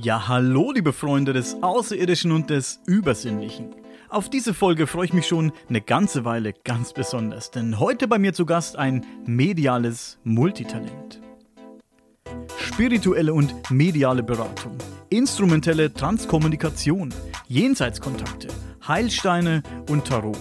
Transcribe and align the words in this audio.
Ja, 0.00 0.28
hallo 0.28 0.70
liebe 0.70 0.92
Freunde 0.92 1.32
des 1.32 1.60
Außerirdischen 1.60 2.30
und 2.30 2.50
des 2.50 2.78
Übersinnlichen. 2.86 3.74
Auf 4.08 4.30
diese 4.30 4.54
Folge 4.54 4.86
freue 4.86 5.06
ich 5.06 5.12
mich 5.12 5.26
schon 5.26 5.50
eine 5.68 5.80
ganze 5.80 6.24
Weile 6.24 6.52
ganz 6.52 6.92
besonders, 6.92 7.50
denn 7.50 7.80
heute 7.80 8.06
bei 8.06 8.16
mir 8.20 8.32
zu 8.32 8.46
Gast 8.46 8.76
ein 8.76 9.04
mediales 9.26 10.20
Multitalent. 10.22 11.20
Spirituelle 12.58 13.34
und 13.34 13.52
mediale 13.72 14.22
Beratung, 14.22 14.78
instrumentelle 15.10 15.92
Transkommunikation, 15.92 17.12
Jenseitskontakte, 17.48 18.48
Heilsteine 18.86 19.64
und 19.90 20.04
Tarot. 20.04 20.38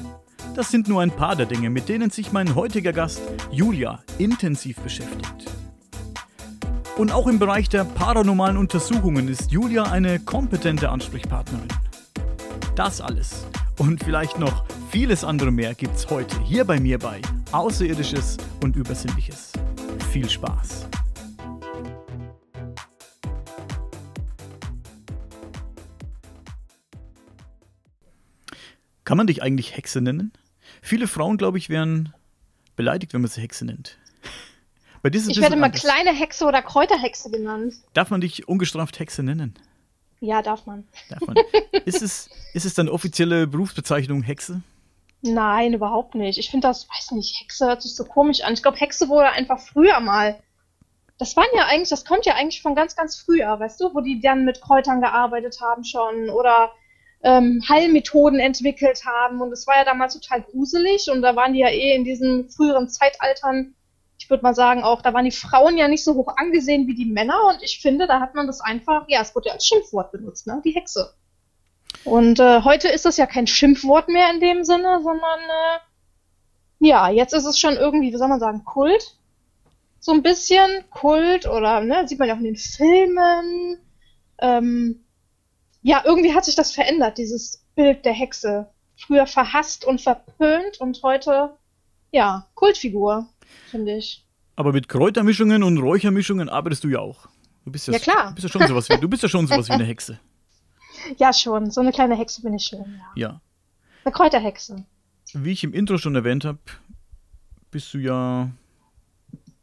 Das 0.55 0.69
sind 0.69 0.88
nur 0.88 1.02
ein 1.02 1.11
paar 1.11 1.36
der 1.36 1.47
Dinge, 1.47 1.71
mit 1.71 1.89
denen 1.89 2.11
sich 2.11 2.31
mein 2.31 2.53
heutiger 2.53 2.94
Gast 2.94 3.21
Julia 3.49 4.03
intensiv 4.19 4.77
beschäftigt. 4.81 5.49
Und 6.97 7.11
auch 7.11 7.27
im 7.27 7.37
Bereich 7.37 7.69
der 7.69 7.85
paranormalen 7.85 8.57
Untersuchungen 8.57 9.27
ist 9.27 9.51
Julia 9.51 9.83
eine 9.83 10.19
kompetente 10.19 10.89
Ansprechpartnerin. 10.89 11.67
Das 12.75 13.01
alles 13.01 13.45
und 13.77 14.03
vielleicht 14.03 14.39
noch 14.39 14.65
vieles 14.89 15.23
andere 15.23 15.51
mehr 15.51 15.75
gibt's 15.75 16.09
heute 16.09 16.41
hier 16.41 16.65
bei 16.65 16.79
mir 16.79 16.97
bei 16.97 17.21
Außerirdisches 17.51 18.37
und 18.63 18.75
Übersinnliches. 18.75 19.51
Viel 20.11 20.27
Spaß! 20.27 20.87
Kann 29.03 29.17
man 29.17 29.27
dich 29.27 29.43
eigentlich 29.43 29.77
Hexe 29.77 30.02
nennen? 30.02 30.33
Viele 30.81 31.07
Frauen, 31.07 31.37
glaube 31.37 31.59
ich, 31.59 31.69
wären 31.69 32.13
beleidigt, 32.75 33.13
wenn 33.13 33.21
man 33.21 33.30
sie 33.30 33.41
Hexe 33.41 33.65
nennt. 33.65 33.99
Bei 35.02 35.09
dir 35.09 35.17
ist 35.17 35.30
ich 35.30 35.41
werde 35.41 35.55
mal 35.55 35.69
kleine 35.71 36.11
Hexe 36.11 36.45
oder 36.45 36.61
Kräuterhexe 36.61 37.30
genannt. 37.30 37.75
Darf 37.93 38.09
man 38.09 38.21
dich 38.21 38.47
ungestraft 38.47 38.99
Hexe 38.99 39.23
nennen? 39.23 39.58
Ja, 40.19 40.41
darf 40.41 40.65
man. 40.65 40.87
Darf 41.09 41.21
man. 41.21 41.37
ist, 41.85 42.02
es, 42.02 42.30
ist 42.53 42.65
es 42.65 42.73
deine 42.73 42.91
offizielle 42.91 43.47
Berufsbezeichnung 43.47 44.23
Hexe? 44.23 44.61
Nein, 45.21 45.73
überhaupt 45.73 46.15
nicht. 46.15 46.37
Ich 46.37 46.49
finde 46.49 46.67
das, 46.67 46.87
weiß 46.89 47.11
nicht, 47.11 47.39
Hexe 47.41 47.67
hört 47.67 47.81
sich 47.81 47.95
so 47.95 48.05
komisch 48.05 48.41
an. 48.41 48.53
Ich 48.53 48.61
glaube, 48.61 48.77
Hexe 48.77 49.09
wurde 49.09 49.30
einfach 49.30 49.59
früher 49.59 49.99
mal. 49.99 50.39
Das 51.17 51.36
waren 51.36 51.47
ja 51.55 51.65
eigentlich, 51.65 51.89
das 51.89 52.05
kommt 52.05 52.25
ja 52.25 52.36
eigentlich 52.36 52.61
von 52.61 52.75
ganz, 52.75 52.95
ganz 52.95 53.15
früher, 53.17 53.59
weißt 53.59 53.80
du, 53.81 53.93
wo 53.95 54.02
die 54.02 54.19
dann 54.21 54.45
mit 54.45 54.61
Kräutern 54.61 55.02
gearbeitet 55.02 55.59
haben 55.61 55.83
schon 55.83 56.30
oder 56.30 56.71
ähm, 57.23 57.63
Heilmethoden 57.67 58.39
entwickelt 58.39 59.03
haben. 59.05 59.41
Und 59.41 59.52
es 59.52 59.65
war 59.65 59.77
ja 59.77 59.86
damals 59.86 60.13
total 60.13 60.43
gruselig 60.43 61.09
und 61.11 61.23
da 61.23 61.36
waren 61.36 61.53
die 61.53 61.59
ja 61.59 61.69
eh 61.69 61.95
in 61.95 62.03
diesen 62.03 62.49
früheren 62.49 62.87
Zeitaltern 62.87 63.73
ich 64.27 64.30
würde 64.30 64.43
mal 64.43 64.54
sagen, 64.54 64.83
auch 64.83 65.02
da 65.02 65.14
waren 65.14 65.23
die 65.23 65.32
Frauen 65.32 65.77
ja 65.77 65.88
nicht 65.88 66.04
so 66.04 66.15
hoch 66.15 66.36
angesehen 66.36 66.86
wie 66.86 66.95
die 66.95 67.05
Männer 67.05 67.45
und 67.48 67.64
ich 67.64 67.80
finde, 67.80 68.08
da 68.08 68.20
hat 68.20 68.36
man 68.36 68.45
das 68.45 68.60
einfach, 68.60 69.05
ja, 69.08 69.21
es 69.21 69.33
wurde 69.33 69.48
ja 69.48 69.54
als 69.54 69.65
Schimpfwort 69.65 70.11
benutzt, 70.11 70.48
ne? 70.48 70.61
Die 70.65 70.76
Hexe. 70.76 71.14
Und 72.04 72.37
äh, 72.42 72.61
heute 72.64 72.89
ist 72.89 73.05
das 73.05 73.16
ja 73.16 73.26
kein 73.26 73.48
Schimpfwort 73.48 74.10
mehr 74.10 74.30
in 74.33 74.42
dem 74.42 74.66
Sinne, 74.66 74.99
sondern 75.02 75.39
äh, 75.39 75.80
ja, 76.86 77.10
jetzt 77.10 77.32
ist 77.32 77.45
es 77.45 77.58
schon 77.58 77.77
irgendwie, 77.77 78.11
wie 78.11 78.17
soll 78.17 78.27
man 78.27 78.42
sagen, 78.42 78.66
Kult. 78.66 79.17
So 80.02 80.11
ein 80.11 80.23
bisschen 80.23 80.83
Kult 80.89 81.48
oder, 81.48 81.80
ne, 81.80 82.05
sieht 82.05 82.20
man 82.20 82.27
ja 82.27 82.33
auch 82.33 82.39
in 82.39 82.43
den 82.43 82.58
Filmen. 82.58 83.80
Ähm, 84.39 85.05
ja, 85.83 86.02
irgendwie 86.04 86.33
hat 86.33 86.43
sich 86.43 86.55
das 86.55 86.73
verändert, 86.73 87.17
dieses 87.17 87.64
Bild 87.76 88.04
der 88.04 88.11
Hexe. 88.11 88.70
Früher 88.98 89.26
verhasst 89.26 89.86
und 89.86 90.02
verpönt 90.02 90.82
und 90.82 91.02
heute, 91.02 91.55
ja, 92.11 92.49
Kultfigur 92.55 93.30
finde 93.67 93.95
ich. 93.95 94.26
Aber 94.55 94.73
mit 94.73 94.89
Kräutermischungen 94.89 95.64
und 95.64 95.78
Räuchermischungen 95.78 96.50
arbeitest 96.50 96.83
du 96.83 96.89
ja 96.89 97.00
auch. 97.00 97.28
Du 97.66 97.72
bist 97.72 97.88
ja, 97.88 97.94
ja 97.94 98.00
klar. 98.00 98.30
Du 98.30 98.36
bist 98.36 98.44
ja 98.44 98.50
schon 98.50 98.67
sowas 98.67 98.89
wie, 98.89 98.98
du 98.98 99.08
bist 99.08 99.23
ja 99.23 99.30
schon 99.30 99.45
sowas 99.45 99.67
wie 99.67 99.73
eine 99.73 99.86
Hexe. 99.86 100.20
Ja, 101.17 101.32
schon. 101.32 101.70
So 101.70 101.80
eine 101.80 101.92
kleine 101.92 102.17
Hexe 102.17 102.42
bin 102.42 102.55
ich 102.55 102.66
schon, 102.66 102.80
ja. 103.16 103.30
Ja. 103.30 103.42
Eine 104.04 104.11
Kräuterhexe. 104.11 104.83
Wie 105.33 105.52
ich 105.52 105.64
im 105.64 105.72
Intro 105.72 106.00
schon 106.00 106.16
erwähnt 106.16 106.44
habe, 106.44 106.58
bist 107.70 107.94
du 107.94 108.00
ja 108.00 108.50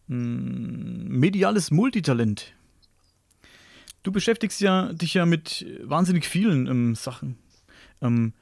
ein 0.08 1.08
hm, 1.08 1.08
mediales 1.08 1.70
Multitalent. 1.70 2.54
Du 4.04 4.12
beschäftigst 4.12 4.60
ja 4.60 4.92
dich 4.92 5.14
ja 5.14 5.26
mit 5.26 5.66
wahnsinnig 5.82 6.26
vielen 6.26 6.66
ähm, 6.66 6.94
Sachen. 6.94 7.38
Ähm, 8.02 8.34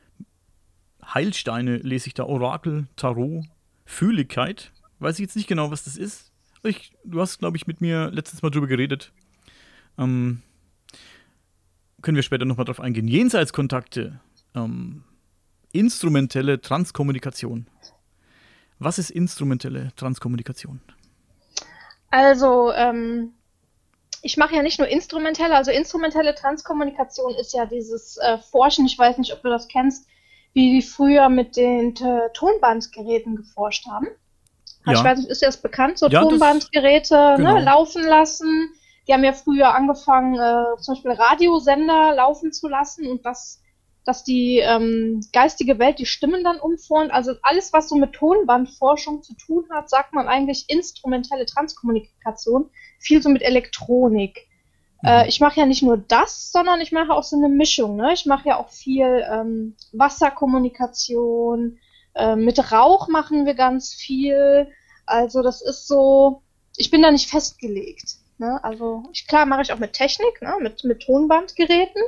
Heilsteine 1.04 1.76
lese 1.78 2.08
ich 2.08 2.14
da, 2.14 2.24
Orakel, 2.24 2.88
Tarot, 2.96 3.44
Fühligkeit. 3.84 4.72
Weiß 5.02 5.16
ich 5.16 5.22
jetzt 5.24 5.34
nicht 5.34 5.48
genau, 5.48 5.72
was 5.72 5.82
das 5.82 5.96
ist. 5.96 6.30
Ich, 6.62 6.92
du 7.02 7.20
hast, 7.20 7.40
glaube 7.40 7.56
ich, 7.56 7.66
mit 7.66 7.80
mir 7.80 8.10
letztes 8.12 8.40
Mal 8.40 8.50
drüber 8.50 8.68
geredet. 8.68 9.12
Ähm, 9.98 10.42
können 12.02 12.14
wir 12.14 12.22
später 12.22 12.44
nochmal 12.44 12.66
drauf 12.66 12.78
eingehen. 12.78 13.08
Jenseitskontakte, 13.08 14.20
ähm, 14.54 15.02
instrumentelle 15.72 16.60
Transkommunikation. 16.60 17.66
Was 18.78 19.00
ist 19.00 19.10
instrumentelle 19.10 19.92
Transkommunikation? 19.96 20.80
Also, 22.10 22.72
ähm, 22.72 23.32
ich 24.22 24.36
mache 24.36 24.54
ja 24.54 24.62
nicht 24.62 24.78
nur 24.78 24.86
instrumentelle, 24.86 25.56
also 25.56 25.72
instrumentelle 25.72 26.36
Transkommunikation 26.36 27.34
ist 27.34 27.52
ja 27.52 27.66
dieses 27.66 28.18
äh, 28.18 28.38
Forschen, 28.38 28.86
ich 28.86 28.96
weiß 28.96 29.18
nicht, 29.18 29.32
ob 29.32 29.42
du 29.42 29.48
das 29.48 29.66
kennst, 29.66 30.06
wie 30.52 30.74
die 30.74 30.82
früher 30.82 31.28
mit 31.28 31.56
den 31.56 31.96
Tonbandgeräten 32.34 33.36
geforscht 33.36 33.86
haben. 33.86 34.06
Ja. 34.86 34.92
Ich 34.92 35.04
weiß 35.04 35.18
nicht, 35.18 35.30
ist 35.30 35.42
dir 35.42 35.46
das 35.46 35.56
bekannt? 35.58 35.98
So 35.98 36.08
ja, 36.08 36.22
Tonbandgeräte 36.22 37.14
ne, 37.14 37.34
genau. 37.36 37.54
ne, 37.54 37.64
laufen 37.64 38.04
lassen. 38.04 38.72
Die 39.06 39.12
haben 39.12 39.24
ja 39.24 39.32
früher 39.32 39.74
angefangen, 39.74 40.34
äh, 40.34 40.80
zum 40.80 40.94
Beispiel 40.94 41.12
Radiosender 41.12 42.14
laufen 42.14 42.52
zu 42.52 42.68
lassen 42.68 43.06
und 43.08 43.24
das, 43.24 43.60
dass 44.04 44.24
die 44.24 44.58
ähm, 44.58 45.20
geistige 45.32 45.78
Welt 45.78 45.98
die 45.98 46.06
Stimmen 46.06 46.44
dann 46.44 46.58
umformt. 46.58 47.12
Also 47.12 47.32
alles, 47.42 47.72
was 47.72 47.88
so 47.88 47.96
mit 47.96 48.12
Tonbandforschung 48.12 49.22
zu 49.22 49.34
tun 49.34 49.64
hat, 49.70 49.90
sagt 49.90 50.12
man 50.12 50.28
eigentlich 50.28 50.66
instrumentelle 50.68 51.46
Transkommunikation. 51.46 52.70
Viel 52.98 53.22
so 53.22 53.28
mit 53.28 53.42
Elektronik. 53.42 54.48
Mhm. 55.02 55.08
Äh, 55.08 55.28
ich 55.28 55.40
mache 55.40 55.60
ja 55.60 55.66
nicht 55.66 55.82
nur 55.82 55.96
das, 55.96 56.52
sondern 56.52 56.80
ich 56.80 56.92
mache 56.92 57.12
auch 57.12 57.24
so 57.24 57.36
eine 57.36 57.48
Mischung. 57.48 57.96
Ne? 57.96 58.12
Ich 58.12 58.26
mache 58.26 58.48
ja 58.48 58.56
auch 58.58 58.70
viel 58.70 59.24
ähm, 59.30 59.76
Wasserkommunikation, 59.92 61.78
äh, 62.14 62.36
mit 62.36 62.72
Rauch 62.72 63.08
machen 63.08 63.46
wir 63.46 63.54
ganz 63.54 63.92
viel. 63.92 64.68
Also 65.06 65.42
das 65.42 65.62
ist 65.62 65.86
so, 65.86 66.42
ich 66.76 66.90
bin 66.90 67.02
da 67.02 67.10
nicht 67.10 67.30
festgelegt. 67.30 68.16
Ne? 68.38 68.62
Also 68.62 69.04
ich, 69.12 69.26
klar 69.26 69.46
mache 69.46 69.62
ich 69.62 69.72
auch 69.72 69.78
mit 69.78 69.92
Technik, 69.92 70.42
ne? 70.42 70.56
mit, 70.60 70.84
mit 70.84 71.02
Tonbandgeräten, 71.02 72.02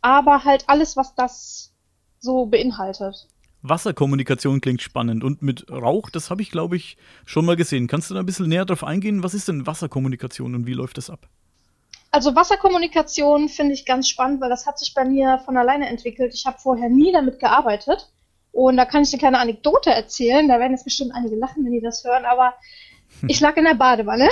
aber 0.00 0.44
halt 0.44 0.64
alles, 0.68 0.96
was 0.96 1.14
das 1.14 1.72
so 2.18 2.46
beinhaltet. 2.46 3.28
Wasserkommunikation 3.62 4.60
klingt 4.60 4.82
spannend 4.82 5.24
und 5.24 5.42
mit 5.42 5.68
Rauch, 5.70 6.10
das 6.10 6.30
habe 6.30 6.42
ich 6.42 6.50
glaube 6.50 6.76
ich 6.76 6.96
schon 7.24 7.44
mal 7.44 7.56
gesehen. 7.56 7.88
Kannst 7.88 8.08
du 8.08 8.14
da 8.14 8.20
ein 8.20 8.26
bisschen 8.26 8.48
näher 8.48 8.64
drauf 8.64 8.84
eingehen? 8.84 9.22
Was 9.22 9.34
ist 9.34 9.48
denn 9.48 9.66
Wasserkommunikation 9.66 10.54
und 10.54 10.66
wie 10.66 10.74
läuft 10.74 10.96
das 10.96 11.10
ab? 11.10 11.28
Also 12.10 12.34
Wasserkommunikation 12.34 13.48
finde 13.48 13.74
ich 13.74 13.84
ganz 13.84 14.08
spannend, 14.08 14.40
weil 14.40 14.48
das 14.48 14.66
hat 14.66 14.78
sich 14.78 14.94
bei 14.94 15.04
mir 15.04 15.40
von 15.44 15.56
alleine 15.56 15.88
entwickelt. 15.88 16.32
Ich 16.34 16.46
habe 16.46 16.58
vorher 16.58 16.88
nie 16.88 17.12
damit 17.12 17.38
gearbeitet. 17.38 18.10
Und 18.58 18.76
da 18.76 18.84
kann 18.84 19.04
ich 19.04 19.12
eine 19.12 19.20
kleine 19.20 19.38
Anekdote 19.38 19.90
erzählen. 19.90 20.48
Da 20.48 20.58
werden 20.58 20.72
jetzt 20.72 20.82
bestimmt 20.82 21.14
einige 21.14 21.36
lachen, 21.36 21.64
wenn 21.64 21.70
die 21.70 21.80
das 21.80 22.02
hören, 22.02 22.24
aber 22.24 22.54
ich 23.28 23.38
lag 23.38 23.56
in 23.56 23.62
der 23.62 23.74
Badewanne. 23.74 24.28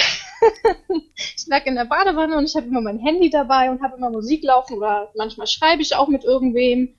ich 1.14 1.46
lag 1.46 1.64
in 1.64 1.76
der 1.76 1.84
Badewanne 1.84 2.37
und 2.37 2.44
ich 2.44 2.56
habe 2.56 2.67
immer 2.67 2.81
mein 2.81 2.99
Handy 2.99 3.31
dabei 3.31 3.70
und 3.70 3.81
habe 3.84 3.96
immer 3.96 4.11
Musik 4.11 4.43
laufen 4.43 4.78
oder 4.78 5.12
manchmal 5.14 5.46
schreibe 5.46 5.81
ich 5.81 5.94
auch 5.94 6.08
mit 6.08 6.25
irgendwem, 6.25 6.96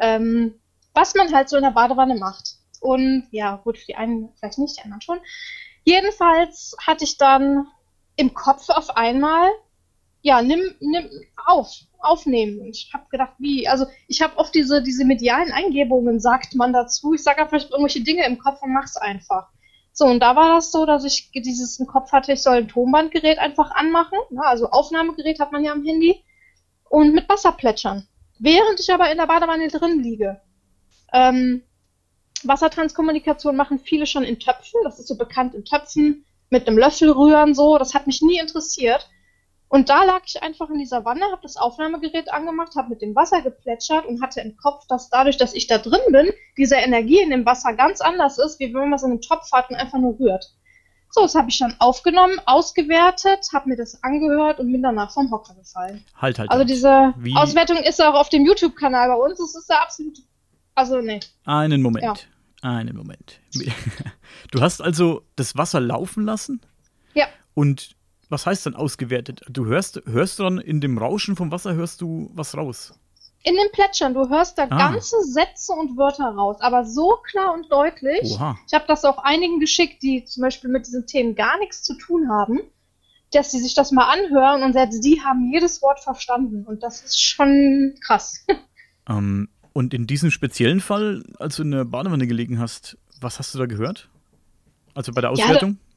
ähm, 0.00 0.54
was 0.94 1.14
man 1.14 1.30
halt 1.34 1.50
so 1.50 1.58
in 1.58 1.64
der 1.64 1.70
Badewanne 1.72 2.14
macht. 2.14 2.54
Und 2.80 3.28
ja, 3.30 3.56
gut, 3.56 3.76
für 3.76 3.84
die 3.84 3.96
einen 3.96 4.30
vielleicht 4.38 4.58
nicht, 4.58 4.78
die 4.78 4.82
anderen 4.82 5.02
schon. 5.02 5.20
Jedenfalls 5.84 6.74
hatte 6.86 7.04
ich 7.04 7.18
dann 7.18 7.66
im 8.16 8.32
Kopf 8.32 8.70
auf 8.70 8.96
einmal, 8.96 9.50
ja, 10.22 10.40
nimm, 10.40 10.62
nimm 10.80 11.10
auf, 11.44 11.74
aufnehmen. 12.02 12.60
Und 12.60 12.68
ich 12.76 12.90
habe 12.92 13.04
gedacht, 13.10 13.34
wie? 13.38 13.68
Also 13.68 13.86
ich 14.08 14.22
habe 14.22 14.36
oft 14.38 14.54
diese, 14.54 14.82
diese 14.82 15.04
medialen 15.04 15.52
Eingebungen, 15.52 16.20
sagt 16.20 16.54
man 16.54 16.72
dazu. 16.72 17.14
Ich 17.14 17.22
sage 17.22 17.42
einfach 17.42 17.62
irgendwelche 17.70 18.02
Dinge 18.02 18.26
im 18.26 18.38
Kopf 18.38 18.62
und 18.62 18.72
mach's 18.72 18.96
einfach. 18.96 19.48
So, 19.92 20.06
und 20.06 20.20
da 20.20 20.36
war 20.36 20.54
das 20.54 20.70
so, 20.70 20.86
dass 20.86 21.04
ich 21.04 21.30
dieses 21.32 21.78
im 21.78 21.86
Kopf 21.86 22.12
hatte, 22.12 22.32
ich 22.32 22.42
soll 22.42 22.58
ein 22.58 22.68
Tonbandgerät 22.68 23.38
einfach 23.38 23.70
anmachen. 23.72 24.18
Ja, 24.30 24.42
also 24.42 24.70
Aufnahmegerät 24.70 25.40
hat 25.40 25.52
man 25.52 25.64
ja 25.64 25.72
am 25.72 25.84
Handy. 25.84 26.24
Und 26.88 27.14
mit 27.14 27.28
Wasser 27.28 27.52
plätschern. 27.52 28.06
Während 28.38 28.80
ich 28.80 28.92
aber 28.92 29.10
in 29.10 29.18
der 29.18 29.26
Badewanne 29.26 29.68
drin 29.68 30.02
liege. 30.02 30.40
Ähm, 31.12 31.62
Wassertranskommunikation 32.42 33.54
machen 33.54 33.78
viele 33.78 34.06
schon 34.06 34.24
in 34.24 34.40
Töpfen. 34.40 34.80
Das 34.84 34.98
ist 34.98 35.08
so 35.08 35.16
bekannt 35.16 35.54
in 35.54 35.64
Töpfen. 35.64 36.24
Mit 36.48 36.66
einem 36.66 36.78
Löffel 36.78 37.10
rühren 37.10 37.54
so. 37.54 37.78
Das 37.78 37.94
hat 37.94 38.06
mich 38.06 38.22
nie 38.22 38.38
interessiert. 38.38 39.08
Und 39.70 39.88
da 39.88 40.02
lag 40.02 40.22
ich 40.26 40.42
einfach 40.42 40.68
in 40.68 40.80
dieser 40.80 41.04
Wanne, 41.04 41.24
habe 41.30 41.42
das 41.42 41.56
Aufnahmegerät 41.56 42.32
angemacht, 42.32 42.74
habe 42.74 42.88
mit 42.88 43.02
dem 43.02 43.14
Wasser 43.14 43.40
geplätschert 43.40 44.04
und 44.04 44.20
hatte 44.20 44.40
im 44.40 44.56
Kopf, 44.56 44.84
dass 44.88 45.10
dadurch, 45.10 45.36
dass 45.36 45.54
ich 45.54 45.68
da 45.68 45.78
drin 45.78 46.00
bin, 46.10 46.28
diese 46.56 46.74
Energie 46.74 47.20
in 47.20 47.30
dem 47.30 47.46
Wasser 47.46 47.74
ganz 47.74 48.00
anders 48.00 48.38
ist, 48.38 48.58
wie 48.58 48.74
wenn 48.74 48.88
man 48.88 48.94
es 48.94 49.04
in 49.04 49.12
einem 49.12 49.20
Topf 49.20 49.52
hat 49.52 49.70
und 49.70 49.76
einfach 49.76 49.98
nur 49.98 50.18
rührt. 50.18 50.52
So, 51.12 51.22
das 51.22 51.36
habe 51.36 51.50
ich 51.50 51.58
dann 51.60 51.76
aufgenommen, 51.78 52.40
ausgewertet, 52.46 53.46
habe 53.54 53.68
mir 53.68 53.76
das 53.76 54.02
angehört 54.02 54.58
und 54.58 54.72
bin 54.72 54.82
danach 54.82 55.12
vom 55.12 55.30
Hocker 55.30 55.54
gefallen. 55.54 56.04
Halt, 56.20 56.40
halt. 56.40 56.50
Also 56.50 56.62
halt. 56.62 56.68
diese 56.68 57.14
Wie? 57.18 57.36
Auswertung 57.36 57.76
ist 57.76 58.02
auch 58.02 58.14
auf 58.14 58.28
dem 58.28 58.44
YouTube-Kanal 58.44 59.08
bei 59.08 59.14
uns. 59.24 59.38
Das 59.38 59.54
ist 59.54 59.70
ja 59.70 59.82
absolut. 59.82 60.18
Also, 60.74 61.00
nee. 61.00 61.20
Einen 61.44 61.80
Moment. 61.80 62.28
Ja. 62.62 62.68
Einen 62.68 62.96
Moment. 62.96 63.38
Du 64.52 64.60
hast 64.60 64.80
also 64.80 65.22
das 65.36 65.56
Wasser 65.56 65.80
laufen 65.80 66.24
lassen? 66.24 66.60
Ja. 67.14 67.26
Und 67.54 67.96
was 68.30 68.46
heißt 68.46 68.64
dann 68.64 68.74
ausgewertet? 68.74 69.42
Du 69.48 69.66
hörst, 69.66 70.00
hörst 70.06 70.38
du 70.38 70.44
dann 70.44 70.58
in 70.58 70.80
dem 70.80 70.96
Rauschen 70.96 71.36
vom 71.36 71.50
Wasser, 71.52 71.74
hörst 71.74 72.00
du 72.00 72.30
was 72.34 72.56
raus? 72.56 72.94
In 73.42 73.54
dem 73.54 73.72
Plätschern, 73.72 74.14
du 74.14 74.28
hörst 74.28 74.58
da 74.58 74.64
ah. 74.64 74.78
ganze 74.90 75.16
Sätze 75.24 75.72
und 75.72 75.96
Wörter 75.96 76.26
raus, 76.26 76.58
aber 76.60 76.84
so 76.84 77.18
klar 77.30 77.54
und 77.54 77.70
deutlich. 77.70 78.32
Oha. 78.32 78.58
Ich 78.66 78.74
habe 78.74 78.84
das 78.86 79.04
auch 79.04 79.18
einigen 79.18 79.60
geschickt, 79.60 80.02
die 80.02 80.24
zum 80.24 80.42
Beispiel 80.42 80.70
mit 80.70 80.86
diesen 80.86 81.06
Themen 81.06 81.34
gar 81.34 81.58
nichts 81.58 81.82
zu 81.82 81.96
tun 81.96 82.30
haben, 82.30 82.60
dass 83.32 83.50
sie 83.50 83.60
sich 83.60 83.74
das 83.74 83.92
mal 83.92 84.10
anhören 84.10 84.62
und 84.62 84.74
selbst 84.74 85.02
die 85.04 85.22
haben 85.22 85.50
jedes 85.52 85.80
Wort 85.82 86.00
verstanden 86.00 86.64
und 86.66 86.82
das 86.82 87.02
ist 87.02 87.20
schon 87.20 87.94
krass. 88.04 88.46
Ähm, 89.08 89.48
und 89.72 89.94
in 89.94 90.06
diesem 90.06 90.30
speziellen 90.30 90.80
Fall, 90.80 91.24
als 91.38 91.56
du 91.56 91.62
in 91.62 91.70
der 91.70 91.84
Badewanne 91.86 92.26
gelegen 92.26 92.60
hast, 92.60 92.98
was 93.20 93.38
hast 93.38 93.54
du 93.54 93.58
da 93.58 93.66
gehört? 93.66 94.08
Also 94.94 95.12
bei 95.12 95.20
der 95.20 95.30
Auswertung? 95.30 95.70
Ja, 95.70 95.89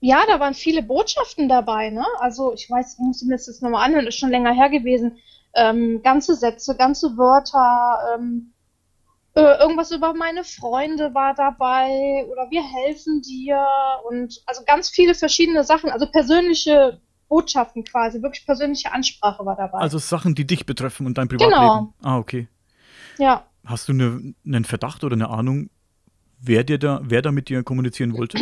ja, 0.00 0.22
da 0.26 0.40
waren 0.40 0.54
viele 0.54 0.82
Botschaften 0.82 1.48
dabei, 1.48 1.90
ne? 1.90 2.04
Also 2.18 2.54
ich 2.54 2.68
weiß, 2.70 2.94
ich 2.94 2.98
muss 2.98 3.22
mir 3.22 3.36
das 3.36 3.46
jetzt 3.46 3.62
nochmal 3.62 3.86
anhören, 3.86 4.06
ist 4.06 4.18
schon 4.18 4.30
länger 4.30 4.52
her 4.52 4.70
gewesen. 4.70 5.18
Ähm, 5.54 6.00
ganze 6.02 6.34
Sätze, 6.34 6.76
ganze 6.76 7.16
Wörter, 7.16 8.16
ähm, 8.16 8.52
äh, 9.34 9.60
irgendwas 9.60 9.90
über 9.90 10.14
meine 10.14 10.42
Freunde 10.42 11.14
war 11.14 11.34
dabei 11.34 12.26
oder 12.30 12.50
wir 12.50 12.62
helfen 12.62 13.20
dir 13.22 13.64
und 14.08 14.42
also 14.46 14.62
ganz 14.64 14.90
viele 14.90 15.14
verschiedene 15.14 15.64
Sachen, 15.64 15.90
also 15.90 16.06
persönliche 16.06 17.00
Botschaften 17.28 17.84
quasi, 17.84 18.22
wirklich 18.22 18.44
persönliche 18.44 18.92
Ansprache 18.92 19.44
war 19.44 19.56
dabei. 19.56 19.78
Also 19.78 19.98
Sachen, 19.98 20.34
die 20.34 20.46
dich 20.46 20.66
betreffen 20.66 21.06
und 21.06 21.18
dein 21.18 21.28
Privatleben. 21.28 21.58
Genau. 21.58 21.94
Ah, 22.02 22.18
okay. 22.18 22.48
Ja. 23.18 23.44
Hast 23.64 23.88
du 23.88 23.92
eine, 23.92 24.34
einen 24.44 24.64
Verdacht 24.64 25.04
oder 25.04 25.14
eine 25.14 25.28
Ahnung, 25.28 25.70
wer 26.40 26.64
dir 26.64 26.78
da, 26.78 27.00
wer 27.04 27.22
da 27.22 27.30
mit 27.30 27.48
dir 27.48 27.62
kommunizieren 27.62 28.16
wollte? 28.16 28.38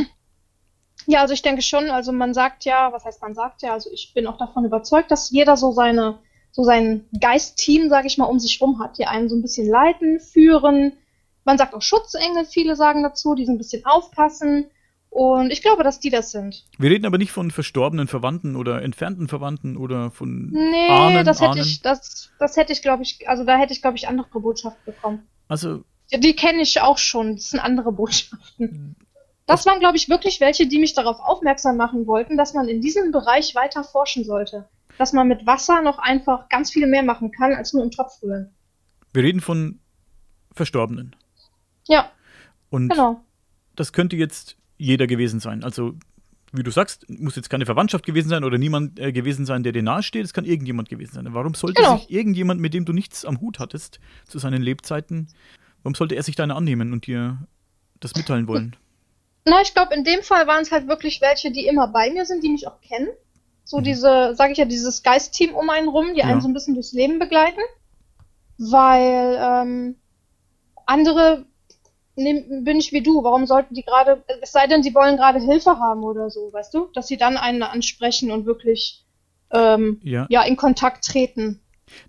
Ja, 1.10 1.22
also 1.22 1.32
ich 1.32 1.40
denke 1.40 1.62
schon, 1.62 1.88
also 1.88 2.12
man 2.12 2.34
sagt 2.34 2.66
ja, 2.66 2.92
was 2.92 3.06
heißt 3.06 3.22
man 3.22 3.34
sagt 3.34 3.62
ja, 3.62 3.72
also 3.72 3.88
ich 3.90 4.12
bin 4.12 4.26
auch 4.26 4.36
davon 4.36 4.66
überzeugt, 4.66 5.10
dass 5.10 5.30
jeder 5.30 5.56
so 5.56 5.72
seine, 5.72 6.18
so 6.52 6.64
sein 6.64 7.06
Geistteam, 7.18 7.88
sage 7.88 8.08
ich 8.08 8.18
mal, 8.18 8.26
um 8.26 8.38
sich 8.38 8.60
rum 8.60 8.78
hat, 8.78 8.98
die 8.98 9.06
einen 9.06 9.30
so 9.30 9.34
ein 9.34 9.40
bisschen 9.40 9.66
leiten, 9.66 10.20
führen. 10.20 10.92
Man 11.44 11.56
sagt 11.56 11.72
auch 11.72 11.80
Schutzengel, 11.80 12.44
viele 12.44 12.76
sagen 12.76 13.02
dazu, 13.02 13.34
die 13.34 13.46
so 13.46 13.52
ein 13.52 13.56
bisschen 13.56 13.86
aufpassen. 13.86 14.66
Und 15.08 15.50
ich 15.50 15.62
glaube, 15.62 15.82
dass 15.82 15.98
die 15.98 16.10
das 16.10 16.30
sind. 16.30 16.66
Wir 16.76 16.90
reden 16.90 17.06
aber 17.06 17.16
nicht 17.16 17.32
von 17.32 17.50
verstorbenen 17.50 18.06
Verwandten 18.06 18.54
oder 18.54 18.82
entfernten 18.82 19.28
Verwandten 19.28 19.78
oder 19.78 20.10
von 20.10 20.50
Nee, 20.50 20.90
Ahnen, 20.90 21.24
das 21.24 21.40
hätte 21.40 21.52
Ahnen. 21.52 21.62
ich, 21.62 21.80
das, 21.80 22.32
das 22.38 22.58
hätte 22.58 22.74
ich, 22.74 22.82
glaube 22.82 23.02
ich, 23.02 23.26
also 23.26 23.44
da 23.44 23.56
hätte 23.56 23.72
ich, 23.72 23.80
glaube 23.80 23.96
ich, 23.96 24.08
andere 24.08 24.28
Botschaften 24.28 24.84
bekommen. 24.84 25.26
Also. 25.48 25.84
Ja, 26.10 26.18
die 26.18 26.36
kenne 26.36 26.60
ich 26.60 26.82
auch 26.82 26.98
schon, 26.98 27.36
das 27.36 27.48
sind 27.48 27.60
andere 27.60 27.92
Botschaften. 27.92 28.94
Das 29.48 29.64
waren, 29.64 29.80
glaube 29.80 29.96
ich, 29.96 30.10
wirklich 30.10 30.42
welche, 30.42 30.66
die 30.66 30.78
mich 30.78 30.92
darauf 30.92 31.20
aufmerksam 31.20 31.78
machen 31.78 32.06
wollten, 32.06 32.36
dass 32.36 32.52
man 32.52 32.68
in 32.68 32.82
diesem 32.82 33.12
Bereich 33.12 33.54
weiter 33.54 33.82
forschen 33.82 34.22
sollte. 34.22 34.68
Dass 34.98 35.14
man 35.14 35.26
mit 35.26 35.46
Wasser 35.46 35.80
noch 35.80 35.98
einfach 35.98 36.50
ganz 36.50 36.70
viel 36.70 36.86
mehr 36.86 37.02
machen 37.02 37.32
kann, 37.32 37.54
als 37.54 37.72
nur 37.72 37.82
im 37.82 37.90
Topf 37.90 38.22
rühren. 38.22 38.50
Wir 39.14 39.22
reden 39.22 39.40
von 39.40 39.80
Verstorbenen. 40.52 41.16
Ja. 41.86 42.12
Und 42.68 42.90
genau. 42.90 43.24
das 43.74 43.94
könnte 43.94 44.16
jetzt 44.16 44.58
jeder 44.76 45.06
gewesen 45.06 45.40
sein. 45.40 45.64
Also, 45.64 45.94
wie 46.52 46.62
du 46.62 46.70
sagst, 46.70 47.08
muss 47.08 47.34
jetzt 47.34 47.48
keine 47.48 47.64
Verwandtschaft 47.64 48.04
gewesen 48.04 48.28
sein 48.28 48.44
oder 48.44 48.58
niemand 48.58 49.00
äh, 49.00 49.12
gewesen 49.12 49.46
sein, 49.46 49.62
der 49.62 49.72
dir 49.72 49.82
nahesteht. 49.82 50.26
Es 50.26 50.34
kann 50.34 50.44
irgendjemand 50.44 50.90
gewesen 50.90 51.14
sein. 51.14 51.26
Warum 51.32 51.54
sollte 51.54 51.80
genau. 51.80 51.96
sich 51.96 52.10
irgendjemand, 52.10 52.60
mit 52.60 52.74
dem 52.74 52.84
du 52.84 52.92
nichts 52.92 53.24
am 53.24 53.40
Hut 53.40 53.60
hattest, 53.60 53.98
zu 54.26 54.38
seinen 54.38 54.60
Lebzeiten, 54.60 55.28
warum 55.82 55.94
sollte 55.94 56.16
er 56.16 56.22
sich 56.22 56.36
deine 56.36 56.54
annehmen 56.54 56.92
und 56.92 57.06
dir 57.06 57.38
das 57.98 58.14
mitteilen 58.14 58.46
wollen? 58.46 58.76
Na, 59.48 59.62
ich 59.62 59.74
glaube, 59.74 59.94
in 59.94 60.04
dem 60.04 60.22
Fall 60.22 60.46
waren 60.46 60.62
es 60.62 60.70
halt 60.70 60.88
wirklich 60.88 61.20
welche, 61.20 61.50
die 61.50 61.66
immer 61.66 61.88
bei 61.88 62.10
mir 62.10 62.24
sind, 62.26 62.44
die 62.44 62.50
mich 62.50 62.66
auch 62.68 62.80
kennen. 62.80 63.08
So 63.64 63.78
mhm. 63.78 63.84
diese, 63.84 64.34
sage 64.34 64.52
ich 64.52 64.58
ja, 64.58 64.64
dieses 64.64 65.02
Geistteam 65.02 65.54
um 65.54 65.70
einen 65.70 65.88
rum, 65.88 66.14
die 66.14 66.20
ja. 66.20 66.26
einen 66.26 66.40
so 66.40 66.48
ein 66.48 66.54
bisschen 66.54 66.74
durchs 66.74 66.92
Leben 66.92 67.18
begleiten. 67.18 67.60
Weil 68.58 69.38
ähm, 69.40 69.96
andere 70.86 71.46
nehm, 72.16 72.64
bin 72.64 72.78
ich 72.78 72.92
wie 72.92 73.02
du. 73.02 73.22
Warum 73.22 73.46
sollten 73.46 73.74
die 73.74 73.84
gerade, 73.84 74.22
es 74.42 74.52
sei 74.52 74.66
denn, 74.66 74.82
sie 74.82 74.94
wollen 74.94 75.16
gerade 75.16 75.38
Hilfe 75.38 75.78
haben 75.78 76.02
oder 76.02 76.30
so, 76.30 76.52
weißt 76.52 76.74
du? 76.74 76.88
Dass 76.94 77.06
sie 77.06 77.16
dann 77.16 77.36
einen 77.36 77.62
ansprechen 77.62 78.30
und 78.30 78.46
wirklich 78.46 79.04
ähm, 79.50 80.00
ja. 80.02 80.26
ja. 80.28 80.42
in 80.42 80.56
Kontakt 80.56 81.04
treten. 81.04 81.60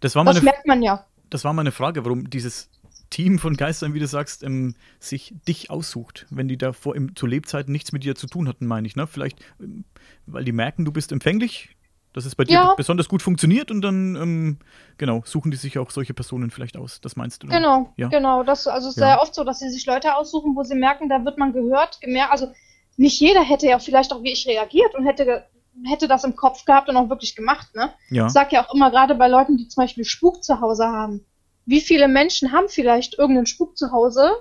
Das, 0.02 0.16
war 0.16 0.24
meine, 0.24 0.36
das 0.36 0.44
merkt 0.44 0.68
man 0.68 0.82
ja. 0.82 1.06
Das 1.30 1.44
war 1.44 1.54
meine 1.54 1.72
Frage, 1.72 2.04
warum 2.04 2.30
dieses 2.30 2.70
Team 3.10 3.40
von 3.40 3.58
Geistern, 3.58 3.94
wie 3.94 4.00
du 4.00 4.08
sagst, 4.08 4.44
ähm, 4.44 4.76
sich 5.00 5.34
dich 5.48 5.70
aussucht, 5.70 6.28
wenn 6.30 6.48
die 6.48 6.58
davor 6.58 6.96
im, 6.96 7.16
zu 7.16 7.26
Lebzeiten 7.26 7.72
nichts 7.72 7.92
mit 7.92 8.04
dir 8.04 8.16
zu 8.16 8.28
tun 8.28 8.48
hatten, 8.48 8.66
meine 8.66 8.88
ich. 8.88 8.96
Ne? 8.96 9.08
Vielleicht, 9.08 9.40
ähm, 9.60 9.86
weil 10.26 10.44
die 10.44 10.52
merken, 10.52 10.86
du 10.86 10.92
bist 10.92 11.12
empfänglich, 11.12 11.76
dass 12.14 12.26
es 12.26 12.36
bei 12.36 12.44
dir 12.44 12.54
ja. 12.54 12.74
besonders 12.76 13.08
gut 13.08 13.22
funktioniert 13.22 13.72
und 13.72 13.82
dann, 13.82 14.16
ähm, 14.16 14.60
genau, 14.98 15.22
suchen 15.26 15.52
die 15.52 15.58
sich 15.58 15.78
auch 15.78 15.92
solche 15.92 16.14
Personen 16.14 16.52
vielleicht 16.52 16.78
aus. 16.78 17.02
Das 17.02 17.16
meinst 17.16 17.44
du? 17.44 17.48
Dann? 17.48 17.62
Genau, 17.62 17.94
ja. 17.98 18.08
genau. 18.08 18.44
Das, 18.44 18.68
also 18.68 18.88
es 18.88 18.96
ist 18.96 19.02
ja. 19.02 19.08
sehr 19.08 19.22
oft 19.22 19.34
so, 19.36 19.44
dass 19.44 19.60
sie 19.60 19.70
sich 19.70 19.86
Leute 19.86 20.16
aussuchen, 20.16 20.56
wo 20.56 20.64
sie 20.64 20.76
merken, 20.76 21.10
da 21.10 21.24
wird 21.26 21.38
man 21.38 21.54
gehört, 21.54 22.02
gemerkt. 22.02 22.32
Also 22.32 22.52
nicht 22.98 23.20
jeder 23.20 23.44
hätte 23.44 23.68
ja 23.68 23.80
vielleicht 23.80 24.12
auch 24.12 24.24
wie 24.24 24.32
ich 24.32 24.48
reagiert 24.48 24.96
und 24.96 25.06
hätte 25.06 25.46
hätte 25.86 26.10
das 26.10 26.26
im 26.26 26.36
Kopf 26.36 26.66
gehabt 26.66 26.90
und 26.90 26.98
auch 26.98 27.10
wirklich 27.10 27.38
gemacht, 27.38 27.74
ne? 27.74 27.94
Ja. 28.10 28.26
Ich 28.26 28.34
sag 28.34 28.52
ja 28.52 28.66
auch 28.66 28.74
immer 28.74 28.92
gerade 28.92 29.16
bei 29.16 29.30
Leuten, 29.30 29.56
die 29.56 29.70
zum 29.70 29.84
Beispiel 29.84 30.04
Spuk 30.04 30.44
zu 30.44 30.60
Hause 30.60 30.86
haben 30.86 31.26
wie 31.70 31.82
viele 31.82 32.08
Menschen 32.08 32.52
haben 32.52 32.68
vielleicht 32.68 33.20
irgendeinen 33.20 33.46
Spuk 33.46 33.78
zu 33.78 33.92
Hause 33.92 34.32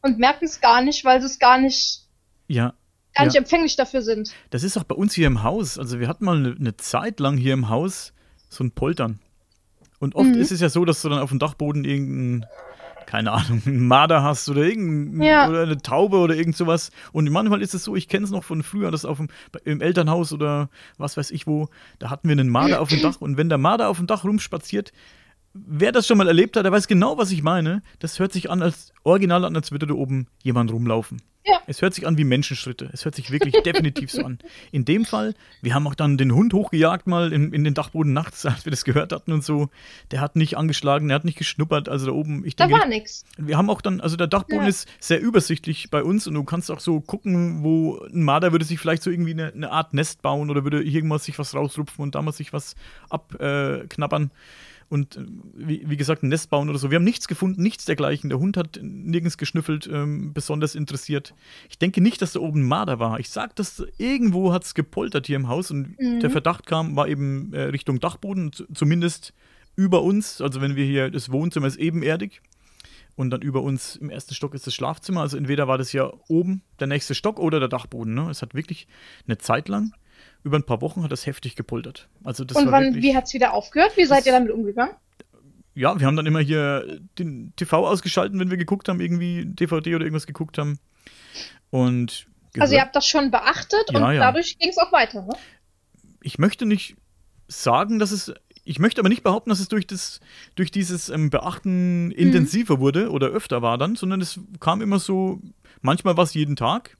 und 0.00 0.18
merken 0.18 0.46
es 0.46 0.60
gar 0.60 0.80
nicht, 0.80 1.04
weil 1.04 1.20
sie 1.20 1.26
es 1.26 1.38
gar 1.38 1.58
nicht, 1.58 2.06
ja, 2.46 2.72
gar 3.14 3.26
nicht 3.26 3.36
empfänglich 3.36 3.76
dafür 3.76 4.00
sind. 4.00 4.30
Das 4.48 4.62
ist 4.62 4.78
auch 4.78 4.84
bei 4.84 4.94
uns 4.94 5.12
hier 5.12 5.26
im 5.26 5.42
Haus. 5.42 5.78
Also 5.78 6.00
wir 6.00 6.08
hatten 6.08 6.24
mal 6.24 6.36
eine, 6.36 6.56
eine 6.58 6.76
Zeit 6.78 7.20
lang 7.20 7.36
hier 7.36 7.52
im 7.52 7.68
Haus 7.68 8.14
so 8.48 8.64
ein 8.64 8.70
Poltern. 8.70 9.18
Und 9.98 10.14
oft 10.14 10.30
mhm. 10.30 10.40
ist 10.40 10.50
es 10.50 10.60
ja 10.60 10.70
so, 10.70 10.86
dass 10.86 11.02
du 11.02 11.10
dann 11.10 11.18
auf 11.18 11.28
dem 11.28 11.38
Dachboden 11.38 11.84
irgendeinen, 11.84 12.46
keine 13.04 13.32
Ahnung, 13.32 13.60
einen 13.66 13.86
Marder 13.86 14.22
hast 14.22 14.48
oder 14.48 14.62
irgendein, 14.62 15.26
ja. 15.26 15.46
oder 15.46 15.64
eine 15.64 15.76
Taube 15.76 16.16
oder 16.16 16.36
irgend 16.36 16.56
sowas. 16.56 16.90
Und 17.12 17.28
manchmal 17.30 17.60
ist 17.60 17.74
es 17.74 17.84
so, 17.84 17.96
ich 17.96 18.08
kenne 18.08 18.24
es 18.24 18.30
noch 18.30 18.44
von 18.44 18.62
früher, 18.62 18.90
dass 18.90 19.04
auf 19.04 19.18
dem, 19.18 19.28
im 19.64 19.82
Elternhaus 19.82 20.32
oder 20.32 20.70
was 20.96 21.18
weiß 21.18 21.32
ich 21.32 21.46
wo, 21.46 21.68
da 21.98 22.08
hatten 22.08 22.28
wir 22.28 22.32
einen 22.32 22.48
Marder 22.48 22.80
auf 22.80 22.88
dem 22.88 23.02
Dach. 23.02 23.20
Und 23.20 23.36
wenn 23.36 23.50
der 23.50 23.58
Marder 23.58 23.88
auf 23.88 23.98
dem 23.98 24.06
Dach 24.06 24.24
rumspaziert, 24.24 24.92
wer 25.66 25.92
das 25.92 26.06
schon 26.06 26.18
mal 26.18 26.28
erlebt 26.28 26.56
hat, 26.56 26.64
der 26.64 26.72
weiß 26.72 26.88
genau, 26.88 27.18
was 27.18 27.30
ich 27.30 27.42
meine. 27.42 27.82
Das 27.98 28.18
hört 28.18 28.32
sich 28.32 28.50
an 28.50 28.62
als 28.62 28.92
original 29.04 29.44
an, 29.44 29.56
als 29.56 29.72
würde 29.72 29.86
da 29.86 29.94
oben 29.94 30.26
jemand 30.42 30.72
rumlaufen. 30.72 31.22
Ja. 31.48 31.60
Es 31.66 31.80
hört 31.80 31.94
sich 31.94 32.06
an 32.06 32.18
wie 32.18 32.24
Menschenschritte. 32.24 32.90
Es 32.92 33.04
hört 33.04 33.14
sich 33.14 33.30
wirklich 33.30 33.54
definitiv 33.64 34.10
so 34.10 34.22
an. 34.22 34.38
In 34.70 34.84
dem 34.84 35.04
Fall, 35.06 35.34
wir 35.62 35.74
haben 35.74 35.86
auch 35.86 35.94
dann 35.94 36.18
den 36.18 36.34
Hund 36.34 36.52
hochgejagt 36.52 37.06
mal 37.06 37.32
in, 37.32 37.52
in 37.54 37.64
den 37.64 37.72
Dachboden 37.72 38.12
nachts, 38.12 38.44
als 38.46 38.66
wir 38.66 38.70
das 38.70 38.84
gehört 38.84 39.12
hatten 39.12 39.32
und 39.32 39.42
so. 39.42 39.70
Der 40.10 40.20
hat 40.20 40.36
nicht 40.36 40.58
angeschlagen, 40.58 41.08
der 41.08 41.14
hat 41.14 41.24
nicht 41.24 41.38
geschnuppert. 41.38 41.88
Also 41.88 42.06
da 42.06 42.12
oben, 42.12 42.44
ich 42.44 42.56
denke. 42.56 42.74
Da 42.74 42.80
war 42.80 42.86
nichts. 42.86 43.24
Wir 43.38 43.56
haben 43.56 43.70
auch 43.70 43.80
dann, 43.80 44.00
also 44.00 44.16
der 44.16 44.26
Dachboden 44.26 44.62
ja. 44.62 44.68
ist 44.68 44.88
sehr 45.00 45.20
übersichtlich 45.20 45.90
bei 45.90 46.02
uns 46.02 46.26
und 46.26 46.34
du 46.34 46.44
kannst 46.44 46.70
auch 46.70 46.80
so 46.80 47.00
gucken, 47.00 47.62
wo 47.62 47.98
ein 48.12 48.24
Marder 48.24 48.52
würde 48.52 48.66
sich 48.66 48.78
vielleicht 48.78 49.02
so 49.02 49.10
irgendwie 49.10 49.32
eine, 49.32 49.52
eine 49.52 49.70
Art 49.70 49.94
Nest 49.94 50.20
bauen 50.20 50.50
oder 50.50 50.64
würde 50.64 50.82
irgendwas 50.82 51.24
sich 51.24 51.38
was 51.38 51.54
rausrupfen 51.54 52.02
und 52.02 52.14
da 52.14 52.20
muss 52.20 52.36
sich 52.36 52.52
was 52.52 52.76
abknabbern. 53.08 54.24
Äh, 54.24 54.28
und 54.88 55.16
äh, 55.16 55.20
wie, 55.54 55.82
wie, 55.88 55.96
gesagt, 55.96 56.22
ein 56.22 56.28
Nest 56.28 56.50
bauen 56.50 56.68
oder 56.68 56.78
so. 56.78 56.90
Wir 56.90 56.96
haben 56.96 57.04
nichts 57.04 57.28
gefunden, 57.28 57.62
nichts 57.62 57.84
dergleichen. 57.84 58.30
Der 58.30 58.38
Hund 58.38 58.56
hat 58.56 58.78
nirgends 58.82 59.38
geschnüffelt, 59.38 59.88
ähm, 59.92 60.32
besonders 60.32 60.74
interessiert. 60.74 61.34
Ich 61.68 61.78
denke 61.78 62.00
nicht, 62.00 62.22
dass 62.22 62.32
da 62.32 62.40
oben 62.40 62.66
Marder 62.66 62.98
war. 62.98 63.20
Ich 63.20 63.30
sag, 63.30 63.54
dass 63.56 63.84
irgendwo 63.98 64.52
hat 64.52 64.64
es 64.64 64.74
gepoltert 64.74 65.26
hier 65.26 65.36
im 65.36 65.48
Haus 65.48 65.70
und 65.70 65.98
mhm. 65.98 66.20
der 66.20 66.30
Verdacht 66.30 66.66
kam, 66.66 66.96
war 66.96 67.08
eben 67.08 67.52
äh, 67.52 67.62
Richtung 67.62 68.00
Dachboden, 68.00 68.52
zumindest 68.74 69.34
über 69.76 70.02
uns. 70.02 70.40
Also 70.40 70.60
wenn 70.60 70.76
wir 70.76 70.84
hier, 70.84 71.10
das 71.10 71.30
Wohnzimmer 71.30 71.66
ist 71.66 71.76
ebenerdig 71.76 72.40
und 73.14 73.30
dann 73.30 73.42
über 73.42 73.62
uns 73.62 73.96
im 73.96 74.10
ersten 74.10 74.34
Stock 74.34 74.54
ist 74.54 74.66
das 74.66 74.74
Schlafzimmer. 74.74 75.20
Also 75.20 75.36
entweder 75.36 75.68
war 75.68 75.76
das 75.76 75.92
ja 75.92 76.10
oben 76.28 76.62
der 76.80 76.86
nächste 76.86 77.14
Stock 77.14 77.38
oder 77.38 77.58
der 77.60 77.68
Dachboden. 77.68 78.14
Ne? 78.14 78.30
Es 78.30 78.42
hat 78.42 78.54
wirklich 78.54 78.86
eine 79.26 79.38
Zeit 79.38 79.68
lang 79.68 79.92
über 80.44 80.56
ein 80.56 80.64
paar 80.64 80.80
Wochen 80.80 81.02
hat 81.02 81.12
das 81.12 81.26
heftig 81.26 81.56
gepoltert. 81.56 82.08
Also 82.24 82.44
das 82.44 82.56
Und 82.56 82.70
wann, 82.70 82.84
wirklich, 82.84 83.02
wie 83.02 83.16
hat 83.16 83.24
es 83.24 83.34
wieder 83.34 83.52
aufgehört? 83.52 83.96
Wie 83.96 84.04
seid 84.04 84.26
ihr 84.26 84.32
damit 84.32 84.50
umgegangen? 84.50 84.94
Ja, 85.74 85.98
wir 85.98 86.06
haben 86.06 86.16
dann 86.16 86.26
immer 86.26 86.40
hier 86.40 87.00
den 87.18 87.52
TV 87.56 87.86
ausgeschalten, 87.86 88.40
wenn 88.40 88.50
wir 88.50 88.56
geguckt 88.56 88.88
haben, 88.88 89.00
irgendwie 89.00 89.44
DVD 89.44 89.94
oder 89.94 90.04
irgendwas 90.04 90.26
geguckt 90.26 90.58
haben. 90.58 90.78
Und 91.70 92.26
gehört. 92.52 92.62
Also 92.62 92.74
ihr 92.74 92.80
habt 92.80 92.96
das 92.96 93.06
schon 93.06 93.30
beachtet 93.30 93.84
ja, 93.90 93.98
und 93.98 94.14
ja. 94.14 94.20
dadurch 94.20 94.58
ging 94.58 94.70
es 94.70 94.78
auch 94.78 94.92
weiter, 94.92 95.22
ne? 95.22 95.34
Ich 96.20 96.38
möchte 96.38 96.66
nicht 96.66 96.96
sagen, 97.46 97.98
dass 97.98 98.10
es. 98.10 98.32
Ich 98.64 98.78
möchte 98.78 99.00
aber 99.00 99.08
nicht 99.08 99.22
behaupten, 99.22 99.48
dass 99.48 99.60
es 99.60 99.68
durch, 99.68 99.86
das, 99.86 100.20
durch 100.54 100.70
dieses 100.70 101.08
ähm, 101.08 101.30
Beachten 101.30 102.06
mhm. 102.06 102.10
intensiver 102.10 102.76
mhm. 102.76 102.80
wurde 102.80 103.10
oder 103.10 103.28
öfter 103.28 103.62
war 103.62 103.78
dann, 103.78 103.96
sondern 103.96 104.20
es 104.20 104.40
kam 104.60 104.82
immer 104.82 104.98
so, 104.98 105.40
manchmal 105.80 106.18
war 106.18 106.24
es 106.24 106.34
jeden 106.34 106.54
Tag, 106.54 106.98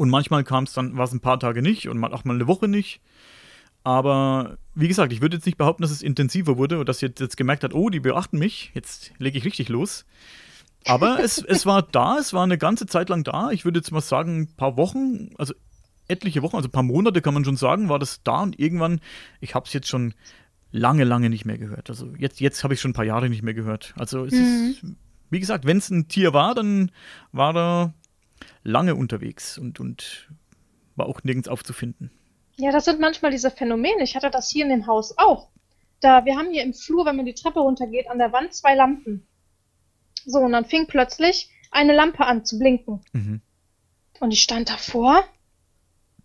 und 0.00 0.08
manchmal 0.08 0.44
kam 0.44 0.64
es 0.64 0.72
dann, 0.72 0.96
war 0.96 1.04
es 1.04 1.12
ein 1.12 1.20
paar 1.20 1.38
Tage 1.38 1.60
nicht 1.60 1.86
und 1.86 2.02
auch 2.02 2.24
mal 2.24 2.34
eine 2.34 2.46
Woche 2.46 2.68
nicht. 2.68 3.02
Aber 3.84 4.56
wie 4.74 4.88
gesagt, 4.88 5.12
ich 5.12 5.20
würde 5.20 5.36
jetzt 5.36 5.44
nicht 5.44 5.58
behaupten, 5.58 5.82
dass 5.82 5.90
es 5.90 6.00
intensiver 6.00 6.56
wurde 6.56 6.78
und 6.78 6.88
dass 6.88 7.02
jetzt, 7.02 7.20
jetzt 7.20 7.36
gemerkt 7.36 7.64
hat, 7.64 7.74
oh, 7.74 7.90
die 7.90 8.00
beachten 8.00 8.38
mich, 8.38 8.70
jetzt 8.72 9.12
lege 9.18 9.36
ich 9.36 9.44
richtig 9.44 9.68
los. 9.68 10.06
Aber 10.86 11.18
es, 11.22 11.36
es 11.36 11.66
war 11.66 11.82
da, 11.82 12.16
es 12.16 12.32
war 12.32 12.44
eine 12.44 12.56
ganze 12.56 12.86
Zeit 12.86 13.10
lang 13.10 13.24
da. 13.24 13.50
Ich 13.50 13.66
würde 13.66 13.78
jetzt 13.78 13.90
mal 13.90 14.00
sagen, 14.00 14.40
ein 14.40 14.56
paar 14.56 14.78
Wochen, 14.78 15.32
also 15.36 15.52
etliche 16.08 16.40
Wochen, 16.40 16.56
also 16.56 16.68
ein 16.68 16.72
paar 16.72 16.82
Monate 16.82 17.20
kann 17.20 17.34
man 17.34 17.44
schon 17.44 17.56
sagen, 17.56 17.90
war 17.90 17.98
das 17.98 18.22
da 18.22 18.40
und 18.40 18.58
irgendwann, 18.58 19.02
ich 19.42 19.54
habe 19.54 19.66
es 19.66 19.74
jetzt 19.74 19.88
schon 19.88 20.14
lange, 20.72 21.04
lange 21.04 21.28
nicht 21.28 21.44
mehr 21.44 21.58
gehört. 21.58 21.90
Also 21.90 22.14
jetzt, 22.16 22.40
jetzt 22.40 22.64
habe 22.64 22.72
ich 22.72 22.80
schon 22.80 22.92
ein 22.92 22.94
paar 22.94 23.04
Jahre 23.04 23.28
nicht 23.28 23.42
mehr 23.42 23.54
gehört. 23.54 23.92
Also 23.98 24.24
es 24.24 24.32
mhm. 24.32 24.70
ist, 24.70 24.84
wie 25.28 25.40
gesagt, 25.40 25.66
wenn 25.66 25.76
es 25.76 25.90
ein 25.90 26.08
Tier 26.08 26.32
war, 26.32 26.54
dann 26.54 26.90
war 27.32 27.52
da 27.52 27.92
lange 28.62 28.94
unterwegs 28.94 29.58
und, 29.58 29.80
und 29.80 30.28
war 30.96 31.06
auch 31.06 31.22
nirgends 31.22 31.48
aufzufinden. 31.48 32.10
Ja, 32.56 32.72
das 32.72 32.84
sind 32.84 33.00
manchmal 33.00 33.30
diese 33.30 33.50
Phänomene. 33.50 34.02
Ich 34.02 34.16
hatte 34.16 34.30
das 34.30 34.50
hier 34.50 34.64
in 34.64 34.70
dem 34.70 34.86
Haus 34.86 35.16
auch. 35.16 35.48
Da, 36.00 36.24
wir 36.24 36.36
haben 36.36 36.50
hier 36.50 36.62
im 36.62 36.74
Flur, 36.74 37.06
wenn 37.06 37.16
man 37.16 37.26
die 37.26 37.34
Treppe 37.34 37.60
runtergeht, 37.60 38.08
an 38.08 38.18
der 38.18 38.32
Wand 38.32 38.54
zwei 38.54 38.74
Lampen. 38.74 39.26
So, 40.24 40.40
und 40.40 40.52
dann 40.52 40.64
fing 40.64 40.86
plötzlich 40.86 41.50
eine 41.70 41.94
Lampe 41.94 42.26
an 42.26 42.44
zu 42.44 42.58
blinken. 42.58 43.02
Mhm. 43.12 43.40
Und 44.18 44.32
ich 44.32 44.42
stand 44.42 44.68
davor, 44.68 45.24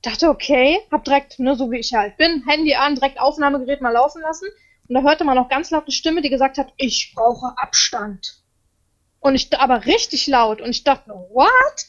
dachte, 0.02 0.30
okay, 0.30 0.80
hab 0.92 1.04
direkt, 1.06 1.40
ne, 1.40 1.56
so 1.56 1.72
wie 1.72 1.80
ich 1.80 1.94
halt 1.94 2.18
bin, 2.18 2.44
Handy 2.46 2.76
an, 2.76 2.96
direkt 2.96 3.20
Aufnahmegerät 3.20 3.82
mal 3.82 3.92
laufen 3.92 4.22
lassen. 4.22 4.48
Und 4.88 4.96
da 4.96 5.02
hörte 5.02 5.24
man 5.24 5.36
noch 5.36 5.50
ganz 5.50 5.72
laut 5.72 5.84
eine 5.84 5.92
Stimme, 5.92 6.22
die 6.22 6.30
gesagt 6.30 6.58
hat, 6.58 6.74
ich 6.78 7.14
brauche 7.16 7.58
Abstand. 7.58 8.44
Und 9.26 9.34
ich, 9.34 9.50
aber 9.60 9.88
richtig 9.88 10.28
laut. 10.28 10.62
Und 10.62 10.70
ich 10.70 10.84
dachte, 10.84 11.10
what? 11.10 11.88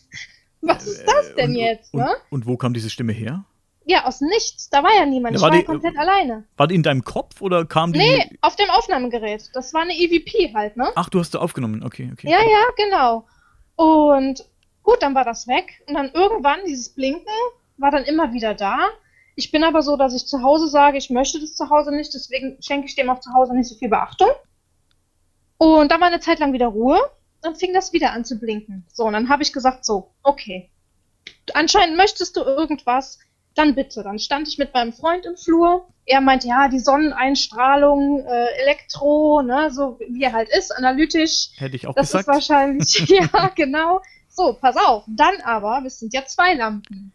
Was 0.62 0.86
ist 0.86 1.04
das 1.04 1.34
denn 1.34 1.50
und, 1.50 1.56
jetzt? 1.56 1.92
Und, 1.92 2.00
ne? 2.00 2.16
und, 2.30 2.46
wo 2.46 2.56
kam 2.56 2.72
diese 2.72 2.88
Stimme 2.88 3.12
her? 3.12 3.44
Ja, 3.84 4.06
aus 4.06 4.22
nichts. 4.22 4.70
Da 4.70 4.82
war 4.82 4.94
ja 4.96 5.04
niemand. 5.04 5.36
Ja, 5.36 5.42
war 5.42 5.48
ich 5.48 5.52
war 5.52 5.60
die, 5.60 5.64
komplett 5.66 5.98
alleine. 5.98 6.44
War 6.56 6.66
die 6.66 6.74
in 6.74 6.82
deinem 6.82 7.04
Kopf 7.04 7.42
oder 7.42 7.66
kam 7.66 7.92
die? 7.92 7.98
Nee, 7.98 8.38
auf 8.40 8.56
dem 8.56 8.70
Aufnahmegerät. 8.70 9.50
Das 9.52 9.74
war 9.74 9.82
eine 9.82 9.92
EVP 9.92 10.54
halt, 10.54 10.78
ne? 10.78 10.90
Ach, 10.94 11.10
du 11.10 11.18
hast 11.20 11.34
da 11.34 11.40
aufgenommen. 11.40 11.84
Okay, 11.84 12.08
okay. 12.10 12.26
Ja, 12.26 12.38
ja, 12.38 12.64
genau. 12.74 13.26
Und 13.76 14.42
gut, 14.82 15.02
dann 15.02 15.14
war 15.14 15.26
das 15.26 15.46
weg. 15.46 15.84
Und 15.86 15.92
dann 15.92 16.10
irgendwann 16.12 16.60
dieses 16.66 16.88
Blinken 16.88 17.26
war 17.76 17.90
dann 17.90 18.04
immer 18.04 18.32
wieder 18.32 18.54
da. 18.54 18.78
Ich 19.34 19.50
bin 19.50 19.62
aber 19.62 19.82
so, 19.82 19.98
dass 19.98 20.14
ich 20.14 20.26
zu 20.26 20.42
Hause 20.42 20.68
sage, 20.68 20.96
ich 20.96 21.10
möchte 21.10 21.38
das 21.38 21.54
zu 21.54 21.68
Hause 21.68 21.94
nicht, 21.94 22.14
deswegen 22.14 22.56
schenke 22.62 22.86
ich 22.86 22.96
dem 22.96 23.10
auch 23.10 23.20
zu 23.20 23.34
Hause 23.34 23.54
nicht 23.54 23.68
so 23.68 23.74
viel 23.74 23.90
Beachtung. 23.90 24.30
Und 25.58 25.92
dann 25.92 26.00
war 26.00 26.08
eine 26.08 26.20
Zeit 26.20 26.38
lang 26.38 26.54
wieder 26.54 26.68
Ruhe 26.68 26.98
dann 27.46 27.54
fing 27.56 27.72
das 27.72 27.92
wieder 27.92 28.12
an 28.12 28.24
zu 28.24 28.38
blinken. 28.38 28.84
So, 28.92 29.04
und 29.04 29.12
dann 29.12 29.28
habe 29.28 29.42
ich 29.42 29.52
gesagt, 29.52 29.84
so, 29.84 30.10
okay. 30.22 30.70
Anscheinend 31.54 31.96
möchtest 31.96 32.36
du 32.36 32.42
irgendwas, 32.42 33.18
dann 33.54 33.74
bitte. 33.74 34.02
Dann 34.02 34.18
stand 34.18 34.48
ich 34.48 34.58
mit 34.58 34.74
meinem 34.74 34.92
Freund 34.92 35.24
im 35.26 35.36
Flur. 35.36 35.88
Er 36.04 36.20
meinte, 36.20 36.48
ja, 36.48 36.68
die 36.68 36.78
Sonneneinstrahlung, 36.78 38.20
äh, 38.20 38.62
Elektro, 38.62 39.42
ne, 39.42 39.70
so 39.72 39.98
wie 40.08 40.24
er 40.24 40.32
halt 40.32 40.48
ist, 40.50 40.70
analytisch. 40.76 41.50
Hätte 41.56 41.76
ich 41.76 41.86
auch 41.86 41.94
das 41.94 42.12
gesagt. 42.12 42.28
Das 42.28 42.36
ist 42.36 42.50
wahrscheinlich, 42.50 43.08
ja, 43.08 43.48
genau. 43.54 44.02
So, 44.28 44.52
pass 44.60 44.76
auf. 44.76 45.04
Dann 45.06 45.40
aber, 45.42 45.82
es 45.86 45.98
sind 45.98 46.12
ja 46.12 46.24
zwei 46.26 46.54
Lampen. 46.54 47.12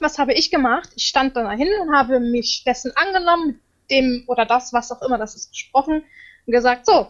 Was 0.00 0.18
habe 0.18 0.32
ich 0.32 0.50
gemacht? 0.50 0.90
Ich 0.94 1.06
stand 1.06 1.36
dann 1.36 1.44
dahin 1.44 1.68
und 1.82 1.94
habe 1.94 2.20
mich 2.20 2.64
dessen 2.64 2.92
angenommen, 2.96 3.46
mit 3.46 3.60
dem 3.90 4.24
oder 4.26 4.46
das, 4.46 4.72
was 4.72 4.90
auch 4.92 5.02
immer 5.02 5.18
das 5.18 5.34
ist, 5.34 5.50
gesprochen 5.50 6.04
und 6.46 6.52
gesagt, 6.52 6.86
so, 6.86 7.08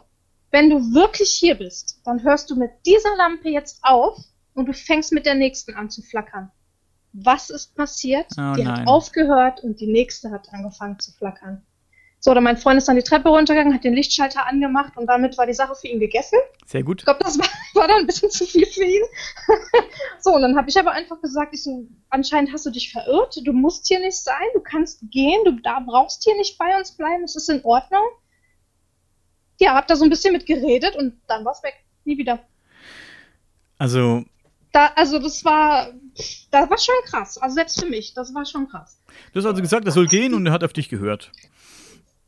wenn 0.57 0.71
du 0.71 0.95
wirklich 0.95 1.33
hier 1.33 1.55
bist, 1.55 2.01
dann 2.07 2.23
hörst 2.23 2.49
du 2.49 2.57
mit 2.57 2.71
dieser 2.87 3.15
Lampe 3.17 3.51
jetzt 3.51 3.81
auf 3.83 4.17
und 4.55 4.65
du 4.65 4.73
fängst 4.73 5.13
mit 5.13 5.27
der 5.27 5.35
nächsten 5.35 5.75
an 5.75 5.91
zu 5.91 6.01
flackern. 6.01 6.51
Was 7.13 7.51
ist 7.51 7.75
passiert? 7.75 8.25
Oh, 8.39 8.55
die 8.57 8.63
nein. 8.63 8.69
hat 8.81 8.87
aufgehört 8.87 9.63
und 9.63 9.81
die 9.81 9.87
nächste 9.87 10.31
hat 10.31 10.49
angefangen 10.55 10.99
zu 10.99 11.13
flackern. 11.13 11.63
So, 12.21 12.31
oder 12.31 12.41
mein 12.41 12.57
Freund 12.57 12.79
ist 12.79 12.89
dann 12.89 12.97
die 12.97 13.03
Treppe 13.03 13.29
runtergegangen, 13.29 13.75
hat 13.75 13.85
den 13.85 13.93
Lichtschalter 13.93 14.47
angemacht 14.47 14.97
und 14.97 15.07
damit 15.09 15.37
war 15.37 15.45
die 15.45 15.53
Sache 15.53 15.75
für 15.75 15.89
ihn 15.89 16.01
gegessen. 16.01 16.39
Sehr 16.65 16.83
gut. 16.83 17.03
Ich 17.03 17.05
glaube, 17.05 17.23
das 17.23 17.39
war, 17.39 17.49
war 17.75 17.89
dann 17.89 17.99
ein 17.99 18.07
bisschen 18.07 18.31
zu 18.31 18.47
viel 18.47 18.65
für 18.65 18.85
ihn. 18.85 19.05
so, 20.21 20.31
und 20.31 20.41
dann 20.41 20.57
habe 20.57 20.71
ich 20.71 20.79
aber 20.79 20.93
einfach 20.93 21.21
gesagt, 21.21 21.53
ich 21.53 21.65
so, 21.65 21.87
anscheinend 22.09 22.55
hast 22.55 22.65
du 22.65 22.71
dich 22.71 22.91
verirrt, 22.91 23.39
du 23.45 23.53
musst 23.53 23.89
hier 23.89 24.01
nicht 24.01 24.17
sein, 24.17 24.47
du 24.55 24.61
kannst 24.61 25.03
gehen, 25.11 25.45
du 25.45 25.61
da 25.61 25.81
brauchst 25.81 26.25
hier 26.25 26.35
nicht 26.37 26.57
bei 26.57 26.79
uns 26.79 26.93
bleiben, 26.93 27.25
es 27.25 27.37
ist 27.37 27.51
in 27.51 27.63
Ordnung 27.63 28.05
ja, 29.59 29.75
hab 29.75 29.87
da 29.87 29.97
so 29.97 30.05
ein 30.05 30.11
bisschen 30.11 30.33
mit 30.33 30.47
geredet 30.47 30.97
und 30.97 31.21
dann 31.27 31.45
war's 31.45 31.63
weg. 31.63 31.75
Nie 32.05 32.19
wieder. 32.19 32.41
Also. 33.79 34.25
Da, 34.73 34.91
also 34.95 35.19
das 35.19 35.45
war, 35.45 35.89
das 36.51 36.71
war 36.71 36.79
schon 36.79 36.95
krass. 37.07 37.39
Also 37.39 37.55
selbst 37.55 37.81
für 37.81 37.87
mich, 37.87 38.13
das 38.15 38.35
war 38.35 38.45
schon 38.45 38.69
krass. 38.69 39.01
Du 39.33 39.41
hast 39.41 39.47
also 39.47 39.63
gesagt, 39.63 39.87
er 39.87 39.93
soll 39.93 40.07
gehen 40.07 40.35
und 40.35 40.47
er 40.47 40.53
hat 40.53 40.63
auf 40.65 40.73
dich 40.73 40.89
gehört. 40.89 41.33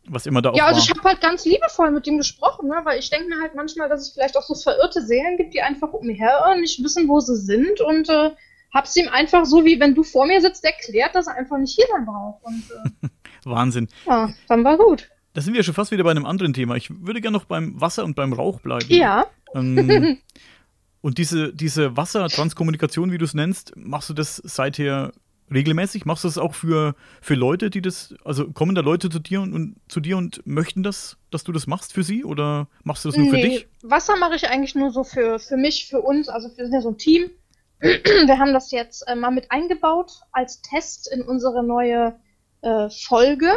Was 0.07 0.25
immer 0.25 0.41
da 0.41 0.51
auch 0.51 0.57
Ja, 0.57 0.65
also 0.67 0.79
war. 0.79 0.85
ich 0.85 0.91
habe 0.91 1.03
halt 1.03 1.21
ganz 1.21 1.45
liebevoll 1.45 1.91
mit 1.91 2.07
ihm 2.07 2.17
gesprochen, 2.17 2.69
ne? 2.69 2.81
weil 2.85 2.99
ich 2.99 3.11
denke 3.11 3.29
mir 3.29 3.41
halt 3.43 3.55
manchmal, 3.55 3.91
dass 3.91 4.01
es 4.01 4.11
vielleicht 4.15 4.39
auch 4.39 4.43
so 4.43 4.55
verirrte 4.55 5.03
Seelen 5.03 5.37
gibt, 5.37 5.53
die 5.53 5.61
einfach 5.61 5.93
umherirren, 5.93 6.63
nicht 6.63 6.83
wissen, 6.83 7.09
wo 7.09 7.21
sie 7.21 7.37
sind 7.37 7.83
und 7.83 8.09
äh, 8.09 8.31
hab's 8.73 8.97
ihm 8.97 9.09
einfach 9.09 9.45
so, 9.45 9.67
wie 9.67 9.79
wenn 9.81 9.95
du 9.95 10.03
vor 10.03 10.27
mir 10.27 10.41
sitzt, 10.41 10.65
erklärt, 10.65 11.15
dass 11.15 11.27
er 11.27 11.35
einfach 11.35 11.59
nicht 11.59 11.75
hier 11.75 11.87
sein 11.91 12.07
braucht. 12.07 12.43
Und, 12.43 12.65
äh, 13.03 13.09
Wahnsinn. 13.45 13.89
Ja, 14.07 14.33
dann 14.49 14.65
war 14.65 14.79
gut. 14.79 15.11
Da 15.35 15.41
sind 15.41 15.55
wir 15.55 15.63
schon 15.63 15.75
fast 15.75 15.91
wieder 15.91 16.05
bei 16.05 16.11
einem 16.11 16.27
anderen 16.27 16.53
Thema. 16.53 16.77
Ich 16.77 16.91
würde 16.91 17.21
gerne 17.21 17.37
noch 17.37 17.45
beim 17.45 17.81
Wasser 17.81 18.05
und 18.05 18.17
beim 18.17 18.33
Rauch 18.33 18.61
bleiben. 18.61 18.87
Ja. 18.89 19.27
Ähm, 19.55 20.19
und 21.01 21.19
diese, 21.19 21.53
diese 21.53 21.97
Wassertranskommunikation, 21.97 23.13
wie 23.13 23.19
du 23.19 23.25
es 23.25 23.35
nennst, 23.35 23.77
machst 23.77 24.11
du 24.11 24.15
das 24.15 24.37
seither 24.45 25.13
regelmäßig? 25.53 26.05
Machst 26.05 26.25
du 26.25 26.29
das 26.29 26.39
auch 26.39 26.55
für, 26.55 26.95
für 27.21 27.35
Leute, 27.35 27.71
die 27.71 27.81
das, 27.81 28.15
also 28.25 28.51
kommen 28.51 28.75
da 28.75 28.81
Leute 28.81 29.09
zu 29.11 29.19
dir 29.19 29.41
und, 29.41 29.53
und 29.53 29.77
zu 29.89 30.01
dir 30.01 30.17
und 30.17 30.47
möchten 30.47 30.83
das, 30.83 31.17
dass 31.31 31.45
du 31.45 31.53
das 31.53 31.67
machst 31.67 31.93
für 31.93 32.03
sie 32.03 32.25
oder 32.25 32.69
machst 32.85 33.05
du 33.05 33.11
das 33.11 33.17
nur 33.17 33.27
nee, 33.27 33.43
für 33.43 33.49
dich? 33.49 33.69
Wasser 33.83 34.17
mache 34.17 34.37
ich 34.37 34.49
eigentlich 34.49 34.75
nur 34.75 34.91
so 34.91 35.05
für, 35.05 35.39
für 35.39 35.57
mich, 35.57 35.87
für 35.89 36.01
uns, 36.01 36.29
also 36.29 36.49
wir 36.57 36.65
sind 36.65 36.75
ja 36.75 36.81
so 36.81 36.91
ein 36.91 36.99
Team. 36.99 37.31
wir 37.81 38.39
haben 38.39 38.53
das 38.53 38.71
jetzt 38.71 39.03
äh, 39.09 39.15
mal 39.15 39.31
mit 39.31 39.51
eingebaut 39.51 40.13
als 40.33 40.63
Test 40.63 41.11
in 41.13 41.23
unsere 41.23 41.65
neue 41.65 42.19
äh, 42.63 42.89
Folge, 42.91 43.53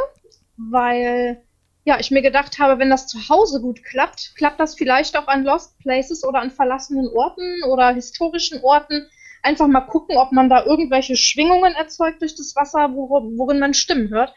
weil 0.57 1.41
ja, 1.83 1.99
ich 1.99 2.11
mir 2.11 2.21
gedacht 2.21 2.59
habe, 2.59 2.79
wenn 2.79 2.89
das 2.89 3.07
zu 3.07 3.29
Hause 3.29 3.59
gut 3.61 3.83
klappt, 3.83 4.33
klappt 4.35 4.59
das 4.59 4.75
vielleicht 4.75 5.17
auch 5.17 5.27
an 5.27 5.43
Lost 5.43 5.79
Places 5.79 6.23
oder 6.23 6.39
an 6.39 6.51
verlassenen 6.51 7.07
Orten 7.07 7.63
oder 7.63 7.93
historischen 7.93 8.61
Orten. 8.61 9.07
Einfach 9.41 9.67
mal 9.67 9.81
gucken, 9.81 10.17
ob 10.17 10.31
man 10.31 10.49
da 10.49 10.63
irgendwelche 10.63 11.17
Schwingungen 11.17 11.73
erzeugt 11.73 12.21
durch 12.21 12.35
das 12.35 12.55
Wasser, 12.55 12.93
wor 12.93 13.23
worin 13.35 13.59
man 13.59 13.73
Stimmen 13.73 14.09
hört. 14.09 14.33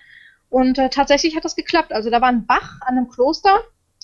Und 0.48 0.78
äh, 0.78 0.88
tatsächlich 0.88 1.36
hat 1.36 1.44
das 1.44 1.56
geklappt. 1.56 1.92
Also 1.92 2.08
da 2.10 2.20
war 2.20 2.28
ein 2.28 2.46
Bach 2.46 2.80
an 2.80 2.96
einem 2.96 3.08
Kloster 3.08 3.60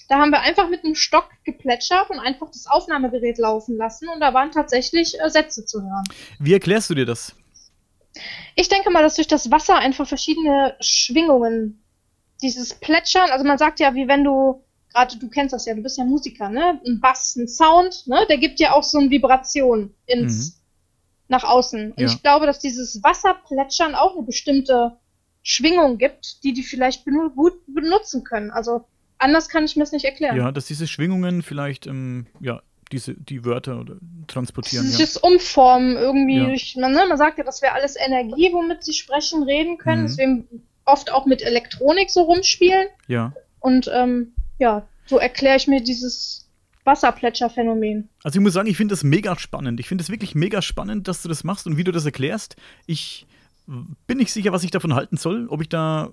Da 0.08 0.18
haben 0.18 0.30
wir 0.32 0.40
einfach 0.40 0.68
mit 0.68 0.84
einem 0.84 0.96
Stock 0.96 1.30
geplätschert 1.44 2.10
und 2.10 2.18
einfach 2.18 2.48
das 2.50 2.66
Aufnahmegerät 2.66 3.38
laufen 3.38 3.76
lassen 3.76 4.08
und 4.08 4.20
da 4.20 4.34
waren 4.34 4.50
tatsächlich 4.50 5.18
äh, 5.20 5.30
Sätze 5.30 5.64
zu 5.64 5.80
hören. 5.80 6.04
Wie 6.40 6.52
erklärst 6.52 6.90
du 6.90 6.94
dir 6.94 7.06
das? 7.06 7.34
Ich 8.56 8.68
denke 8.68 8.90
mal, 8.90 9.02
dass 9.02 9.14
durch 9.14 9.28
das 9.28 9.50
Wasser 9.50 9.76
einfach 9.76 10.06
verschiedene 10.06 10.74
Schwingungen, 10.80 11.80
dieses 12.42 12.74
Plätschern, 12.74 13.30
also 13.30 13.44
man 13.44 13.58
sagt 13.58 13.80
ja, 13.80 13.94
wie 13.94 14.08
wenn 14.08 14.24
du, 14.24 14.62
gerade 14.92 15.16
du 15.18 15.28
kennst 15.28 15.52
das 15.52 15.66
ja, 15.66 15.74
du 15.74 15.82
bist 15.82 15.98
ja 15.98 16.04
Musiker, 16.04 16.48
ne? 16.48 16.80
Ein 16.86 17.00
Bass, 17.00 17.36
ein 17.36 17.48
Sound, 17.48 18.06
ne? 18.06 18.26
Der 18.28 18.38
gibt 18.38 18.60
ja 18.60 18.72
auch 18.72 18.82
so 18.82 18.98
eine 18.98 19.10
Vibration 19.10 19.94
ins, 20.06 20.50
mhm. 20.50 20.54
nach 21.28 21.44
außen. 21.44 21.92
Und 21.92 22.00
ja. 22.00 22.06
ich 22.06 22.22
glaube, 22.22 22.46
dass 22.46 22.58
dieses 22.58 23.02
Wasserplätschern 23.02 23.94
auch 23.94 24.16
eine 24.16 24.24
bestimmte 24.24 24.96
Schwingung 25.42 25.98
gibt, 25.98 26.44
die 26.44 26.52
die 26.52 26.62
vielleicht 26.62 27.04
gut 27.34 27.54
benutzen 27.66 28.24
können. 28.24 28.50
Also 28.50 28.84
anders 29.18 29.48
kann 29.48 29.64
ich 29.64 29.76
mir 29.76 29.82
das 29.82 29.92
nicht 29.92 30.04
erklären. 30.04 30.36
Ja, 30.36 30.52
dass 30.52 30.66
diese 30.66 30.86
Schwingungen 30.86 31.42
vielleicht, 31.42 31.86
ähm, 31.86 32.26
ja, 32.40 32.60
diese, 32.92 33.14
die 33.14 33.44
Wörter 33.44 33.84
transportieren. 34.26 34.84
Dieses 34.86 35.14
ja. 35.14 35.20
Umformen 35.22 35.96
irgendwie 35.96 36.38
ja. 36.38 36.46
durch, 36.46 36.76
man, 36.76 36.92
ne, 36.92 37.04
man 37.08 37.18
sagt 37.18 37.38
ja, 37.38 37.44
das 37.44 37.62
wäre 37.62 37.72
alles 37.72 37.96
Energie, 37.96 38.50
womit 38.52 38.84
sie 38.84 38.92
sprechen, 38.92 39.44
reden 39.44 39.78
können. 39.78 40.02
Mhm. 40.02 40.06
Deswegen 40.06 40.48
oft 40.90 41.12
auch 41.12 41.26
mit 41.26 41.42
Elektronik 41.42 42.10
so 42.10 42.22
rumspielen. 42.22 42.88
Ja. 43.08 43.32
Und 43.60 43.90
ähm, 43.92 44.32
ja, 44.58 44.86
so 45.06 45.18
erkläre 45.18 45.56
ich 45.56 45.66
mir 45.66 45.82
dieses 45.82 46.48
Wasserplätscherphänomen. 46.84 48.08
Also 48.22 48.38
ich 48.38 48.42
muss 48.42 48.52
sagen, 48.52 48.68
ich 48.68 48.76
finde 48.76 48.92
das 48.92 49.04
mega 49.04 49.38
spannend. 49.38 49.80
Ich 49.80 49.88
finde 49.88 50.02
es 50.02 50.10
wirklich 50.10 50.34
mega 50.34 50.62
spannend, 50.62 51.08
dass 51.08 51.22
du 51.22 51.28
das 51.28 51.44
machst 51.44 51.66
und 51.66 51.76
wie 51.76 51.84
du 51.84 51.92
das 51.92 52.04
erklärst. 52.04 52.56
Ich 52.86 53.26
bin 54.06 54.18
nicht 54.18 54.32
sicher, 54.32 54.52
was 54.52 54.64
ich 54.64 54.70
davon 54.70 54.94
halten 54.94 55.16
soll, 55.16 55.46
ob 55.48 55.60
ich 55.60 55.68
da 55.68 56.10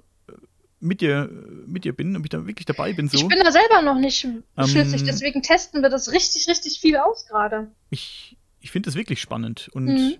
mit 0.79 1.01
dir, 1.01 1.29
mit 1.65 1.85
dir 1.85 1.93
bin, 1.93 2.15
ob 2.15 2.23
ich 2.23 2.29
da 2.29 2.45
wirklich 2.45 2.65
dabei 2.65 2.93
bin. 2.93 3.07
So. 3.07 3.17
Ich 3.17 3.27
bin 3.27 3.39
da 3.43 3.51
selber 3.51 3.81
noch 3.81 3.97
nicht 3.97 4.23
ähm, 4.25 4.43
schlüssig, 4.67 5.03
deswegen 5.03 5.41
testen 5.41 5.81
wir 5.81 5.89
das 5.89 6.11
richtig, 6.11 6.47
richtig 6.47 6.79
viel 6.79 6.97
aus 6.97 7.25
gerade. 7.25 7.71
Ich, 7.89 8.37
ich 8.59 8.71
finde 8.71 8.87
das 8.87 8.95
wirklich 8.95 9.19
spannend. 9.19 9.69
Und 9.73 9.85
mhm. 9.85 10.15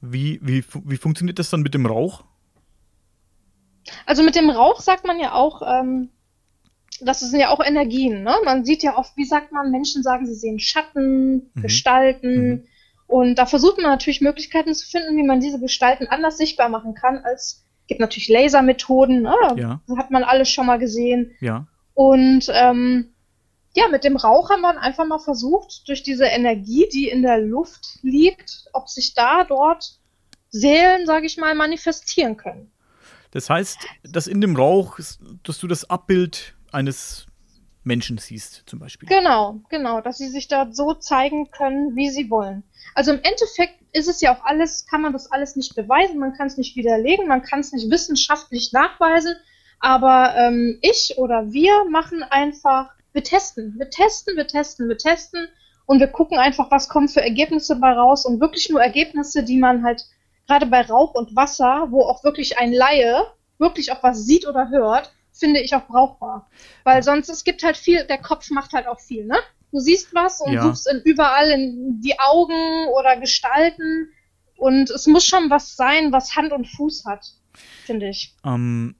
wie, 0.00 0.40
wie, 0.42 0.64
wie 0.84 0.96
funktioniert 0.96 1.38
das 1.38 1.50
dann 1.50 1.60
mit 1.60 1.74
dem 1.74 1.86
Rauch? 1.86 2.24
Also 4.06 4.22
mit 4.22 4.34
dem 4.34 4.50
Rauch 4.50 4.80
sagt 4.80 5.06
man 5.06 5.18
ja 5.18 5.32
auch, 5.32 5.62
ähm, 5.66 6.10
das 7.00 7.20
sind 7.20 7.38
ja 7.38 7.50
auch 7.50 7.64
Energien. 7.64 8.22
Ne? 8.22 8.34
Man 8.44 8.64
sieht 8.64 8.82
ja 8.82 8.96
oft, 8.96 9.16
wie 9.16 9.24
sagt 9.24 9.52
man, 9.52 9.70
Menschen 9.70 10.02
sagen, 10.02 10.26
sie 10.26 10.34
sehen 10.34 10.58
Schatten, 10.58 11.50
mhm. 11.54 11.62
Gestalten. 11.62 12.48
Mhm. 12.48 12.64
Und 13.06 13.34
da 13.36 13.46
versucht 13.46 13.78
man 13.78 13.90
natürlich 13.90 14.20
Möglichkeiten 14.20 14.74
zu 14.74 14.86
finden, 14.86 15.16
wie 15.16 15.22
man 15.22 15.40
diese 15.40 15.60
Gestalten 15.60 16.06
anders 16.06 16.36
sichtbar 16.36 16.68
machen 16.68 16.94
kann 16.94 17.18
als 17.18 17.64
gibt 17.88 18.00
natürlich 18.00 18.28
Lasermethoden, 18.28 19.22
ne? 19.22 19.34
ja. 19.56 19.80
hat 19.96 20.10
man 20.10 20.22
alles 20.22 20.50
schon 20.50 20.66
mal 20.66 20.78
gesehen. 20.78 21.32
Ja. 21.40 21.66
Und 21.94 22.48
ähm, 22.52 23.14
ja, 23.74 23.88
mit 23.88 24.04
dem 24.04 24.16
Rauch 24.16 24.50
haben 24.50 24.60
wir 24.60 24.80
einfach 24.80 25.06
mal 25.06 25.18
versucht, 25.18 25.88
durch 25.88 26.02
diese 26.02 26.26
Energie, 26.26 26.86
die 26.92 27.08
in 27.08 27.22
der 27.22 27.38
Luft 27.38 27.98
liegt, 28.02 28.66
ob 28.72 28.88
sich 28.88 29.14
da 29.14 29.44
dort 29.44 29.98
Seelen, 30.50 31.06
sage 31.06 31.26
ich 31.26 31.36
mal, 31.36 31.54
manifestieren 31.54 32.36
können. 32.36 32.70
Das 33.30 33.50
heißt, 33.50 33.78
dass 34.04 34.26
in 34.26 34.40
dem 34.40 34.56
Rauch, 34.56 34.98
dass 35.42 35.58
du 35.58 35.66
das 35.66 35.88
Abbild 35.88 36.54
eines 36.72 37.26
Menschen 37.84 38.18
siehst, 38.18 38.64
zum 38.66 38.78
Beispiel. 38.78 39.08
Genau, 39.08 39.60
genau, 39.68 40.00
dass 40.00 40.18
sie 40.18 40.28
sich 40.28 40.48
da 40.48 40.68
so 40.70 40.94
zeigen 40.94 41.50
können, 41.50 41.96
wie 41.96 42.10
sie 42.10 42.30
wollen. 42.30 42.62
Also 42.94 43.12
im 43.12 43.20
Endeffekt 43.22 43.74
ist 43.92 44.08
es 44.08 44.20
ja 44.20 44.36
auch 44.36 44.44
alles, 44.44 44.86
kann 44.86 45.02
man 45.02 45.12
das 45.12 45.32
alles 45.32 45.56
nicht 45.56 45.74
beweisen, 45.74 46.18
man 46.18 46.34
kann 46.34 46.46
es 46.46 46.56
nicht 46.56 46.76
widerlegen, 46.76 47.26
man 47.26 47.42
kann 47.42 47.60
es 47.60 47.72
nicht 47.72 47.90
wissenschaftlich 47.90 48.72
nachweisen, 48.72 49.34
aber 49.80 50.34
ähm, 50.36 50.78
ich 50.82 51.14
oder 51.16 51.52
wir 51.52 51.84
machen 51.90 52.22
einfach, 52.22 52.90
wir 53.12 53.24
testen, 53.24 53.74
wir 53.78 53.90
testen, 53.90 54.36
wir 54.36 54.46
testen, 54.46 54.88
wir 54.88 54.98
testen 54.98 55.48
und 55.86 56.00
wir 56.00 56.08
gucken 56.08 56.38
einfach, 56.38 56.70
was 56.70 56.88
kommt 56.88 57.10
für 57.10 57.22
Ergebnisse 57.22 57.76
bei 57.76 57.92
raus 57.92 58.26
und 58.26 58.40
wirklich 58.40 58.68
nur 58.68 58.82
Ergebnisse, 58.82 59.42
die 59.42 59.56
man 59.56 59.84
halt 59.84 60.04
gerade 60.48 60.66
bei 60.66 60.80
Rauch 60.82 61.14
und 61.14 61.36
Wasser, 61.36 61.88
wo 61.90 62.02
auch 62.02 62.24
wirklich 62.24 62.58
ein 62.58 62.72
Laie 62.72 63.22
wirklich 63.58 63.92
auch 63.92 64.02
was 64.02 64.24
sieht 64.24 64.46
oder 64.46 64.70
hört, 64.70 65.12
finde 65.32 65.60
ich 65.60 65.74
auch 65.74 65.86
brauchbar. 65.86 66.48
Weil 66.84 67.02
sonst, 67.02 67.28
es 67.28 67.44
gibt 67.44 67.62
halt 67.62 67.76
viel, 67.76 68.04
der 68.04 68.18
Kopf 68.18 68.50
macht 68.50 68.72
halt 68.72 68.86
auch 68.86 69.00
viel, 69.00 69.26
ne? 69.26 69.36
Du 69.70 69.80
siehst 69.80 70.14
was 70.14 70.40
und 70.40 70.54
ja. 70.54 70.62
suchst 70.62 70.88
in, 70.90 71.02
überall 71.04 71.50
in 71.50 72.00
die 72.00 72.18
Augen 72.18 72.88
oder 72.98 73.18
Gestalten. 73.20 74.08
Und 74.56 74.90
es 74.90 75.06
muss 75.06 75.26
schon 75.26 75.50
was 75.50 75.76
sein, 75.76 76.10
was 76.10 76.34
Hand 76.34 76.52
und 76.52 76.66
Fuß 76.66 77.04
hat, 77.04 77.26
finde 77.84 78.08
ich. 78.08 78.34
Ähm, 78.44 78.96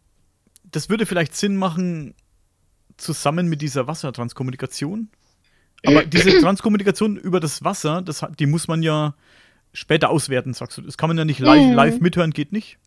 das 0.65 0.91
würde 0.91 1.07
vielleicht 1.07 1.35
Sinn 1.35 1.57
machen, 1.57 2.15
zusammen 2.99 3.49
mit 3.49 3.63
dieser 3.63 3.87
Wassertranskommunikation. 3.87 5.09
Aber 5.87 6.05
diese 6.05 6.39
Transkommunikation 6.41 7.17
über 7.17 7.41
das 7.41 7.65
Wasser, 7.65 8.03
das, 8.03 8.27
die 8.39 8.47
muss 8.47 8.69
man 8.69 8.83
ja 8.83 9.15
später 9.79 10.11
auswerten, 10.11 10.55
sagst 10.55 10.79
du. 10.79 10.83
Das 10.83 10.99
kann 10.99 11.09
man 11.09 11.19
ja 11.19 11.25
nicht 11.25 11.41
live, 11.41 11.67
mhm. 11.67 11.73
live 11.73 12.01
mithören, 12.01 12.33
geht 12.33 12.53
nicht. 12.53 12.79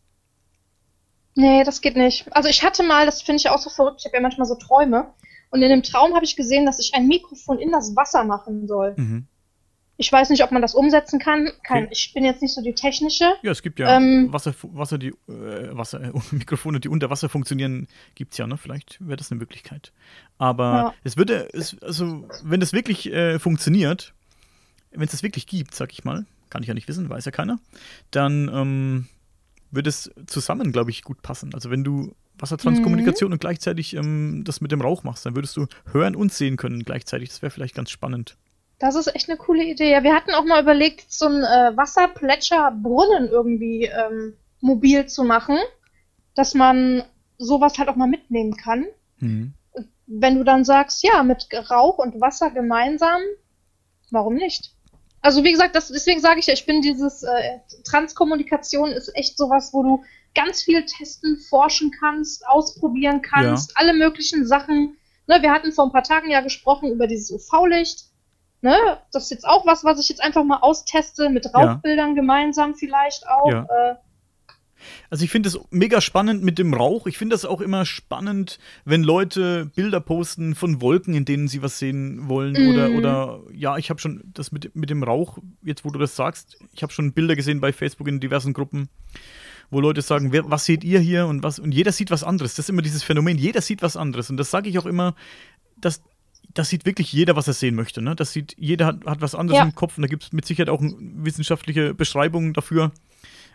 Nee, 1.34 1.64
das 1.64 1.80
geht 1.80 1.96
nicht. 1.96 2.26
Also 2.34 2.48
ich 2.48 2.62
hatte 2.62 2.82
mal, 2.82 3.06
das 3.06 3.22
finde 3.22 3.40
ich 3.40 3.48
auch 3.48 3.58
so 3.58 3.70
verrückt, 3.70 4.00
ich 4.00 4.04
habe 4.04 4.16
ja 4.16 4.22
manchmal 4.22 4.46
so 4.46 4.54
Träume. 4.54 5.12
Und 5.50 5.62
in 5.62 5.68
dem 5.68 5.82
Traum 5.82 6.14
habe 6.14 6.24
ich 6.24 6.36
gesehen, 6.36 6.66
dass 6.66 6.78
ich 6.78 6.94
ein 6.94 7.06
Mikrofon 7.06 7.58
in 7.58 7.70
das 7.70 7.94
Wasser 7.94 8.24
machen 8.24 8.66
soll. 8.66 8.94
Mhm. 8.96 9.26
Ich 9.98 10.10
weiß 10.10 10.30
nicht, 10.30 10.42
ob 10.42 10.50
man 10.50 10.62
das 10.62 10.74
umsetzen 10.74 11.18
kann. 11.18 11.50
kann. 11.62 11.84
Okay. 11.84 11.88
Ich 11.92 12.12
bin 12.14 12.24
jetzt 12.24 12.40
nicht 12.40 12.54
so 12.54 12.62
die 12.62 12.74
technische. 12.74 13.34
Ja, 13.42 13.52
es 13.52 13.62
gibt 13.62 13.78
ja 13.78 13.96
ähm, 13.96 14.32
Wasser, 14.32 14.54
Wasser, 14.62 14.98
die, 14.98 15.08
äh, 15.28 15.76
Wasser, 15.76 16.00
äh, 16.02 16.12
Mikrofone, 16.30 16.80
die 16.80 16.88
unter 16.88 17.10
Wasser 17.10 17.28
funktionieren, 17.28 17.86
gibt 18.14 18.32
es 18.32 18.38
ja, 18.38 18.46
ne? 18.46 18.56
Vielleicht 18.56 18.98
wäre 19.06 19.16
das 19.16 19.30
eine 19.30 19.38
Möglichkeit. 19.38 19.92
Aber 20.38 20.64
ja. 20.64 20.94
es 21.04 21.16
würde, 21.16 21.48
es, 21.52 21.76
also, 21.82 22.26
wenn 22.42 22.60
das 22.60 22.72
wirklich 22.72 23.12
äh, 23.12 23.38
funktioniert, 23.38 24.14
wenn 24.90 25.04
es 25.04 25.12
das 25.12 25.22
wirklich 25.22 25.46
gibt, 25.46 25.74
sag 25.74 25.92
ich 25.92 26.04
mal, 26.04 26.24
kann 26.52 26.62
ich 26.62 26.68
ja 26.68 26.74
nicht 26.74 26.86
wissen, 26.86 27.08
weiß 27.08 27.24
ja 27.24 27.32
keiner, 27.32 27.58
dann 28.10 28.50
ähm, 28.52 29.06
würde 29.70 29.88
es 29.88 30.10
zusammen, 30.26 30.70
glaube 30.70 30.90
ich, 30.90 31.02
gut 31.02 31.22
passen. 31.22 31.54
Also 31.54 31.70
wenn 31.70 31.82
du 31.82 32.14
Wassertranskommunikation 32.38 33.30
mhm. 33.30 33.34
und 33.34 33.40
gleichzeitig 33.40 33.96
ähm, 33.96 34.42
das 34.44 34.60
mit 34.60 34.70
dem 34.70 34.82
Rauch 34.82 35.02
machst, 35.02 35.24
dann 35.24 35.34
würdest 35.34 35.56
du 35.56 35.66
hören 35.90 36.14
und 36.14 36.32
sehen 36.32 36.58
können 36.58 36.84
gleichzeitig. 36.84 37.30
Das 37.30 37.40
wäre 37.40 37.50
vielleicht 37.50 37.74
ganz 37.74 37.90
spannend. 37.90 38.36
Das 38.78 38.96
ist 38.96 39.14
echt 39.14 39.30
eine 39.30 39.38
coole 39.38 39.64
Idee. 39.64 39.92
Ja, 39.92 40.02
wir 40.02 40.14
hatten 40.14 40.32
auch 40.32 40.44
mal 40.44 40.62
überlegt, 40.62 41.10
so 41.10 41.26
einen 41.26 41.42
äh, 41.42 41.76
Wasserplätscherbrunnen 41.76 43.28
irgendwie 43.28 43.84
ähm, 43.84 44.34
mobil 44.60 45.06
zu 45.06 45.24
machen, 45.24 45.56
dass 46.34 46.54
man 46.54 47.02
sowas 47.38 47.78
halt 47.78 47.88
auch 47.88 47.96
mal 47.96 48.08
mitnehmen 48.08 48.56
kann. 48.56 48.86
Mhm. 49.20 49.54
Wenn 50.06 50.36
du 50.36 50.44
dann 50.44 50.64
sagst, 50.64 51.02
ja, 51.02 51.22
mit 51.22 51.48
Rauch 51.70 51.98
und 51.98 52.20
Wasser 52.20 52.50
gemeinsam, 52.50 53.20
warum 54.10 54.34
nicht? 54.34 54.74
Also 55.22 55.44
wie 55.44 55.52
gesagt, 55.52 55.76
das, 55.76 55.88
deswegen 55.88 56.20
sage 56.20 56.40
ich 56.40 56.46
ja, 56.46 56.52
ich 56.52 56.66
bin 56.66 56.82
dieses 56.82 57.22
äh, 57.22 57.58
Transkommunikation 57.84 58.90
ist 58.90 59.14
echt 59.14 59.38
sowas, 59.38 59.72
wo 59.72 59.82
du 59.82 60.04
ganz 60.34 60.62
viel 60.62 60.84
testen, 60.84 61.38
forschen 61.48 61.92
kannst, 61.98 62.46
ausprobieren 62.46 63.22
kannst, 63.22 63.70
ja. 63.70 63.76
alle 63.76 63.94
möglichen 63.94 64.46
Sachen. 64.46 64.96
Ne, 65.28 65.40
wir 65.40 65.52
hatten 65.52 65.72
vor 65.72 65.86
ein 65.86 65.92
paar 65.92 66.02
Tagen 66.02 66.30
ja 66.30 66.40
gesprochen 66.40 66.90
über 66.90 67.06
dieses 67.06 67.30
UV-Licht. 67.30 68.06
Ne, 68.62 68.76
das 69.12 69.24
ist 69.24 69.30
jetzt 69.30 69.46
auch 69.46 69.64
was, 69.64 69.84
was 69.84 70.00
ich 70.00 70.08
jetzt 70.08 70.22
einfach 70.22 70.44
mal 70.44 70.58
austeste, 70.58 71.28
mit 71.28 71.54
Rauchbildern 71.54 72.10
ja. 72.10 72.14
gemeinsam 72.14 72.74
vielleicht 72.74 73.28
auch. 73.28 73.48
Ja. 73.48 73.66
Äh, 73.70 73.94
also 75.10 75.24
ich 75.24 75.30
finde 75.30 75.48
es 75.48 75.58
mega 75.70 76.00
spannend 76.00 76.42
mit 76.42 76.58
dem 76.58 76.74
Rauch. 76.74 77.06
Ich 77.06 77.18
finde 77.18 77.34
das 77.34 77.44
auch 77.44 77.60
immer 77.60 77.86
spannend, 77.86 78.58
wenn 78.84 79.02
Leute 79.02 79.70
Bilder 79.74 80.00
posten 80.00 80.54
von 80.54 80.80
Wolken, 80.80 81.14
in 81.14 81.24
denen 81.24 81.48
sie 81.48 81.62
was 81.62 81.78
sehen 81.78 82.28
wollen. 82.28 82.52
Mm. 82.52 82.70
Oder, 82.70 82.90
oder 82.90 83.40
ja, 83.52 83.76
ich 83.76 83.90
habe 83.90 84.00
schon 84.00 84.22
das 84.32 84.52
mit, 84.52 84.74
mit 84.74 84.90
dem 84.90 85.02
Rauch, 85.02 85.38
jetzt 85.62 85.84
wo 85.84 85.90
du 85.90 85.98
das 85.98 86.16
sagst, 86.16 86.58
ich 86.72 86.82
habe 86.82 86.92
schon 86.92 87.12
Bilder 87.12 87.36
gesehen 87.36 87.60
bei 87.60 87.72
Facebook 87.72 88.08
in 88.08 88.20
diversen 88.20 88.52
Gruppen 88.52 88.88
wo 89.70 89.80
Leute 89.80 90.02
sagen, 90.02 90.32
wer, 90.32 90.50
was 90.50 90.66
seht 90.66 90.84
ihr 90.84 91.00
hier 91.00 91.26
und 91.26 91.42
was 91.42 91.58
und 91.58 91.72
jeder 91.72 91.92
sieht 91.92 92.10
was 92.10 92.22
anderes. 92.22 92.56
Das 92.56 92.66
ist 92.66 92.68
immer 92.68 92.82
dieses 92.82 93.02
Phänomen, 93.02 93.38
jeder 93.38 93.62
sieht 93.62 93.80
was 93.80 93.96
anderes 93.96 94.28
und 94.28 94.36
das 94.36 94.50
sage 94.50 94.68
ich 94.68 94.78
auch 94.78 94.84
immer, 94.84 95.14
dass 95.78 96.02
das 96.54 96.68
sieht 96.68 96.84
wirklich 96.84 97.12
jeder, 97.12 97.36
was 97.36 97.48
er 97.48 97.54
sehen 97.54 97.74
möchte. 97.74 98.02
Ne? 98.02 98.14
Das 98.14 98.32
sieht, 98.32 98.54
jeder 98.58 98.86
hat, 98.86 99.06
hat 99.06 99.20
was 99.20 99.34
anderes 99.34 99.58
ja. 99.58 99.64
im 99.64 99.74
Kopf 99.74 99.96
und 99.96 100.02
da 100.02 100.08
gibt 100.08 100.24
es 100.24 100.32
mit 100.32 100.44
Sicherheit 100.44 100.68
auch 100.68 100.82
wissenschaftliche 100.82 101.94
Beschreibungen 101.94 102.52
dafür. 102.52 102.92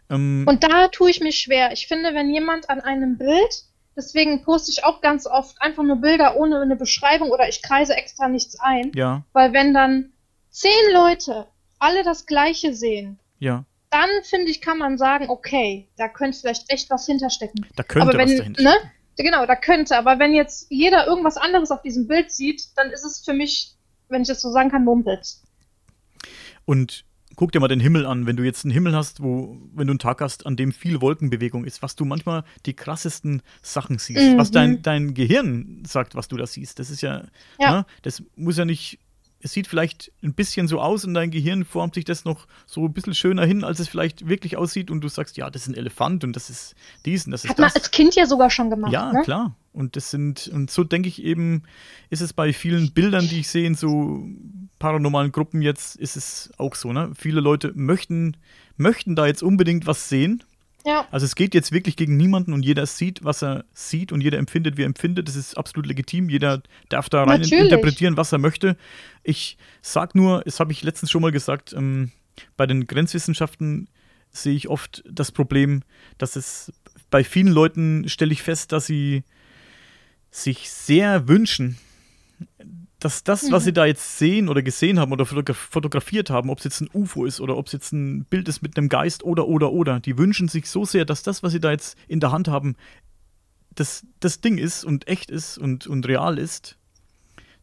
Ähm 0.10 0.46
und 0.48 0.63
da 0.63 0.88
tue 0.88 1.10
ich 1.10 1.22
mich 1.22 1.39
schwer. 1.39 1.72
Ich 1.72 1.88
finde, 1.88 2.13
wenn 2.13 2.34
jemand 2.34 2.70
an 2.70 2.82
einem 2.82 3.17
Bild, 3.17 3.63
deswegen 3.96 4.43
poste 4.43 4.72
ich 4.72 4.84
auch 4.84 5.02
ganz 5.02 5.26
oft 5.26 5.62
einfach 5.62 5.84
nur 5.84 5.98
Bilder 5.98 6.36
ohne 6.36 6.62
eine 6.62 6.76
Beschreibung 6.76 7.32
oder 7.32 7.48
ich 7.50 7.62
kreise 7.62 7.96
extra 7.96 8.28
nichts 8.28 8.60
ein. 8.60 8.91
Ja. 8.96 9.24
Weil 9.34 9.54
wenn 9.54 9.74
dann 9.74 10.13
zehn 10.50 10.93
Leute 10.93 11.48
alle 11.80 12.04
das 12.04 12.26
Gleiche 12.26 12.74
sehen, 12.74 13.20
ja 13.39 13.65
dann 13.89 14.10
finde 14.24 14.52
ich, 14.52 14.62
kann 14.62 14.78
man 14.78 14.98
sagen, 14.98 15.30
okay, 15.30 15.88
da 15.98 16.08
könnte 16.08 16.39
vielleicht 16.39 16.72
echt 16.72 16.89
was 16.89 17.06
hinterstecken. 17.06 17.65
Da 17.76 17.84
könnte 17.84 18.10
aber 18.10 18.17
wenn, 18.17 18.30
was 18.30 18.38
dahinter 18.38 18.63
ne? 18.63 18.76
Genau, 19.17 19.46
da 19.46 19.56
könnte. 19.56 19.98
Aber 19.98 20.20
wenn 20.20 20.34
jetzt 20.34 20.67
jeder 20.70 21.08
irgendwas 21.08 21.38
anderes 21.38 21.72
auf 21.72 21.82
diesem 21.82 22.08
Bild 22.08 22.32
sieht, 22.32 22.63
dann 22.76 22.91
ist 22.91 23.04
es 23.04 23.24
für 23.24 23.34
mich, 23.34 23.76
wenn 24.10 24.22
ich 24.22 24.28
das 24.28 24.41
so 24.41 24.52
sagen 24.52 24.70
kann, 24.70 24.84
Mumpitz. 24.84 25.43
Und 26.65 27.06
guck 27.38 27.54
dir 27.54 27.62
mal 27.62 27.69
den 27.69 27.80
Himmel 27.80 28.06
an. 28.06 28.26
Wenn 28.26 28.36
du 28.36 28.43
jetzt 28.43 28.65
einen 28.65 28.73
Himmel 28.73 28.93
hast, 28.93 29.23
wo, 29.23 29.58
wenn 29.73 29.88
du 29.88 29.91
einen 29.91 30.00
Tag 30.00 30.19
hast, 30.19 30.45
an 30.45 30.58
dem 30.58 30.73
viel 30.73 31.00
Wolkenbewegung 31.00 31.63
ist, 31.63 31.82
was 31.82 31.95
du 31.95 32.04
manchmal 32.04 32.43
die 32.65 32.73
krassesten 32.73 33.41
Sachen 33.62 34.00
siehst, 34.00 34.34
mhm. 34.34 34.38
was 34.38 34.52
dein, 34.52 34.82
dein 34.82 35.13
Gehirn 35.13 35.84
sagt, 35.88 36.15
was 36.15 36.28
du 36.28 36.36
da 36.36 36.45
siehst. 36.45 36.80
Das 36.80 36.89
ist 36.89 37.02
ja, 37.02 37.19
ja. 37.19 37.28
Na, 37.60 37.78
ne, 37.78 37.86
das 38.02 38.23
muss 38.36 38.58
ja 38.58 38.65
nicht 38.65 39.00
es 39.39 39.54
sieht 39.54 39.67
vielleicht 39.67 40.12
ein 40.23 40.34
bisschen 40.34 40.67
so 40.67 40.82
aus 40.82 41.06
und 41.06 41.13
dein 41.13 41.30
Gehirn 41.32 41.63
formt 41.63 41.95
sich 41.95 42.06
das 42.06 42.26
noch 42.26 42.47
so 42.65 42.86
ein 42.86 42.93
bisschen 42.93 43.13
schöner 43.13 43.45
hin, 43.45 43.63
als 43.63 43.80
es 43.80 43.88
vielleicht 43.88 44.28
wirklich 44.28 44.58
aussieht 44.58 44.89
und 44.89 45.02
du 45.02 45.08
sagst, 45.08 45.38
ja, 45.38 45.50
das 45.50 45.63
ist 45.63 45.67
ein 45.69 45.76
Elefant 45.76 46.23
und 46.23 46.36
das 46.36 46.50
ist 46.50 46.76
dies 47.06 47.26
und 47.26 47.32
das 47.32 47.43
ist 47.43 47.52
Hat 47.52 47.60
das. 47.60 47.65
Hat 47.65 47.76
man 47.76 47.82
als 47.82 47.91
Kind 47.91 48.15
ja 48.15 48.26
sogar 48.26 48.50
schon 48.50 48.69
gemacht. 48.69 48.91
Ja, 48.91 49.13
ne? 49.13 49.21
klar. 49.23 49.56
Und 49.73 49.95
das 49.95 50.10
sind, 50.10 50.47
und 50.47 50.71
so 50.71 50.84
denke 50.84 51.08
ich 51.08 51.23
eben, 51.23 51.63
ist 52.10 52.21
es 52.21 52.34
bei 52.34 52.52
vielen 52.52 52.93
Bildern, 52.93 53.28
die 53.28 53.41
ich 53.41 53.47
sehe 53.47 53.67
in 53.67 53.76
so 53.76 54.28
paranormalen 54.80 55.32
Gruppen 55.32 55.62
jetzt, 55.62 55.95
ist 55.97 56.17
es 56.17 56.52
auch 56.58 56.73
so, 56.73 56.91
ne? 56.91 57.12
Viele 57.15 57.41
Leute 57.41 57.73
möchten, 57.76 58.38
möchten 58.76 59.15
da 59.15 59.28
jetzt 59.28 59.43
unbedingt 59.43 59.86
was 59.86 60.10
sehen 60.10 60.43
ja. 60.88 61.06
Also 61.12 61.26
es 61.26 61.36
geht 61.36 61.54
jetzt 61.54 61.73
wirklich 61.73 61.97
gegen 61.97 62.15
niemanden 62.15 62.54
und 62.54 62.63
jeder 62.63 62.86
sieht, 62.86 63.21
was 63.23 63.43
er 63.43 63.65
sieht 63.73 64.13
und 64.13 64.21
jeder 64.21 64.38
empfindet, 64.38 64.78
wie 64.78 64.84
er 64.84 64.88
empfindet. 64.88 65.28
Das 65.28 65.36
ist 65.36 65.58
absolut 65.58 65.86
legitim. 65.86 66.30
Jeder 66.30 66.63
darf 66.88 67.10
da 67.10 67.26
rein 67.26 67.41
Natürlich. 67.41 67.65
interpretieren, 67.65 68.15
was 68.15 68.32
er 68.32 68.38
möchte. 68.38 68.78
Ich 69.21 69.58
sag 69.82 70.15
nur, 70.15 70.41
das 70.45 70.62
habe 70.62 70.71
ich 70.71 70.84
letztens 70.84 71.12
schon 71.12 71.21
mal 71.21 71.34
gesagt, 71.34 71.73
ähm, 71.73 72.12
bei 72.56 72.65
den 72.65 72.88
Grenzwissenschaften 72.88 73.89
sehe 74.32 74.56
ich 74.56 74.69
oft 74.69 75.04
das 75.10 75.34
Problem, 75.34 75.84
dass 76.17 76.38
es 76.38 76.71
bei 77.10 77.26
vielen 77.26 77.47
Leuten 77.47 78.08
stelle 78.08 78.32
ich 78.32 78.41
fest, 78.41 78.71
dass 78.71 78.86
sie 78.86 79.23
sich 80.32 80.69
sehr 80.69 81.28
wünschen, 81.28 81.78
dass 83.08 83.24
das, 83.24 83.50
was 83.54 83.63
sie 83.63 83.70
mhm. 83.70 83.76
da 83.76 83.86
jetzt 83.86 84.17
sehen 84.17 84.50
oder 84.50 84.62
gesehen 84.62 85.00
haben 85.00 85.13
oder 85.13 85.26
fotografiert 85.26 86.30
haben, 86.30 86.50
ob 86.50 86.58
es 86.58 86.65
jetzt 86.65 86.82
ein 86.82 86.89
UFO 86.93 87.24
ist 87.24 87.39
oder 87.39 87.56
ob 87.56 87.67
es 87.67 87.72
jetzt 87.72 87.93
ein 87.93 88.26
Bild 88.26 88.50
ist 88.50 88.62
mit 88.62 88.78
einem 88.78 88.89
Geist 88.89 89.24
oder, 89.24 89.48
oder, 89.48 89.72
oder, 89.72 90.02
die 90.02 90.17
wünschen 90.17 90.50
sich 90.50 90.70
so 90.70 90.84
sehr, 90.84 91.06
dass 91.06 91.24
das, 91.24 91.41
was 91.41 91.54
sie 91.54 91.62
da 91.62 91.72
jetzt 91.72 91.98
in 92.10 92.20
der 92.20 92.34
Hand 92.34 92.50
haben, 92.50 92.76
das, 93.74 94.06
das 94.20 94.41
Ding 94.41 94.58
ist 94.58 94.84
und 94.84 95.08
echt 95.08 95.32
ist 95.32 95.58
und, 95.58 95.88
und 95.88 96.06
real 96.06 96.38
ist, 96.38 96.78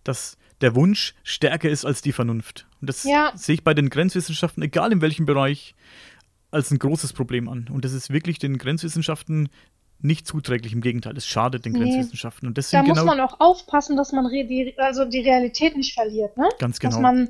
dass 0.02 0.38
der 0.62 0.74
Wunsch 0.74 1.14
stärker 1.24 1.68
ist 1.68 1.85
als 1.85 2.00
die 2.00 2.12
Vernunft. 2.12 2.66
Und 2.80 2.88
das 2.88 3.04
ja. 3.04 3.30
sehe 3.35 3.57
ich 3.57 3.64
bei 3.64 3.74
den 3.74 3.90
Grenzwissenschaften, 3.90 4.62
egal 4.62 4.92
in 4.92 5.02
welchem 5.02 5.26
Bereich, 5.26 5.74
als 6.52 6.70
ein 6.70 6.78
großes 6.78 7.12
Problem 7.12 7.50
an. 7.50 7.68
Und 7.70 7.85
das 7.85 7.92
ist 7.92 8.09
wirklich 8.09 8.38
den 8.38 8.57
Grenzwissenschaften 8.57 9.50
nicht 10.04 10.26
zuträglich, 10.26 10.72
im 10.72 10.80
Gegenteil, 10.80 11.16
es 11.16 11.26
schadet 11.26 11.64
den 11.64 11.72
nee. 11.72 11.80
Grenzwissenschaften. 11.80 12.46
Und 12.46 12.58
da 12.58 12.82
muss 12.82 12.98
genau 12.98 13.04
man 13.04 13.20
auch 13.20 13.40
aufpassen, 13.40 13.96
dass 13.96 14.12
man 14.12 14.28
die, 14.30 14.74
also 14.76 15.04
die 15.04 15.20
Realität 15.20 15.76
nicht 15.76 15.94
verliert, 15.94 16.36
ne? 16.36 16.48
Ganz 16.58 16.78
genau. 16.78 16.92
Dass 16.92 17.00
man 17.00 17.28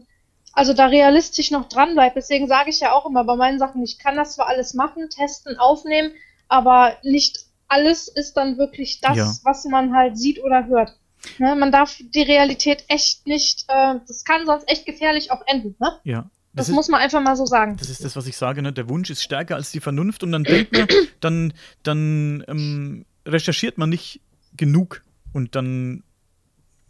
also 0.52 0.72
da 0.72 0.86
realistisch 0.86 1.50
noch 1.50 1.68
dran 1.68 1.94
bleibt. 1.94 2.16
Deswegen 2.16 2.46
sage 2.46 2.70
ich 2.70 2.80
ja 2.80 2.92
auch 2.92 3.06
immer 3.06 3.24
bei 3.24 3.36
meinen 3.36 3.58
Sachen, 3.58 3.82
ich 3.82 3.98
kann 3.98 4.16
das 4.16 4.34
zwar 4.34 4.48
alles 4.48 4.74
machen, 4.74 5.08
testen, 5.10 5.58
aufnehmen, 5.58 6.12
aber 6.48 6.96
nicht 7.02 7.46
alles 7.68 8.08
ist 8.08 8.36
dann 8.36 8.58
wirklich 8.58 9.00
das, 9.00 9.16
ja. 9.16 9.32
was 9.42 9.64
man 9.64 9.94
halt 9.94 10.18
sieht 10.18 10.42
oder 10.42 10.66
hört. 10.66 10.96
Ne? 11.38 11.56
Man 11.56 11.72
darf 11.72 11.96
die 11.98 12.22
Realität 12.22 12.84
echt 12.88 13.26
nicht, 13.26 13.64
äh, 13.68 13.94
das 14.06 14.24
kann 14.24 14.46
sonst 14.46 14.68
echt 14.68 14.86
gefährlich 14.86 15.30
auch 15.30 15.42
enden. 15.46 15.74
Ne? 15.78 15.98
Ja, 16.04 16.30
das, 16.54 16.66
das 16.66 16.68
ist, 16.68 16.74
muss 16.74 16.88
man 16.88 17.00
einfach 17.00 17.20
mal 17.20 17.36
so 17.36 17.46
sagen. 17.46 17.76
Das 17.76 17.90
ist 17.90 18.04
das, 18.04 18.14
was 18.14 18.26
ich 18.26 18.36
sage, 18.36 18.62
ne? 18.62 18.72
Der 18.72 18.88
Wunsch 18.88 19.10
ist 19.10 19.22
stärker 19.22 19.56
als 19.56 19.72
die 19.72 19.80
Vernunft 19.80 20.22
und 20.22 20.32
dann 20.32 20.44
denkt 20.44 20.72
man, 20.72 20.86
dann, 21.20 21.52
dann 21.82 22.44
ähm, 22.46 23.06
recherchiert 23.26 23.76
man 23.76 23.90
nicht 23.90 24.20
genug 24.56 25.02
und 25.32 25.56
dann 25.56 26.04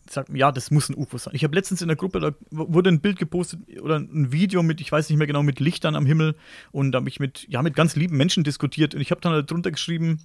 sagt 0.08 0.28
man, 0.28 0.36
ja, 0.36 0.52
das 0.52 0.70
muss 0.70 0.90
ein 0.90 0.96
UFO 0.96 1.16
sein. 1.16 1.34
Ich 1.34 1.44
habe 1.44 1.54
letztens 1.54 1.80
in 1.80 1.88
der 1.88 1.96
Gruppe, 1.96 2.20
da 2.20 2.32
wurde 2.50 2.90
ein 2.90 3.00
Bild 3.00 3.18
gepostet 3.18 3.60
oder 3.80 3.96
ein 3.96 4.32
Video 4.32 4.62
mit, 4.62 4.82
ich 4.82 4.92
weiß 4.92 5.08
nicht 5.08 5.16
mehr 5.16 5.26
genau, 5.26 5.42
mit 5.42 5.60
Lichtern 5.60 5.96
am 5.96 6.04
Himmel 6.04 6.36
und 6.70 6.92
da 6.92 6.98
habe 6.98 7.08
ich 7.08 7.20
mit, 7.20 7.46
ja, 7.48 7.62
mit 7.62 7.74
ganz 7.74 7.96
lieben 7.96 8.18
Menschen 8.18 8.44
diskutiert 8.44 8.94
und 8.94 9.00
ich 9.00 9.10
habe 9.10 9.22
dann 9.22 9.32
halt 9.32 9.50
drunter 9.50 9.70
geschrieben, 9.70 10.20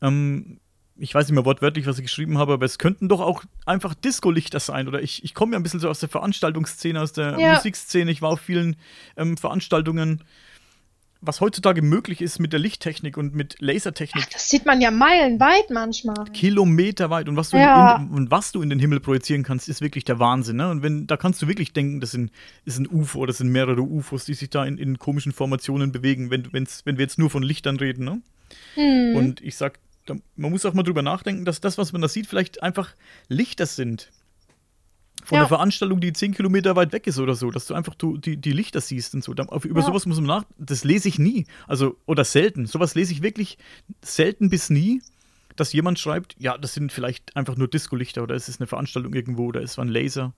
ähm, 0.00 0.60
ich 0.96 1.14
weiß 1.14 1.26
nicht 1.26 1.34
mehr 1.34 1.44
wortwörtlich, 1.44 1.86
was 1.86 1.98
ich 1.98 2.04
geschrieben 2.04 2.38
habe, 2.38 2.52
aber 2.52 2.66
es 2.66 2.78
könnten 2.78 3.08
doch 3.08 3.20
auch 3.20 3.42
einfach 3.66 3.94
Disco-Lichter 3.94 4.60
sein. 4.60 4.86
Oder 4.86 5.02
ich, 5.02 5.24
ich 5.24 5.34
komme 5.34 5.52
ja 5.52 5.58
ein 5.58 5.62
bisschen 5.62 5.80
so 5.80 5.88
aus 5.88 5.98
der 5.98 6.08
Veranstaltungsszene, 6.08 7.00
aus 7.00 7.12
der 7.12 7.38
ja. 7.38 7.54
Musikszene. 7.54 8.10
Ich 8.10 8.22
war 8.22 8.30
auf 8.30 8.40
vielen 8.40 8.76
ähm, 9.16 9.36
Veranstaltungen. 9.36 10.22
Was 11.20 11.40
heutzutage 11.40 11.80
möglich 11.80 12.20
ist 12.20 12.38
mit 12.38 12.52
der 12.52 12.60
Lichttechnik 12.60 13.16
und 13.16 13.34
mit 13.34 13.56
Lasertechnik. 13.58 14.24
Ach, 14.26 14.32
das 14.32 14.50
sieht 14.50 14.66
man 14.66 14.82
ja 14.82 14.90
meilenweit 14.90 15.70
manchmal. 15.70 16.26
Kilometerweit. 16.34 17.28
Und 17.30 17.36
was, 17.36 17.50
du 17.50 17.56
ja. 17.56 17.96
in, 17.96 18.10
und 18.10 18.30
was 18.30 18.52
du 18.52 18.60
in 18.60 18.68
den 18.68 18.78
Himmel 18.78 19.00
projizieren 19.00 19.42
kannst, 19.42 19.68
ist 19.70 19.80
wirklich 19.80 20.04
der 20.04 20.18
Wahnsinn. 20.18 20.56
Ne? 20.56 20.68
Und 20.68 20.82
wenn, 20.82 21.06
da 21.06 21.16
kannst 21.16 21.40
du 21.40 21.48
wirklich 21.48 21.72
denken, 21.72 22.00
das 22.00 22.10
sind, 22.10 22.30
ist 22.66 22.78
ein 22.78 22.86
UFO, 22.86 23.24
das 23.24 23.38
sind 23.38 23.48
mehrere 23.48 23.80
UFOs, 23.80 24.26
die 24.26 24.34
sich 24.34 24.50
da 24.50 24.66
in, 24.66 24.76
in 24.76 24.98
komischen 24.98 25.32
Formationen 25.32 25.92
bewegen, 25.92 26.30
wenn, 26.30 26.52
wenn's, 26.52 26.82
wenn 26.84 26.98
wir 26.98 27.04
jetzt 27.04 27.18
nur 27.18 27.30
von 27.30 27.42
Lichtern 27.42 27.76
reden. 27.78 28.04
Ne? 28.04 28.20
Hm. 28.74 29.16
Und 29.16 29.40
ich 29.40 29.56
sag, 29.56 29.78
man 30.36 30.50
muss 30.50 30.64
auch 30.64 30.74
mal 30.74 30.82
drüber 30.82 31.02
nachdenken, 31.02 31.44
dass 31.44 31.60
das, 31.60 31.78
was 31.78 31.92
man 31.92 32.02
da 32.02 32.08
sieht, 32.08 32.26
vielleicht 32.26 32.62
einfach 32.62 32.94
Lichter 33.28 33.66
sind. 33.66 34.10
Von 35.24 35.36
ja. 35.36 35.42
einer 35.42 35.48
Veranstaltung, 35.48 36.00
die 36.00 36.12
10 36.12 36.34
Kilometer 36.34 36.76
weit 36.76 36.92
weg 36.92 37.06
ist 37.06 37.18
oder 37.18 37.34
so, 37.34 37.50
dass 37.50 37.66
du 37.66 37.74
einfach 37.74 37.94
du, 37.94 38.18
die, 38.18 38.36
die 38.36 38.52
Lichter 38.52 38.82
siehst 38.82 39.14
und 39.14 39.24
so. 39.24 39.32
Über 39.32 39.80
ja. 39.80 39.86
sowas 39.86 40.04
muss 40.04 40.18
man 40.18 40.26
nach. 40.26 40.44
Das 40.58 40.84
lese 40.84 41.08
ich 41.08 41.18
nie. 41.18 41.46
Also, 41.66 41.96
oder 42.04 42.24
selten. 42.24 42.66
Sowas 42.66 42.94
lese 42.94 43.12
ich 43.12 43.22
wirklich 43.22 43.56
selten 44.02 44.50
bis 44.50 44.68
nie, 44.68 45.00
dass 45.56 45.72
jemand 45.72 45.98
schreibt, 45.98 46.36
ja, 46.38 46.58
das 46.58 46.74
sind 46.74 46.92
vielleicht 46.92 47.36
einfach 47.36 47.56
nur 47.56 47.68
Disco-Lichter 47.68 48.22
oder 48.22 48.34
es 48.34 48.48
ist 48.48 48.60
eine 48.60 48.66
Veranstaltung 48.66 49.14
irgendwo 49.14 49.46
oder 49.46 49.62
es 49.62 49.78
war 49.78 49.84
ein 49.84 49.88
Laser. 49.88 50.34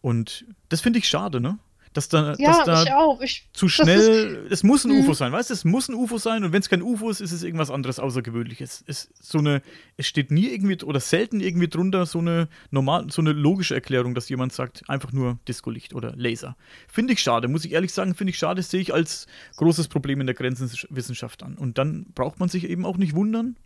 Und 0.00 0.44
das 0.68 0.80
finde 0.80 0.98
ich 0.98 1.08
schade, 1.08 1.40
ne? 1.40 1.58
Dass 1.92 2.08
da, 2.08 2.34
ja, 2.38 2.64
dass 2.64 2.84
da 2.84 3.18
ich, 3.20 3.48
zu 3.52 3.68
schnell, 3.68 4.46
es 4.48 4.62
muss 4.62 4.84
ein 4.84 4.92
UFO 4.92 5.08
mhm. 5.08 5.14
sein, 5.14 5.32
weißt 5.32 5.50
du, 5.50 5.54
es 5.54 5.64
muss 5.64 5.88
ein 5.88 5.94
UFO 5.94 6.18
sein 6.18 6.44
und 6.44 6.52
wenn 6.52 6.60
es 6.60 6.68
kein 6.68 6.82
UFO 6.82 7.10
ist, 7.10 7.20
ist 7.20 7.32
es 7.32 7.42
irgendwas 7.42 7.70
anderes 7.70 7.98
Außergewöhnliches. 7.98 8.84
Es, 8.86 9.10
so 9.20 9.38
eine, 9.38 9.60
es 9.96 10.06
steht 10.06 10.30
nie 10.30 10.46
irgendwie 10.48 10.82
oder 10.84 11.00
selten 11.00 11.40
irgendwie 11.40 11.66
drunter 11.66 12.06
so 12.06 12.20
eine 12.20 12.48
normal, 12.70 13.10
so 13.10 13.20
eine 13.22 13.32
logische 13.32 13.74
Erklärung, 13.74 14.14
dass 14.14 14.28
jemand 14.28 14.52
sagt, 14.52 14.88
einfach 14.88 15.12
nur 15.12 15.40
Discolicht 15.48 15.92
oder 15.92 16.14
Laser. 16.14 16.56
Finde 16.86 17.14
ich 17.14 17.20
schade, 17.20 17.48
muss 17.48 17.64
ich 17.64 17.72
ehrlich 17.72 17.92
sagen, 17.92 18.14
finde 18.14 18.30
ich 18.30 18.38
schade, 18.38 18.62
sehe 18.62 18.80
ich 18.80 18.94
als 18.94 19.26
großes 19.56 19.88
Problem 19.88 20.20
in 20.20 20.28
der 20.28 20.36
Grenzenwissenschaft 20.36 21.42
an. 21.42 21.56
Und 21.56 21.76
dann 21.78 22.06
braucht 22.14 22.38
man 22.38 22.48
sich 22.48 22.68
eben 22.70 22.86
auch 22.86 22.98
nicht 22.98 23.14
wundern, 23.16 23.56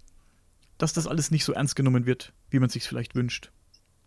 dass 0.79 0.95
das 0.95 1.07
alles 1.07 1.31
nicht 1.31 1.45
so 1.45 1.53
ernst 1.53 1.77
genommen 1.77 2.07
wird, 2.07 2.33
wie 2.49 2.59
man 2.59 2.71
sich 2.71 2.85
vielleicht 2.85 3.15
wünscht. 3.15 3.51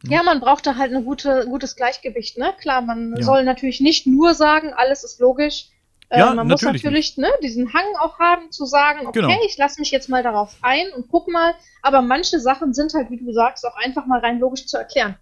Ja, 0.03 0.23
man 0.23 0.39
braucht 0.39 0.65
da 0.67 0.75
halt 0.75 0.93
ein 0.93 1.05
gute, 1.05 1.45
gutes 1.47 1.75
Gleichgewicht, 1.75 2.37
ne? 2.37 2.53
Klar, 2.59 2.81
man 2.81 3.15
ja. 3.17 3.23
soll 3.23 3.43
natürlich 3.43 3.81
nicht 3.81 4.05
nur 4.05 4.33
sagen, 4.33 4.73
alles 4.73 5.03
ist 5.03 5.19
logisch. 5.19 5.69
Äh, 6.09 6.19
ja, 6.19 6.33
man 6.33 6.47
natürlich 6.47 6.83
muss 6.83 6.83
natürlich 6.83 7.17
ne, 7.17 7.29
diesen 7.43 7.73
Hang 7.73 7.95
auch 7.99 8.19
haben, 8.19 8.51
zu 8.51 8.65
sagen, 8.65 9.07
okay, 9.07 9.19
genau. 9.19 9.33
ich 9.45 9.57
lasse 9.57 9.79
mich 9.79 9.91
jetzt 9.91 10.07
mal 10.07 10.23
darauf 10.23 10.55
ein 10.61 10.91
und 10.95 11.07
guck 11.09 11.27
mal. 11.27 11.53
Aber 11.81 12.01
manche 12.01 12.39
Sachen 12.39 12.73
sind 12.73 12.93
halt, 12.93 13.09
wie 13.09 13.17
du 13.17 13.31
sagst, 13.33 13.65
auch 13.65 13.75
einfach 13.75 14.05
mal 14.05 14.19
rein 14.19 14.39
logisch 14.39 14.67
zu 14.67 14.77
erklären. 14.77 15.15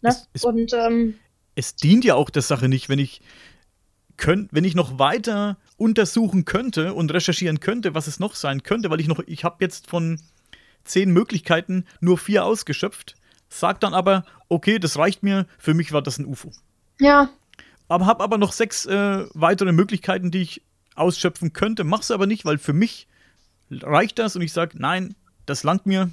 Ne? 0.00 0.08
Es, 0.10 0.28
es, 0.32 0.44
und 0.44 0.72
ähm, 0.72 1.18
es 1.54 1.76
dient 1.76 2.04
ja 2.04 2.14
auch 2.14 2.30
der 2.30 2.42
Sache 2.42 2.68
nicht, 2.68 2.88
wenn 2.88 2.98
ich 2.98 3.20
könnt, 4.16 4.52
wenn 4.52 4.64
ich 4.64 4.74
noch 4.74 4.98
weiter 4.98 5.58
untersuchen 5.76 6.44
könnte 6.44 6.94
und 6.94 7.12
recherchieren 7.12 7.60
könnte, 7.60 7.94
was 7.94 8.06
es 8.06 8.18
noch 8.18 8.34
sein 8.34 8.62
könnte, 8.62 8.90
weil 8.90 9.00
ich 9.00 9.08
noch, 9.08 9.20
ich 9.26 9.44
habe 9.44 9.56
jetzt 9.60 9.88
von 9.88 10.20
zehn 10.84 11.10
Möglichkeiten 11.10 11.84
nur 12.00 12.16
vier 12.18 12.44
ausgeschöpft 12.44 13.14
sag 13.48 13.80
dann 13.80 13.94
aber, 13.94 14.24
okay, 14.48 14.78
das 14.78 14.98
reicht 14.98 15.22
mir, 15.22 15.46
für 15.58 15.74
mich 15.74 15.92
war 15.92 16.02
das 16.02 16.18
ein 16.18 16.26
UFO. 16.26 16.50
Ja. 17.00 17.28
Aber 17.88 18.06
habe 18.06 18.22
aber 18.24 18.38
noch 18.38 18.52
sechs 18.52 18.86
äh, 18.86 19.26
weitere 19.34 19.72
Möglichkeiten, 19.72 20.30
die 20.30 20.42
ich 20.42 20.62
ausschöpfen 20.94 21.52
könnte, 21.52 21.84
mach's 21.84 22.10
aber 22.10 22.26
nicht, 22.26 22.44
weil 22.44 22.58
für 22.58 22.72
mich 22.72 23.06
reicht 23.70 24.18
das 24.18 24.36
und 24.36 24.42
ich 24.42 24.52
sage, 24.52 24.72
nein, 24.78 25.14
das 25.44 25.62
langt 25.62 25.86
mir, 25.86 26.10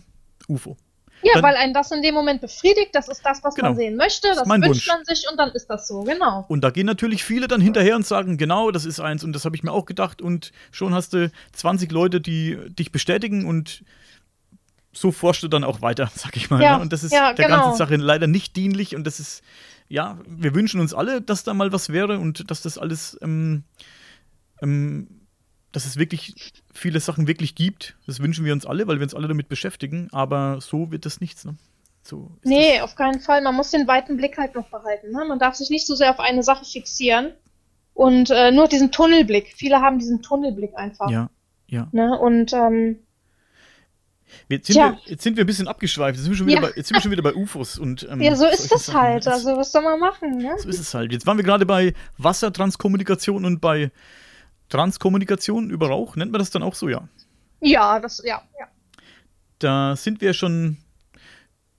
UFO. 0.48 0.78
Ja, 1.24 1.36
dann, 1.36 1.44
weil 1.44 1.56
einen 1.56 1.74
das 1.74 1.90
in 1.92 2.02
dem 2.02 2.14
Moment 2.14 2.42
befriedigt, 2.42 2.90
das 2.94 3.08
ist 3.08 3.22
das, 3.26 3.44
was 3.44 3.56
genau, 3.56 3.70
man 3.70 3.78
sehen 3.78 3.96
möchte, 3.96 4.28
das, 4.28 4.40
das 4.40 4.48
wünscht 4.48 4.68
Wunsch. 4.68 4.88
man 4.88 5.06
sich 5.06 5.26
und 5.32 5.38
dann 5.38 5.52
ist 5.52 5.68
das 5.68 5.88
so, 5.88 6.02
genau. 6.04 6.46
Und 6.50 6.62
da 6.62 6.70
gehen 6.70 6.86
natürlich 6.86 7.24
viele 7.24 7.48
dann 7.48 7.62
hinterher 7.62 7.96
und 7.96 8.06
sagen, 8.06 8.38
genau, 8.38 8.72
das 8.72 8.86
ist 8.86 9.00
eins 9.00 9.24
und 9.24 9.34
das 9.34 9.46
habe 9.46 9.56
ich 9.56 9.64
mir 9.64 9.72
auch 9.72 9.86
gedacht 9.86 10.22
und 10.22 10.52
schon 10.72 10.94
hast 10.94 11.14
du 11.14 11.32
20 11.54 11.92
Leute, 11.92 12.20
die 12.20 12.58
dich 12.70 12.92
bestätigen 12.92 13.46
und 13.46 13.84
so 14.94 15.12
forschst 15.12 15.44
du 15.44 15.48
dann 15.48 15.64
auch 15.64 15.82
weiter, 15.82 16.10
sag 16.16 16.38
ich 16.38 16.50
mal. 16.50 16.62
Ja, 16.62 16.78
ne? 16.78 16.84
Und 16.84 16.94
das 16.94 17.04
ist 17.04 17.12
ja, 17.12 17.34
der 17.34 17.48
genau. 17.48 17.64
ganzen 17.64 17.78
Sache 17.78 17.96
leider 17.96 18.28
nicht 18.28 18.56
dienlich 18.56 18.96
und 18.96 19.06
das 19.06 19.20
ist, 19.20 19.44
ja, 19.90 20.20
wir 20.28 20.56
wünschen 20.56 20.80
uns 20.80 20.94
alle, 20.94 21.22
dass 21.22 21.44
da 21.44 21.54
mal 21.54 21.72
was 21.72 21.90
wäre 21.90 22.20
und 22.20 22.50
dass 22.50 22.62
das 22.62 22.78
alles, 22.78 23.18
ähm, 23.22 23.64
ähm, 24.62 25.08
dass 25.72 25.86
es 25.86 25.98
wirklich 25.98 26.54
viele 26.74 27.00
Sachen 27.00 27.28
wirklich 27.28 27.56
gibt. 27.56 27.98
Das 28.06 28.20
wünschen 28.20 28.46
wir 28.46 28.54
uns 28.54 28.66
alle, 28.66 28.88
weil 28.88 28.98
wir 28.98 29.04
uns 29.04 29.16
alle 29.16 29.28
damit 29.28 29.50
beschäftigen, 29.50 30.08
aber 30.12 30.62
so 30.62 30.92
wird 30.92 31.06
das 31.06 31.20
nichts. 31.20 31.46
Ne? 31.46 31.56
So 32.04 32.32
nee, 32.44 32.80
auf 32.82 32.96
keinen 32.96 33.22
Fall. 33.22 33.42
Man 33.42 33.56
muss 33.56 33.72
den 33.72 33.88
weiten 33.88 34.18
Blick 34.18 34.38
halt 34.38 34.56
noch 34.56 34.70
behalten. 34.70 35.12
Ne? 35.12 35.26
Man 35.26 35.40
darf 35.40 35.56
sich 35.56 35.70
nicht 35.70 35.88
so 35.88 35.96
sehr 35.96 36.12
auf 36.12 36.20
eine 36.20 36.44
Sache 36.44 36.66
fixieren 36.66 37.34
und 37.94 38.30
äh, 38.30 38.52
nur 38.52 38.68
diesen 38.68 38.92
Tunnelblick. 38.92 39.54
Viele 39.56 39.82
haben 39.82 40.00
diesen 40.00 40.22
Tunnelblick 40.22 40.76
einfach. 40.76 41.10
Ja, 41.10 41.30
ja. 41.68 41.88
Ne? 41.92 42.18
Und 42.20 42.54
ähm, 42.54 43.00
Jetzt 44.50 44.68
sind, 44.68 44.76
wir, 44.76 44.98
jetzt 45.06 45.24
sind 45.24 45.38
wir 45.38 45.44
ein 45.44 45.48
bisschen 45.48 45.68
abgeschweift. 45.68 46.16
Jetzt 46.16 46.24
sind 46.24 46.32
wir 46.32 46.38
schon 46.38 46.48
wieder, 46.48 46.62
ja. 46.62 46.68
bei, 46.68 46.74
jetzt 46.76 46.88
sind 46.88 46.98
wir 46.98 47.02
schon 47.02 47.12
wieder 47.12 47.24
bei 47.24 47.34
UFOs. 47.34 47.78
Und, 47.80 48.08
ähm, 48.10 48.22
ja, 48.22 48.36
so 48.36 48.46
ist 48.48 48.72
das 48.72 48.88
Sachen. 48.88 49.02
halt. 49.02 49.28
Also, 49.28 49.58
was 49.58 49.72
soll 49.72 49.84
man 49.84 50.00
machen? 50.00 50.38
Ne? 50.38 50.56
So 50.58 50.70
ist 50.70 50.80
es 50.80 50.94
halt. 50.94 51.12
Jetzt 51.12 51.26
waren 51.26 51.38
wir 51.38 51.44
gerade 51.44 51.66
bei 51.66 51.94
Wassertranskommunikation 52.18 53.46
und 53.46 53.60
bei 53.62 53.92
Transkommunikation 54.70 55.70
über 55.70 55.88
Rauch. 55.88 56.16
Nennt 56.16 56.32
man 56.32 56.40
das 56.40 56.50
dann 56.50 56.64
auch 56.64 56.76
so, 56.76 56.90
ja? 56.90 57.08
Ja, 57.62 58.00
das, 58.00 58.22
ja, 58.26 58.42
ja. 58.60 58.68
Da 59.60 59.96
sind 59.96 60.20
wir 60.22 60.34
schon 60.34 60.78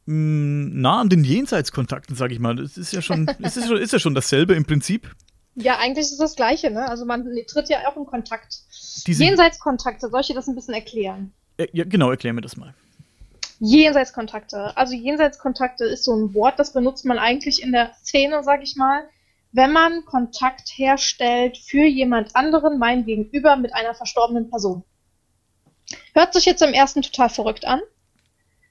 mh, 0.07 0.14
mm, 0.14 0.81
nah 0.81 1.01
an 1.01 1.09
den 1.09 1.25
Jenseitskontakten, 1.25 2.17
sag 2.17 2.33
ich 2.33 2.38
mal. 2.38 2.57
Das 2.57 2.77
ist 2.77 2.93
ja 2.93 3.03
schon, 3.03 3.29
es 3.43 3.57
ist, 3.57 3.71
ist 3.71 3.93
ja 3.93 3.99
schon 3.99 4.14
dasselbe 4.14 4.55
im 4.55 4.64
Prinzip. 4.64 5.14
Ja, 5.57 5.79
eigentlich 5.79 6.07
ist 6.07 6.12
es 6.12 6.19
das 6.19 6.35
Gleiche, 6.35 6.71
ne? 6.71 6.88
Also 6.88 7.05
man 7.05 7.25
tritt 7.47 7.69
ja 7.69 7.79
auch 7.88 7.97
in 7.97 8.07
Kontakt. 8.07 8.62
Diese 9.07 9.25
Jenseitskontakte, 9.25 10.09
soll 10.09 10.21
ich 10.21 10.27
dir 10.27 10.35
das 10.35 10.49
ein 10.49 10.55
bisschen 10.55 10.75
erklären? 10.75 11.33
Äh, 11.57 11.69
ja, 11.73 11.85
genau, 11.85 12.11
erklär 12.11 12.33
mir 12.33 12.40
das 12.40 12.57
mal. 12.57 12.75
Jenseitskontakte. 13.61 14.77
Also 14.77 14.95
Jenseitskontakte 14.95 15.85
ist 15.85 16.05
so 16.05 16.14
ein 16.14 16.35
Wort, 16.35 16.59
das 16.59 16.73
benutzt 16.73 17.05
man 17.05 17.19
eigentlich 17.19 17.62
in 17.62 17.73
der 17.73 17.95
Szene, 17.95 18.43
sag 18.43 18.62
ich 18.62 18.77
mal, 18.77 19.09
wenn 19.53 19.73
man 19.73 20.05
Kontakt 20.05 20.69
herstellt 20.75 21.57
für 21.57 21.85
jemand 21.85 22.35
anderen, 22.35 22.79
mein 22.79 23.05
Gegenüber, 23.05 23.57
mit 23.57 23.73
einer 23.73 23.95
verstorbenen 23.95 24.51
Person. 24.51 24.83
Hört 26.12 26.35
sich 26.35 26.45
jetzt 26.45 26.62
im 26.62 26.75
ersten 26.75 27.03
total 27.03 27.29
verrückt 27.29 27.64
an. 27.64 27.81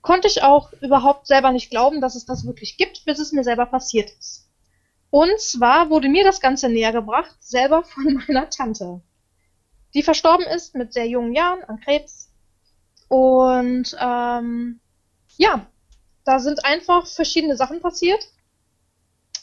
Konnte 0.02 0.28
ich 0.28 0.44
auch 0.44 0.74
überhaupt 0.82 1.28
selber 1.28 1.52
nicht 1.52 1.70
glauben, 1.70 2.02
dass 2.02 2.16
es 2.16 2.26
das 2.26 2.46
wirklich 2.46 2.76
gibt, 2.76 3.06
bis 3.06 3.20
es 3.20 3.32
mir 3.32 3.46
selber 3.46 3.66
passiert 3.66 4.12
ist. 4.20 4.50
Und 5.10 5.40
zwar 5.40 5.90
wurde 5.90 6.10
mir 6.10 6.26
das 6.26 6.42
Ganze 6.42 6.68
näher 6.68 6.92
gebracht, 6.92 7.36
selber 7.40 7.84
von 7.84 8.22
meiner 8.28 8.50
Tante, 8.50 9.02
die 9.94 10.04
verstorben 10.04 10.46
ist 10.46 10.76
mit 10.76 10.92
sehr 10.92 11.08
jungen 11.08 11.34
Jahren 11.34 11.64
an 11.64 11.80
Krebs 11.80 12.33
und 13.14 13.96
ähm, 14.00 14.80
ja, 15.38 15.68
da 16.26 16.40
sind 16.40 16.66
einfach 16.66 17.06
verschiedene 17.06 17.56
Sachen 17.56 17.80
passiert, 17.80 18.28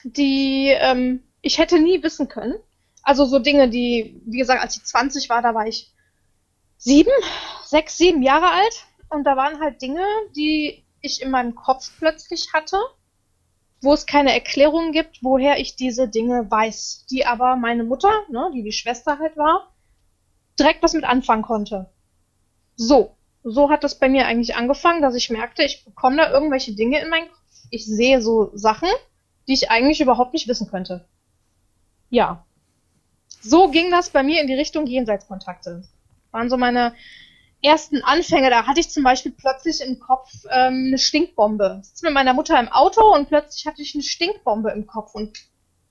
die 0.03 0.71
ähm, 0.71 1.23
ich 1.41 1.59
hätte 1.59 1.79
nie 1.79 2.03
wissen 2.03 2.27
können. 2.27 2.57
Also 3.05 3.27
so 3.27 3.39
Dinge, 3.39 3.69
die, 3.69 4.21
wie 4.27 4.39
gesagt, 4.39 4.61
als 4.61 4.77
ich 4.77 4.85
20 4.85 5.29
war, 5.29 5.41
da 5.41 5.55
war 5.55 5.69
ich 5.69 5.93
sieben, 6.79 7.13
sechs, 7.65 7.97
sieben 7.97 8.23
Jahre 8.23 8.51
alt. 8.51 8.87
Und 9.09 9.23
da 9.23 9.37
waren 9.37 9.61
halt 9.61 9.81
Dinge, 9.81 10.05
die 10.35 10.85
ich 11.01 11.23
in 11.23 11.31
meinem 11.31 11.55
Kopf 11.55 11.93
plötzlich 11.97 12.53
hatte, 12.53 12.77
wo 13.83 13.93
es 13.93 14.05
keine 14.05 14.33
Erklärung 14.33 14.91
gibt, 14.91 15.23
woher 15.23 15.61
ich 15.61 15.77
diese 15.77 16.09
Dinge 16.09 16.51
weiß. 16.51 17.07
Die 17.09 17.25
aber 17.25 17.55
meine 17.55 17.85
Mutter, 17.85 18.11
ne, 18.31 18.51
die 18.53 18.65
die 18.65 18.73
Schwester 18.73 19.21
halt 19.21 19.37
war, 19.37 19.73
direkt 20.59 20.83
was 20.83 20.93
mit 20.93 21.05
anfangen 21.05 21.43
konnte. 21.43 21.89
So, 22.75 23.15
so 23.43 23.71
hat 23.71 23.85
das 23.85 23.99
bei 23.99 24.09
mir 24.09 24.27
eigentlich 24.27 24.57
angefangen, 24.57 25.03
dass 25.03 25.15
ich 25.15 25.31
merkte, 25.31 25.63
ich 25.63 25.85
bekomme 25.85 26.17
da 26.17 26.31
irgendwelche 26.31 26.75
Dinge 26.75 27.01
in 27.01 27.09
meinen 27.09 27.29
Kopf. 27.29 27.39
Ich 27.71 27.87
sehe 27.87 28.21
so 28.21 28.51
Sachen, 28.55 28.89
die 29.49 29.55
ich 29.55 29.71
eigentlich 29.71 30.01
überhaupt 30.01 30.33
nicht 30.33 30.49
wissen 30.49 30.69
könnte. 30.69 31.07
Ja. 32.11 32.45
So 33.43 33.69
ging 33.69 33.91
das 33.91 34.11
bei 34.11 34.23
mir 34.23 34.41
in 34.41 34.47
die 34.47 34.55
Richtung 34.55 34.87
Jenseitskontakte. 34.87 35.85
Waren 36.31 36.51
so 36.51 36.57
meine 36.57 36.95
ersten 37.63 38.03
Anfänge. 38.03 38.51
Da 38.51 38.67
hatte 38.67 38.81
ich 38.81 38.91
zum 38.91 39.03
Beispiel 39.03 39.33
plötzlich 39.33 39.81
im 39.81 39.99
Kopf 39.99 40.31
ähm, 40.51 40.87
eine 40.89 40.99
Stinkbombe. 40.99 41.81
Ich 41.83 41.89
sitze 41.89 42.07
mit 42.07 42.15
meiner 42.15 42.35
Mutter 42.35 42.59
im 42.59 42.69
Auto 42.69 43.15
und 43.15 43.29
plötzlich 43.29 43.67
hatte 43.67 43.83
ich 43.83 43.95
eine 43.95 44.03
Stinkbombe 44.03 44.71
im 44.71 44.87
Kopf 44.87 45.15
und 45.15 45.39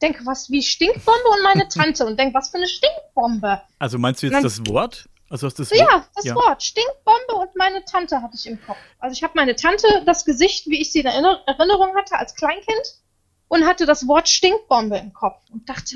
denke, 0.02 0.26
was 0.26 0.50
wie 0.50 0.62
Stinkbombe 0.62 1.30
und 1.30 1.44
meine 1.44 1.68
Tante 1.68 2.06
und 2.06 2.20
denke, 2.20 2.34
was 2.34 2.50
für 2.50 2.58
eine 2.58 2.68
Stinkbombe. 2.68 3.62
Also 3.80 3.98
meinst 3.98 4.22
du 4.22 4.28
jetzt 4.28 4.36
dann, 4.36 4.44
das 4.44 4.66
Wort? 4.68 5.10
Also 5.30 5.48
hast 5.48 5.60
das 5.60 5.72
Wort? 5.72 5.80
Ja, 5.80 6.06
das 6.16 6.26
ja. 6.26 6.36
Wort. 6.36 6.64
Stinkbombe 6.64 7.36
und 7.36 7.56
meine 7.56 7.86
Tante 7.86 8.22
hatte 8.22 8.36
ich 8.36 8.48
im 8.48 8.60
Kopf. 8.66 8.78
Also 9.00 9.14
ich 9.14 9.24
habe 9.24 9.34
meine 9.36 9.56
Tante, 9.56 10.04
das 10.06 10.26
Gesicht, 10.26 10.68
wie 10.68 10.82
ich 10.82 10.92
sie 10.92 11.02
in 11.02 11.06
Erinnerung 11.06 11.96
hatte 11.96 12.16
als 12.16 12.36
Kleinkind, 12.36 13.00
und 13.50 13.66
hatte 13.66 13.86
das 13.86 14.08
Wort 14.08 14.30
Stinkbombe 14.30 14.98
im 14.98 15.14
Kopf 15.14 15.42
und 15.52 15.68
dachte, 15.68 15.96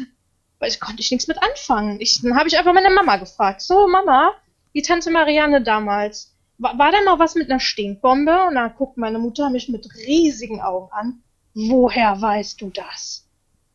weil 0.60 0.70
ich 0.70 0.80
konnte 0.80 1.02
ich 1.02 1.12
nichts 1.12 1.28
mit 1.28 1.42
anfangen. 1.42 2.02
Ich, 2.02 2.22
dann 2.22 2.36
habe 2.36 2.50
ich 2.50 2.58
einfach 2.58 2.74
meine 2.74 2.90
Mama 2.90 3.18
gefragt. 3.18 3.62
So, 3.62 3.88
Mama, 3.88 4.34
die 4.74 4.82
Tante 4.82 5.12
Marianne 5.12 5.62
damals, 5.62 6.34
war, 6.58 6.78
war 6.78 6.92
da 6.92 7.02
mal 7.02 7.20
was 7.20 7.36
mit 7.36 7.50
einer 7.50 7.60
Stinkbombe? 7.60 8.46
Und 8.48 8.56
dann 8.56 8.76
guckt 8.76 8.98
meine 8.98 9.20
Mutter 9.20 9.50
mich 9.50 9.70
mit 9.70 9.88
riesigen 9.96 10.62
Augen 10.62 10.92
an. 10.92 11.22
Woher 11.54 12.20
weißt 12.20 12.60
du 12.62 12.72
das? 12.72 13.28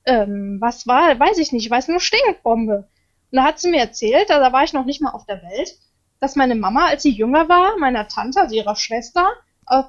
Ähm, 0.05 0.59
was 0.61 0.87
war, 0.87 1.19
weiß 1.19 1.39
ich 1.39 1.53
nicht, 1.53 1.67
ich 1.67 1.71
weiß 1.71 1.89
nur 1.89 2.01
Stinkbombe. 2.01 2.89
Und 3.31 3.37
da 3.37 3.45
hat 3.45 3.59
sie 3.61 3.71
mir 3.71 3.81
erzählt, 3.81 4.31
da 4.31 4.53
war 4.53 4.65
ich 4.65 4.73
noch 4.73 4.85
nicht 4.85 5.03
mal 5.03 5.11
auf 5.11 5.27
der 5.27 5.43
Welt, 5.43 5.77
dass 6.21 6.37
meine 6.37 6.55
Mama, 6.55 6.87
als 6.87 7.03
sie 7.03 7.11
jünger 7.11 7.49
war, 7.49 7.79
meiner 7.79 8.09
Tante, 8.09 8.41
also 8.41 8.55
ihrer 8.55 8.77
Schwester, 8.77 9.29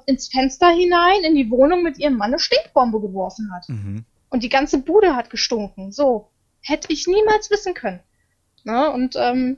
ins 0.06 0.28
Fenster 0.28 0.68
hinein 0.68 1.22
in 1.24 1.34
die 1.34 1.50
Wohnung 1.50 1.82
mit 1.82 1.98
ihrem 1.98 2.16
Mann 2.16 2.30
eine 2.30 2.38
Stinkbombe 2.38 3.00
geworfen 3.00 3.50
hat. 3.54 3.68
Mhm. 3.68 4.04
Und 4.28 4.42
die 4.42 4.48
ganze 4.48 4.78
Bude 4.78 5.16
hat 5.16 5.30
gestunken. 5.30 5.90
So. 5.92 6.30
Hätte 6.62 6.92
ich 6.92 7.06
niemals 7.06 7.50
wissen 7.50 7.72
können. 7.72 8.00
Ne? 8.64 8.90
Und 8.90 9.16
ähm, 9.16 9.56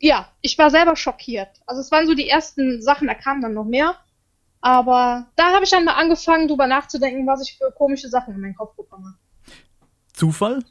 ja, 0.00 0.28
ich 0.40 0.58
war 0.58 0.70
selber 0.70 0.96
schockiert. 0.96 1.62
Also 1.66 1.80
es 1.80 1.92
waren 1.92 2.08
so 2.08 2.14
die 2.14 2.28
ersten 2.28 2.82
Sachen, 2.82 3.06
da 3.06 3.14
kamen 3.14 3.40
dann 3.40 3.54
noch 3.54 3.64
mehr. 3.64 3.94
Aber 4.60 5.26
da 5.36 5.52
habe 5.52 5.64
ich 5.64 5.70
dann 5.70 5.84
mal 5.84 5.94
angefangen, 5.94 6.48
drüber 6.48 6.66
nachzudenken, 6.66 7.26
was 7.26 7.42
ich 7.42 7.56
für 7.56 7.70
komische 7.72 8.08
Sachen 8.08 8.34
in 8.34 8.40
meinen 8.40 8.56
Kopf 8.56 8.74
bekomme. 8.76 9.14
Zufall? 10.12 10.64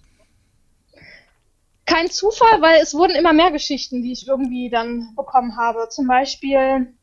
Kein 1.86 2.10
Zufall, 2.10 2.62
weil 2.62 2.82
es 2.82 2.94
wurden 2.94 3.15
immer 3.15 3.34
mehr 3.34 3.52
Geschichten, 3.52 4.02
die 4.02 4.12
ich 4.12 4.28
irgendwie 4.28 4.70
dann 4.70 5.13
bekommen 5.15 5.58
habe. 5.58 5.89
Zum 5.89 6.08
Beispiel 6.08 6.94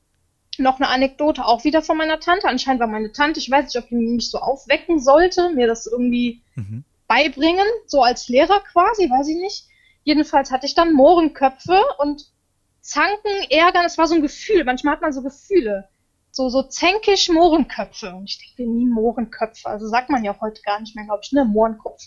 noch 0.59 0.81
eine 0.81 0.89
Anekdote 0.89 1.45
auch 1.45 1.65
wieder 1.65 1.83
von 1.83 1.97
meiner 1.97 2.21
Tante. 2.21 2.49
Anscheinend 2.49 2.81
war 2.81 2.89
meine 2.89 3.13
Tante, 3.13 3.41
ich 3.41 3.51
weiß 3.51 3.67
nicht, 3.67 3.83
ob 3.83 3.89
die 3.89 3.97
mich 3.97 4.31
so 4.31 4.39
aufwecken 4.39 5.01
sollte, 5.01 5.51
mir 5.51 5.67
das 5.67 5.87
irgendwie 5.87 6.43
mhm. 6.55 6.85
beibringen, 7.07 7.67
so 7.87 8.03
als 8.03 8.29
Lehrer 8.29 8.61
quasi, 8.73 9.09
weiß 9.11 9.29
ich 9.29 9.37
nicht. 9.37 9.67
Jedenfalls 10.05 10.51
hatte 10.51 10.67
ich 10.67 10.75
dann 10.75 10.93
Mohrenköpfe 10.93 11.81
und 11.99 12.33
Zanken, 12.81 13.51
Ärgern, 13.51 13.85
es 13.85 13.99
war 13.99 14.07
so 14.07 14.15
ein 14.15 14.23
Gefühl. 14.23 14.65
Manchmal 14.65 14.95
hat 14.95 15.03
man 15.03 15.13
so 15.13 15.23
Gefühle. 15.23 15.89
So, 16.31 16.49
so 16.49 16.63
zänkisch 16.63 17.29
Mohrenköpfe. 17.29 18.15
Und 18.15 18.31
ich 18.31 18.55
denke 18.57 18.73
nie 18.73 18.87
Mohrenköpfe. 18.87 19.69
Also 19.69 19.87
sagt 19.89 20.09
man 20.09 20.25
ja 20.25 20.39
heute 20.41 20.63
gar 20.63 20.81
nicht 20.81 20.97
mehr, 20.97 21.05
glaube 21.05 21.21
ich, 21.23 21.33
ne? 21.33 21.45
Mohrenkopf. 21.45 22.03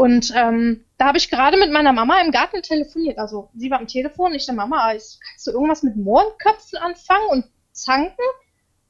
Und 0.00 0.32
ähm, 0.34 0.82
da 0.96 1.08
habe 1.08 1.18
ich 1.18 1.28
gerade 1.28 1.58
mit 1.58 1.70
meiner 1.70 1.92
Mama 1.92 2.22
im 2.22 2.30
Garten 2.30 2.62
telefoniert. 2.62 3.18
Also 3.18 3.50
sie 3.54 3.70
war 3.70 3.78
am 3.78 3.86
Telefon, 3.86 4.32
ich 4.32 4.46
der 4.46 4.54
Mama, 4.54 4.92
kannst 4.92 5.46
du 5.46 5.50
irgendwas 5.50 5.82
mit 5.82 5.94
Mohrenköpfen 5.94 6.78
anfangen 6.78 7.28
und 7.28 7.44
zanken? 7.72 8.24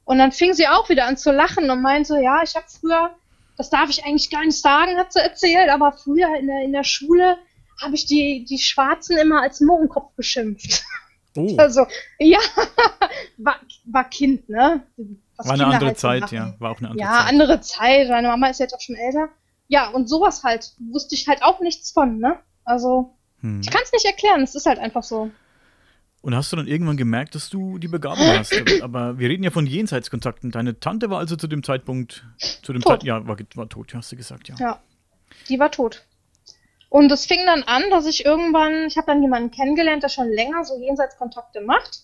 Und 0.05 0.19
dann 0.19 0.31
fing 0.31 0.53
sie 0.53 0.69
auch 0.69 0.87
wieder 0.87 1.07
an 1.07 1.17
zu 1.17 1.33
lachen 1.33 1.69
und 1.69 1.81
meinte, 1.81 2.17
ja, 2.21 2.43
ich 2.43 2.55
habe 2.55 2.65
früher, 2.69 3.13
das 3.57 3.69
darf 3.69 3.89
ich 3.89 4.05
eigentlich 4.05 4.29
gar 4.29 4.45
nicht 4.45 4.61
sagen, 4.61 4.95
hat 4.95 5.11
sie 5.11 5.19
erzählt, 5.19 5.69
aber 5.69 5.91
früher 5.91 6.33
in 6.39 6.47
der, 6.47 6.61
in 6.61 6.71
der 6.71 6.85
Schule 6.85 7.37
habe 7.81 7.93
ich 7.95 8.05
die, 8.05 8.45
die 8.45 8.59
Schwarzen 8.59 9.17
immer 9.17 9.41
als 9.41 9.59
Mohrenkopf 9.59 10.13
beschimpft. 10.15 10.81
Oh. 11.35 11.55
Also, 11.57 11.87
ja, 12.19 12.39
war, 13.37 13.57
war 13.83 14.05
Kind, 14.05 14.47
ne? 14.47 14.83
Was 15.35 15.45
war 15.45 15.55
eine 15.55 15.63
Kinder 15.63 15.75
andere 15.75 15.87
halt 15.87 15.99
Zeit, 15.99 16.31
ja. 16.31 16.53
War 16.59 16.71
auch 16.71 16.79
eine 16.79 16.91
andere 16.91 17.05
ja, 17.05 17.11
Zeit. 17.11 17.19
Ja, 17.19 17.29
andere 17.29 17.61
Zeit. 17.61 18.09
Meine 18.09 18.27
Mama 18.29 18.47
ist 18.47 18.59
jetzt 18.61 18.73
auch 18.73 18.81
schon 18.81 18.95
älter 18.95 19.29
ja, 19.71 19.87
und 19.87 20.09
sowas 20.09 20.43
halt, 20.43 20.73
wusste 20.91 21.15
ich 21.15 21.29
halt 21.29 21.43
auch 21.43 21.61
nichts 21.61 21.91
von, 21.91 22.19
ne? 22.19 22.37
Also, 22.65 23.15
hm. 23.39 23.61
ich 23.61 23.71
kann 23.71 23.81
es 23.81 23.93
nicht 23.93 24.05
erklären, 24.05 24.41
es 24.41 24.53
ist 24.53 24.65
halt 24.65 24.79
einfach 24.79 25.01
so. 25.01 25.31
Und 26.21 26.35
hast 26.35 26.51
du 26.51 26.57
dann 26.57 26.67
irgendwann 26.67 26.97
gemerkt, 26.97 27.35
dass 27.35 27.49
du 27.49 27.77
die 27.77 27.87
Begabung 27.87 28.27
hast? 28.37 28.53
Aber 28.81 29.17
wir 29.17 29.29
reden 29.29 29.43
ja 29.43 29.49
von 29.49 29.65
Jenseitskontakten. 29.65 30.51
Deine 30.51 30.81
Tante 30.81 31.09
war 31.09 31.19
also 31.19 31.37
zu 31.37 31.47
dem 31.47 31.63
Zeitpunkt, 31.63 32.25
zu 32.61 32.73
dem 32.73 32.83
Zeit, 32.83 33.03
ja, 33.03 33.25
war, 33.25 33.37
war 33.55 33.69
tot, 33.69 33.93
hast 33.95 34.11
du 34.11 34.17
gesagt, 34.17 34.49
ja. 34.49 34.55
Ja, 34.59 34.81
die 35.47 35.57
war 35.57 35.71
tot. 35.71 36.05
Und 36.89 37.09
es 37.09 37.25
fing 37.25 37.39
dann 37.45 37.63
an, 37.63 37.83
dass 37.91 38.05
ich 38.07 38.25
irgendwann, 38.25 38.87
ich 38.87 38.97
habe 38.97 39.07
dann 39.07 39.21
jemanden 39.21 39.51
kennengelernt, 39.51 40.03
der 40.03 40.09
schon 40.09 40.27
länger 40.27 40.65
so 40.65 40.77
Jenseitskontakte 40.77 41.61
macht 41.61 42.01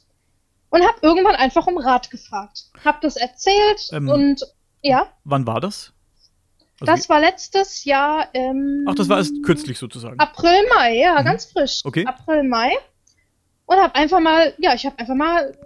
und 0.70 0.84
habe 0.84 1.00
irgendwann 1.02 1.36
einfach 1.36 1.68
um 1.68 1.78
Rat 1.78 2.12
gefragt. 2.12 2.72
Hab 2.86 3.02
das 3.02 3.18
erzählt 3.18 3.90
ähm, 3.92 4.08
und 4.08 4.42
ja. 4.82 5.08
Wann 5.26 5.46
war 5.46 5.60
das? 5.60 5.92
Also 6.80 6.94
das 6.94 7.10
war 7.10 7.20
letztes 7.20 7.86
Jahr 7.86 8.30
im. 8.34 8.86
Ach, 8.88 8.96
das 8.96 9.10
war 9.10 9.18
erst 9.18 9.42
kürzlich 9.44 9.80
sozusagen. 9.80 10.20
April, 10.20 10.62
Mai, 10.76 10.98
ja, 10.98 11.20
mhm. 11.20 11.26
ganz 11.26 11.46
frisch. 11.46 11.82
Okay. 11.84 12.06
April, 12.06 12.44
Mai. 12.44 12.72
Und 13.66 13.78
hab 13.78 13.96
einfach 13.96 14.20
mal, 14.20 14.54
ja, 14.60 14.74
ich 14.76 14.86
habe 14.86 14.98
einfach 15.00 15.16
mal 15.16 15.58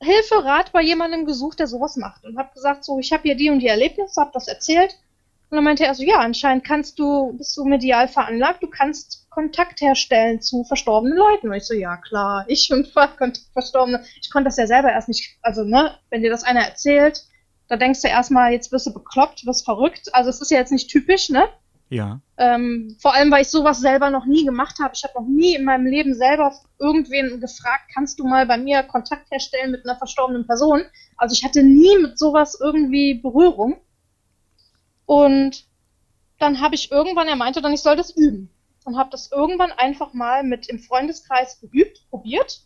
Hilfe, 0.00 0.44
Rat 0.44 0.72
bei 0.72 0.82
jemandem 0.82 1.24
gesucht, 1.24 1.58
der 1.58 1.66
sowas 1.66 1.96
macht. 1.96 2.24
Und 2.24 2.36
hab 2.36 2.52
gesagt, 2.52 2.84
so, 2.84 2.98
ich 2.98 3.12
habe 3.12 3.22
hier 3.22 3.36
die 3.36 3.50
und 3.50 3.60
die 3.60 3.68
Erlebnisse, 3.68 4.20
hab 4.20 4.32
das 4.32 4.48
erzählt. 4.48 4.98
Und 5.50 5.56
dann 5.56 5.64
meinte 5.64 5.84
er 5.84 5.94
so, 5.94 6.02
ja, 6.02 6.18
anscheinend 6.18 6.64
kannst 6.64 6.98
du, 6.98 7.32
bist 7.36 7.56
du 7.56 7.64
medial 7.64 8.08
veranlagt, 8.08 8.62
du 8.62 8.66
kannst 8.68 9.30
Kontakt 9.30 9.80
herstellen 9.80 10.40
zu 10.40 10.64
verstorbenen 10.64 11.16
Leuten. 11.16 11.48
Und 11.48 11.54
ich 11.54 11.64
so, 11.64 11.74
ja, 11.74 11.96
klar, 11.96 12.44
ich 12.48 12.72
und 12.72 12.88
Verstorbene. 13.52 14.04
Ich 14.20 14.30
konnte 14.30 14.48
das 14.48 14.56
ja 14.56 14.66
selber 14.66 14.90
erst 14.90 15.08
nicht, 15.08 15.36
also, 15.42 15.64
ne, 15.64 15.96
wenn 16.10 16.22
dir 16.22 16.30
das 16.30 16.44
einer 16.44 16.60
erzählt, 16.60 17.24
da 17.68 17.76
denkst 17.76 18.02
du 18.02 18.08
erstmal, 18.08 18.52
jetzt 18.52 18.72
wirst 18.72 18.86
du 18.86 18.92
bekloppt, 18.92 19.46
wirst 19.46 19.64
verrückt. 19.64 20.14
Also 20.14 20.30
es 20.30 20.40
ist 20.40 20.50
ja 20.50 20.58
jetzt 20.58 20.72
nicht 20.72 20.90
typisch, 20.90 21.30
ne? 21.30 21.48
Ja. 21.88 22.20
Ähm, 22.38 22.96
vor 23.00 23.14
allem, 23.14 23.30
weil 23.30 23.42
ich 23.42 23.48
sowas 23.48 23.80
selber 23.80 24.10
noch 24.10 24.26
nie 24.26 24.44
gemacht 24.44 24.78
habe. 24.80 24.94
Ich 24.94 25.04
habe 25.04 25.14
noch 25.14 25.28
nie 25.28 25.54
in 25.54 25.64
meinem 25.64 25.86
Leben 25.86 26.14
selber 26.14 26.52
irgendwen 26.78 27.40
gefragt, 27.40 27.90
kannst 27.94 28.18
du 28.18 28.26
mal 28.26 28.46
bei 28.46 28.58
mir 28.58 28.82
Kontakt 28.82 29.30
herstellen 29.30 29.70
mit 29.70 29.84
einer 29.84 29.96
verstorbenen 29.96 30.46
Person? 30.46 30.82
Also 31.16 31.34
ich 31.34 31.44
hatte 31.44 31.62
nie 31.62 31.98
mit 31.98 32.18
sowas 32.18 32.58
irgendwie 32.60 33.14
Berührung. 33.14 33.76
Und 35.06 35.66
dann 36.38 36.60
habe 36.60 36.74
ich 36.74 36.90
irgendwann, 36.90 37.28
er 37.28 37.36
meinte 37.36 37.62
dann, 37.62 37.72
ich 37.72 37.82
soll 37.82 37.96
das 37.96 38.10
üben. 38.10 38.50
Und 38.84 38.98
habe 38.98 39.10
das 39.10 39.30
irgendwann 39.30 39.72
einfach 39.72 40.12
mal 40.12 40.42
mit 40.42 40.68
im 40.68 40.78
Freundeskreis 40.78 41.60
geübt, 41.60 42.06
probiert, 42.10 42.60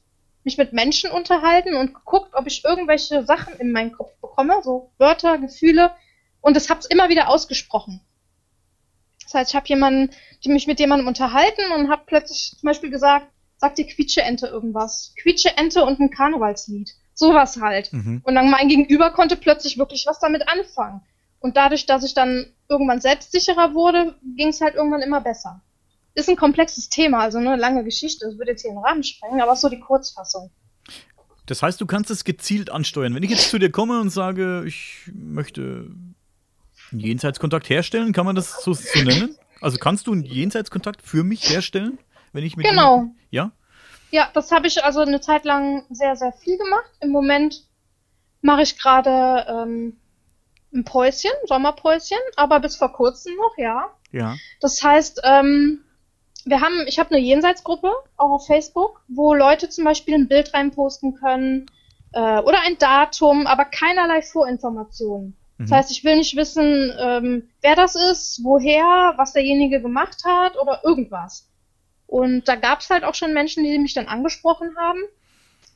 mich 0.45 0.59
mit 0.59 0.73
Menschen 0.73 1.11
unterhalten 1.11 1.75
und 1.75 1.95
geguckt, 1.95 2.35
ob 2.35 2.47
ich 2.47 2.65
irgendwelche 2.65 3.25
Sachen 3.25 3.55
in 3.55 3.73
meinen 3.73 3.93
Kopf 3.93 4.13
bekomme, 4.21 4.63
so 4.63 4.93
Wörter, 4.99 5.39
Gefühle. 5.39 5.93
Und 6.41 6.57
das 6.57 6.71
habe 6.71 6.81
es 6.81 6.87
immer 6.87 7.09
wieder 7.09 7.29
ausgesprochen. 7.29 8.01
Das 9.25 9.35
heißt, 9.35 9.51
ich 9.51 9.57
habe 9.57 9.69
jemanden, 9.69 10.15
die 10.45 10.49
mich 10.49 10.67
mit 10.67 10.81
jemandem 10.81 11.07
unterhalten 11.07 11.73
und 11.75 11.91
habe 11.91 12.05
plötzlich 12.07 12.57
zum 12.59 12.67
Beispiel 12.67 12.91
gesagt, 12.91 13.27
sagt 13.59 13.77
die 13.77 13.87
Quietsche-Ente 13.87 14.47
irgendwas. 14.47 15.13
Quietsche-Ente 15.21 15.85
und 15.85 16.01
ein 16.01 16.11
Karnevalslied. 16.11 16.95
Sowas 17.13 17.61
halt. 17.61 17.93
Mhm. 17.93 18.23
Und 18.25 18.35
dann 18.37 18.51
mein 18.51 18.69
Gegenüber 18.69 19.11
konnte 19.11 19.37
plötzlich 19.37 19.77
wirklich 19.77 20.07
was 20.07 20.21
damit 20.21 20.49
anfangen. 20.49 21.03
Und 21.41 21.57
dadurch, 21.57 21.85
dass 21.85 22.05
ich 22.05 22.15
dann 22.15 22.47
irgendwann 22.69 23.01
selbstsicherer 23.01 23.75
wurde, 23.75 24.15
ging 24.37 24.49
es 24.49 24.61
halt 24.61 24.77
irgendwann 24.77 25.03
immer 25.03 25.21
besser. 25.21 25.61
Ist 26.19 26.29
ein 26.29 26.37
komplexes 26.37 26.89
Thema, 26.89 27.21
also 27.21 27.39
eine 27.39 27.55
lange 27.57 27.85
Geschichte. 27.85 28.27
Das 28.27 28.39
würde 28.39 28.51
jetzt 28.51 28.63
hier 28.63 28.73
den 28.73 28.79
Rahmen 28.79 29.05
sprengen, 29.05 29.41
aber 29.41 29.55
so 29.55 29.69
die 29.69 29.79
Kurzfassung. 29.79 30.51
Das 31.47 31.63
heißt, 31.63 31.81
du 31.81 31.87
kannst 31.87 32.11
es 32.11 32.25
gezielt 32.25 32.71
ansteuern. 32.71 33.15
Wenn 33.15 33.23
ich 33.23 33.31
jetzt 33.31 33.51
zu 33.51 33.59
dir 33.59 33.71
komme 33.71 34.01
und 34.01 34.11
sage, 34.11 34.65
ich 34.67 35.09
möchte 35.15 35.61
einen 36.91 37.01
Jenseitskontakt 37.01 37.71
herstellen, 37.71 38.13
kann 38.13 38.27
man 38.27 38.35
das 38.35 38.63
so, 38.65 38.73
so 38.75 38.99
nennen? 39.03 39.37
Also 39.61 39.79
kannst 39.79 40.07
du 40.09 40.13
einen 40.13 40.25
Jenseitskontakt 40.25 41.03
für 41.03 41.23
mich 41.25 41.49
herstellen, 41.51 41.99
wenn 42.33 42.45
ich 42.45 42.57
mit 42.57 42.67
Genau. 42.67 42.97
jemandem- 42.97 43.17
Ja. 43.31 43.53
Ja, 44.11 44.29
das 44.35 44.51
habe 44.53 44.67
ich 44.67 44.83
also 44.85 45.01
eine 45.01 45.21
Zeit 45.21 45.45
lang 45.45 45.85
sehr, 45.91 46.17
sehr 46.17 46.33
viel 46.33 46.57
gemacht. 46.59 46.91
Im 47.01 47.11
Moment 47.11 47.65
mache 48.41 48.63
ich 48.63 48.79
gerade 48.79 49.47
ähm, 49.49 49.97
ein 50.75 50.85
Päuschen, 50.85 51.31
Sommerpäuschen, 51.47 52.19
aber 52.37 52.59
bis 52.61 52.77
vor 52.77 52.93
kurzem 52.93 53.35
noch, 53.37 53.57
ja. 53.57 53.89
Ja. 54.11 54.37
Das 54.61 54.83
heißt, 54.83 55.21
ähm, 55.25 55.81
wir 56.45 56.61
haben, 56.61 56.85
ich 56.87 56.99
habe 56.99 57.11
eine 57.11 57.21
Jenseitsgruppe, 57.25 57.93
auch 58.17 58.31
auf 58.31 58.47
Facebook, 58.47 59.03
wo 59.09 59.35
Leute 59.35 59.69
zum 59.69 59.85
Beispiel 59.85 60.15
ein 60.15 60.29
Bild 60.29 60.55
reinposten 60.55 61.15
können 61.15 61.67
äh, 62.13 62.39
oder 62.41 62.61
ein 62.67 62.79
Datum, 62.79 63.47
aber 63.47 63.65
keinerlei 63.65 64.23
Vorinformationen. 64.23 65.37
Das 65.59 65.71
Mhm. 65.71 65.75
heißt, 65.75 65.91
ich 65.91 66.05
will 66.05 66.17
nicht 66.17 66.37
wissen, 66.37 66.93
ähm, 67.01 67.49
wer 67.63 67.75
das 67.75 67.97
ist, 67.97 68.41
woher, 68.45 69.15
was 69.17 69.33
derjenige 69.33 69.83
gemacht 69.83 70.23
hat 70.25 70.57
oder 70.57 70.83
irgendwas. 70.85 71.49
Und 72.07 72.49
da 72.49 72.55
gab 72.55 72.81
es 72.81 72.91
halt 72.91 73.05
auch 73.05 73.15
schon 73.15 73.35
Menschen, 73.35 73.65
die 73.65 73.79
mich 73.79 73.93
dann 73.95 74.07
angesprochen 74.07 74.77
haben 74.79 75.01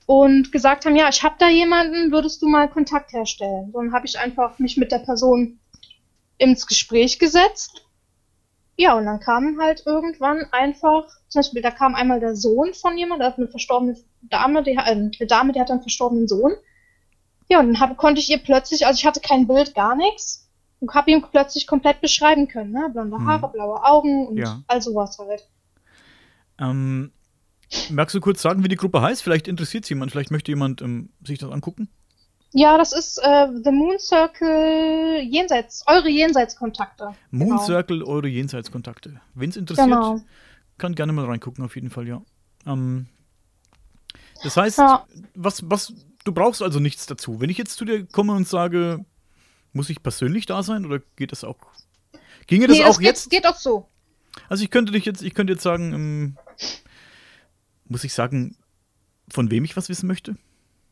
und 0.07 0.53
gesagt 0.53 0.87
haben, 0.87 0.96
ja, 0.96 1.09
ich 1.09 1.22
habe 1.22 1.35
da 1.38 1.48
jemanden, 1.48 2.12
würdest 2.12 2.40
du 2.42 2.48
mal 2.48 2.68
Kontakt 2.68 3.12
herstellen? 3.12 3.72
Dann 3.72 3.92
habe 3.92 4.07
ich 4.07 4.18
einfach 4.18 4.59
mich 4.59 4.77
mit 4.77 4.92
der 4.92 5.01
Person 5.01 5.59
ins 6.38 6.66
Gespräch 6.66 7.18
gesetzt. 7.18 7.85
Ja, 8.76 8.96
und 8.96 9.04
dann 9.04 9.20
kam 9.20 9.61
halt 9.61 9.82
irgendwann 9.87 10.46
einfach, 10.50 11.06
zum 11.28 11.40
Beispiel, 11.40 11.62
da 11.62 11.70
kam 11.70 11.94
einmal 11.94 12.20
der 12.20 12.35
Sohn 12.35 12.72
von 12.74 12.96
jemandem, 12.96 13.26
hat 13.28 13.38
eine 13.38 13.48
verstorbene 13.48 13.96
Dame, 14.22 14.62
die, 14.62 14.72
äh, 14.72 14.78
eine 14.78 15.11
Dame, 15.28 15.52
die 15.52 15.61
hat 15.61 15.70
einen 15.70 15.82
verstorbenen 15.82 16.26
Sohn. 16.26 16.52
Ja, 17.48 17.61
und 17.61 17.66
dann 17.74 17.80
hab, 17.80 17.96
konnte 17.98 18.20
ich 18.20 18.30
ihr 18.30 18.38
plötzlich, 18.38 18.87
also 18.87 18.98
ich 18.98 19.06
hatte 19.06 19.20
kein 19.20 19.46
Bild, 19.46 19.74
gar 19.74 19.94
nichts, 19.94 20.48
und 20.80 20.92
habe 20.94 21.11
ihm 21.11 21.22
plötzlich 21.22 21.66
komplett 21.66 22.00
beschreiben 22.00 22.48
können, 22.48 22.72
ne? 22.72 22.88
Blonde 22.92 23.18
Mhm. 23.18 23.28
Haare, 23.28 23.52
blaue 23.52 23.85
Augen 23.85 24.26
und 24.26 24.38
Ja. 24.38 24.62
all 24.66 24.80
sowas 24.80 25.18
halt. 25.18 25.46
Ähm, 26.58 27.12
magst 27.90 28.14
du 28.14 28.20
kurz 28.20 28.42
sagen, 28.42 28.64
wie 28.64 28.68
die 28.68 28.76
Gruppe 28.76 29.02
heißt? 29.02 29.22
Vielleicht 29.22 29.48
interessiert 29.48 29.85
es 29.85 29.90
jemand, 29.90 30.12
vielleicht 30.12 30.30
möchte 30.30 30.50
jemand 30.50 30.82
ähm, 30.82 31.11
sich 31.24 31.38
das 31.38 31.50
angucken. 31.50 31.88
Ja, 32.54 32.76
das 32.76 32.92
ist 32.92 33.18
äh, 33.18 33.48
The 33.64 33.70
Moon 33.70 33.98
Circle 33.98 35.22
Jenseits, 35.22 35.84
eure 35.86 36.08
Jenseitskontakte. 36.10 37.14
Moon 37.30 37.48
Genau. 37.50 37.62
Circle, 37.64 38.02
eure 38.04 38.28
Jenseitskontakte. 38.28 39.20
Wen 39.34 39.50
es 39.50 39.56
interessiert, 39.56 39.86
Genau. 39.88 40.20
kann 40.78 40.94
gerne 40.94 41.12
mal 41.12 41.24
reingucken, 41.24 41.64
auf 41.64 41.74
jeden 41.74 41.88
Fall, 41.90 42.06
ja. 42.06 42.22
Ähm, 42.66 43.06
das 44.42 44.56
heißt, 44.56 44.78
Ja. 44.78 45.06
was, 45.34 45.62
was, 45.70 45.94
du 46.24 46.32
brauchst 46.32 46.60
also 46.62 46.78
nichts 46.78 47.06
dazu. 47.06 47.40
Wenn 47.40 47.48
ich 47.48 47.56
jetzt 47.58 47.76
zu 47.76 47.84
dir 47.86 48.04
komme 48.06 48.34
und 48.34 48.46
sage, 48.46 49.04
muss 49.72 49.88
ich 49.88 50.02
persönlich 50.02 50.44
da 50.44 50.62
sein 50.62 50.84
oder 50.84 51.00
geht 51.16 51.32
das 51.32 51.44
auch? 51.44 51.56
Ginge 52.46 52.66
das 52.66 52.76
Nee, 52.76 52.84
auch 52.84 52.98
geht, 52.98 53.06
jetzt? 53.06 53.30
geht 53.30 53.46
auch 53.46 53.56
so. 53.56 53.88
Also 54.50 54.62
ich 54.64 54.70
könnte 54.70 54.92
dich 54.92 55.04
jetzt, 55.06 55.22
ich 55.22 55.32
könnte 55.34 55.54
jetzt 55.54 55.62
sagen, 55.62 55.92
ähm, 55.94 56.36
muss 57.86 58.04
ich 58.04 58.12
sagen, 58.12 58.56
von 59.30 59.50
wem 59.50 59.64
ich 59.64 59.76
was 59.76 59.88
wissen 59.88 60.06
möchte? 60.06 60.36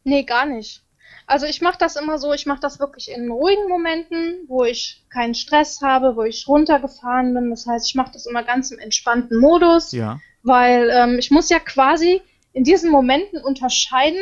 Nee, 0.05 0.23
gar 0.25 0.46
nicht. 0.46 0.83
Also 1.27 1.46
ich 1.46 1.61
mache 1.61 1.79
das 1.79 1.96
immer 1.96 2.18
so, 2.18 2.33
ich 2.33 2.46
mache 2.46 2.61
das 2.61 2.81
wirklich 2.81 3.11
in 3.11 3.31
ruhigen 3.31 3.68
Momenten, 3.68 4.44
wo 4.49 4.64
ich 4.64 5.05
keinen 5.11 5.35
Stress 5.35 5.81
habe, 5.81 6.16
wo 6.16 6.23
ich 6.25 6.49
runtergefahren 6.49 7.33
bin. 7.35 7.51
Das 7.51 7.66
heißt, 7.66 7.88
ich 7.88 7.94
mache 7.94 8.12
das 8.12 8.27
immer 8.27 8.42
ganz 8.42 8.70
im 8.70 8.79
entspannten 8.79 9.38
Modus, 9.38 9.92
Ja. 9.92 10.20
weil 10.42 10.90
ähm, 10.90 11.18
ich 11.18 11.31
muss 11.31 11.49
ja 11.51 11.59
quasi 11.61 12.20
in 12.53 12.64
diesen 12.64 12.90
Momenten 12.90 13.40
unterscheiden 13.42 14.20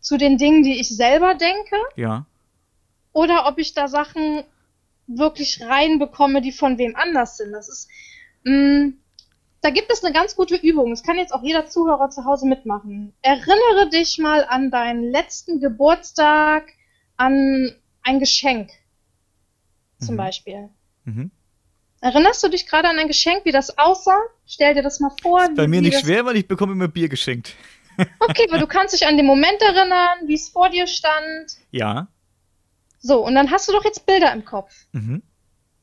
zu 0.00 0.16
den 0.16 0.38
Dingen, 0.38 0.62
die 0.62 0.78
ich 0.80 0.94
selber 0.94 1.34
denke, 1.34 1.76
Ja. 1.96 2.24
oder 3.12 3.46
ob 3.46 3.58
ich 3.58 3.74
da 3.74 3.88
Sachen 3.88 4.44
wirklich 5.06 5.60
reinbekomme, 5.62 6.40
die 6.40 6.52
von 6.52 6.78
wem 6.78 6.94
anders 6.96 7.36
sind. 7.36 7.52
Das 7.52 7.68
ist, 7.68 7.88
mh, 8.44 8.92
da 9.64 9.70
gibt 9.70 9.90
es 9.92 10.04
eine 10.04 10.12
ganz 10.12 10.36
gute 10.36 10.56
Übung. 10.56 10.90
Das 10.90 11.02
kann 11.02 11.16
jetzt 11.16 11.32
auch 11.32 11.42
jeder 11.42 11.66
Zuhörer 11.66 12.10
zu 12.10 12.24
Hause 12.24 12.46
mitmachen. 12.46 13.14
Erinnere 13.22 13.88
dich 13.90 14.18
mal 14.18 14.44
an 14.44 14.70
deinen 14.70 15.10
letzten 15.10 15.60
Geburtstag, 15.60 16.68
an 17.16 17.72
ein 18.02 18.20
Geschenk. 18.20 18.70
Zum 20.00 20.14
Mhm. 20.14 20.18
Beispiel. 20.18 20.68
Mhm. 21.04 21.30
Erinnerst 22.00 22.42
du 22.42 22.48
dich 22.48 22.66
gerade 22.66 22.88
an 22.88 22.98
ein 22.98 23.08
Geschenk, 23.08 23.44
wie 23.46 23.52
das 23.52 23.78
aussah? 23.78 24.20
Stell 24.46 24.74
dir 24.74 24.82
das 24.82 25.00
mal 25.00 25.12
vor. 25.22 25.48
Bei 25.56 25.64
wie- 25.64 25.68
mir 25.68 25.76
wie 25.78 25.80
nicht 25.86 25.94
das- 25.94 26.02
schwer, 26.02 26.26
weil 26.26 26.36
ich 26.36 26.46
bekomme 26.46 26.72
immer 26.72 26.88
Bier 26.88 27.08
geschenkt. 27.08 27.54
Okay, 28.18 28.46
aber 28.50 28.58
du 28.58 28.66
kannst 28.66 28.92
dich 28.92 29.06
an 29.06 29.16
den 29.16 29.24
Moment 29.24 29.62
erinnern, 29.62 30.18
wie 30.26 30.34
es 30.34 30.48
vor 30.48 30.68
dir 30.68 30.86
stand. 30.88 31.56
Ja. 31.70 32.08
So, 32.98 33.24
und 33.24 33.34
dann 33.36 33.50
hast 33.52 33.68
du 33.68 33.72
doch 33.72 33.84
jetzt 33.84 34.04
Bilder 34.04 34.32
im 34.32 34.44
Kopf. 34.44 34.74
Mhm. 34.92 35.22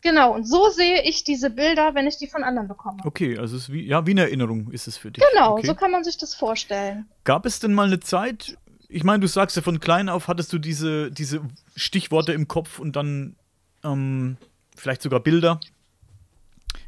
Genau, 0.01 0.33
und 0.33 0.47
so 0.47 0.69
sehe 0.69 1.03
ich 1.03 1.23
diese 1.23 1.49
Bilder, 1.49 1.93
wenn 1.93 2.07
ich 2.07 2.17
die 2.17 2.27
von 2.27 2.43
anderen 2.43 2.67
bekomme. 2.67 2.97
Okay, 3.05 3.37
also 3.37 3.55
es 3.55 3.63
ist 3.63 3.71
wie, 3.71 3.85
ja, 3.85 4.05
wie 4.07 4.11
eine 4.11 4.21
Erinnerung 4.21 4.71
ist 4.71 4.87
es 4.87 4.97
für 4.97 5.11
dich. 5.11 5.23
Genau, 5.31 5.53
okay. 5.53 5.67
so 5.67 5.75
kann 5.75 5.91
man 5.91 6.03
sich 6.03 6.17
das 6.17 6.33
vorstellen. 6.33 7.07
Gab 7.23 7.45
es 7.45 7.59
denn 7.59 7.73
mal 7.73 7.85
eine 7.85 7.99
Zeit, 7.99 8.57
ich 8.89 9.03
meine, 9.03 9.19
du 9.19 9.27
sagst 9.27 9.55
ja 9.55 9.61
von 9.61 9.79
klein 9.79 10.09
auf 10.09 10.27
hattest 10.27 10.51
du 10.53 10.57
diese, 10.57 11.11
diese 11.11 11.41
Stichworte 11.75 12.33
im 12.33 12.47
Kopf 12.47 12.79
und 12.79 12.95
dann 12.95 13.35
ähm, 13.83 14.37
vielleicht 14.75 15.01
sogar 15.01 15.19
Bilder. 15.19 15.59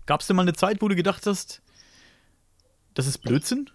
Gab 0.05 0.21
es 0.21 0.27
denn 0.27 0.35
mal 0.35 0.41
eine 0.41 0.53
Zeit, 0.53 0.81
wo 0.81 0.87
du 0.87 0.95
gedacht 0.95 1.25
hast, 1.27 1.61
das 2.93 3.07
ist 3.07 3.19
Blödsinn? 3.19 3.69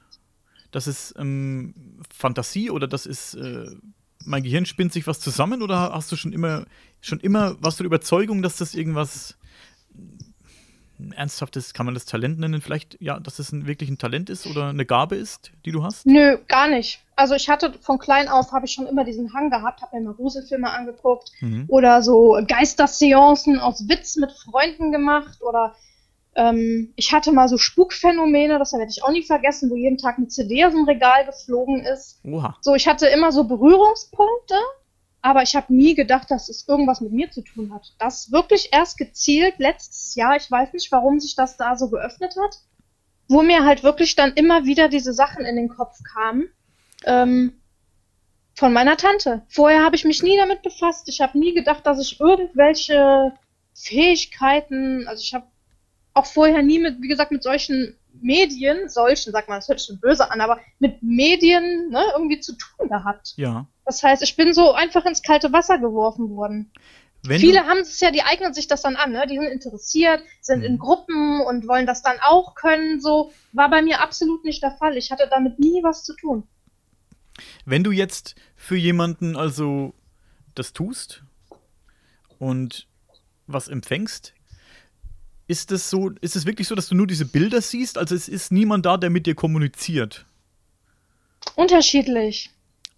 Das 0.70 0.86
ist 0.86 1.14
ähm, 1.16 1.74
Fantasie 2.14 2.70
oder 2.70 2.86
das 2.86 3.06
ist 3.06 3.34
äh, 3.34 3.66
mein 4.28 4.42
Gehirn 4.42 4.66
spinnt 4.66 4.92
sich 4.92 5.06
was 5.06 5.20
zusammen 5.20 5.62
oder 5.62 5.92
hast 5.92 6.12
du 6.12 6.16
schon 6.16 6.32
immer 6.32 6.64
schon 7.00 7.20
immer 7.20 7.56
warst 7.60 7.78
du 7.80 7.82
der 7.84 7.86
Überzeugung, 7.88 8.42
dass 8.42 8.56
das 8.56 8.74
irgendwas 8.74 9.36
ernsthaftes, 11.14 11.74
kann 11.74 11.86
man 11.86 11.94
das 11.94 12.06
Talent 12.06 12.40
nennen? 12.40 12.60
Vielleicht, 12.60 13.00
ja, 13.00 13.20
dass 13.20 13.36
das 13.36 13.52
ein, 13.52 13.66
wirklich 13.66 13.88
ein 13.88 13.98
Talent 13.98 14.30
ist 14.30 14.46
oder 14.46 14.68
eine 14.68 14.84
Gabe 14.84 15.14
ist, 15.14 15.52
die 15.64 15.70
du 15.70 15.84
hast? 15.84 16.06
Nö, 16.06 16.38
gar 16.48 16.68
nicht. 16.68 17.00
Also 17.14 17.34
ich 17.34 17.48
hatte 17.48 17.72
von 17.80 17.98
klein 17.98 18.28
auf, 18.28 18.50
habe 18.52 18.66
ich 18.66 18.72
schon 18.72 18.86
immer 18.86 19.04
diesen 19.04 19.32
Hang 19.32 19.48
gehabt, 19.50 19.80
habe 19.80 19.96
mir 19.96 20.02
mal 20.02 20.14
Gruselfilme 20.14 20.70
angeguckt 20.70 21.30
Mhm. 21.40 21.66
oder 21.68 22.02
so 22.02 22.40
Geisterseancen 22.46 23.60
aus 23.60 23.88
Witz 23.88 24.16
mit 24.16 24.32
Freunden 24.32 24.90
gemacht 24.90 25.40
oder 25.40 25.76
ähm, 26.38 26.92
ich 26.94 27.12
hatte 27.12 27.32
mal 27.32 27.48
so 27.48 27.58
Spukphänomene, 27.58 28.60
das 28.60 28.72
werde 28.72 28.86
ich 28.88 29.02
auch 29.02 29.10
nie 29.10 29.24
vergessen, 29.24 29.70
wo 29.70 29.74
jeden 29.74 29.98
Tag 29.98 30.18
eine 30.18 30.28
CD 30.28 30.64
aus 30.64 30.72
dem 30.72 30.84
Regal 30.84 31.26
geflogen 31.26 31.80
ist. 31.80 32.20
Oha. 32.24 32.56
So, 32.60 32.76
ich 32.76 32.86
hatte 32.86 33.08
immer 33.08 33.32
so 33.32 33.42
Berührungspunkte, 33.42 34.54
aber 35.20 35.42
ich 35.42 35.56
habe 35.56 35.74
nie 35.74 35.96
gedacht, 35.96 36.30
dass 36.30 36.48
es 36.48 36.68
irgendwas 36.68 37.00
mit 37.00 37.10
mir 37.10 37.28
zu 37.32 37.42
tun 37.42 37.74
hat. 37.74 37.92
Das 37.98 38.30
wirklich 38.30 38.68
erst 38.70 38.98
gezielt 38.98 39.58
letztes 39.58 40.14
Jahr, 40.14 40.36
ich 40.36 40.48
weiß 40.48 40.72
nicht, 40.74 40.92
warum 40.92 41.18
sich 41.18 41.34
das 41.34 41.56
da 41.56 41.76
so 41.76 41.90
geöffnet 41.90 42.36
hat, 42.40 42.58
wo 43.26 43.42
mir 43.42 43.64
halt 43.64 43.82
wirklich 43.82 44.14
dann 44.14 44.32
immer 44.34 44.64
wieder 44.64 44.88
diese 44.88 45.12
Sachen 45.12 45.44
in 45.44 45.56
den 45.56 45.68
Kopf 45.68 45.98
kamen. 46.14 46.50
Ähm, 47.04 47.60
von 48.54 48.72
meiner 48.72 48.96
Tante. 48.96 49.42
Vorher 49.48 49.84
habe 49.84 49.96
ich 49.96 50.04
mich 50.04 50.22
nie 50.22 50.36
damit 50.36 50.62
befasst. 50.62 51.08
Ich 51.08 51.20
habe 51.20 51.36
nie 51.36 51.52
gedacht, 51.52 51.84
dass 51.84 52.00
ich 52.00 52.20
irgendwelche 52.20 53.32
Fähigkeiten, 53.74 55.06
also 55.08 55.20
ich 55.20 55.34
habe 55.34 55.46
auch 56.18 56.26
vorher 56.26 56.62
nie 56.62 56.78
mit, 56.78 57.00
wie 57.00 57.08
gesagt, 57.08 57.32
mit 57.32 57.42
solchen 57.42 57.96
Medien, 58.20 58.88
solchen, 58.88 59.32
sag 59.32 59.48
mal, 59.48 59.56
das 59.56 59.68
hört 59.68 59.78
sich 59.78 59.86
schon 59.86 60.00
böse 60.00 60.30
an, 60.30 60.40
aber 60.40 60.58
mit 60.78 61.02
Medien 61.02 61.90
ne, 61.90 62.02
irgendwie 62.14 62.40
zu 62.40 62.52
tun 62.56 62.88
gehabt. 62.88 63.34
Ja. 63.36 63.66
Das 63.84 64.02
heißt, 64.02 64.22
ich 64.22 64.36
bin 64.36 64.52
so 64.52 64.72
einfach 64.72 65.04
ins 65.06 65.22
kalte 65.22 65.52
Wasser 65.52 65.78
geworfen 65.78 66.30
worden. 66.30 66.70
Wenn 67.24 67.40
Viele 67.40 67.66
haben 67.66 67.78
es 67.78 67.98
ja, 68.00 68.10
die 68.10 68.22
eignen 68.22 68.54
sich 68.54 68.68
das 68.68 68.82
dann 68.82 68.96
an, 68.96 69.12
ne? 69.12 69.26
Die 69.28 69.38
sind 69.38 69.48
interessiert, 69.48 70.22
sind 70.40 70.60
mhm. 70.60 70.64
in 70.64 70.78
Gruppen 70.78 71.40
und 71.40 71.66
wollen 71.66 71.86
das 71.86 72.02
dann 72.02 72.16
auch 72.20 72.54
können. 72.54 73.00
So 73.00 73.32
war 73.52 73.68
bei 73.70 73.82
mir 73.82 74.00
absolut 74.00 74.44
nicht 74.44 74.62
der 74.62 74.70
Fall. 74.72 74.96
Ich 74.96 75.10
hatte 75.10 75.28
damit 75.28 75.58
nie 75.58 75.82
was 75.82 76.04
zu 76.04 76.14
tun. 76.14 76.44
Wenn 77.64 77.82
du 77.84 77.90
jetzt 77.90 78.36
für 78.56 78.76
jemanden 78.76 79.36
also 79.36 79.94
das 80.54 80.72
tust 80.72 81.24
und 82.38 82.86
was 83.46 83.68
empfängst, 83.68 84.34
ist 85.48 85.72
es 85.72 85.90
so, 85.90 86.10
ist 86.20 86.36
es 86.36 86.46
wirklich 86.46 86.68
so, 86.68 86.74
dass 86.74 86.88
du 86.88 86.94
nur 86.94 87.06
diese 87.06 87.24
Bilder 87.24 87.60
siehst? 87.60 87.98
Also 87.98 88.14
es 88.14 88.28
ist 88.28 88.52
niemand 88.52 88.86
da, 88.86 88.96
der 88.96 89.10
mit 89.10 89.26
dir 89.26 89.34
kommuniziert? 89.34 90.26
Unterschiedlich. 91.56 92.50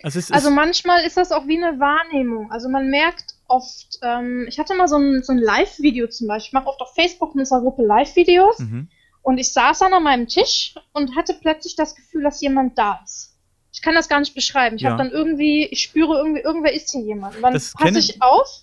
Also, 0.03 0.20
also 0.32 0.51
manchmal 0.51 1.05
ist 1.05 1.16
das 1.16 1.30
auch 1.30 1.46
wie 1.46 1.62
eine 1.62 1.78
Wahrnehmung. 1.78 2.51
Also 2.51 2.68
man 2.68 2.90
merkt 2.90 3.34
oft, 3.48 3.98
ähm, 4.03 4.46
ich 4.48 4.59
hatte 4.59 4.74
mal 4.74 4.88
so 4.88 4.96
ein, 4.96 5.22
so 5.22 5.32
ein 5.32 5.38
Live-Video 5.38 6.09
zum 6.09 6.26
Beispiel, 6.26 6.48
ich 6.48 6.53
mache 6.53 6.66
oft 6.66 6.80
auf 6.80 6.94
Facebook 6.94 7.34
in 7.34 7.40
unserer 7.40 7.61
Gruppe 7.61 7.84
Live-Videos 7.84 8.59
mhm. 8.59 8.88
und 9.22 9.38
ich 9.38 9.53
saß 9.53 9.80
dann 9.80 9.92
an 9.92 10.03
meinem 10.03 10.26
Tisch 10.26 10.74
und 10.92 11.16
hatte 11.16 11.34
plötzlich 11.40 11.76
das 11.76 11.94
Gefühl, 11.94 12.22
dass 12.22 12.40
jemand 12.40 12.78
da 12.78 13.01
ist. 13.05 13.36
Ich 13.72 13.82
kann 13.82 13.94
das 13.94 14.09
gar 14.09 14.20
nicht 14.20 14.34
beschreiben. 14.34 14.76
Ich 14.76 14.82
ja. 14.82 14.90
habe 14.90 15.03
dann 15.03 15.12
irgendwie, 15.12 15.66
ich 15.66 15.82
spüre 15.82 16.16
irgendwie, 16.16 16.40
irgendwer 16.40 16.72
ist 16.72 16.90
hier 16.90 17.03
jemand. 17.03 17.36
Und 17.36 17.42
dann 17.42 17.53
passe 17.53 17.98
ich 17.98 18.20
auf 18.20 18.62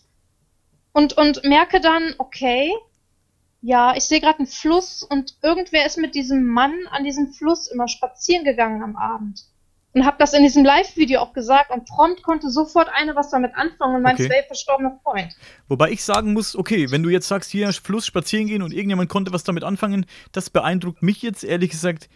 und, 0.92 1.14
und 1.14 1.44
merke 1.46 1.80
dann, 1.80 2.16
okay, 2.18 2.74
ja, 3.62 3.96
ich 3.96 4.04
sehe 4.04 4.22
gerade 4.22 4.40
einen 4.40 4.48
Fluss 4.48 5.04
und 5.04 5.36
irgendwer 5.42 5.86
ist 5.86 5.98
mit 5.98 6.16
diesem 6.16 6.46
Mann 6.46 6.76
an 6.92 7.04
diesem 7.04 7.34
Fluss 7.34 7.68
immer 7.68 7.88
spazieren 7.88 8.44
gegangen 8.44 8.84
am 8.84 8.96
Abend 8.96 9.46
und 9.98 10.06
habe 10.06 10.18
das 10.20 10.34
in 10.34 10.44
diesem 10.44 10.64
Live-Video 10.64 11.20
auch 11.20 11.34
gesagt 11.34 11.72
und 11.72 11.86
prompt 11.86 12.22
konnte 12.22 12.50
sofort 12.50 12.88
eine 12.94 13.16
was 13.16 13.30
damit 13.30 13.56
anfangen 13.56 13.96
und 13.96 14.02
mein 14.04 14.14
okay. 14.14 14.44
verstorbener 14.46 15.00
Freund. 15.04 15.36
Wobei 15.68 15.92
ich 15.92 16.04
sagen 16.04 16.34
muss, 16.34 16.56
okay, 16.56 16.92
wenn 16.92 17.04
du 17.04 17.10
jetzt 17.10 17.28
sagst, 17.28 17.50
hier 17.50 17.72
Fluss 17.74 18.06
spazieren 18.06 18.48
gehen 18.48 18.62
und 18.62 18.74
irgendjemand 18.74 19.10
konnte 19.10 19.34
was 19.34 19.44
damit 19.44 19.64
anfangen, 19.64 20.06
das 20.32 20.50
beeindruckt 20.50 21.02
mich 21.02 21.22
jetzt 21.22 21.44
ehrlich 21.44 21.72
gesagt 21.72 22.10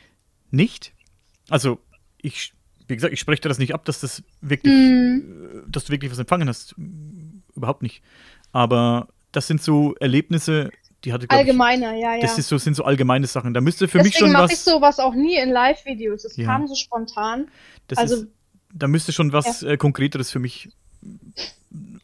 nicht. 0.52 0.94
Also 1.50 1.80
ich, 2.22 2.54
wie 2.88 2.96
gesagt, 2.96 3.14
ich 3.14 3.20
spreche 3.20 3.42
dir 3.42 3.50
das 3.50 3.58
nicht 3.58 3.74
ab, 3.74 3.84
dass 3.86 4.02
das 4.02 4.22
wirklich, 4.42 4.74
mm. 4.74 5.72
dass 5.72 5.86
du 5.86 5.92
wirklich 5.92 6.12
was 6.12 6.20
empfangen 6.20 6.48
hast. 6.48 6.76
Überhaupt 7.56 7.82
nicht. 7.82 8.04
Aber 8.52 9.08
das 9.32 9.48
sind 9.48 9.62
so 9.62 9.96
Erlebnisse, 9.96 10.70
die 11.04 11.14
hatte 11.14 11.30
allgemeiner, 11.30 11.96
ich, 11.96 12.02
ja, 12.02 12.16
ja. 12.16 12.22
Das 12.22 12.38
ist 12.38 12.48
so, 12.48 12.58
sind 12.58 12.76
so 12.76 12.84
allgemeine 12.84 13.26
Sachen. 13.26 13.54
Da 13.54 13.62
müsste 13.62 13.88
für 13.88 13.98
Deswegen 14.00 14.26
mich 14.26 14.34
schon 14.34 14.42
was. 14.42 14.52
ich 14.52 14.60
sowas 14.60 15.00
auch 15.00 15.14
nie 15.14 15.36
in 15.36 15.50
Live-Videos. 15.50 16.26
Es 16.26 16.38
ja. 16.38 16.46
kam 16.46 16.68
so 16.68 16.76
spontan. 16.76 17.48
Das 17.88 17.98
also, 17.98 18.16
ist, 18.18 18.28
da 18.74 18.88
müsste 18.88 19.12
schon 19.12 19.34
was 19.34 19.62
ja. 19.62 19.72
äh, 19.72 19.78
Konkreteres 19.78 20.30
für 20.30 20.40
mich 20.40 20.70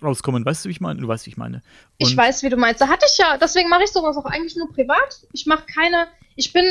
rauskommen. 0.02 0.46
Weißt 0.46 0.66
du, 0.66 0.70
wie 0.70 0.72
ich 0.72 0.82
meine? 0.82 1.00
Du 1.00 1.08
weißt, 1.08 1.26
wie 1.28 1.32
ich 1.32 1.38
meine. 1.38 1.62
Und 2.00 2.10
ich 2.10 2.18
weiß, 2.18 2.42
wie 2.42 2.50
du 2.50 2.58
meinst. 2.58 2.82
Da 2.82 2.88
hatte 2.88 3.06
ich 3.10 3.18
ja, 3.18 3.38
deswegen 3.38 3.70
mache 3.70 3.84
ich 3.84 3.92
sowas 3.92 4.18
auch 4.18 4.26
eigentlich 4.26 4.56
nur 4.56 4.72
privat. 4.72 5.22
Ich 5.32 5.46
mache 5.46 5.66
keine, 5.66 6.08
ich 6.36 6.52
bin 6.52 6.66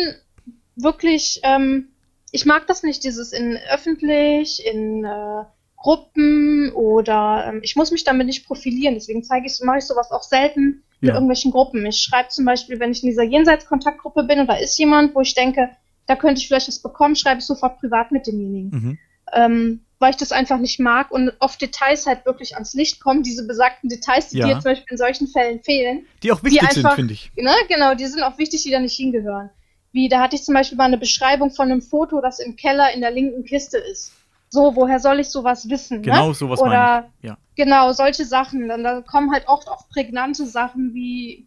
wirklich, 0.75 1.41
ähm, 1.45 1.89
ich 2.33 2.45
mag 2.45 2.67
das 2.67 2.83
nicht, 2.83 3.05
dieses 3.05 3.33
in 3.33 3.59
öffentlich, 3.71 4.65
in 4.67 5.05
äh, 5.05 5.45
Gruppen 5.77 6.73
oder 6.73 7.47
ähm, 7.49 7.61
ich 7.63 7.77
muss 7.77 7.93
mich 7.93 8.03
damit 8.03 8.27
nicht 8.27 8.47
profilieren. 8.47 8.95
Deswegen 8.95 9.23
zeige 9.23 9.47
ich, 9.47 9.61
mache 9.61 9.79
ich 9.79 9.85
sowas 9.85 10.11
auch 10.11 10.23
selten 10.23 10.83
mit 11.01 11.09
ja. 11.09 11.15
irgendwelchen 11.15 11.51
Gruppen. 11.51 11.85
Ich 11.87 11.99
schreibe 11.99 12.29
zum 12.29 12.45
Beispiel, 12.45 12.81
wenn 12.81 12.93
ich 12.93 13.03
in 13.03 13.11
dieser 13.11 13.25
Jenseitskontaktgruppe 13.25 14.25
bin 14.25 14.41
und 14.41 14.47
da 14.47 14.57
ist 14.57 14.79
jemand, 14.79 15.15
wo 15.15 15.21
ich 15.21 15.35
denke, 15.35 15.71
da 16.07 16.17
könnte 16.17 16.41
ich 16.41 16.49
vielleicht 16.49 16.69
was 16.69 16.79
bekommen, 16.79 17.17
schreibe 17.17 17.41
ich 17.41 17.47
sofort 17.47 17.79
privat 17.81 18.13
mit 18.13 18.27
demjenigen. 18.27 18.71
Mhm. 18.71 18.99
Ähm, 19.33 19.81
weil 19.99 20.11
ich 20.11 20.17
das 20.17 20.31
einfach 20.31 20.59
nicht 20.59 20.79
mag 20.79 21.11
und 21.11 21.33
oft 21.41 21.61
Details 21.61 22.07
halt 22.07 22.27
wirklich 22.27 22.55
ans 22.55 22.75
Licht 22.75 23.01
kommen, 23.01 23.23
diese 23.23 23.47
besagten 23.47 23.89
Details, 23.89 24.29
die 24.29 24.39
ja. 24.39 24.47
dir 24.47 24.55
zum 24.55 24.65
Beispiel 24.65 24.91
in 24.91 24.99
solchen 24.99 25.27
Fällen 25.27 25.61
fehlen. 25.63 26.07
Die 26.23 26.33
auch 26.33 26.43
wichtig 26.43 26.61
die 26.61 26.67
einfach, 26.67 26.91
sind, 26.91 26.95
finde 26.95 27.15
ich. 27.15 27.33
Ne, 27.37 27.55
genau, 27.69 27.95
die 27.95 28.07
sind 28.07 28.23
auch 28.23 28.37
wichtig, 28.39 28.63
die 28.63 28.71
da 28.71 28.79
nicht 28.79 28.97
hingehören. 28.97 29.51
Wie, 29.93 30.09
da 30.09 30.21
hatte 30.21 30.37
ich 30.37 30.45
zum 30.45 30.55
Beispiel 30.55 30.77
mal 30.77 30.85
eine 30.85 30.99
Beschreibung 30.99 31.51
von 31.51 31.71
einem 31.71 31.81
Foto, 31.81 32.21
das 32.21 32.39
im 32.39 32.57
Keller 32.57 32.93
in 32.93 33.01
der 33.01 33.11
linken 33.11 33.45
Kiste 33.45 33.79
ist. 33.79 34.13
So, 34.57 34.75
woher 34.75 34.99
soll 35.01 35.21
ich 35.21 35.29
sowas 35.29 35.69
wissen? 35.69 36.01
Genau, 36.01 36.29
ne? 36.29 36.35
sowas 36.35 36.61
Oder, 36.61 36.71
meine 36.71 37.07
ich. 37.21 37.29
Ja. 37.29 37.39
Genau, 37.57 37.93
solche 37.93 38.25
Sachen. 38.25 38.69
Dann 38.69 38.83
da 38.83 39.03
kommen 39.03 39.31
halt 39.31 39.47
oft 39.49 39.69
auch 39.69 39.87
prägnante 39.91 40.47
Sachen 40.47 40.95
wie 40.95 41.47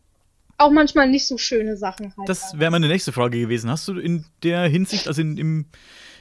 auch 0.59 0.69
manchmal 0.69 1.09
nicht 1.09 1.25
so 1.25 1.39
schöne 1.39 1.75
Sachen 1.75 2.13
halt. 2.15 2.29
Das 2.29 2.59
wäre 2.59 2.69
meine 2.69 2.87
nächste 2.87 3.11
Frage 3.11 3.39
gewesen. 3.39 3.71
Hast 3.71 3.87
du 3.87 3.97
in 3.97 4.25
der 4.43 4.67
Hinsicht, 4.67 5.07
also 5.07 5.21
in, 5.21 5.37
im, 5.37 5.65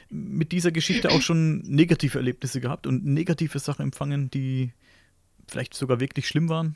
mit 0.09 0.51
dieser 0.51 0.71
Geschichte 0.71 1.11
auch 1.11 1.21
schon 1.21 1.59
negative 1.59 2.17
Erlebnisse 2.17 2.59
gehabt 2.59 2.87
und 2.87 3.05
negative 3.05 3.59
Sachen 3.59 3.83
empfangen, 3.83 4.31
die 4.31 4.71
vielleicht 5.47 5.75
sogar 5.75 5.99
wirklich 5.99 6.27
schlimm 6.27 6.49
waren? 6.49 6.75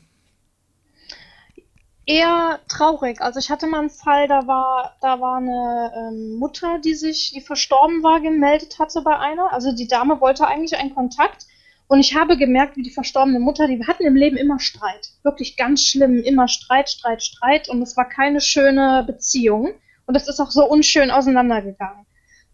Eher 2.06 2.60
traurig. 2.68 3.20
Also 3.20 3.38
ich 3.38 3.50
hatte 3.50 3.66
mal 3.66 3.80
einen 3.80 3.90
Fall, 3.90 4.28
da 4.28 4.46
war, 4.46 4.96
da 5.00 5.20
war 5.20 5.38
eine 5.38 5.92
ähm, 5.96 6.34
Mutter, 6.36 6.78
die 6.78 6.94
sich, 6.94 7.32
die 7.32 7.40
verstorben 7.40 8.02
war, 8.02 8.20
gemeldet 8.20 8.78
hatte 8.78 9.02
bei 9.02 9.18
einer. 9.18 9.52
Also 9.52 9.72
die 9.74 9.88
Dame 9.88 10.20
wollte 10.20 10.46
eigentlich 10.46 10.78
einen 10.78 10.94
Kontakt. 10.94 11.46
Und 11.86 12.00
ich 12.00 12.14
habe 12.14 12.36
gemerkt, 12.36 12.76
wie 12.76 12.82
die 12.82 12.90
verstorbene 12.90 13.38
Mutter, 13.38 13.66
die 13.68 13.86
hatten 13.86 14.04
im 14.04 14.16
Leben 14.16 14.36
immer 14.36 14.58
Streit. 14.58 15.10
Wirklich 15.22 15.56
ganz 15.56 15.82
schlimm, 15.82 16.22
immer 16.22 16.48
Streit, 16.48 16.88
Streit, 16.88 17.22
Streit. 17.22 17.68
Und 17.68 17.82
es 17.82 17.96
war 17.96 18.08
keine 18.08 18.40
schöne 18.40 19.04
Beziehung. 19.06 19.74
Und 20.06 20.14
das 20.14 20.28
ist 20.28 20.40
auch 20.40 20.50
so 20.50 20.66
unschön 20.66 21.10
auseinandergegangen. 21.10 22.06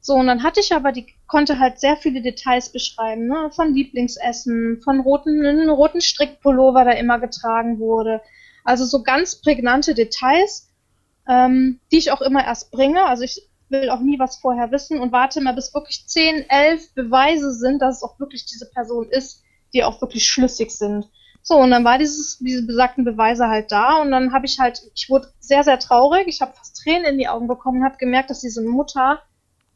So, 0.02 0.14
und 0.14 0.26
dann 0.26 0.42
hatte 0.42 0.60
ich 0.60 0.72
aber, 0.74 0.92
die 0.92 1.06
konnte 1.26 1.58
halt 1.58 1.78
sehr 1.78 1.96
viele 1.96 2.22
Details 2.22 2.70
beschreiben, 2.70 3.26
ne? 3.26 3.50
Von 3.54 3.74
Lieblingsessen, 3.74 4.80
von 4.82 5.00
roten, 5.00 5.68
roten 5.68 6.00
Strickpullover, 6.00 6.84
der 6.84 6.98
immer 6.98 7.18
getragen 7.20 7.78
wurde, 7.78 8.22
also 8.64 8.84
so 8.84 9.02
ganz 9.02 9.40
prägnante 9.40 9.94
Details, 9.94 10.68
ähm, 11.28 11.80
die 11.92 11.98
ich 11.98 12.12
auch 12.12 12.20
immer 12.20 12.44
erst 12.44 12.70
bringe. 12.70 13.04
Also 13.04 13.24
ich 13.24 13.48
will 13.68 13.90
auch 13.90 14.00
nie 14.00 14.18
was 14.18 14.36
vorher 14.36 14.70
wissen 14.72 15.00
und 15.00 15.12
warte 15.12 15.40
mal, 15.40 15.54
bis 15.54 15.72
wirklich 15.74 16.06
10, 16.06 16.48
11 16.48 16.94
Beweise 16.94 17.52
sind, 17.52 17.80
dass 17.80 17.98
es 17.98 18.02
auch 18.02 18.18
wirklich 18.18 18.44
diese 18.46 18.68
Person 18.70 19.08
ist, 19.08 19.42
die 19.72 19.84
auch 19.84 20.00
wirklich 20.00 20.26
schlüssig 20.26 20.70
sind. 20.72 21.08
So, 21.42 21.56
und 21.56 21.70
dann 21.70 21.84
war 21.84 21.98
dieses, 21.98 22.38
diese 22.38 22.66
besagten 22.66 23.04
Beweise 23.04 23.48
halt 23.48 23.72
da 23.72 24.02
und 24.02 24.10
dann 24.10 24.32
habe 24.32 24.44
ich 24.46 24.58
halt, 24.58 24.82
ich 24.94 25.08
wurde 25.08 25.32
sehr, 25.38 25.64
sehr 25.64 25.78
traurig, 25.78 26.26
ich 26.26 26.42
habe 26.42 26.52
fast 26.52 26.76
Tränen 26.82 27.06
in 27.06 27.18
die 27.18 27.28
Augen 27.28 27.48
bekommen, 27.48 27.84
habe 27.84 27.96
gemerkt, 27.96 28.30
dass 28.30 28.40
diese 28.40 28.62
Mutter, 28.62 29.22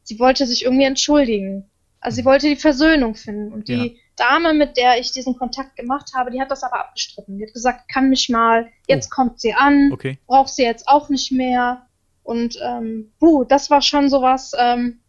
sie 0.03 0.19
wollte 0.19 0.45
sich 0.45 0.63
irgendwie 0.63 0.85
entschuldigen. 0.85 1.69
Also 1.99 2.17
sie 2.17 2.25
wollte 2.25 2.47
die 2.47 2.55
Versöhnung 2.55 3.15
finden 3.15 3.51
und 3.51 3.67
die, 3.67 3.73
ja. 3.73 3.99
Dame, 4.15 4.53
mit 4.53 4.77
der 4.77 4.99
ich 4.99 5.11
diesen 5.11 5.37
Kontakt 5.37 5.75
gemacht 5.75 6.11
habe, 6.15 6.31
die 6.31 6.39
hat 6.39 6.51
das 6.51 6.63
aber 6.63 6.79
abgestritten. 6.79 7.37
Die 7.37 7.45
hat 7.45 7.53
gesagt, 7.53 7.89
kann 7.89 8.09
mich 8.09 8.29
mal, 8.29 8.71
jetzt 8.87 9.09
oh. 9.11 9.15
kommt 9.15 9.39
sie 9.39 9.53
an, 9.53 9.91
okay. 9.91 10.17
braucht 10.25 10.49
sie 10.49 10.63
jetzt 10.63 10.87
auch 10.87 11.09
nicht 11.09 11.31
mehr. 11.31 11.85
Und 12.23 12.57
ähm, 12.61 13.11
puh, 13.19 13.43
das 13.43 13.69
war 13.69 13.81
schon 13.81 14.09
sowas, 14.09 14.53
ähm, 14.57 14.99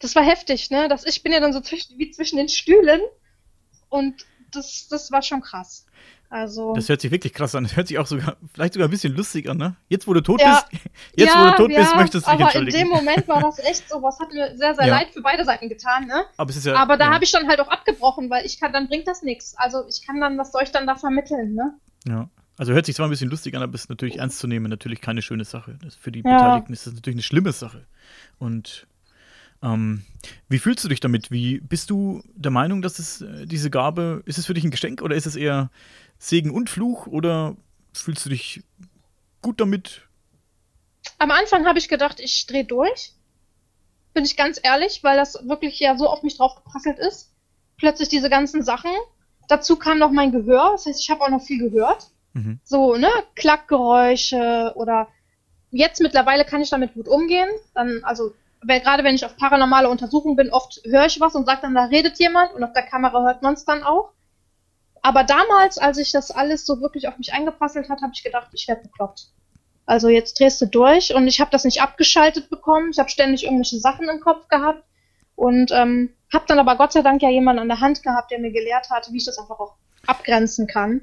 das 0.00 0.16
war 0.16 0.24
heftig, 0.24 0.70
ne? 0.70 0.88
Das, 0.88 1.06
ich 1.06 1.22
bin 1.22 1.32
ja 1.32 1.40
dann 1.40 1.52
so 1.52 1.60
zwischen, 1.60 1.98
wie 1.98 2.10
zwischen 2.10 2.36
den 2.36 2.48
Stühlen 2.48 3.00
und 3.88 4.26
das, 4.52 4.88
das 4.88 5.12
war 5.12 5.22
schon 5.22 5.40
krass. 5.40 5.86
Also. 6.34 6.74
Das 6.74 6.88
hört 6.88 7.00
sich 7.00 7.12
wirklich 7.12 7.32
krass 7.32 7.54
an. 7.54 7.62
Das 7.62 7.76
hört 7.76 7.86
sich 7.86 7.96
auch 7.96 8.08
sogar, 8.08 8.36
vielleicht 8.52 8.74
sogar 8.74 8.88
ein 8.88 8.90
bisschen 8.90 9.14
lustig 9.14 9.48
an, 9.48 9.56
ne? 9.56 9.76
Jetzt, 9.88 10.08
wo 10.08 10.14
du 10.14 10.20
tot 10.20 10.40
ja, 10.40 10.64
bist, 10.68 10.82
jetzt, 11.16 11.32
ja, 11.32 11.40
wo 11.40 11.50
du 11.50 11.56
tot 11.56 11.70
ja, 11.70 11.78
bist, 11.78 11.94
möchtest 11.94 12.26
du 12.26 12.30
dich 12.32 12.40
entschuldigen. 12.40 12.76
Aber 12.76 12.82
in 12.82 12.90
dem 12.90 13.06
Moment 13.06 13.28
war 13.28 13.40
das 13.40 13.58
echt 13.64 13.88
so, 13.88 14.02
was 14.02 14.18
hat 14.18 14.32
mir 14.32 14.56
sehr, 14.56 14.74
sehr 14.74 14.88
leid 14.88 15.10
für 15.12 15.22
beide 15.22 15.44
Seiten 15.44 15.68
getan, 15.68 16.08
ne? 16.08 16.24
Aber, 16.36 16.50
es 16.50 16.56
ist 16.56 16.66
ja, 16.66 16.74
aber 16.74 16.96
da 16.96 17.12
habe 17.12 17.22
ich 17.22 17.30
dann 17.30 17.46
halt 17.46 17.60
auch 17.60 17.68
abgebrochen, 17.68 18.30
weil 18.30 18.44
ich 18.44 18.58
kann, 18.58 18.72
dann 18.72 18.88
bringt 18.88 19.06
das 19.06 19.22
nichts. 19.22 19.54
Also 19.56 19.86
ich 19.88 20.04
kann 20.04 20.20
dann, 20.20 20.36
was 20.36 20.50
soll 20.50 20.64
ich 20.64 20.72
dann 20.72 20.88
da 20.88 20.96
vermitteln, 20.96 21.54
ne? 21.54 21.74
Ja. 22.04 22.28
Also 22.56 22.72
hört 22.72 22.86
sich 22.86 22.96
zwar 22.96 23.06
ein 23.06 23.10
bisschen 23.10 23.30
lustig 23.30 23.54
an, 23.54 23.62
aber 23.62 23.74
es 23.76 23.82
ist 23.82 23.90
natürlich 23.90 24.18
ernst 24.18 24.40
zu 24.40 24.48
nehmen, 24.48 24.68
natürlich 24.68 25.00
keine 25.00 25.22
schöne 25.22 25.44
Sache. 25.44 25.78
Für 26.00 26.10
die 26.10 26.22
Beteiligten 26.22 26.72
ist 26.72 26.88
das 26.88 26.94
natürlich 26.94 27.14
eine 27.14 27.22
schlimme 27.22 27.52
Sache. 27.52 27.86
Und 28.38 28.88
ähm, 29.64 30.02
wie 30.48 30.58
fühlst 30.58 30.84
du 30.84 30.88
dich 30.88 31.00
damit? 31.00 31.30
Wie 31.30 31.58
bist 31.60 31.90
du 31.90 32.22
der 32.34 32.50
Meinung, 32.50 32.82
dass 32.82 32.98
es 32.98 33.22
äh, 33.22 33.46
diese 33.46 33.70
Gabe, 33.70 34.22
ist 34.26 34.38
es 34.38 34.46
für 34.46 34.54
dich 34.54 34.64
ein 34.64 34.70
Geschenk 34.70 35.00
oder 35.00 35.16
ist 35.16 35.26
es 35.26 35.36
eher 35.36 35.70
Segen 36.18 36.50
und 36.50 36.70
Fluch 36.70 37.06
oder 37.06 37.56
fühlst 37.92 38.24
du 38.24 38.30
dich 38.30 38.62
gut 39.42 39.60
damit? 39.60 40.02
Am 41.18 41.30
Anfang 41.30 41.66
habe 41.66 41.78
ich 41.78 41.88
gedacht, 41.88 42.20
ich 42.20 42.46
drehe 42.46 42.64
durch. 42.64 43.12
Bin 44.14 44.24
ich 44.24 44.36
ganz 44.36 44.60
ehrlich, 44.62 45.02
weil 45.02 45.16
das 45.16 45.46
wirklich 45.48 45.78
ja 45.80 45.96
so 45.96 46.08
auf 46.08 46.22
mich 46.22 46.36
drauf 46.36 46.54
geprasselt 46.56 46.98
ist. 46.98 47.32
Plötzlich 47.76 48.08
diese 48.08 48.30
ganzen 48.30 48.62
Sachen. 48.62 48.90
Dazu 49.48 49.76
kam 49.76 49.98
noch 49.98 50.10
mein 50.10 50.32
Gehör. 50.32 50.70
Das 50.72 50.86
heißt, 50.86 51.00
ich 51.00 51.10
habe 51.10 51.22
auch 51.22 51.28
noch 51.28 51.42
viel 51.42 51.58
gehört. 51.58 52.08
Mhm. 52.32 52.60
So, 52.64 52.96
ne, 52.96 53.10
Klackgeräusche 53.34 54.72
oder 54.76 55.08
jetzt 55.70 56.00
mittlerweile 56.00 56.44
kann 56.44 56.62
ich 56.62 56.70
damit 56.70 56.94
gut 56.94 57.08
umgehen. 57.08 57.48
Dann, 57.74 58.02
also, 58.04 58.32
weil, 58.62 58.80
gerade 58.80 59.04
wenn 59.04 59.14
ich 59.14 59.26
auf 59.26 59.36
paranormale 59.36 59.88
Untersuchungen 59.88 60.36
bin, 60.36 60.50
oft 60.50 60.80
höre 60.84 61.06
ich 61.06 61.20
was 61.20 61.34
und 61.34 61.46
sage 61.46 61.62
dann, 61.62 61.74
da 61.74 61.84
redet 61.84 62.18
jemand 62.18 62.54
und 62.54 62.64
auf 62.64 62.72
der 62.72 62.86
Kamera 62.86 63.22
hört 63.22 63.42
man 63.42 63.54
es 63.54 63.64
dann 63.64 63.82
auch. 63.82 64.13
Aber 65.04 65.22
damals, 65.22 65.76
als 65.76 65.98
ich 65.98 66.12
das 66.12 66.30
alles 66.30 66.64
so 66.64 66.80
wirklich 66.80 67.08
auf 67.08 67.18
mich 67.18 67.34
eingeprasselt 67.34 67.90
hat, 67.90 68.00
habe 68.00 68.12
ich 68.14 68.24
gedacht, 68.24 68.48
ich 68.54 68.66
werde 68.66 68.84
bekloppt. 68.84 69.26
Also 69.84 70.08
jetzt 70.08 70.40
drehst 70.40 70.62
du 70.62 70.66
durch 70.66 71.14
und 71.14 71.28
ich 71.28 71.40
habe 71.40 71.50
das 71.50 71.64
nicht 71.64 71.82
abgeschaltet 71.82 72.48
bekommen. 72.48 72.88
Ich 72.90 72.98
habe 72.98 73.10
ständig 73.10 73.44
irgendwelche 73.44 73.78
Sachen 73.78 74.08
im 74.08 74.20
Kopf 74.20 74.48
gehabt 74.48 74.82
und 75.36 75.70
ähm, 75.72 76.14
habe 76.32 76.46
dann 76.48 76.58
aber 76.58 76.76
Gott 76.76 76.94
sei 76.94 77.02
Dank 77.02 77.20
ja 77.20 77.28
jemanden 77.28 77.60
an 77.60 77.68
der 77.68 77.80
Hand 77.80 78.02
gehabt, 78.02 78.30
der 78.30 78.38
mir 78.38 78.50
gelehrt 78.50 78.88
hat, 78.88 79.12
wie 79.12 79.18
ich 79.18 79.26
das 79.26 79.36
einfach 79.36 79.60
auch 79.60 79.74
abgrenzen 80.06 80.66
kann. 80.66 81.02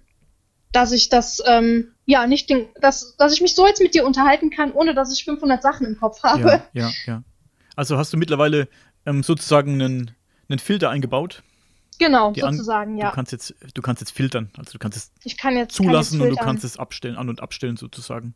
dass 0.72 0.91
ich 0.93 1.10
das, 1.10 1.43
ähm, 1.45 1.93
ja, 2.06 2.26
nicht, 2.26 2.49
den, 2.49 2.68
dass, 2.80 3.16
dass 3.18 3.34
ich 3.34 3.41
mich 3.41 3.56
so 3.56 3.68
jetzt 3.68 3.82
mit 3.82 3.93
dir 3.93 4.06
unterhalten 4.06 4.49
kann, 4.49 4.72
ohne 4.72 4.95
dass 4.95 5.14
ich 5.14 5.26
500 5.26 5.62
Sachen 5.62 5.86
im 5.86 5.99
Kopf 5.99 6.24
habe. 6.24 6.64
Ja, 6.74 6.88
ja, 6.88 6.91
ja. 7.06 7.24
Also 7.76 7.97
hast 7.97 8.14
du 8.14 8.18
mittlerweile 8.18 8.68
ähm, 9.06 9.22
sozusagen 9.22 9.82
einen, 9.82 10.12
einen 10.49 10.60
Filter 10.60 10.89
eingebaut? 10.89 11.43
Genau, 12.02 12.32
Die 12.32 12.41
sozusagen, 12.41 12.93
an, 12.93 12.97
ja. 12.97 13.10
Du 13.10 13.16
kannst, 13.16 13.32
jetzt, 13.32 13.54
du 13.76 13.82
kannst 13.84 14.02
jetzt 14.02 14.12
filtern, 14.12 14.49
also 14.58 14.72
du 14.74 14.80
kannst 14.80 14.97
es 14.97 15.12
Ich 15.24 15.38
kann 15.38 15.56
jetzt 15.56 15.76
zulassen 15.76 16.18
kann 16.18 16.22
und 16.22 16.28
jetzt 16.28 16.32
du 16.32 16.36
filtern. 16.38 16.45
kannst 16.45 16.64
es 16.64 16.78
abstellen, 16.80 17.16
an- 17.16 17.30
und 17.30 17.41
abstellen 17.41 17.78
sozusagen. 17.78 18.34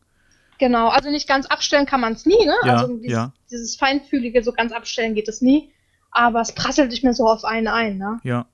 Genau, 0.58 0.88
also 0.88 1.10
nicht 1.10 1.28
ganz 1.28 1.46
abstellen 1.46 1.84
kann 1.84 2.00
man 2.00 2.12
es 2.12 2.24
nie, 2.26 2.46
ne? 2.46 2.54
Ja, 2.64 2.76
also 2.76 2.96
dieses, 2.96 3.12
ja. 3.12 3.32
dieses 3.50 3.76
Feinfühlige, 3.76 4.42
so 4.42 4.52
ganz 4.52 4.72
abstellen 4.72 5.14
geht 5.14 5.28
es 5.28 5.42
nie. 5.42 5.72
Aber 6.12 6.40
es 6.40 6.52
prasselt 6.52 6.90
nicht 6.90 7.02
mehr 7.02 7.12
so 7.12 7.26
auf 7.26 7.44
einen 7.44 7.66
ein, 7.68 7.98
ne? 7.98 8.20
Ja. 8.22 8.46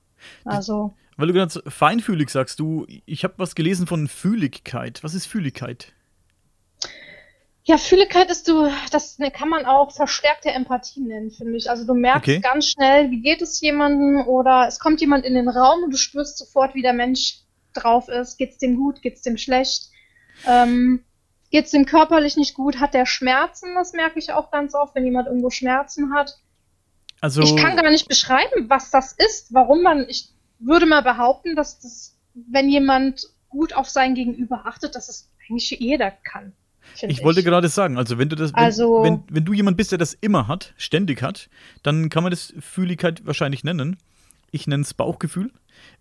Also, 0.45 0.93
Weil 1.15 1.27
du 1.27 1.33
gerade 1.33 1.61
feinfühlig 1.69 2.29
sagst, 2.29 2.59
du, 2.59 2.87
ich 3.05 3.23
habe 3.23 3.35
was 3.37 3.55
gelesen 3.55 3.87
von 3.87 4.07
Fühligkeit. 4.07 5.03
Was 5.03 5.13
ist 5.13 5.27
Fühligkeit? 5.27 5.93
Ja, 7.65 7.77
Fühligkeit 7.77 8.29
ist 8.29 8.47
du, 8.49 8.69
das 8.91 9.19
ne, 9.19 9.31
kann 9.31 9.47
man 9.47 9.65
auch 9.65 9.91
verstärkte 9.91 10.49
Empathie 10.49 10.99
nennen, 10.99 11.31
finde 11.31 11.55
ich. 11.55 11.69
Also 11.69 11.85
du 11.85 11.93
merkst 11.93 12.27
Okay. 12.27 12.39
ganz 12.41 12.67
schnell, 12.69 13.09
wie 13.09 13.21
geht 13.21 13.41
es 13.41 13.61
jemandem 13.61 14.27
oder 14.27 14.67
es 14.67 14.79
kommt 14.79 14.99
jemand 14.99 15.23
in 15.23 15.33
den 15.33 15.47
Raum 15.47 15.83
und 15.83 15.91
du 15.91 15.97
spürst 15.97 16.37
sofort, 16.37 16.75
wie 16.75 16.81
der 16.81 16.93
Mensch 16.93 17.39
drauf 17.73 18.09
ist. 18.09 18.37
Geht's 18.37 18.57
dem 18.57 18.75
gut, 18.75 19.01
geht's 19.01 19.21
dem 19.21 19.37
schlecht? 19.37 19.89
Ähm, 20.45 21.05
geht's 21.51 21.71
dem 21.71 21.85
körperlich 21.85 22.35
nicht 22.35 22.53
gut? 22.53 22.81
Hat 22.81 22.93
der 22.93 23.05
Schmerzen? 23.05 23.75
Das 23.75 23.93
merke 23.93 24.19
ich 24.19 24.33
auch 24.33 24.51
ganz 24.51 24.75
oft, 24.75 24.93
wenn 24.95 25.05
jemand 25.05 25.27
irgendwo 25.27 25.49
Schmerzen 25.49 26.13
hat. 26.13 26.37
Also, 27.21 27.41
Ich 27.43 27.55
kann 27.55 27.77
gar 27.77 27.89
nicht 27.89 28.09
beschreiben, 28.09 28.69
was 28.69 28.91
das 28.91 29.13
ist, 29.13 29.53
warum 29.53 29.83
man, 29.83 30.05
ich 30.09 30.29
würde 30.59 30.85
mal 30.85 31.01
behaupten, 31.01 31.55
dass 31.55 31.79
das, 31.79 32.17
wenn 32.33 32.67
jemand 32.67 33.23
gut 33.47 33.73
auf 33.73 33.87
sein 33.87 34.15
Gegenüber 34.15 34.65
achtet, 34.65 34.95
dass 34.95 35.07
es 35.07 35.31
eigentlich 35.47 35.69
jeder 35.71 36.11
kann. 36.11 36.53
Find 36.95 37.11
ich 37.11 37.23
wollte 37.23 37.43
gerade 37.43 37.67
sagen, 37.69 37.97
also 37.97 38.17
wenn 38.17 38.29
du 38.29 38.35
das, 38.35 38.51
wenn, 38.53 38.59
Also- 38.59 39.03
wenn, 39.03 39.23
wenn 39.29 39.45
du 39.45 39.53
jemand 39.53 39.77
bist, 39.77 39.91
der 39.91 39.97
das 39.97 40.13
immer 40.13 40.47
hat, 40.47 40.73
ständig 40.77 41.21
hat, 41.21 41.49
dann 41.83 42.09
kann 42.09 42.23
man 42.23 42.31
das 42.31 42.53
Fühligkeit 42.59 43.25
wahrscheinlich 43.25 43.63
nennen. 43.63 43.97
Ich 44.51 44.67
nenne 44.67 44.83
es 44.83 44.93
Bauchgefühl. 44.93 45.51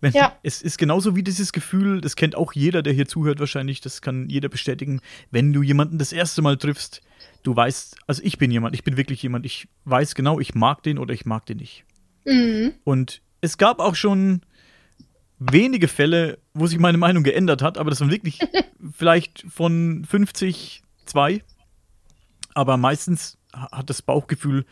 Wenn, 0.00 0.12
Ja. 0.12 0.36
Es 0.42 0.62
ist 0.62 0.78
genauso 0.78 1.16
wie 1.16 1.22
dieses 1.22 1.52
Gefühl, 1.52 2.00
das 2.00 2.14
kennt 2.16 2.36
auch 2.36 2.52
jeder, 2.52 2.82
der 2.82 2.92
hier 2.92 3.06
zuhört 3.08 3.40
wahrscheinlich, 3.40 3.80
das 3.80 4.02
kann 4.02 4.28
jeder 4.28 4.48
bestätigen, 4.48 5.00
wenn 5.30 5.52
du 5.52 5.62
jemanden 5.62 5.98
das 5.98 6.12
erste 6.12 6.42
Mal 6.42 6.56
triffst, 6.56 7.00
du 7.42 7.56
weißt, 7.56 7.96
also 8.06 8.22
ich 8.24 8.38
bin 8.38 8.50
jemand, 8.50 8.74
ich 8.74 8.84
bin 8.84 8.96
wirklich 8.96 9.22
jemand, 9.22 9.46
ich 9.46 9.68
weiß 9.84 10.14
genau, 10.14 10.38
ich 10.38 10.54
mag 10.54 10.82
den 10.82 10.98
oder 10.98 11.14
ich 11.14 11.24
mag 11.24 11.46
den 11.46 11.56
nicht. 11.58 11.84
Mhm. 12.26 12.74
Und 12.84 13.22
es 13.40 13.58
gab 13.58 13.80
auch 13.80 13.94
schon 13.96 14.42
wenige 15.50 15.88
Fälle, 15.88 16.38
wo 16.54 16.66
sich 16.66 16.78
meine 16.78 16.98
Meinung 16.98 17.22
geändert 17.22 17.62
hat, 17.62 17.78
aber 17.78 17.90
das 17.90 18.00
waren 18.00 18.10
wirklich 18.10 18.38
vielleicht 18.96 19.44
von 19.48 20.04
50 20.08 20.82
zwei. 21.06 21.42
Aber 22.54 22.76
meistens 22.76 23.38
ha- 23.54 23.70
hat 23.72 23.90
das 23.90 24.02
Bauchgefühl, 24.02 24.64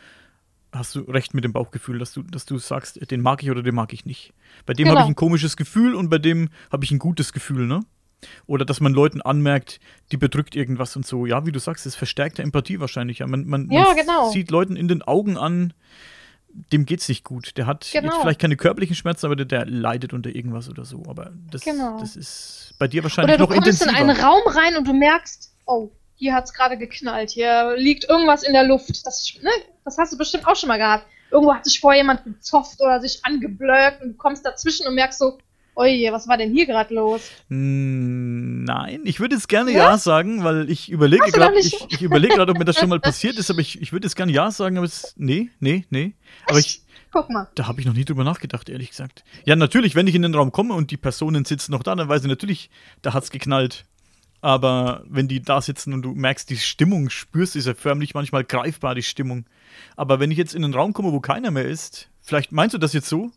hast 0.72 0.94
du 0.94 1.00
recht 1.00 1.34
mit 1.34 1.44
dem 1.44 1.52
Bauchgefühl, 1.52 1.98
dass 1.98 2.12
du, 2.12 2.22
dass 2.22 2.44
du 2.46 2.58
sagst, 2.58 3.10
den 3.10 3.20
mag 3.22 3.42
ich 3.42 3.50
oder 3.50 3.62
den 3.62 3.74
mag 3.74 3.92
ich 3.92 4.04
nicht. 4.04 4.32
Bei 4.66 4.72
dem 4.74 4.86
habe 4.86 4.96
Genau. 4.96 5.06
ich 5.06 5.10
ein 5.10 5.16
komisches 5.16 5.56
Gefühl 5.56 5.94
und 5.94 6.10
bei 6.10 6.18
dem 6.18 6.50
habe 6.70 6.84
ich 6.84 6.90
ein 6.90 6.98
gutes 6.98 7.32
Gefühl, 7.32 7.66
ne? 7.66 7.80
Oder 8.46 8.66
dass 8.66 8.80
man 8.80 8.92
Leuten 8.92 9.22
anmerkt, 9.22 9.80
die 10.12 10.18
bedrückt 10.18 10.54
irgendwas 10.54 10.94
und 10.94 11.06
so. 11.06 11.24
Ja, 11.24 11.46
wie 11.46 11.52
du 11.52 11.58
sagst, 11.58 11.86
ist 11.86 11.96
verstärkte 11.96 12.42
Empathie 12.42 12.78
wahrscheinlich. 12.78 13.20
Ja, 13.20 13.26
man, 13.26 13.46
man, 13.46 13.70
Ja, 13.70 13.84
man 13.84 13.96
genau. 13.96 14.30
sieht 14.30 14.50
Leuten 14.50 14.76
in 14.76 14.88
den 14.88 15.00
Augen 15.00 15.38
an, 15.38 15.72
dem 16.72 16.84
geht's 16.86 17.08
nicht 17.08 17.24
gut. 17.24 17.56
Der 17.56 17.66
hat 17.66 17.88
Genau. 17.92 18.06
jetzt 18.12 18.20
vielleicht 18.20 18.40
keine 18.40 18.56
körperlichen 18.56 18.96
Schmerzen, 18.96 19.26
aber 19.26 19.36
der, 19.36 19.46
der 19.46 19.66
leidet 19.66 20.12
unter 20.12 20.30
irgendwas 20.30 20.68
oder 20.68 20.84
so. 20.84 21.02
Aber 21.08 21.30
das, 21.50 21.62
Genau. 21.62 21.98
das 22.00 22.16
ist 22.16 22.74
bei 22.78 22.88
dir 22.88 23.02
wahrscheinlich 23.02 23.34
Oder 23.36 23.46
du 23.46 23.54
noch 23.54 23.62
kommst 23.62 23.82
in 23.82 23.88
intensiver. 23.88 24.10
einen 24.10 24.20
Raum 24.24 24.42
rein 24.46 24.76
und 24.76 24.86
du 24.86 24.92
merkst, 24.92 25.52
oh, 25.66 25.90
hier 26.16 26.34
hat's 26.34 26.52
gerade 26.52 26.76
geknallt, 26.76 27.30
hier 27.30 27.74
liegt 27.76 28.04
irgendwas 28.04 28.42
in 28.42 28.52
der 28.52 28.64
Luft. 28.64 29.06
Das, 29.06 29.32
ne, 29.42 29.50
das 29.84 29.96
hast 29.98 30.12
du 30.12 30.18
bestimmt 30.18 30.46
auch 30.46 30.56
schon 30.56 30.68
mal 30.68 30.76
gehabt. 30.78 31.06
Irgendwo 31.30 31.54
hat 31.54 31.64
sich 31.64 31.78
vorher 31.80 32.00
jemand 32.02 32.24
gezofft 32.24 32.80
oder 32.80 33.00
sich 33.00 33.20
angeblöckt 33.24 34.02
und 34.02 34.08
du 34.10 34.16
kommst 34.16 34.44
dazwischen 34.44 34.86
und 34.86 34.94
merkst 34.96 35.18
so, 35.18 35.38
oje, 35.80 36.12
was 36.12 36.28
war 36.28 36.36
denn 36.36 36.52
hier 36.52 36.66
gerade 36.66 36.94
los? 36.94 37.22
Nein, 37.48 39.00
ich 39.04 39.20
würde 39.20 39.34
jetzt 39.34 39.48
gerne 39.48 39.72
Ja? 39.72 39.90
ja, 39.90 39.98
sagen, 39.98 40.44
weil 40.44 40.70
ich 40.70 40.90
überlege 40.90 41.30
gerade, 41.32 41.58
ich, 41.58 41.86
ich 41.88 42.02
überlege 42.02 42.34
gerade, 42.34 42.52
ob 42.52 42.58
mir 42.58 42.64
das 42.64 42.76
schon 42.76 42.88
mal 42.88 43.00
passiert 43.00 43.36
ist, 43.38 43.50
aber 43.50 43.60
ich, 43.60 43.80
ich 43.80 43.92
würde 43.92 44.06
jetzt 44.06 44.16
gerne 44.16 44.32
ja 44.32 44.50
sagen, 44.50 44.76
aber 44.76 44.86
es, 44.86 45.14
nee, 45.16 45.50
nee, 45.58 45.84
nee. 45.90 46.14
Aber 46.46 46.58
ich, 46.58 46.82
Guck 47.12 47.30
mal. 47.30 47.48
da 47.54 47.66
habe 47.66 47.80
ich 47.80 47.86
noch 47.86 47.94
nie 47.94 48.04
drüber 48.04 48.24
nachgedacht, 48.24 48.68
ehrlich 48.68 48.90
gesagt. 48.90 49.24
Ja, 49.44 49.56
natürlich, 49.56 49.94
wenn 49.94 50.06
ich 50.06 50.14
in 50.14 50.22
den 50.22 50.34
Raum 50.34 50.52
komme 50.52 50.74
und 50.74 50.90
die 50.90 50.96
Personen 50.96 51.44
sitzen 51.44 51.72
noch 51.72 51.82
da, 51.82 51.94
dann 51.94 52.08
weiß 52.08 52.22
ich 52.22 52.28
natürlich, 52.28 52.70
da 53.02 53.14
hat's 53.14 53.30
geknallt. 53.30 53.84
Aber 54.42 55.04
wenn 55.06 55.28
die 55.28 55.42
da 55.42 55.60
sitzen 55.60 55.92
und 55.92 56.02
du 56.02 56.14
merkst, 56.14 56.48
die 56.48 56.56
Stimmung 56.56 57.10
spürst, 57.10 57.56
ist 57.56 57.66
ja 57.66 57.74
förmlich 57.74 58.14
manchmal 58.14 58.44
greifbar, 58.44 58.94
die 58.94 59.02
Stimmung. 59.02 59.44
Aber 59.96 60.18
wenn 60.18 60.30
ich 60.30 60.38
jetzt 60.38 60.54
in 60.54 60.62
den 60.62 60.72
Raum 60.72 60.92
komme, 60.92 61.12
wo 61.12 61.20
keiner 61.20 61.50
mehr 61.50 61.66
ist, 61.66 62.08
vielleicht 62.22 62.52
meinst 62.52 62.74
du 62.74 62.78
das 62.78 62.92
jetzt 62.92 63.08
so? 63.08 63.30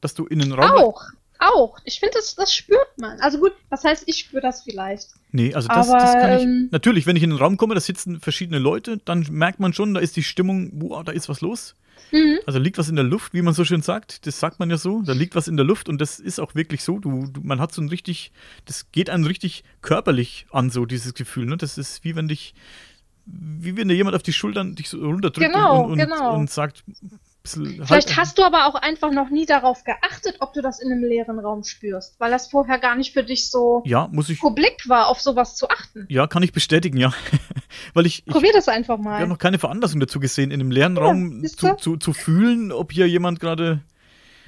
Dass 0.00 0.14
du 0.14 0.26
in 0.26 0.38
den 0.38 0.52
Raum. 0.52 0.70
Auch, 0.84 1.02
auch. 1.38 1.78
Ich 1.84 2.00
finde, 2.00 2.14
das, 2.14 2.34
das 2.34 2.52
spürt 2.54 2.98
man. 2.98 3.18
Also 3.20 3.38
gut, 3.38 3.52
was 3.68 3.84
heißt, 3.84 4.04
ich 4.06 4.18
spüre 4.18 4.42
das 4.42 4.62
vielleicht. 4.62 5.08
Nee, 5.32 5.54
also 5.54 5.68
das, 5.68 5.88
Aber, 5.88 5.98
das 5.98 6.12
kann 6.12 6.36
ich. 6.36 6.42
ähm, 6.42 6.68
Natürlich, 6.70 7.06
wenn 7.06 7.16
ich 7.16 7.22
in 7.22 7.30
den 7.30 7.38
Raum 7.38 7.56
komme, 7.56 7.74
da 7.74 7.80
sitzen 7.80 8.20
verschiedene 8.20 8.58
Leute, 8.58 8.98
dann 9.04 9.26
merkt 9.30 9.60
man 9.60 9.72
schon, 9.72 9.94
da 9.94 10.00
ist 10.00 10.16
die 10.16 10.22
Stimmung, 10.22 10.70
wow, 10.74 11.02
da 11.04 11.12
ist 11.12 11.28
was 11.28 11.40
los. 11.40 11.74
Mhm. 12.12 12.38
Also 12.46 12.58
liegt 12.58 12.76
was 12.78 12.88
in 12.88 12.96
der 12.96 13.04
Luft, 13.04 13.34
wie 13.34 13.42
man 13.42 13.54
so 13.54 13.64
schön 13.64 13.82
sagt. 13.82 14.26
Das 14.26 14.40
sagt 14.40 14.58
man 14.58 14.68
ja 14.70 14.78
so. 14.78 15.02
Da 15.02 15.12
liegt 15.12 15.34
was 15.36 15.48
in 15.48 15.56
der 15.56 15.66
Luft 15.66 15.88
und 15.88 16.00
das 16.00 16.18
ist 16.18 16.40
auch 16.40 16.54
wirklich 16.54 16.82
so. 16.82 16.98
Du, 16.98 17.26
du, 17.26 17.40
man 17.42 17.60
hat 17.60 17.72
so 17.72 17.80
ein 17.82 17.88
richtig, 17.88 18.32
das 18.64 18.90
geht 18.90 19.10
einem 19.10 19.24
richtig 19.24 19.62
körperlich 19.82 20.46
an, 20.50 20.70
so 20.70 20.86
dieses 20.86 21.14
Gefühl. 21.14 21.46
Ne? 21.46 21.56
Das 21.56 21.78
ist 21.78 22.02
wie 22.02 22.16
wenn 22.16 22.26
dich, 22.26 22.54
wie 23.26 23.76
wenn 23.76 23.88
dir 23.88 23.94
jemand 23.94 24.16
auf 24.16 24.22
die 24.24 24.32
Schultern 24.32 24.74
dich 24.74 24.88
so 24.88 24.98
runterdrückt 24.98 25.46
Genau, 25.52 25.84
und, 25.84 25.92
und, 25.92 25.98
genau. 25.98 26.34
und 26.34 26.50
sagt, 26.50 26.82
bisschen 27.42 27.66
Vielleicht 27.84 27.90
halt- 28.08 28.16
hast 28.16 28.38
du 28.38 28.42
aber 28.44 28.66
auch 28.66 28.74
einfach 28.74 29.10
noch 29.10 29.30
nie 29.30 29.46
darauf 29.46 29.84
geachtet, 29.84 30.36
ob 30.40 30.52
du 30.52 30.60
das 30.62 30.80
in 30.80 30.90
einem 30.92 31.02
leeren 31.02 31.38
Raum 31.38 31.64
spürst, 31.64 32.16
weil 32.18 32.30
das 32.30 32.48
vorher 32.50 32.78
gar 32.78 32.96
nicht 32.96 33.12
für 33.12 33.22
dich 33.24 33.50
so 33.50 33.82
Ja, 33.86 34.08
muss 34.12 34.28
ich. 34.28 34.40
publik 34.40 34.88
war, 34.88 35.08
auf 35.08 35.20
sowas 35.20 35.56
zu 35.56 35.68
achten. 35.70 36.06
Ja, 36.08 36.26
kann 36.26 36.42
ich 36.42 36.52
bestätigen, 36.52 36.96
ja. 36.98 37.12
Weil 37.94 38.04
ich, 38.06 38.24
ich 38.26 38.32
Probier 38.32 38.52
das 38.52 38.68
einfach 38.68 38.98
Ich 38.98 39.04
mal. 39.04 39.18
habe 39.20 39.28
noch 39.28 39.38
keine 39.38 39.58
Veranlassung 39.58 40.00
dazu 40.00 40.20
gesehen, 40.20 40.50
in 40.50 40.60
einem 40.60 40.70
leeren 40.70 40.96
Ja, 40.96 41.02
Raum 41.02 41.44
zu, 41.46 41.74
zu, 41.76 41.96
zu 41.96 42.12
fühlen, 42.12 42.72
ob 42.72 42.92
hier 42.92 43.08
jemand 43.08 43.40
gerade, 43.40 43.80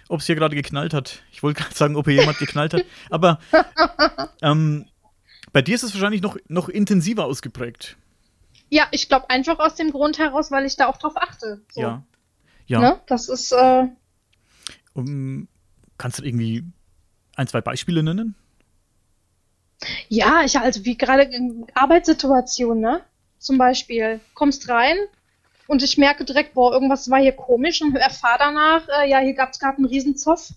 ob 0.09 0.21
es 0.21 0.27
hier 0.27 0.35
gerade 0.35 0.55
geknallt 0.57 0.93
hat. 0.93 1.23
Ich 1.33 1.43
wollte 1.43 1.63
gerade 1.63 1.75
sagen, 1.75 1.97
ob 1.97 2.07
hier 2.07 2.15
jemand 2.21 2.39
geknallt 2.39 2.75
hat. 2.75 2.85
Aber 3.11 3.39
ähm, 4.43 4.87
bei 5.53 5.63
dir 5.63 5.75
ist 5.75 5.83
es 5.83 5.95
wahrscheinlich 5.95 6.23
noch, 6.23 6.37
noch 6.49 6.69
intensiver 6.69 7.25
ausgeprägt. 7.25 7.97
Ja, 8.71 8.87
ich 8.91 9.09
glaube 9.09 9.29
einfach 9.31 9.59
aus 9.59 9.75
dem 9.75 9.91
Grund 9.91 10.19
heraus, 10.19 10.51
weil 10.51 10.65
ich 10.65 10.77
da 10.77 10.87
auch 10.87 10.97
drauf 10.97 11.15
achte. 11.17 11.61
So, 11.73 11.81
Ja. 11.81 12.03
Ja. 12.73 12.81
Ne? 12.81 13.01
Das 13.07 13.29
ist, 13.29 13.53
äh, 13.53 13.87
Um, 14.95 15.49
kannst 15.99 16.19
du 16.19 16.23
irgendwie 16.25 16.65
ein, 17.37 17.47
zwei 17.47 17.61
Beispiele 17.61 18.03
nennen? 18.03 18.35
ja, 20.09 20.43
ich 20.45 20.59
also 20.59 20.85
wie 20.85 20.97
gerade 20.97 21.23
in 21.23 21.67
Arbeitssituationen, 21.75 22.81
ne? 22.83 23.01
Zum 23.39 23.59
Beispiel, 23.59 24.21
kommst 24.35 24.69
rein 24.69 24.97
und 25.67 25.83
ich 25.83 25.99
merke 25.99 26.25
direkt, 26.25 26.55
boah, 26.55 26.73
irgendwas 26.73 27.11
war 27.11 27.21
hier 27.21 27.33
komisch 27.33 27.83
und 27.83 27.97
erfahre 27.97 28.39
danach, 28.39 28.87
äh, 28.89 29.11
ja, 29.11 29.19
hier 29.19 29.35
gab 29.35 29.51
es 29.53 29.59
gerade 29.59 29.79
einen 29.79 29.87
riesen 29.87 30.17
Zoff. 30.17 30.51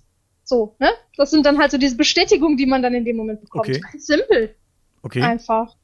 So, 0.44 0.76
ne? 0.80 0.90
Das 1.18 1.32
sind 1.32 1.46
dann 1.46 1.58
halt 1.58 1.72
so 1.72 1.78
diese 1.80 1.98
Bestätigungen, 1.98 2.56
die 2.58 2.68
man 2.68 2.84
dann 2.84 2.94
in 2.94 3.04
dem 3.06 3.16
Moment 3.16 3.42
bekommt. 3.42 3.68
Okay. 3.68 3.80
Ganz 3.80 4.06
simpel, 4.06 4.56
Okay. 5.02 5.22
einfach. 5.24 5.76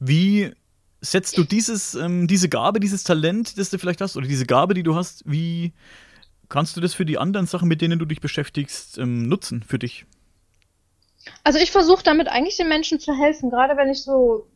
Wie 0.00 0.52
setzt 1.10 1.38
du 1.38 1.44
dieses, 1.44 1.94
ähm, 1.94 2.26
diese 2.26 2.48
Gabe, 2.48 2.80
dieses 2.80 3.04
Talent, 3.04 3.58
das 3.58 3.70
du 3.70 3.78
vielleicht 3.78 4.00
hast, 4.00 4.16
oder 4.16 4.26
diese 4.26 4.46
Gabe, 4.46 4.74
die 4.74 4.82
du 4.82 4.94
hast, 4.94 5.22
wie 5.26 5.72
kannst 6.48 6.76
du 6.76 6.80
das 6.80 6.94
für 6.94 7.04
die 7.04 7.18
anderen 7.18 7.46
Sachen, 7.46 7.68
mit 7.68 7.80
denen 7.80 7.98
du 7.98 8.04
dich 8.04 8.20
beschäftigst, 8.20 8.98
ähm, 8.98 9.28
nutzen 9.28 9.62
für 9.62 9.78
dich? 9.78 10.06
Also 11.42 11.58
ich 11.58 11.70
versuche 11.70 12.04
damit 12.04 12.28
eigentlich 12.28 12.56
den 12.56 12.68
Menschen 12.68 13.00
zu 13.00 13.12
helfen, 13.12 13.50
gerade 13.50 13.76
wenn 13.76 13.90
ich 13.90 14.02
so, 14.02 14.46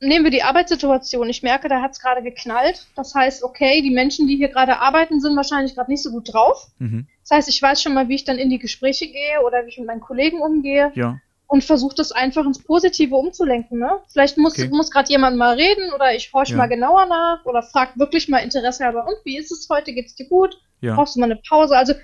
nehmen 0.00 0.24
wir 0.24 0.30
die 0.30 0.42
Arbeitssituation, 0.42 1.28
ich 1.28 1.42
merke, 1.42 1.68
da 1.68 1.80
hat 1.80 1.92
es 1.92 2.00
gerade 2.00 2.22
geknallt. 2.22 2.86
Das 2.96 3.14
heißt, 3.14 3.42
okay, 3.42 3.82
die 3.82 3.90
Menschen, 3.90 4.26
die 4.26 4.36
hier 4.36 4.48
gerade 4.48 4.78
arbeiten, 4.78 5.20
sind 5.20 5.36
wahrscheinlich 5.36 5.74
gerade 5.74 5.90
nicht 5.90 6.02
so 6.02 6.10
gut 6.10 6.32
drauf. 6.32 6.68
Mhm. 6.78 7.06
Das 7.22 7.30
heißt, 7.36 7.48
ich 7.48 7.60
weiß 7.60 7.82
schon 7.82 7.94
mal, 7.94 8.08
wie 8.08 8.16
ich 8.16 8.24
dann 8.24 8.38
in 8.38 8.50
die 8.50 8.58
Gespräche 8.58 9.06
gehe 9.06 9.42
oder 9.46 9.64
wie 9.64 9.70
ich 9.70 9.78
mit 9.78 9.86
meinen 9.86 10.00
Kollegen 10.00 10.40
umgehe 10.40 10.90
Ja. 10.94 11.20
Und 11.48 11.64
versuche 11.64 11.94
das 11.96 12.12
einfach 12.12 12.44
ins 12.46 12.62
Positive 12.62 13.14
umzulenken. 13.16 13.78
Ne? 13.80 13.90
Vielleicht 14.12 14.38
muss, 14.38 14.52
Okay. 14.52 14.68
muss 14.68 14.90
gerade 14.90 15.08
jemand 15.10 15.36
mal 15.36 15.56
reden 15.56 15.92
oder 15.94 16.14
ich 16.14 16.32
horche 16.32 16.52
Ja. 16.52 16.58
mal 16.58 16.66
genauer 16.68 17.06
nach 17.06 17.44
oder 17.46 17.62
frag 17.62 17.98
wirklich 17.98 18.28
mal 18.28 18.38
Interesse 18.38 18.84
halber, 18.84 19.06
und 19.08 19.16
wie 19.24 19.36
ist 19.38 19.50
es 19.50 19.66
heute? 19.70 19.92
Geht's 19.92 20.14
dir 20.14 20.28
gut? 20.28 20.60
Ja. 20.80 20.94
Brauchst 20.94 21.16
du 21.16 21.20
mal 21.20 21.26
eine 21.30 21.40
Pause? 21.48 21.76
Also 21.76 21.94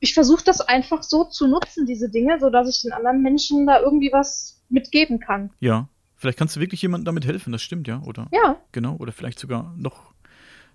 ich 0.00 0.14
versuche 0.14 0.44
das 0.44 0.60
einfach 0.60 1.02
so 1.02 1.24
zu 1.24 1.46
nutzen, 1.48 1.86
diese 1.86 2.08
Dinge, 2.10 2.38
sodass 2.38 2.68
ich 2.74 2.82
den 2.82 2.92
anderen 2.92 3.22
Menschen 3.22 3.66
da 3.66 3.80
irgendwie 3.80 4.10
was 4.12 4.62
mitgeben 4.68 5.18
kann. 5.18 5.50
Ja. 5.60 5.88
Vielleicht 6.16 6.38
kannst 6.38 6.54
du 6.56 6.60
wirklich 6.60 6.82
jemandem 6.82 7.06
damit 7.06 7.24
helfen, 7.26 7.50
das 7.52 7.62
stimmt, 7.62 7.88
ja. 7.88 8.02
Oder 8.06 8.28
Ja, 8.32 8.56
genau, 8.72 8.96
oder 8.98 9.10
vielleicht 9.12 9.38
sogar 9.38 9.74
noch, 9.78 10.12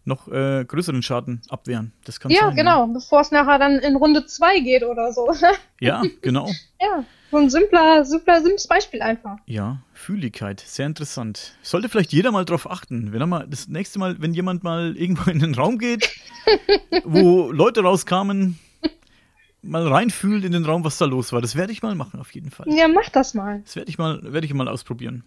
noch 0.05 0.27
äh, 0.27 0.63
größeren 0.65 1.01
Schaden 1.01 1.41
abwehren. 1.49 1.91
Das 2.05 2.19
kann 2.19 2.31
ja, 2.31 2.47
sein. 2.47 2.55
genau, 2.55 2.87
bevor 2.87 3.21
es 3.21 3.31
nachher 3.31 3.59
dann 3.59 3.79
in 3.79 3.95
Runde 3.95 4.25
zwei 4.25 4.59
geht 4.59 4.83
oder 4.83 5.11
so. 5.11 5.29
Ja, 5.81 6.03
genau. 6.21 6.49
ja, 6.79 7.03
So 7.31 7.37
ein 7.37 7.49
simpler, 7.49 8.05
simpler, 8.05 8.41
simples 8.41 8.65
Beispiel 8.65 9.01
einfach. 9.01 9.37
Ja, 9.45 9.81
Fühligkeit, 9.93 10.61
sehr 10.61 10.85
interessant. 10.85 11.57
Sollte 11.61 11.89
vielleicht 11.89 12.13
jeder 12.13 12.31
mal 12.31 12.45
drauf 12.45 12.69
achten. 12.71 13.11
Wenn 13.11 13.19
er 13.19 13.27
mal 13.27 13.45
das 13.47 13.67
nächste 13.67 13.99
Mal, 13.99 14.15
wenn 14.21 14.33
jemand 14.33 14.63
mal 14.63 14.95
irgendwo 14.95 15.29
in 15.29 15.39
den 15.39 15.53
Raum 15.53 15.77
geht, 15.77 16.09
wo 17.03 17.51
Leute 17.51 17.81
rauskamen, 17.81 18.57
mal 19.61 19.87
reinfühlt 19.87 20.45
in 20.45 20.53
den 20.53 20.65
Raum, 20.65 20.83
was 20.83 20.97
da 20.97 21.05
los 21.05 21.33
war. 21.33 21.41
Das 21.41 21.55
werde 21.55 21.73
ich 21.73 21.81
mal 21.83 21.95
machen, 21.95 22.19
auf 22.19 22.33
jeden 22.33 22.51
Fall. 22.51 22.67
Ja, 22.69 22.87
mach 22.87 23.09
das 23.09 23.33
mal. 23.33 23.61
Das 23.65 23.75
werde 23.75 23.89
ich 23.89 23.97
mal, 23.97 24.21
werde 24.23 24.45
ich 24.45 24.53
mal 24.53 24.67
ausprobieren. 24.67 25.23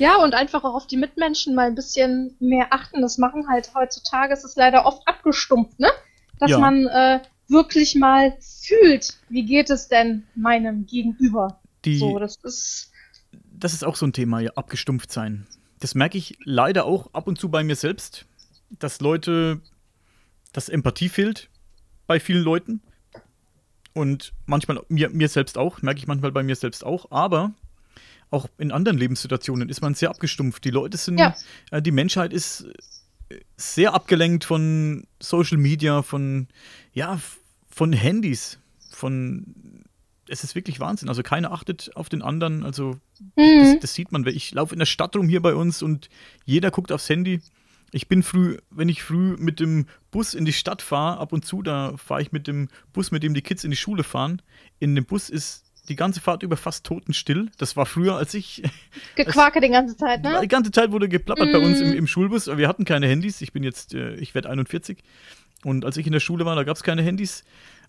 Ja, 0.00 0.16
und 0.16 0.34
einfach 0.34 0.64
auch 0.64 0.74
auf 0.74 0.86
die 0.86 0.96
Mitmenschen 0.96 1.54
mal 1.54 1.66
ein 1.66 1.74
bisschen 1.74 2.34
mehr 2.40 2.68
achten. 2.72 3.02
Das 3.02 3.18
machen 3.18 3.48
halt 3.48 3.70
heutzutage, 3.74 4.32
es 4.32 4.44
ist 4.44 4.56
leider 4.56 4.86
oft 4.86 5.06
abgestumpft, 5.06 5.78
ne? 5.78 5.90
Dass 6.38 6.50
Ja. 6.50 6.58
man 6.58 6.86
äh, 6.86 7.20
wirklich 7.48 7.94
mal 7.96 8.34
fühlt, 8.40 9.18
wie 9.28 9.44
geht 9.44 9.68
es 9.68 9.88
denn 9.88 10.24
meinem 10.34 10.86
Gegenüber. 10.86 11.60
Die, 11.84 11.98
So, 11.98 12.18
das 12.18 12.36
ist. 12.42 12.92
das 13.52 13.74
ist 13.74 13.84
auch 13.84 13.94
so 13.96 14.06
ein 14.06 14.12
Thema, 14.14 14.40
ja, 14.40 14.50
abgestumpft 14.54 15.12
sein. 15.12 15.46
Das 15.80 15.94
merke 15.94 16.16
ich 16.16 16.38
leider 16.44 16.86
auch 16.86 17.12
ab 17.12 17.26
und 17.26 17.38
zu 17.38 17.50
bei 17.50 17.62
mir 17.62 17.76
selbst, 17.76 18.24
dass 18.70 19.00
Leute, 19.00 19.60
dass 20.52 20.68
Empathie 20.70 21.08
fehlt 21.10 21.50
bei 22.06 22.20
vielen 22.20 22.42
Leuten. 22.42 22.80
Und 23.92 24.32
manchmal 24.46 24.80
mir, 24.88 25.10
mir 25.10 25.28
selbst 25.28 25.58
auch, 25.58 25.82
merke 25.82 25.98
ich 25.98 26.06
manchmal 26.06 26.32
bei 26.32 26.42
mir 26.42 26.56
selbst 26.56 26.84
auch, 26.86 27.10
aber 27.10 27.52
auch 28.30 28.48
in 28.58 28.70
anderen 28.72 28.98
Lebenssituationen 28.98 29.68
ist 29.68 29.80
man 29.82 29.94
sehr 29.94 30.10
abgestumpft. 30.10 30.64
Die 30.64 30.70
Leute 30.70 30.96
sind, 30.96 31.18
Ja. 31.18 31.34
äh, 31.70 31.82
die 31.82 31.90
Menschheit 31.90 32.32
ist 32.32 32.66
äh, 33.28 33.40
sehr 33.56 33.94
abgelenkt 33.94 34.44
von 34.44 35.04
Social 35.20 35.58
Media, 35.58 36.02
von, 36.02 36.48
ja, 36.92 37.20
von 37.68 37.92
Handys, 37.92 38.58
von, 38.90 39.84
es 40.28 40.44
ist 40.44 40.54
wirklich 40.54 40.78
Wahnsinn. 40.80 41.08
Also 41.08 41.22
keiner 41.22 41.50
achtet 41.52 41.90
auf 41.96 42.08
den 42.08 42.22
anderen, 42.22 42.62
also 42.64 42.98
das, 43.36 43.46
Mhm. 43.46 43.78
das 43.80 43.94
sieht 43.94 44.12
man. 44.12 44.26
Ich 44.26 44.52
laufe 44.52 44.74
in 44.74 44.78
der 44.78 44.86
Stadt 44.86 45.16
rum 45.16 45.28
hier 45.28 45.42
bei 45.42 45.54
uns 45.54 45.82
und 45.82 46.08
jeder 46.44 46.70
guckt 46.70 46.92
aufs 46.92 47.08
Handy. 47.08 47.40
Ich 47.92 48.06
bin 48.06 48.22
früh, 48.22 48.56
wenn 48.70 48.88
ich 48.88 49.02
früh 49.02 49.36
mit 49.36 49.58
dem 49.58 49.86
Bus 50.12 50.34
in 50.34 50.44
die 50.44 50.52
Stadt 50.52 50.80
fahre, 50.82 51.18
ab 51.18 51.32
und 51.32 51.44
zu, 51.44 51.60
da 51.62 51.96
fahre 51.96 52.22
ich 52.22 52.30
mit 52.30 52.46
dem 52.46 52.68
Bus, 52.92 53.10
mit 53.10 53.24
dem 53.24 53.34
die 53.34 53.42
Kids 53.42 53.64
in 53.64 53.72
die 53.72 53.76
Schule 53.76 54.04
fahren. 54.04 54.40
In 54.78 54.94
dem 54.94 55.04
Bus 55.04 55.28
ist 55.28 55.64
die 55.90 55.96
ganze 55.96 56.20
Fahrt 56.20 56.42
über 56.42 56.56
fast 56.56 56.86
totenstill. 56.86 57.50
Das 57.58 57.76
war 57.76 57.84
früher, 57.84 58.16
als 58.16 58.32
ich. 58.34 58.62
Gequake 59.16 59.60
die 59.60 59.68
ganze 59.68 59.96
Zeit, 59.96 60.24
Die 60.24 60.28
ne? 60.28 60.48
ganze 60.48 60.70
Zeit 60.70 60.92
wurde 60.92 61.08
geplappert 61.08 61.52
bei 61.52 61.58
uns 61.58 61.80
im, 61.80 61.90
Mm. 61.90 61.94
im 61.98 62.06
Schulbus. 62.06 62.48
aber 62.48 62.58
Wir 62.58 62.68
hatten 62.68 62.84
keine 62.84 63.06
Handys. 63.08 63.40
Ich 63.42 63.52
bin 63.52 63.62
jetzt, 63.62 63.92
äh, 63.94 64.14
ich 64.14 64.34
werde 64.34 64.48
41. 64.48 64.98
Und 65.64 65.84
als 65.84 65.96
ich 65.98 66.06
in 66.06 66.12
der 66.12 66.20
Schule 66.20 66.46
war, 66.46 66.56
da 66.56 66.62
gab 66.64 66.76
es 66.76 66.82
keine 66.82 67.02
Handys. 67.02 67.44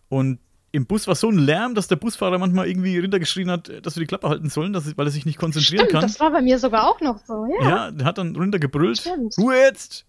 Und 0.10 0.40
im 0.74 0.86
Bus 0.86 1.08
war 1.08 1.16
so 1.16 1.30
ein 1.30 1.38
Lärm, 1.38 1.76
dass 1.76 1.88
der 1.88 1.98
Busfahrer 1.98 2.38
manchmal 2.38 2.68
irgendwie 2.68 2.98
runtergeschrien 3.00 3.50
hat, 3.52 3.70
dass 3.86 3.96
wir 3.96 4.02
die 4.02 4.08
Klappe 4.08 4.30
halten 4.30 4.50
sollen, 4.50 4.72
dass, 4.74 4.98
weil 4.98 5.06
er 5.08 5.12
sich 5.12 5.26
nicht 5.26 5.38
konzentrieren 5.38 5.82
Stimmt, 5.86 5.92
kann. 5.92 6.02
das 6.02 6.20
war 6.20 6.32
bei 6.32 6.42
mir 6.42 6.60
sogar 6.60 6.88
auch 6.90 7.00
noch 7.02 7.20
so, 7.26 7.46
ja. 7.60 7.70
Ja, 7.70 7.92
der 7.92 8.06
hat 8.06 8.18
dann 8.18 8.36
runtergebrüllt. 8.36 9.00
Stimmt. 9.00 9.38
Ruhe 9.38 9.56
jetzt! 9.56 10.06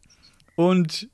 Und 0.54 1.08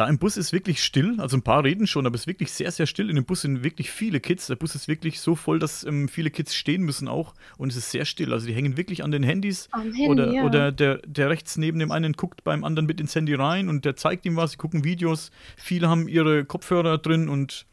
da 0.00 0.08
im 0.08 0.16
Bus 0.16 0.38
ist 0.38 0.54
wirklich 0.54 0.82
still, 0.82 1.20
also 1.20 1.36
ein 1.36 1.42
paar 1.42 1.62
reden 1.62 1.86
schon, 1.86 2.06
aber 2.06 2.14
es 2.14 2.22
ist 2.22 2.26
wirklich 2.26 2.50
sehr, 2.52 2.70
sehr 2.70 2.86
still. 2.86 3.10
In 3.10 3.16
dem 3.16 3.26
Bus 3.26 3.42
sind 3.42 3.62
wirklich 3.62 3.90
viele 3.90 4.18
Kids. 4.18 4.46
Der 4.46 4.56
Bus 4.56 4.74
ist 4.74 4.88
wirklich 4.88 5.20
so 5.20 5.34
voll, 5.36 5.58
dass 5.58 5.84
ähm, 5.84 6.08
viele 6.08 6.30
Kids 6.30 6.54
stehen 6.54 6.84
müssen 6.84 7.06
auch. 7.06 7.34
Und 7.58 7.70
es 7.70 7.76
ist 7.76 7.90
sehr 7.90 8.06
still. 8.06 8.32
Also 8.32 8.46
die 8.46 8.54
hängen 8.54 8.78
wirklich 8.78 9.04
an 9.04 9.10
den 9.10 9.22
Handys. 9.22 9.68
Am 9.72 9.92
Handy, 9.92 10.08
oder 10.08 10.32
ja. 10.32 10.44
oder 10.44 10.72
der, 10.72 11.02
der 11.04 11.28
rechts 11.28 11.58
neben 11.58 11.78
dem 11.78 11.92
einen 11.92 12.14
guckt 12.14 12.44
beim 12.44 12.64
anderen 12.64 12.86
mit 12.86 12.98
ins 12.98 13.14
Handy 13.14 13.34
rein 13.34 13.68
und 13.68 13.84
der 13.84 13.94
zeigt 13.94 14.24
ihm 14.24 14.36
was. 14.36 14.52
Sie 14.52 14.56
gucken 14.56 14.84
Videos. 14.84 15.32
Viele 15.58 15.90
haben 15.90 16.08
ihre 16.08 16.46
Kopfhörer 16.46 16.96
drin 16.96 17.28
und 17.28 17.66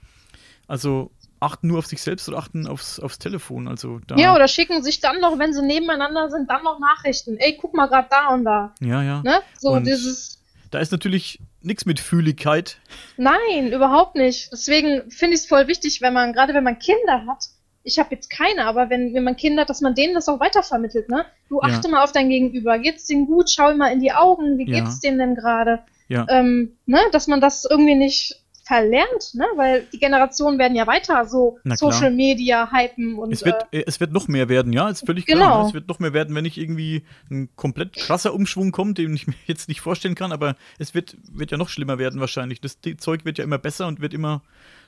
also 0.67 1.11
achten 1.39 1.67
nur 1.67 1.80
auf 1.80 1.86
sich 1.86 2.01
selbst 2.01 2.28
oder 2.28 2.39
achten 2.39 2.67
aufs, 2.67 2.99
aufs 2.99 3.19
Telefon. 3.19 3.69
Also 3.69 4.01
da, 4.05 4.17
Ja, 4.17 4.36
oder 4.36 4.49
schicken 4.49 4.84
sich 4.84 4.99
dann 4.99 5.21
noch, 5.21 5.39
wenn 5.39 5.53
sie 5.53 5.61
nebeneinander 5.61 6.30
sind, 6.30 6.49
dann 6.49 6.65
noch 6.65 6.78
Nachrichten. 6.80 7.38
Ey, 7.38 7.57
guck 7.57 7.73
mal 7.73 7.88
gerade 7.88 8.09
da 8.11 8.34
und 8.34 8.43
da. 8.43 8.73
ja, 8.82 9.01
ja. 9.01 9.21
Ne? 9.23 9.39
So 9.57 9.69
Und- 9.69 9.88
dieses. 9.88 10.36
Da 10.72 10.80
ist 10.80 10.91
natürlich 10.91 11.39
nichts 11.61 11.86
mit 11.86 11.99
Fühligkeit. 11.99 12.78
Nein, 13.18 13.72
überhaupt 13.72 14.15
nicht. 14.15 14.51
Deswegen 14.51 15.09
finde 15.09 15.36
ich 15.36 15.41
es 15.41 15.47
voll 15.47 15.68
wichtig, 15.68 16.01
wenn 16.01 16.13
man, 16.13 16.34
gerade 16.34 16.53
wenn 16.53 16.63
man 16.63 16.80
Kinder 16.80 17.26
hat, 17.28 17.45
ich 17.84 17.99
habe 17.99 18.09
jetzt 18.13 18.30
keine, 18.30 18.65
aber 18.65 18.89
wenn, 18.89 19.13
wenn 19.13 19.24
man 19.24 19.38
Kinder 19.38 19.61
hat, 19.61 19.70
dass 19.70 19.80
man 19.82 19.95
denen 19.95 20.13
das 20.13 20.28
auch 20.28 20.41
weitervermittelt, 20.41 21.07
ne? 21.09 21.26
Du 21.47 21.61
Ja. 21.61 21.70
achte 21.70 21.88
mal 21.88 22.03
auf 22.03 22.11
dein 22.11 22.30
Gegenüber. 22.30 22.78
Geht's 22.80 23.05
denen 23.05 23.28
gut? 23.28 23.49
Schau 23.49 23.74
mal 23.76 23.93
in 23.93 24.01
die 24.01 24.11
Augen. 24.11 24.57
Wie 24.57 24.70
Ja. 24.70 24.80
geht's 24.82 24.99
denen 24.99 25.20
denn 25.20 25.36
gerade? 25.36 25.80
Ja. 26.09 26.26
Ähm, 26.30 26.74
ne? 26.86 26.99
Dass 27.13 27.28
man 27.28 27.39
das 27.39 27.65
irgendwie 27.70 27.95
nicht 27.95 28.41
verlernt, 28.68 29.34
ne? 29.34 29.45
Weil 29.55 29.88
die 29.93 29.97
Generationen 29.97 30.59
werden 30.59 30.76
ja 30.76 30.86
weiter 30.86 31.26
so 31.26 31.57
klar. 31.63 31.78
Social 31.78 32.11
Media 32.11 32.70
hypen 32.72 33.15
und 33.15 33.32
Es 33.32 33.45
wird, 33.45 33.65
äh, 33.72 33.80
äh, 33.80 33.84
es 33.88 33.99
wird 33.99 34.11
noch 34.11 34.28
mehr 34.28 34.49
werden, 34.49 34.74
ja, 34.74 34.89
ist 34.89 35.05
völlig 35.05 35.26
klar. 35.26 35.39
Genau. 35.39 35.61
Ne? 35.61 35.68
Es 35.70 35.74
wird 35.74 35.88
noch 35.88 35.99
mehr 35.99 36.13
werden, 36.13 36.36
wenn 36.36 36.43
nicht 36.43 36.57
irgendwie 36.57 37.03
ein 37.32 37.49
komplett 37.55 37.95
krasser 37.95 38.34
Umschwung 38.34 38.72
kommt, 38.72 38.97
den 38.97 39.15
ich 39.15 39.28
mir 39.28 39.36
jetzt 39.45 39.70
nicht 39.70 39.80
vorstellen 39.80 40.15
kann, 40.15 40.32
aber 40.32 40.55
es 40.80 40.93
wird, 40.93 41.15
wird 41.32 41.51
ja 41.51 41.57
noch 41.57 41.70
schlimmer 41.70 41.97
werden 41.97 42.20
wahrscheinlich. 42.20 42.59
Das 42.59 42.80
Zeug 42.97 43.24
wird 43.24 43.38
ja 43.38 43.43
immer 43.43 43.57
besser 43.57 43.88
und 43.88 44.01
wird 44.01 44.13
immer 44.13 44.41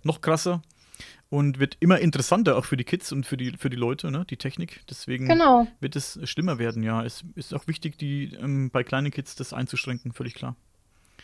noch 0.04 0.20
krasser 0.20 0.62
und 1.30 1.60
wird 1.60 1.78
immer 1.80 2.00
interessanter 2.00 2.58
auch 2.58 2.66
für 2.66 2.76
die 2.76 2.84
Kids 2.84 3.12
und 3.12 3.26
für 3.26 3.38
die, 3.38 3.54
für 3.58 3.70
die 3.70 3.78
Leute, 3.78 4.12
ne? 4.12 4.26
die 4.30 4.38
Technik. 4.38 4.82
Deswegen 4.90 5.28
genau. 5.28 5.68
wird 5.80 5.96
es 5.96 6.20
schlimmer 6.24 6.60
werden, 6.60 6.84
ja. 6.84 7.04
Es 7.06 7.24
ist 7.36 7.54
auch 7.54 7.68
wichtig, 7.68 7.98
die 7.98 8.34
ähm, 8.34 8.72
bei 8.72 8.84
kleinen 8.84 9.12
Kids 9.12 9.36
das 9.36 9.54
einzuschränken, 9.54 10.12
völlig 10.12 10.34
klar. 10.34 10.56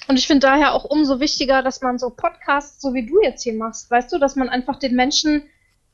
Und 0.08 0.18
ich 0.18 0.28
finde 0.28 0.48
daher 0.48 0.74
auch 0.74 0.86
umso 0.86 1.20
wichtiger, 1.20 1.64
dass 1.64 1.82
man 1.82 1.98
so 1.98 2.10
Podcasts, 2.10 2.82
so 2.82 2.93
wie 2.93 3.06
du 3.06 3.22
jetzt 3.22 3.43
hier 3.43 3.54
machst, 3.54 3.89
weißt 3.89 4.12
du, 4.14 4.20
dass 4.20 4.36
man 4.36 4.50
einfach 4.50 4.78
den 4.78 4.96
Menschen 4.96 5.43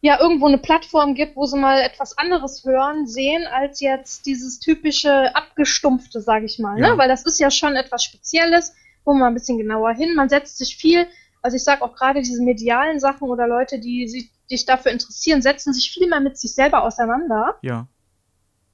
ja 0.01 0.19
irgendwo 0.19 0.47
eine 0.47 0.57
Plattform 0.57 1.13
gibt, 1.13 1.35
wo 1.35 1.45
sie 1.45 1.57
mal 1.59 1.79
etwas 1.79 2.17
anderes 2.17 2.65
hören, 2.65 3.07
sehen, 3.07 3.45
als 3.47 3.79
jetzt 3.79 4.25
dieses 4.25 4.59
typische 4.59 5.33
abgestumpfte, 5.35 6.21
sage 6.21 6.45
ich 6.45 6.59
mal. 6.59 6.79
Ja. 6.79 6.91
Ne? 6.91 6.97
Weil 6.97 7.07
das 7.07 7.25
ist 7.25 7.39
ja 7.39 7.51
schon 7.51 7.75
etwas 7.75 8.03
Spezielles, 8.03 8.73
wo 9.05 9.13
man 9.13 9.29
ein 9.29 9.33
bisschen 9.33 9.57
genauer 9.57 9.93
hin, 9.93 10.15
man 10.15 10.29
setzt 10.29 10.57
sich 10.57 10.75
viel, 10.75 11.07
also 11.41 11.55
ich 11.55 11.63
sage 11.63 11.81
auch 11.83 11.95
gerade 11.95 12.21
diese 12.21 12.43
medialen 12.43 12.99
Sachen 12.99 13.29
oder 13.29 13.47
Leute, 13.47 13.79
die 13.79 14.07
sich, 14.07 14.29
die 14.49 14.57
sich 14.57 14.65
dafür 14.65 14.91
interessieren, 14.91 15.41
setzen 15.41 15.73
sich 15.73 15.91
viel 15.91 16.07
mehr 16.07 16.19
mit 16.19 16.37
sich 16.37 16.53
selber 16.53 16.83
auseinander, 16.83 17.55
Ja. 17.61 17.87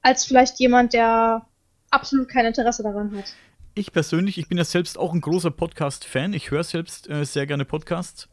als 0.02 0.24
vielleicht 0.24 0.58
jemand, 0.58 0.92
der 0.92 1.46
absolut 1.90 2.28
kein 2.28 2.46
Interesse 2.46 2.82
daran 2.82 3.16
hat. 3.16 3.32
Ich 3.78 3.92
persönlich, 3.92 4.38
ich 4.38 4.48
bin 4.48 4.58
ja 4.58 4.64
selbst 4.64 4.98
auch 4.98 5.12
ein 5.14 5.20
großer 5.20 5.52
Podcast-Fan. 5.52 6.32
Ich 6.32 6.50
höre 6.50 6.64
selbst 6.64 7.08
äh, 7.08 7.24
sehr 7.24 7.46
gerne 7.46 7.64
Podcasts. 7.64 8.28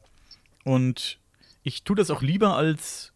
Und 0.63 1.19
ich 1.61 1.83
tue 1.83 1.95
das 1.95 2.09
auch 2.09 2.23
lieber 2.23 2.57
als 2.57 3.13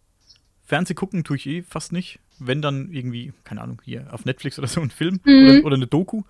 Fernseh 0.64 0.94
gucken, 0.94 1.24
tue 1.24 1.38
ich 1.38 1.48
eh 1.48 1.64
fast 1.64 1.92
nicht. 1.92 2.20
Wenn 2.38 2.62
dann 2.62 2.92
irgendwie, 2.92 3.34
keine 3.46 3.62
Ahnung, 3.62 3.82
hier 3.84 4.14
auf 4.14 4.26
Netflix 4.26 4.60
oder 4.60 4.68
so 4.68 4.80
ein 4.80 4.92
Film 4.92 5.20
Mhm. 5.24 5.48
oder, 5.50 5.66
oder 5.66 5.76
eine 5.78 5.88
Doku. 5.88 6.22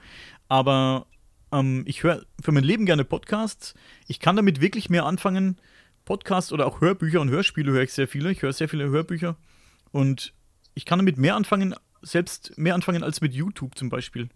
Aber 0.47 1.05
ähm, 1.51 1.83
ich 1.85 2.01
höre 2.03 2.23
für 2.41 2.53
mein 2.53 2.63
Leben 2.63 2.85
gerne 2.85 3.03
Podcasts. 3.03 3.73
Ich 4.07 4.21
kann 4.21 4.37
damit 4.37 4.61
wirklich 4.61 4.89
mehr 4.89 5.05
anfangen. 5.05 5.57
Podcasts 6.05 6.53
oder 6.53 6.65
auch 6.65 6.79
Hörbücher 6.79 7.19
und 7.19 7.29
Hörspiele 7.29 7.73
höre 7.73 7.83
ich 7.83 7.91
sehr 7.91 8.07
viele. 8.07 8.31
Ich 8.31 8.41
höre 8.41 8.53
sehr 8.53 8.69
viele 8.69 8.87
Hörbücher. 8.89 9.35
Und 9.91 10.33
ich 10.75 10.85
kann 10.85 10.99
damit 10.99 11.17
mehr 11.17 11.35
anfangen, 11.35 11.75
selbst 12.01 12.57
mehr 12.57 12.73
anfangen 12.73 13.03
als 13.03 13.19
mit 13.19 13.33
YouTube 13.33 13.77
zum 13.77 13.89
Beispiel. 13.89 14.29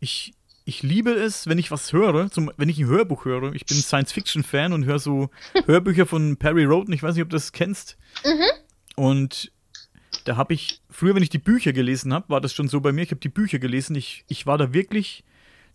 Ich, 0.00 0.34
ich 0.68 0.82
liebe 0.82 1.12
es, 1.12 1.46
wenn 1.46 1.56
ich 1.56 1.70
was 1.70 1.94
höre, 1.94 2.30
zum, 2.30 2.52
wenn 2.58 2.68
ich 2.68 2.78
ein 2.78 2.88
Hörbuch 2.88 3.24
höre. 3.24 3.54
Ich 3.54 3.64
bin 3.64 3.78
Science-Fiction-Fan 3.78 4.74
und 4.74 4.84
höre 4.84 4.98
so 4.98 5.30
Hörbücher 5.64 6.04
von 6.04 6.36
Perry 6.36 6.66
Roden. 6.66 6.92
Ich 6.92 7.02
weiß 7.02 7.14
nicht, 7.14 7.22
ob 7.22 7.30
du 7.30 7.36
das 7.36 7.52
kennst. 7.52 7.96
Und 8.94 9.50
da 10.24 10.36
habe 10.36 10.52
ich, 10.52 10.82
früher, 10.90 11.14
wenn 11.14 11.22
ich 11.22 11.30
die 11.30 11.38
Bücher 11.38 11.72
gelesen 11.72 12.12
habe, 12.12 12.28
war 12.28 12.42
das 12.42 12.52
schon 12.52 12.68
so 12.68 12.82
bei 12.82 12.92
mir. 12.92 13.00
Ich 13.00 13.12
habe 13.12 13.20
die 13.20 13.30
Bücher 13.30 13.58
gelesen. 13.58 13.96
Ich, 13.96 14.26
ich 14.28 14.44
war 14.44 14.58
da 14.58 14.74
wirklich, 14.74 15.24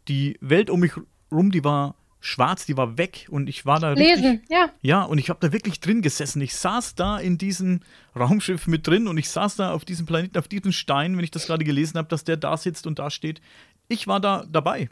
die 0.08 0.38
Welt 0.42 0.70
um 0.70 0.82
mich 0.82 0.92
rum, 1.32 1.50
die 1.50 1.64
war 1.64 1.96
schwarz, 2.20 2.68
die 2.68 2.78
war 2.78 2.96
weg. 3.00 3.26
Und 3.32 3.50
ich 3.50 3.66
war 3.66 3.80
da 3.80 3.94
richtig. 3.94 4.18
Lesen, 4.18 4.42
ja. 4.48 4.70
Ja, 4.84 5.02
und 5.02 5.18
ich 5.18 5.32
habe 5.32 5.40
da 5.40 5.52
wirklich 5.52 5.80
drin 5.80 6.04
gesessen. 6.04 6.40
Ich 6.40 6.54
saß 6.54 6.94
da 6.94 7.18
in 7.18 7.40
diesem 7.40 7.80
Raumschiff 8.16 8.68
mit 8.68 8.86
drin 8.86 9.08
und 9.08 9.18
ich 9.18 9.30
saß 9.30 9.56
da 9.56 9.72
auf 9.72 9.86
diesem 9.86 10.06
Planeten, 10.06 10.38
auf 10.38 10.48
diesem 10.48 10.72
Stein, 10.72 11.18
wenn 11.18 11.24
ich 11.24 11.32
das 11.32 11.48
gerade 11.48 11.66
gelesen 11.66 11.98
habe, 11.98 12.10
dass 12.10 12.24
der 12.24 12.38
da 12.38 12.58
sitzt 12.58 12.86
und 12.86 13.00
da 13.00 13.10
steht. 13.10 13.42
Ich 13.94 14.08
war 14.08 14.20
da 14.20 14.44
dabei. 14.50 14.90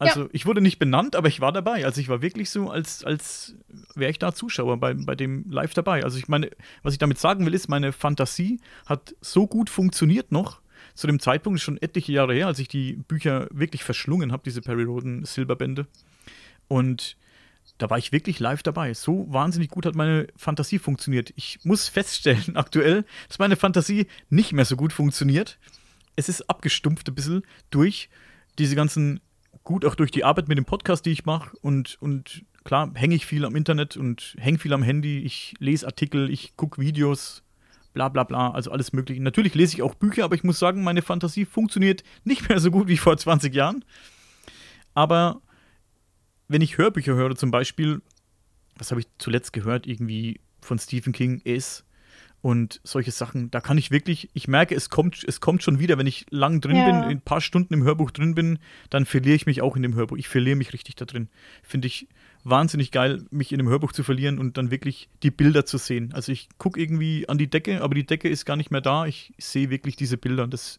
Also 0.00 0.28
ich 0.32 0.46
wurde 0.46 0.60
nicht 0.60 0.78
benannt, 0.78 1.16
aber 1.16 1.28
ich 1.28 1.40
war 1.40 1.52
dabei. 1.52 1.84
Also 1.84 2.00
ich 2.00 2.08
war 2.08 2.22
wirklich 2.22 2.50
so, 2.50 2.70
als, 2.70 3.04
als 3.04 3.54
wäre 3.94 4.10
ich 4.10 4.18
da 4.18 4.32
Zuschauer 4.32 4.76
bei, 4.78 4.94
bei 4.94 5.14
dem 5.14 5.44
live 5.50 5.74
dabei. 5.74 6.04
Also 6.04 6.18
ich 6.18 6.28
meine, 6.28 6.50
was 6.82 6.92
ich 6.92 6.98
damit 6.98 7.18
sagen 7.18 7.46
will, 7.46 7.54
ist, 7.54 7.68
meine 7.68 7.92
Fantasie 7.92 8.60
hat 8.86 9.14
so 9.20 9.46
gut 9.46 9.70
funktioniert 9.70 10.30
noch. 10.30 10.60
Zu 10.94 11.06
dem 11.08 11.18
Zeitpunkt 11.18 11.58
ist 11.58 11.64
schon 11.64 11.82
etliche 11.82 12.12
Jahre 12.12 12.34
her, 12.34 12.46
als 12.46 12.58
ich 12.60 12.68
die 12.68 12.94
Bücher 12.94 13.48
wirklich 13.50 13.82
verschlungen 13.82 14.30
habe, 14.32 14.42
diese 14.44 14.62
Perry 14.62 14.84
Roden 14.84 15.24
Silberbände. 15.24 15.86
Und 16.68 17.16
da 17.78 17.90
war 17.90 17.98
ich 17.98 18.12
wirklich 18.12 18.38
live 18.40 18.62
dabei. 18.62 18.94
So 18.94 19.26
wahnsinnig 19.32 19.70
gut 19.70 19.84
hat 19.86 19.94
meine 19.94 20.28
Fantasie 20.36 20.78
funktioniert. 20.78 21.32
Ich 21.36 21.58
muss 21.64 21.88
feststellen, 21.88 22.54
aktuell, 22.56 23.04
dass 23.26 23.38
meine 23.38 23.56
Fantasie 23.56 24.06
nicht 24.30 24.52
mehr 24.52 24.64
so 24.64 24.76
gut 24.76 24.92
funktioniert. 24.92 25.58
Es 26.18 26.28
ist 26.28 26.50
abgestumpft 26.50 27.08
ein 27.08 27.14
bisschen 27.14 27.42
durch 27.70 28.10
diese 28.58 28.74
ganzen, 28.74 29.20
gut 29.62 29.84
auch 29.84 29.94
durch 29.94 30.10
die 30.10 30.24
Arbeit 30.24 30.48
mit 30.48 30.58
dem 30.58 30.64
Podcast, 30.64 31.06
die 31.06 31.12
ich 31.12 31.26
mache. 31.26 31.56
Und, 31.58 31.96
und 32.00 32.44
klar, 32.64 32.90
hänge 32.94 33.14
ich 33.14 33.24
viel 33.24 33.44
am 33.44 33.54
Internet 33.54 33.96
und 33.96 34.34
hänge 34.36 34.58
viel 34.58 34.72
am 34.72 34.82
Handy. 34.82 35.20
Ich 35.20 35.54
lese 35.60 35.86
Artikel, 35.86 36.28
ich 36.28 36.56
gucke 36.56 36.80
Videos, 36.80 37.44
bla 37.92 38.08
bla 38.08 38.24
bla, 38.24 38.50
also 38.50 38.72
alles 38.72 38.92
mögliche. 38.92 39.22
Natürlich 39.22 39.54
lese 39.54 39.76
ich 39.76 39.82
auch 39.82 39.94
Bücher, 39.94 40.24
aber 40.24 40.34
ich 40.34 40.42
muss 40.42 40.58
sagen, 40.58 40.82
meine 40.82 41.02
Fantasie 41.02 41.44
funktioniert 41.44 42.02
nicht 42.24 42.48
mehr 42.48 42.58
so 42.58 42.72
gut 42.72 42.88
wie 42.88 42.96
vor 42.96 43.16
20 43.16 43.54
Jahren. 43.54 43.84
Aber 44.94 45.40
wenn 46.48 46.62
ich 46.62 46.78
Hörbücher 46.78 47.14
höre, 47.14 47.36
zum 47.36 47.52
Beispiel, 47.52 48.02
was 48.74 48.90
habe 48.90 49.02
ich 49.02 49.06
zuletzt 49.18 49.52
gehört, 49.52 49.86
irgendwie 49.86 50.40
von 50.60 50.80
Stephen 50.80 51.12
King, 51.12 51.40
ist 51.44 51.84
und 52.40 52.80
solche 52.84 53.10
Sachen, 53.10 53.50
da 53.50 53.60
kann 53.60 53.78
ich 53.78 53.90
wirklich, 53.90 54.30
ich 54.32 54.46
merke, 54.46 54.74
es 54.74 54.90
kommt, 54.90 55.24
es 55.26 55.40
kommt 55.40 55.62
schon 55.62 55.80
wieder, 55.80 55.98
wenn 55.98 56.06
ich 56.06 56.26
lang 56.30 56.60
drin 56.60 56.76
Ja. 56.76 56.84
bin, 56.86 56.94
ein 57.10 57.20
paar 57.20 57.40
Stunden 57.40 57.74
im 57.74 57.82
Hörbuch 57.82 58.10
drin 58.12 58.34
bin, 58.34 58.58
dann 58.90 59.06
verliere 59.06 59.34
ich 59.34 59.46
mich 59.46 59.60
auch 59.60 59.74
in 59.76 59.82
dem 59.82 59.94
Hörbuch. 59.94 60.16
Ich 60.16 60.28
verliere 60.28 60.56
mich 60.56 60.72
richtig 60.72 60.94
da 60.96 61.04
drin. 61.04 61.28
Finde 61.62 61.88
ich 61.88 62.06
wahnsinnig 62.44 62.92
geil, 62.92 63.24
mich 63.30 63.50
in 63.52 63.58
dem 63.58 63.68
Hörbuch 63.68 63.92
zu 63.92 64.04
verlieren 64.04 64.38
und 64.38 64.56
dann 64.56 64.70
wirklich 64.70 65.08
die 65.24 65.32
Bilder 65.32 65.66
zu 65.66 65.78
sehen. 65.78 66.12
Also 66.14 66.30
ich 66.30 66.48
gucke 66.58 66.80
irgendwie 66.80 67.28
an 67.28 67.38
die 67.38 67.50
Decke, 67.50 67.82
aber 67.82 67.94
die 67.96 68.06
Decke 68.06 68.28
ist 68.28 68.44
gar 68.44 68.56
nicht 68.56 68.70
mehr 68.70 68.80
da. 68.80 69.06
Ich 69.06 69.32
sehe 69.38 69.70
wirklich 69.70 69.96
diese 69.96 70.16
Bilder. 70.16 70.46
Das, 70.46 70.78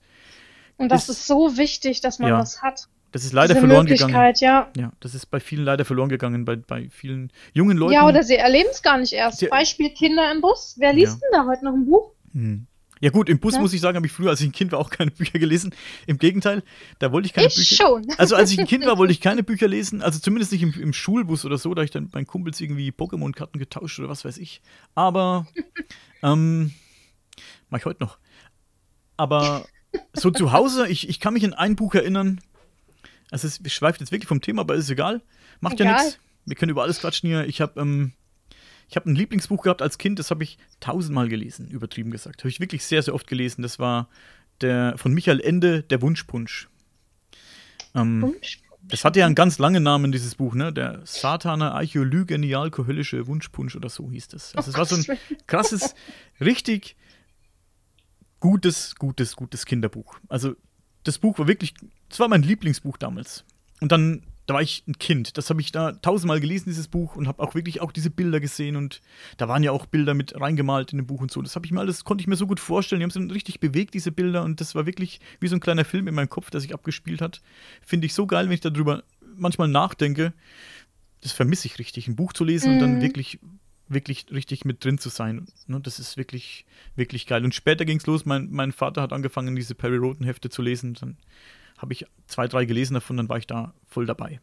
Und 0.78 0.90
das 0.94 1.10
Ist- 1.10 1.20
ist 1.20 1.28
so 1.28 1.58
wichtig, 1.58 2.00
dass 2.00 2.20
man 2.20 2.30
Ja. 2.30 2.38
das 2.40 2.62
hat. 2.62 2.88
Das 3.12 3.24
ist 3.26 3.34
leider 3.34 3.56
verloren 3.56 3.86
gegangen. 3.86 4.34
Ja. 4.40 4.70
Ja, 4.78 4.92
das 5.00 5.16
ist 5.16 5.26
bei 5.28 5.40
vielen 5.40 5.64
leider 5.66 5.86
verloren 5.86 6.10
gegangen, 6.10 6.46
bei, 6.46 6.56
bei 6.56 6.90
vielen 6.90 7.32
jungen 7.54 7.78
Leuten. 7.78 7.94
Ja, 7.94 8.08
oder 8.08 8.24
sie 8.24 8.36
erleben 8.36 8.70
es 8.72 8.82
gar 8.82 8.98
nicht 8.98 9.14
erst. 9.14 9.42
Die- 9.42 9.48
Beispiel 9.48 9.90
Kinder 9.92 10.32
im 10.32 10.42
Bus. 10.42 10.76
Wer 10.78 10.94
liest 10.94 11.14
Ja. 11.14 11.20
denn 11.22 11.40
da 11.46 11.46
heute 11.50 11.66
noch 11.66 11.74
ein 11.74 11.86
Buch? 11.86 12.12
Hm. 12.34 12.66
Ja 13.02 13.12
gut, 13.12 13.30
im 13.30 13.40
Bus 13.40 13.54
Ja. 13.56 13.62
muss 13.62 13.72
ich 13.72 13.80
sagen, 13.80 13.96
habe 13.96 14.06
ich 14.08 14.12
früher, 14.12 14.30
als 14.30 14.42
ich 14.42 14.48
ein 14.48 14.52
Kind 14.52 14.74
war, 14.74 14.80
auch 14.80 14.90
keine 14.90 15.10
Bücher 15.18 15.40
gelesen. 15.40 15.74
Im 16.06 16.18
Gegenteil, 16.18 16.64
da 17.00 17.12
wollte 17.14 17.28
ich 17.28 17.34
keine 17.34 17.48
Ich 17.48 17.56
Bücher. 17.56 17.76
schon. 17.76 18.06
Also 18.18 18.36
als 18.36 18.52
ich 18.52 18.60
ein 18.60 18.68
Kind 18.68 18.86
war, 18.86 18.98
wollte 18.98 19.14
ich 19.14 19.22
keine 19.22 19.42
Bücher 19.42 19.68
lesen. 19.70 20.02
Also 20.02 20.20
zumindest 20.20 20.52
nicht 20.52 20.62
im, 20.64 20.74
im 20.74 20.92
Schulbus 20.94 21.46
oder 21.46 21.58
so. 21.58 21.74
Da 21.74 21.82
ich 21.84 21.92
dann 21.92 22.04
mit 22.04 22.14
meinen 22.14 22.28
Kumpels 22.28 22.60
irgendwie 22.60 22.92
Pokémon-Karten 22.92 23.58
getauscht 23.58 24.00
oder 24.00 24.10
was 24.10 24.26
weiß 24.26 24.38
ich. 24.38 24.62
Aber 24.96 25.48
ähm, 26.24 26.74
mache 27.70 27.80
ich 27.80 27.86
heute 27.86 28.04
noch. 28.04 28.18
Aber 29.18 29.66
so 30.14 30.30
zu 30.32 30.52
Hause, 30.52 30.88
ich, 30.88 31.10
ich 31.10 31.20
kann 31.20 31.34
mich 31.34 31.44
an 31.46 31.54
ein 31.54 31.76
Buch 31.76 31.96
erinnern. 31.96 32.42
Also 33.32 33.48
es 33.48 33.60
schweift 33.72 34.00
jetzt 34.00 34.12
wirklich 34.12 34.28
vom 34.28 34.42
Thema, 34.42 34.62
aber 34.62 34.76
ist 34.76 34.90
egal. 34.90 35.22
Macht 35.60 35.80
ja 35.80 35.86
Egal. 35.86 36.04
nichts. 36.06 36.20
Wir 36.46 36.56
können 36.56 36.72
über 36.72 36.84
alles 36.84 37.00
quatschen 37.00 37.30
hier. 37.30 37.46
Ich 37.46 37.62
habe 37.62 37.80
ähm, 37.80 38.14
ich 38.90 38.96
habe 38.96 39.10
ein 39.10 39.16
Lieblingsbuch 39.16 39.62
gehabt 39.64 39.84
als 39.84 40.00
Kind, 40.00 40.18
das 40.18 40.32
habe 40.32 40.44
ich 40.44 40.58
tausendmal 40.80 41.30
gelesen, 41.30 41.68
übertrieben 41.70 42.10
gesagt. 42.10 42.42
Habe 42.42 42.50
ich 42.50 42.60
wirklich 42.60 42.84
sehr, 42.84 43.04
sehr 43.04 43.14
oft 43.14 43.28
gelesen. 43.28 43.62
Das 43.62 43.78
war 43.78 44.10
der 44.62 44.98
von 44.98 45.14
Michael 45.14 45.40
Ende, 45.42 45.84
Der 45.84 46.02
Wunschpunsch. 46.02 46.70
Ähm, 47.94 48.22
Wunsch. 48.24 48.62
das 48.82 49.06
hatte 49.06 49.20
ja 49.20 49.28
einen 49.28 49.36
ganz 49.36 49.60
langen 49.60 49.84
Namen, 49.84 50.12
dieses 50.12 50.36
Buch, 50.36 50.56
ne? 50.56 50.74
Der 50.74 51.02
Sataner 51.06 51.76
Archäolygenial-Kohöllische 51.76 53.28
Wunschpunsch 53.28 53.76
oder 53.76 53.90
so 53.90 54.10
hieß 54.12 54.30
das. 54.30 54.56
Also 54.56 54.72
es 54.72 54.78
war 54.78 54.86
so 54.86 54.96
ein 54.96 55.18
krasses, 55.48 55.94
richtig 56.42 56.96
gutes, 58.40 58.96
gutes, 58.96 59.36
gutes 59.36 59.66
Kinderbuch. 59.66 60.20
Also 60.30 60.56
das 61.04 61.20
Buch 61.20 61.38
war 61.38 61.48
wirklich, 61.48 61.74
das 62.10 62.20
war 62.20 62.28
mein 62.28 62.44
Lieblingsbuch 62.44 62.98
damals. 62.98 63.46
Und 63.82 63.92
dann, 63.92 64.24
da 64.46 64.56
war 64.56 64.62
ich 64.62 64.84
ein 64.88 64.98
Kind. 65.00 65.38
Das 65.38 65.50
habe 65.50 65.62
ich 65.62 65.72
da 65.72 65.94
tausendmal 65.94 66.40
gelesen, 66.40 66.66
dieses 66.70 66.88
Buch, 66.88 67.16
und 67.16 67.28
habe 67.28 67.42
auch 67.42 67.56
wirklich 67.56 67.82
auch 67.82 67.92
diese 67.92 68.10
Bilder 68.10 68.40
gesehen. 68.40 68.76
Und 68.76 69.02
da 69.38 69.48
waren 69.48 69.64
ja 69.64 69.72
auch 69.72 69.86
Bilder 69.86 70.14
mit 70.14 70.40
reingemalt 70.40 70.92
in 70.92 70.98
dem 70.98 71.08
Buch 71.08 71.22
und 71.22 71.32
so. 71.32 71.42
Das 71.42 71.56
habe 71.56 71.66
ich 71.66 71.72
mir 71.72 71.80
alles, 71.80 72.04
konnte 72.04 72.22
ich 72.22 72.28
mir 72.28 72.36
so 72.36 72.48
gut 72.48 72.60
vorstellen. 72.60 73.00
Die 73.00 73.04
haben 73.04 73.12
sich 73.12 73.34
richtig 73.34 73.60
bewegt, 73.60 73.94
diese 73.94 74.12
Bilder. 74.12 74.44
Und 74.44 74.60
das 74.60 74.76
war 74.76 74.86
wirklich 74.86 75.20
wie 75.40 75.48
so 75.48 75.56
ein 75.56 75.62
kleiner 75.62 75.86
Film 75.86 76.08
in 76.08 76.16
meinem 76.16 76.30
Kopf, 76.30 76.50
der 76.50 76.62
sich 76.62 76.74
abgespielt 76.74 77.22
hat. 77.22 77.42
Finde 77.82 78.06
ich 78.08 78.14
so 78.14 78.26
geil, 78.28 78.46
wenn 78.48 78.54
ich 78.54 78.62
darüber 78.62 79.04
manchmal 79.36 79.68
nachdenke. 79.68 80.34
Das 81.22 81.32
vermisse 81.32 81.68
ich 81.68 81.80
richtig, 81.80 82.08
ein 82.08 82.16
Buch 82.16 82.34
zu 82.34 82.44
lesen 82.44 82.74
und 82.74 82.80
dann 82.80 82.96
Mhm. 82.96 83.02
wirklich 83.02 83.40
wirklich 83.90 84.28
richtig 84.32 84.66
mit 84.66 84.86
drin 84.86 85.00
zu 85.00 85.10
sein. 85.10 85.48
Ne, 85.68 85.80
das 85.82 86.00
ist 86.00 86.16
wirklich, 86.16 86.66
wirklich 86.96 87.26
geil. 87.26 87.44
Und 87.44 87.56
später 87.56 87.86
ging 87.86 87.98
es 87.98 88.06
los. 88.06 88.24
Mein, 88.26 88.50
mein 88.52 88.72
Vater 88.72 89.02
hat 89.02 89.12
angefangen, 89.12 89.56
diese 89.56 89.74
Perry 89.76 89.98
Roden 89.98 90.26
Hefte 90.26 90.50
zu 90.50 90.62
lesen. 90.62 90.94
Dann 90.94 91.18
habe 91.80 91.94
ich 91.94 92.06
zwei, 92.28 92.48
drei 92.48 92.66
gelesen 92.66 92.94
davon, 92.94 93.18
dann 93.18 93.30
war 93.30 93.38
ich 93.38 93.48
da 93.48 93.74
voll 93.88 94.06
dabei. 94.06 94.40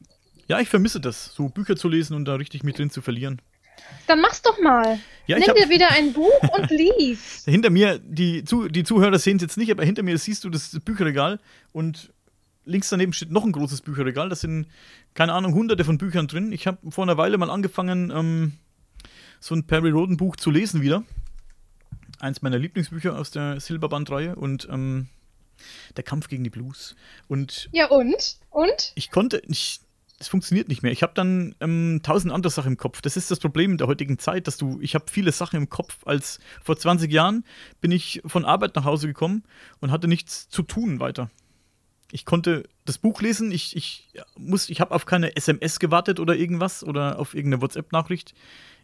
Ja, 0.49 0.61
ich 0.61 0.69
vermisse 0.69 1.01
das, 1.01 1.35
so 1.35 1.49
Bücher 1.49 1.77
zu 1.77 1.89
lesen 1.89 2.15
und 2.15 2.25
da 2.25 2.35
richtig 2.35 2.63
mit 2.63 2.79
drin 2.79 2.91
zu 2.91 3.03
verlieren. 3.03 3.41
Dann 4.07 4.21
mach's 4.21 4.43
doch 4.43 4.61
mal. 4.61 4.99
Ja, 5.27 5.39
Nimm 5.39 5.55
dir 5.55 5.69
wieder 5.69 5.91
ein 5.91 6.13
Buch 6.13 6.41
und 6.57 6.71
lies. 6.99 7.45
hinter 7.45 7.71
mir, 7.71 7.99
die, 7.99 8.45
zu, 8.45 8.69
die 8.69 8.85
Zuhörer 8.85 9.19
sehen 9.19 9.37
es 9.37 9.43
jetzt 9.43 9.57
nicht, 9.59 9.71
aber 9.71 9.85
hinter 9.85 10.03
mir 10.03 10.17
siehst 10.19 10.45
du 10.45 10.51
das 10.51 10.79
Bücherregal 10.81 11.41
und 11.73 12.13
links 12.65 12.89
daneben 12.89 13.13
steht 13.13 13.31
noch 13.31 13.45
ein 13.45 13.53
großes 13.53 13.83
Bücherregal. 13.83 14.29
Das 14.29 14.41
sind, 14.41 14.67
keine 15.15 15.33
Ahnung, 15.35 15.55
hunderte 15.55 15.85
von 15.85 15.99
Büchern 15.99 16.27
drin. 16.27 16.53
Ich 16.53 16.67
habe 16.67 16.79
vor 16.91 17.05
einer 17.05 17.17
Weile 17.19 17.39
mal 17.39 17.51
angefangen, 17.51 18.11
ähm, 18.11 18.53
so 19.41 19.55
ein 19.55 19.67
Perry 19.67 19.91
Roden 19.91 20.17
Buch 20.17 20.37
zu 20.37 20.51
lesen 20.51 20.81
wieder. 20.81 21.03
Eins 22.19 22.41
meiner 22.41 22.59
Lieblingsbücher 22.59 23.19
aus 23.19 23.31
der 23.31 23.61
Silberbandreihe 23.61 24.37
und 24.37 24.69
ähm, 24.71 25.09
Der 25.97 26.05
Kampf 26.05 26.29
gegen 26.29 26.45
die 26.45 26.51
Blues. 26.51 26.97
Und 27.29 27.69
Ja, 27.73 27.87
und? 27.89 28.39
Und? 28.51 28.93
ich 28.95 29.11
konnte, 29.11 29.43
ich, 29.47 29.81
es 30.19 30.29
funktioniert 30.29 30.69
nicht 30.69 30.83
mehr. 30.83 30.93
Ich 30.93 31.03
habe 31.03 31.13
dann 31.15 31.55
ähm, 31.61 32.01
tausend 32.03 32.33
andere 32.33 32.51
Sachen 32.51 32.73
im 32.73 32.77
Kopf. 32.79 33.03
Das 33.03 33.17
ist 33.17 33.31
das 33.31 33.39
Problem 33.39 33.77
der 33.77 33.87
heutigen 33.87 34.19
Zeit, 34.19 34.47
dass 34.47 34.57
du, 34.57 34.79
ich 34.81 34.95
habe 34.95 35.07
viele 35.11 35.33
Sachen 35.33 35.57
im 35.57 35.69
Kopf. 35.69 35.99
Als 36.07 36.39
vor 36.63 36.77
20 36.77 37.13
Jahren 37.13 37.45
bin 37.81 37.93
ich 37.93 38.23
von 38.25 38.45
Arbeit 38.45 38.75
nach 38.77 38.85
Hause 38.85 39.07
gekommen 39.09 39.45
und 39.81 39.91
hatte 39.91 40.09
nichts 40.09 40.49
zu 40.49 40.63
tun 40.63 41.01
weiter. 41.01 41.31
Ich 42.13 42.25
konnte 42.25 42.63
das 42.85 42.99
Buch 42.99 43.21
lesen, 43.21 43.51
ich, 43.51 43.77
ich 43.77 44.13
muss, 44.39 44.71
ich 44.71 44.81
habe 44.81 44.95
auf 44.95 45.07
keine 45.07 45.35
SMS 45.37 45.81
gewartet 45.81 46.21
oder 46.21 46.37
irgendwas 46.37 46.85
oder 46.85 47.19
auf 47.19 47.35
irgendeine 47.35 47.63
WhatsApp-Nachricht. 47.63 48.35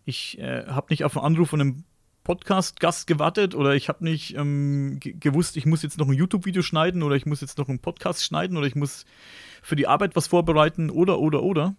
Ich 0.05 0.39
äh, 0.39 0.67
habe 0.67 0.89
nicht 0.91 1.05
auf 1.05 1.17
einen 1.17 1.27
Anruf 1.27 1.51
von 1.51 1.61
einem 1.61 1.85
Podcast-Gast 2.25 3.07
gewartet 3.07 3.55
oder 3.55 3.75
ich 3.75 3.89
habe 3.89 4.05
nicht 4.05 4.35
ähm, 4.37 4.99
ge- 5.01 5.15
gewusst, 5.19 5.57
ich 5.57 5.67
muss 5.67 5.83
jetzt 5.83 5.99
noch 5.99 6.07
ein 6.09 6.13
YouTube-Video 6.15 6.63
schneiden 6.63 7.03
oder 7.03 7.17
ich 7.17 7.27
muss 7.27 7.41
jetzt 7.41 7.59
noch 7.59 7.69
einen 7.69 7.79
Podcast 7.81 8.25
schneiden 8.25 8.57
oder 8.57 8.67
ich 8.67 8.75
muss 8.77 9.05
für 9.63 9.77
die 9.77 9.87
Arbeit 9.87 10.15
was 10.17 10.27
vorbereiten 10.29 10.91
oder 10.91 11.19
oder 11.19 11.43
oder. 11.43 11.75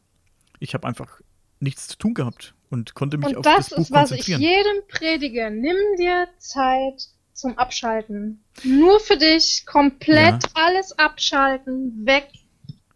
Ich 0.60 0.74
habe 0.74 0.88
einfach 0.88 1.22
nichts 1.60 1.88
zu 1.88 1.98
tun 1.98 2.14
gehabt 2.14 2.54
und 2.70 2.94
konnte 2.94 3.18
mich 3.18 3.28
Und 3.30 3.38
auf 3.38 3.44
das 3.44 3.70
das 3.70 3.70
Buch 3.70 3.78
ist, 3.84 3.92
was 3.92 4.12
ich 4.12 4.26
konzentrieren. 4.26 4.42
jedem 4.42 4.88
predige. 4.88 5.50
Nimm 5.52 5.78
dir 5.98 6.28
Zeit 6.40 7.08
zum 7.34 7.58
Abschalten. 7.58 8.44
Nur 8.64 9.00
für 9.00 9.18
dich, 9.18 9.66
komplett 9.66 10.44
Ja. 10.44 10.50
alles 10.56 10.98
abschalten, 11.00 12.06
weg 12.06 12.28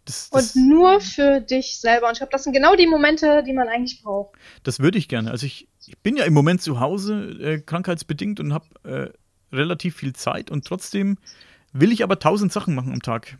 Das, 0.07 0.29
und 0.31 0.41
das, 0.41 0.55
nur 0.55 0.99
für 1.01 1.41
dich 1.41 1.79
selber. 1.79 2.07
Und 2.07 2.13
ich 2.13 2.19
glaube, 2.19 2.31
das 2.31 2.43
sind 2.43 2.53
genau 2.53 2.75
die 2.75 2.87
Momente, 2.87 3.43
die 3.45 3.53
man 3.53 3.67
eigentlich 3.67 4.01
braucht. 4.01 4.35
das 4.63 4.79
würde 4.79 4.97
ich 4.97 5.07
gerne. 5.07 5.29
Also 5.29 5.45
ich, 5.45 5.67
ich 5.85 5.97
bin 5.99 6.17
ja 6.17 6.23
im 6.25 6.33
Moment 6.33 6.61
zu 6.61 6.79
Hause, 6.79 7.37
äh, 7.39 7.59
krankheitsbedingt 7.59 8.39
und 8.39 8.53
habe 8.53 8.65
äh, 8.83 9.55
relativ 9.55 9.95
viel 9.97 10.13
Zeit 10.13 10.49
und 10.49 10.65
trotzdem 10.65 11.17
will 11.73 11.91
ich 11.91 12.03
aber 12.03 12.19
tausend 12.19 12.51
Sachen 12.51 12.73
machen 12.73 12.93
am 12.93 13.01
Tag. 13.01 13.37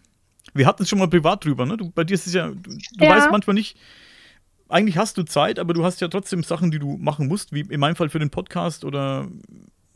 Wir 0.53 0.65
hatten 0.68 0.84
es 0.84 0.89
schon 0.89 0.99
mal 0.99 1.07
privat 1.09 1.43
drüber, 1.43 1.65
ne? 1.65 1.78
Du, 1.78 1.89
bei 1.91 2.03
dir 2.03 2.13
ist 2.13 2.28
es 2.28 2.34
ja, 2.34 2.47
du, 2.49 2.55
du 2.55 3.05
Ja. 3.05 3.09
weißt 3.09 3.32
manchmal 3.32 3.53
nicht, 3.55 3.78
eigentlich 4.70 4.97
hast 4.97 5.18
du 5.18 5.24
Zeit, 5.24 5.59
aber 5.59 5.74
du 5.74 5.84
hast 5.86 6.01
ja 6.01 6.07
trotzdem 6.09 6.43
Sachen, 6.43 6.72
die 6.72 6.80
du 6.80 6.97
machen 6.97 7.28
musst, 7.28 7.53
wie 7.53 7.61
in 7.61 7.80
meinem 7.80 7.95
Fall 7.95 8.09
für 8.09 8.20
den 8.20 8.30
Podcast 8.30 8.84
oder 8.84 9.28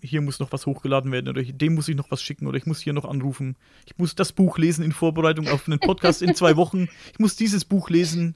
hier 0.01 0.21
muss 0.21 0.39
noch 0.39 0.51
was 0.51 0.65
hochgeladen 0.65 1.11
werden 1.11 1.27
oder 1.29 1.43
dem 1.43 1.75
muss 1.75 1.87
ich 1.87 1.95
noch 1.95 2.09
was 2.11 2.21
schicken 2.21 2.47
oder 2.47 2.57
ich 2.57 2.65
muss 2.65 2.79
hier 2.81 2.93
noch 2.93 3.05
anrufen. 3.05 3.55
Ich 3.85 3.97
muss 3.97 4.15
das 4.15 4.31
Buch 4.33 4.57
lesen 4.57 4.83
in 4.83 4.91
Vorbereitung 4.91 5.47
auf 5.47 5.67
einen 5.67 5.79
Podcast 5.79 6.21
in 6.21 6.33
zwei 6.35 6.55
Wochen. 6.55 6.89
Ich 7.13 7.19
muss 7.19 7.35
dieses 7.35 7.65
Buch 7.65 7.89
lesen. 7.89 8.35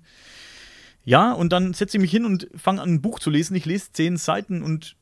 Ja, 1.04 1.32
und 1.34 1.52
dann 1.54 1.74
setze 1.74 1.98
ich 1.98 2.02
mich 2.02 2.12
hin 2.12 2.26
und 2.26 2.48
fange 2.56 2.82
an, 2.82 2.90
ein 2.96 3.02
Buch 3.02 3.20
zu 3.20 3.30
lesen. 3.30 3.56
Ich 3.56 3.66
lese 3.66 3.92
zehn 3.92 4.18
Seiten 4.18 4.64
und 4.64 4.96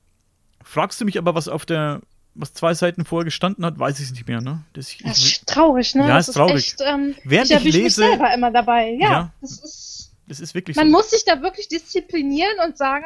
fragst 0.63 0.99
du 0.99 1.05
mich 1.05 1.17
aber, 1.17 1.33
was 1.35 1.47
auf 1.47 1.65
der, 1.65 2.01
was 2.35 2.53
zwei 2.53 2.73
Seiten 2.73 3.05
vorher 3.05 3.25
gestanden 3.25 3.65
hat, 3.65 3.79
weiß 3.79 3.99
ich 3.99 4.05
es 4.07 4.11
nicht 4.11 4.27
mehr, 4.27 4.41
ne? 4.41 4.63
Das, 4.73 4.89
ich, 4.91 4.97
Das 5.03 5.19
ist 5.19 5.47
traurig, 5.47 5.95
ne? 5.95 6.07
Ja, 6.07 6.15
das 6.17 6.27
ist 6.29 6.35
traurig. 6.35 6.55
Echt, 6.55 6.81
ähm, 6.81 7.15
Während 7.23 7.45
ich 7.51 7.51
ich 7.51 7.57
erwische 7.57 7.77
mich 7.77 7.83
lese- 7.85 8.01
selber 8.01 8.33
immer 8.33 8.51
dabei. 8.51 8.91
Ja, 8.99 9.11
Ja. 9.11 9.33
das 9.41 9.51
ist. 9.59 10.11
das 10.27 10.39
ist 10.41 10.53
wirklich 10.55 10.75
Man 10.75 10.87
so. 10.87 10.91
muss 10.91 11.09
sich 11.11 11.23
da 11.25 11.41
wirklich 11.41 11.67
disziplinieren 11.69 12.57
und 12.65 12.77
sagen, 12.77 13.05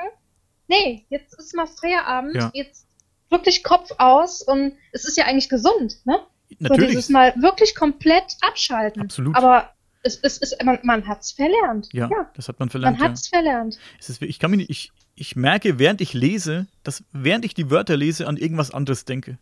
nee, 0.68 1.05
jetzt 1.10 1.36
ist 1.36 1.55
mal 1.55 1.68
Feierabend, 1.68 2.36
Ja. 2.36 2.51
jetzt 2.55 2.87
wirklich 3.30 3.63
Kopf 3.63 3.91
aus 3.97 4.41
und 4.41 4.73
es 4.91 5.05
ist 5.05 5.17
ja 5.17 5.25
eigentlich 5.25 5.49
gesund, 5.49 5.97
ne? 6.05 6.19
So 6.49 6.55
Natürlich. 6.59 6.91
dieses 6.91 7.09
Mal 7.09 7.34
wirklich 7.41 7.75
komplett 7.75 8.38
abschalten. 8.41 9.01
Absolut. 9.01 9.36
Aber 9.36 9.73
es, 10.03 10.17
es 10.21 10.38
ist, 10.38 10.63
man, 10.63 10.80
man 10.84 11.07
hat's 11.07 11.32
verlernt. 11.32 11.89
ja, 11.91 12.07
ja 12.09 12.32
das 12.36 12.47
hat 12.47 12.59
man 12.59 12.69
verlernt. 12.69 12.97
man 12.97 13.05
ja. 13.05 13.11
hat's 13.11 13.28
verlernt. 13.28 13.78
Es 13.99 14.09
ist, 14.09 14.21
ich 14.21 14.39
kann 14.39 14.51
mich 14.51 14.59
nicht, 14.59 14.69
ich, 14.69 14.91
ich 15.15 15.36
merke, 15.36 15.80
während 15.80 15.99
ich 15.99 16.13
lese, 16.13 16.67
dass 16.84 17.03
während 17.11 17.43
ich 17.43 17.53
die 17.53 17.69
Wörter 17.69 17.97
lese, 17.97 18.28
an 18.28 18.38
irgendwas 18.38 18.71
anderes 18.71 19.05
denke. 19.05 19.38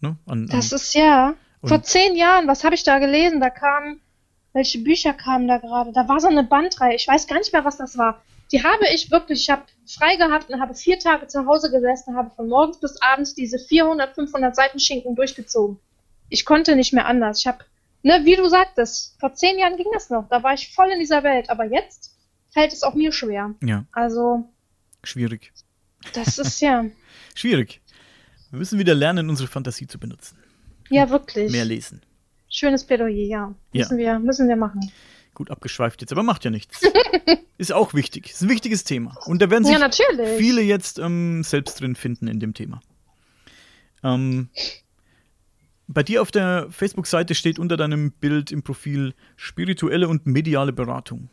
Ne? 0.00 0.16
An, 0.26 0.46
Das 0.46 0.72
an, 0.72 0.76
ist 0.76 0.94
ja. 0.94 1.34
Vor 1.62 1.82
zehn 1.82 2.16
Jahren, 2.16 2.48
was 2.48 2.64
habe 2.64 2.74
ich 2.74 2.84
da 2.84 2.98
gelesen? 2.98 3.40
Da 3.40 3.50
kamen, 3.50 4.00
welche 4.52 4.78
Bücher 4.78 5.12
kamen 5.12 5.46
da 5.46 5.58
gerade? 5.58 5.92
Da 5.92 6.08
war 6.08 6.18
so 6.18 6.28
eine 6.28 6.42
Bandreihe. 6.42 6.96
Ich 6.96 7.06
weiß 7.06 7.26
gar 7.26 7.38
nicht 7.38 7.52
mehr, 7.52 7.64
was 7.64 7.76
das 7.76 7.98
war. 7.98 8.22
Die 8.52 8.62
habe 8.62 8.84
ich 8.92 9.10
wirklich, 9.10 9.42
ich 9.42 9.50
habe 9.50 9.62
frei 9.86 10.16
gehabt 10.16 10.50
und 10.50 10.60
habe 10.60 10.74
vier 10.74 10.98
Tage 10.98 11.26
zu 11.28 11.46
Hause 11.46 11.70
gesessen, 11.70 12.16
habe 12.16 12.30
von 12.30 12.48
morgens 12.48 12.80
bis 12.80 13.00
abends 13.00 13.34
diese 13.34 13.58
400, 13.58 14.14
500 14.14 14.56
Seiten 14.56 14.80
Schinken 14.80 15.14
durchgezogen. 15.14 15.78
Ich 16.28 16.44
konnte 16.44 16.74
nicht 16.76 16.92
mehr 16.92 17.06
anders. 17.06 17.40
Ich 17.40 17.46
habe, 17.46 17.58
ne, 18.02 18.20
wie 18.24 18.36
du 18.36 18.48
sagtest, 18.48 19.16
vor 19.20 19.34
zehn 19.34 19.58
Jahren 19.58 19.76
ging 19.76 19.86
das 19.92 20.10
noch. 20.10 20.28
Da 20.28 20.42
war 20.42 20.54
ich 20.54 20.74
voll 20.74 20.90
in 20.90 20.98
dieser 20.98 21.22
Welt. 21.22 21.48
Aber 21.50 21.64
jetzt 21.64 22.16
fällt 22.50 22.72
es 22.72 22.82
auch 22.82 22.94
mir 22.94 23.12
schwer. 23.12 23.54
ja, 23.62 23.84
Also, 23.92 24.48
schwierig. 25.04 25.52
das 26.14 26.38
ist 26.38 26.60
ja. 26.60 26.84
Schwierig. 27.34 27.80
Wir 28.50 28.58
müssen 28.58 28.78
wieder 28.80 28.94
lernen, 28.94 29.30
unsere 29.30 29.48
Fantasie 29.48 29.86
zu 29.86 29.98
benutzen. 29.98 30.36
Ja, 30.88 31.08
wirklich. 31.08 31.52
Mehr 31.52 31.64
lesen. 31.64 32.02
Schönes 32.48 32.82
Plädoyer, 32.84 33.10
ja. 33.10 33.54
Ja. 33.72 33.84
Müssen, 33.84 33.98
Wir, 33.98 34.18
müssen 34.18 34.48
wir 34.48 34.56
machen. 34.56 34.80
Gut 35.40 35.50
abgeschweift 35.50 36.02
jetzt, 36.02 36.12
aber 36.12 36.22
macht 36.22 36.44
ja 36.44 36.50
nichts. 36.50 36.82
ist 37.56 37.72
auch 37.72 37.94
wichtig. 37.94 38.30
Ist 38.30 38.42
ein 38.42 38.50
wichtiges 38.50 38.84
Thema. 38.84 39.16
Und 39.24 39.40
da 39.40 39.48
werden 39.48 39.64
sich 39.64 39.74
Ja, 39.74 39.88
viele 40.36 40.60
jetzt 40.60 40.98
ähm, 40.98 41.42
selbst 41.42 41.80
drin 41.80 41.96
finden 41.96 42.28
in 42.28 42.40
dem 42.40 42.52
Thema. 42.52 42.82
Ähm, 44.04 44.50
bei 45.88 46.02
dir 46.02 46.20
auf 46.20 46.30
der 46.30 46.66
Facebook-Seite 46.68 47.34
steht 47.34 47.58
unter 47.58 47.78
deinem 47.78 48.12
Bild 48.12 48.52
im 48.52 48.62
Profil 48.62 49.14
spirituelle 49.36 50.08
und 50.08 50.26
mediale 50.26 50.74
Beratung. 50.74 51.30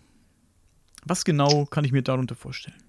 Was 1.03 1.25
genau 1.25 1.65
kann 1.65 1.83
ich 1.83 1.91
mir 1.91 2.01
darunter 2.01 2.35
vorstellen? 2.35 2.81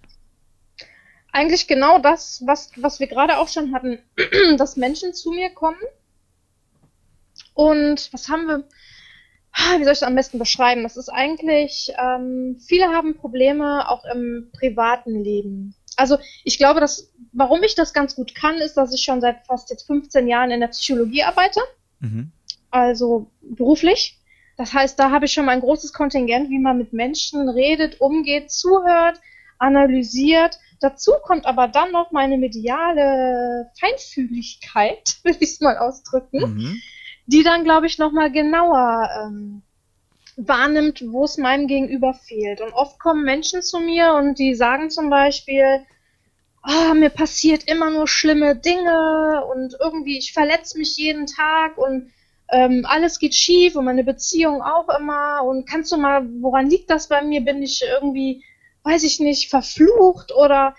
Eigentlich 1.32 1.66
genau 1.66 1.98
das, 1.98 2.44
was, 2.46 2.70
was 2.76 3.00
wir 3.00 3.08
gerade 3.08 3.38
auch 3.38 3.48
schon 3.48 3.74
hatten, 3.74 3.98
dass 4.56 4.76
Menschen 4.76 5.14
zu 5.14 5.32
mir 5.32 5.50
kommen. 5.50 5.80
Und 7.54 8.08
was 8.12 8.28
haben 8.28 8.46
wir? 8.46 8.68
Ah, 9.58 9.78
Wie 9.78 9.84
soll 9.84 9.92
ich 9.92 9.98
das 9.98 10.08
am 10.08 10.14
besten 10.14 10.38
beschreiben? 10.38 10.84
Das 10.84 10.96
ist 10.96 11.08
eigentlich, 11.08 11.92
ähm, 11.98 12.58
viele 12.64 12.86
haben 12.86 13.16
Probleme 13.16 13.88
auch 13.90 14.04
im 14.04 14.50
privaten 14.52 15.22
Leben. 15.22 15.74
Also 15.96 16.16
ich 16.44 16.58
glaube, 16.58 16.78
dass, 16.78 17.12
warum 17.32 17.62
ich 17.64 17.74
das 17.74 17.92
ganz 17.92 18.14
gut 18.14 18.34
kann, 18.36 18.58
ist, 18.58 18.76
dass 18.76 18.94
ich 18.94 19.02
schon 19.02 19.20
seit 19.20 19.44
fast 19.46 19.70
jetzt 19.70 19.86
15 19.86 20.28
Jahren 20.28 20.52
in 20.52 20.60
der 20.60 20.68
Psychologie 20.68 21.24
arbeite. 21.24 21.60
Mhm. 22.00 22.30
also 22.70 23.30
beruflich. 23.42 24.20
Das 24.56 24.72
heißt, 24.72 24.98
da 24.98 25.10
habe 25.10 25.24
ich 25.24 25.32
schon 25.32 25.46
mal 25.46 25.52
ein 25.52 25.60
großes 25.60 25.92
Kontingent, 25.92 26.50
wie 26.50 26.58
man 26.60 26.78
mit 26.78 26.92
Menschen 26.92 27.48
redet, 27.48 28.00
umgeht, 28.00 28.50
zuhört, 28.52 29.20
analysiert. 29.58 30.58
Dazu 30.80 31.12
kommt 31.22 31.46
aber 31.46 31.66
dann 31.66 31.90
noch 31.90 32.12
meine 32.12 32.38
mediale 32.38 33.70
Feinfühligkeit, 33.80 35.16
will 35.24 35.36
ich 35.40 35.50
es 35.50 35.60
mal 35.60 35.76
ausdrücken, 35.78 36.38
Mhm. 36.40 36.80
Die 37.28 37.42
dann, 37.42 37.62
glaube 37.62 37.86
ich, 37.86 37.98
noch 37.98 38.10
mal 38.10 38.32
genauer 38.32 39.10
ähm, 39.22 39.62
wahrnimmt, 40.38 41.04
wo 41.08 41.24
es 41.24 41.36
meinem 41.36 41.66
Gegenüber 41.66 42.14
fehlt. 42.14 42.62
Und 42.62 42.72
oft 42.72 42.98
kommen 42.98 43.22
Menschen 43.22 43.60
zu 43.60 43.80
mir 43.80 44.14
und 44.14 44.38
die 44.38 44.54
sagen 44.54 44.88
zum 44.88 45.10
Beispiel, 45.10 45.84
ah, 46.62 46.94
mir 46.94 47.10
passiert 47.10 47.64
immer 47.64 47.90
nur 47.90 48.08
schlimme 48.08 48.56
Dinge 48.56 49.44
und 49.52 49.76
irgendwie 49.78 50.16
ich 50.16 50.32
verletze 50.32 50.78
mich 50.78 50.96
jeden 50.96 51.26
Tag 51.26 51.76
und 51.76 52.10
ähm, 52.50 52.86
alles 52.88 53.18
geht 53.18 53.34
schief 53.34 53.76
und 53.76 53.84
meine 53.84 54.04
Beziehung 54.04 54.62
auch 54.62 54.88
immer 54.98 55.42
und 55.44 55.68
kannst 55.68 55.92
du 55.92 55.98
mal, 55.98 56.26
woran 56.40 56.70
liegt 56.70 56.88
das 56.88 57.08
bei 57.08 57.22
mir? 57.22 57.42
Bin 57.42 57.62
ich 57.62 57.82
irgendwie, 57.86 58.42
weiß 58.84 59.02
ich 59.02 59.20
nicht, 59.20 59.50
verflucht 59.50 60.32
oder 60.34 60.74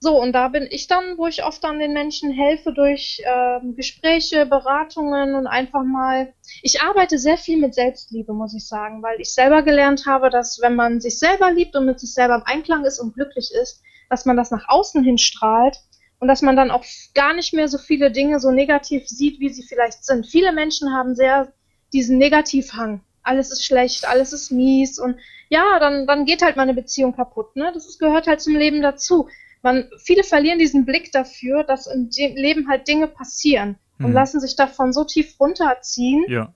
so? 0.00 0.20
Und 0.20 0.32
da 0.32 0.48
bin 0.48 0.66
ich 0.70 0.86
dann, 0.86 1.18
wo 1.18 1.26
ich 1.26 1.44
oft 1.44 1.62
dann 1.62 1.78
den 1.78 1.92
Menschen 1.92 2.32
helfe 2.32 2.72
durch 2.72 3.22
ähm, 3.24 3.76
Gespräche, 3.76 4.46
Beratungen 4.46 5.34
und 5.34 5.46
einfach 5.46 5.84
mal. 5.84 6.32
Ich 6.62 6.80
arbeite 6.80 7.18
sehr 7.18 7.36
viel 7.36 7.58
mit 7.58 7.74
Selbstliebe, 7.74 8.32
muss 8.32 8.54
ich 8.54 8.66
sagen, 8.66 9.02
weil 9.02 9.20
ich 9.20 9.32
selber 9.32 9.62
gelernt 9.62 10.06
habe, 10.06 10.30
dass 10.30 10.60
wenn 10.62 10.74
man 10.74 11.00
sich 11.00 11.18
selber 11.18 11.52
liebt 11.52 11.76
und 11.76 11.86
mit 11.86 12.00
sich 12.00 12.14
selber 12.14 12.36
im 12.36 12.42
Einklang 12.44 12.84
ist 12.84 12.98
und 12.98 13.14
glücklich 13.14 13.50
ist, 13.52 13.82
dass 14.08 14.24
man 14.24 14.36
das 14.36 14.50
nach 14.50 14.68
außen 14.68 15.04
hin 15.04 15.18
strahlt 15.18 15.78
und 16.18 16.28
dass 16.28 16.42
man 16.42 16.56
dann 16.56 16.70
auch 16.70 16.84
gar 17.14 17.34
nicht 17.34 17.52
mehr 17.52 17.68
so 17.68 17.78
viele 17.78 18.10
Dinge 18.10 18.40
so 18.40 18.50
negativ 18.50 19.06
sieht, 19.06 19.38
wie 19.38 19.50
sie 19.50 19.62
vielleicht 19.62 20.04
sind. 20.04 20.26
Viele 20.26 20.52
Menschen 20.52 20.92
haben 20.92 21.14
sehr 21.14 21.52
diesen 21.92 22.18
Negativhang. 22.18 23.02
Alles 23.22 23.50
ist 23.50 23.64
schlecht, 23.64 24.08
alles 24.08 24.32
ist 24.32 24.50
mies 24.50 24.98
und 24.98 25.16
ja, 25.50 25.78
dann, 25.78 26.06
dann 26.06 26.24
geht 26.24 26.42
halt 26.42 26.56
meine 26.56 26.74
Beziehung 26.74 27.14
kaputt. 27.14 27.56
Ne? 27.56 27.70
Das 27.74 27.98
gehört 27.98 28.26
halt 28.26 28.40
zum 28.40 28.56
Leben 28.56 28.82
dazu. 28.82 29.28
Man, 29.62 29.90
viele 29.98 30.24
verlieren 30.24 30.58
diesen 30.58 30.84
Blick 30.86 31.12
dafür, 31.12 31.64
dass 31.64 31.86
im 31.86 32.08
Leben 32.16 32.68
halt 32.68 32.88
Dinge 32.88 33.06
passieren 33.08 33.76
und 33.98 34.08
Mhm. 34.10 34.14
lassen 34.14 34.40
sich 34.40 34.56
davon 34.56 34.92
so 34.92 35.04
tief 35.04 35.38
runterziehen 35.38 36.24
Ja. 36.28 36.54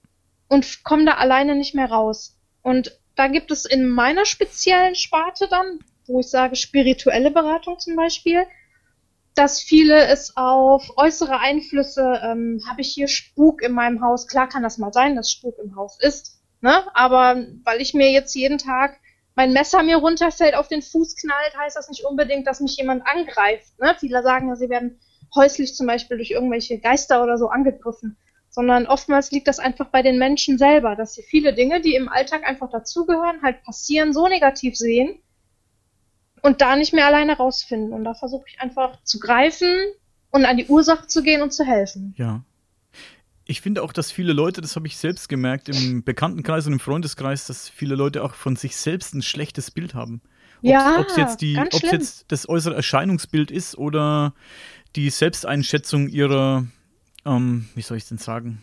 und 0.49 0.83
kommen 0.85 1.05
da 1.05 1.13
alleine 1.15 1.55
nicht 1.55 1.75
mehr 1.75 1.91
raus. 1.91 2.39
Und 2.63 2.99
da 3.15 3.29
gibt 3.29 3.51
es 3.51 3.67
in 3.67 3.89
meiner 3.89 4.25
speziellen 4.25 4.95
Sparte 4.95 5.49
dann, 5.49 5.81
wo 6.07 6.21
ich 6.21 6.29
sage 6.29 6.57
spirituelle 6.57 7.31
Beratung 7.31 7.79
zum 7.79 7.97
Beispiel, 7.97 8.47
dass 9.35 9.61
viele 9.61 10.07
es 10.07 10.37
auf 10.37 10.97
äußere 10.97 11.41
Einflüsse, 11.41 12.21
ähm, 12.25 12.61
habe 12.69 12.81
ich 12.81 12.93
hier 12.93 13.09
Spuk 13.09 13.63
in 13.63 13.73
meinem 13.73 14.01
Haus. 14.01 14.29
Klar 14.29 14.49
kann 14.49 14.63
das 14.63 14.79
mal 14.79 14.93
sein, 14.93 15.17
dass 15.17 15.31
Spuk 15.31 15.57
im 15.63 15.75
Haus 15.77 15.99
ist, 16.01 16.41
ne? 16.61 16.85
Aber 16.95 17.45
weil 17.65 17.81
ich 17.81 17.95
mir 17.95 18.11
jetzt 18.13 18.35
jeden 18.35 18.59
Tag 18.59 19.01
mein 19.35 19.53
Messer 19.53 19.82
mir 19.82 19.97
runterfällt, 19.97 20.55
auf 20.55 20.68
den 20.68 20.82
Fuß 20.82 21.16
knallt, 21.16 21.57
heißt 21.59 21.76
das 21.76 21.89
nicht 21.89 22.05
unbedingt, 22.05 22.47
dass 22.47 22.61
mich 22.61 22.76
jemand 22.76 23.07
angreift. 23.07 23.78
Ne? 23.80 23.97
Viele 23.99 24.22
sagen 24.22 24.49
ja, 24.49 24.57
sie 24.57 24.68
werden 24.68 25.01
häuslich 25.35 25.74
zum 25.74 25.87
Beispiel 25.87 26.16
durch 26.16 26.30
irgendwelche 26.30 26.78
Geister 26.78 27.22
oder 27.22 27.39
so 27.39 27.49
angegriffen 27.49 28.16
sondern 28.55 28.87
oftmals 28.87 29.32
liegt 29.32 29.49
das 29.49 29.59
einfach 29.59 29.89
bei 29.89 30.03
den 30.03 30.16
Menschen 30.16 30.59
selber, 30.59 30.95
dass 30.95 31.14
sie 31.14 31.24
viele 31.24 31.55
Dinge, 31.55 31.80
die 31.80 31.97
im 31.97 32.09
Alltag 32.09 32.45
einfach 32.45 32.70
dazugehören, 32.70 33.43
halt 33.43 33.64
passieren, 33.64 34.12
so 34.12 34.28
negativ 34.28 34.76
sehen 34.76 35.18
und 36.41 36.61
da 36.61 36.76
nicht 36.76 36.93
mehr 36.93 37.07
alleine 37.07 37.37
rausfinden. 37.37 37.93
Und 37.93 38.05
da 38.05 38.14
versuche 38.14 38.45
ich 38.47 38.61
einfach 38.61 39.03
zu 39.03 39.18
greifen 39.18 39.74
und 40.30 40.45
an 40.45 40.57
die 40.57 40.66
Ursache 40.66 41.09
zu 41.09 41.24
gehen 41.24 41.43
und 41.43 41.53
zu 41.53 41.64
helfen. 41.64 42.14
Ja. 42.16 42.43
Ich 43.47 43.61
finde 43.61 43.82
auch, 43.82 43.92
dass 43.92 44.11
viele 44.11 44.32
Leute, 44.32 44.61
das 44.62 44.74
habe 44.74 44.86
ich 44.86 44.97
selbst 44.97 45.28
gemerkt, 45.28 45.68
im 45.68 46.03
Bekanntenkreis 46.03 46.66
und 46.66 46.74
im 46.74 46.80
Freundeskreis, 46.80 47.47
dass 47.47 47.68
viele 47.68 47.95
Leute 47.95 48.24
auch 48.24 48.34
von 48.34 48.57
sich 48.57 48.76
selbst 48.76 49.14
ein 49.14 49.22
schlechtes 49.22 49.70
Bild 49.70 49.95
haben. 49.95 50.22
Ob 50.59 50.64
Ja, 50.70 51.05
es 51.07 51.16
jetzt, 51.16 51.40
die, 51.42 51.53
jetzt 51.92 52.24
das 52.28 52.49
äußere 52.49 52.74
Erscheinungsbild 52.74 53.51
ist 53.51 53.76
oder 53.76 54.32
die 54.97 55.11
Selbsteinschätzung 55.11 56.09
ihrer, 56.09 56.66
ähm, 57.26 57.68
wie 57.74 57.82
soll 57.82 57.99
ich 57.99 58.05
es 58.05 58.09
denn 58.09 58.18
sagen? 58.18 58.62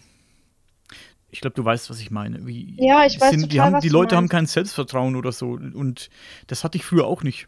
Ich 1.30 1.42
glaube, 1.42 1.56
du 1.56 1.64
weißt, 1.64 1.90
was 1.92 2.00
ich 2.00 2.10
meine. 2.10 2.46
Wie, 2.48 2.76
Ja, 2.78 3.06
ich 3.06 3.22
weiß 3.22 3.32
die 3.32 3.42
total, 3.42 3.60
haben, 3.60 3.74
was 3.76 3.82
Die 3.84 3.90
Leute 3.90 4.18
haben 4.18 4.30
kein 4.30 4.48
Selbstvertrauen 4.48 5.16
oder 5.16 5.32
so. 5.32 5.52
Und 5.52 6.10
das 6.48 6.64
hatte 6.64 6.78
ich 6.78 6.84
früher 6.84 7.06
auch 7.06 7.22
nicht. 7.24 7.48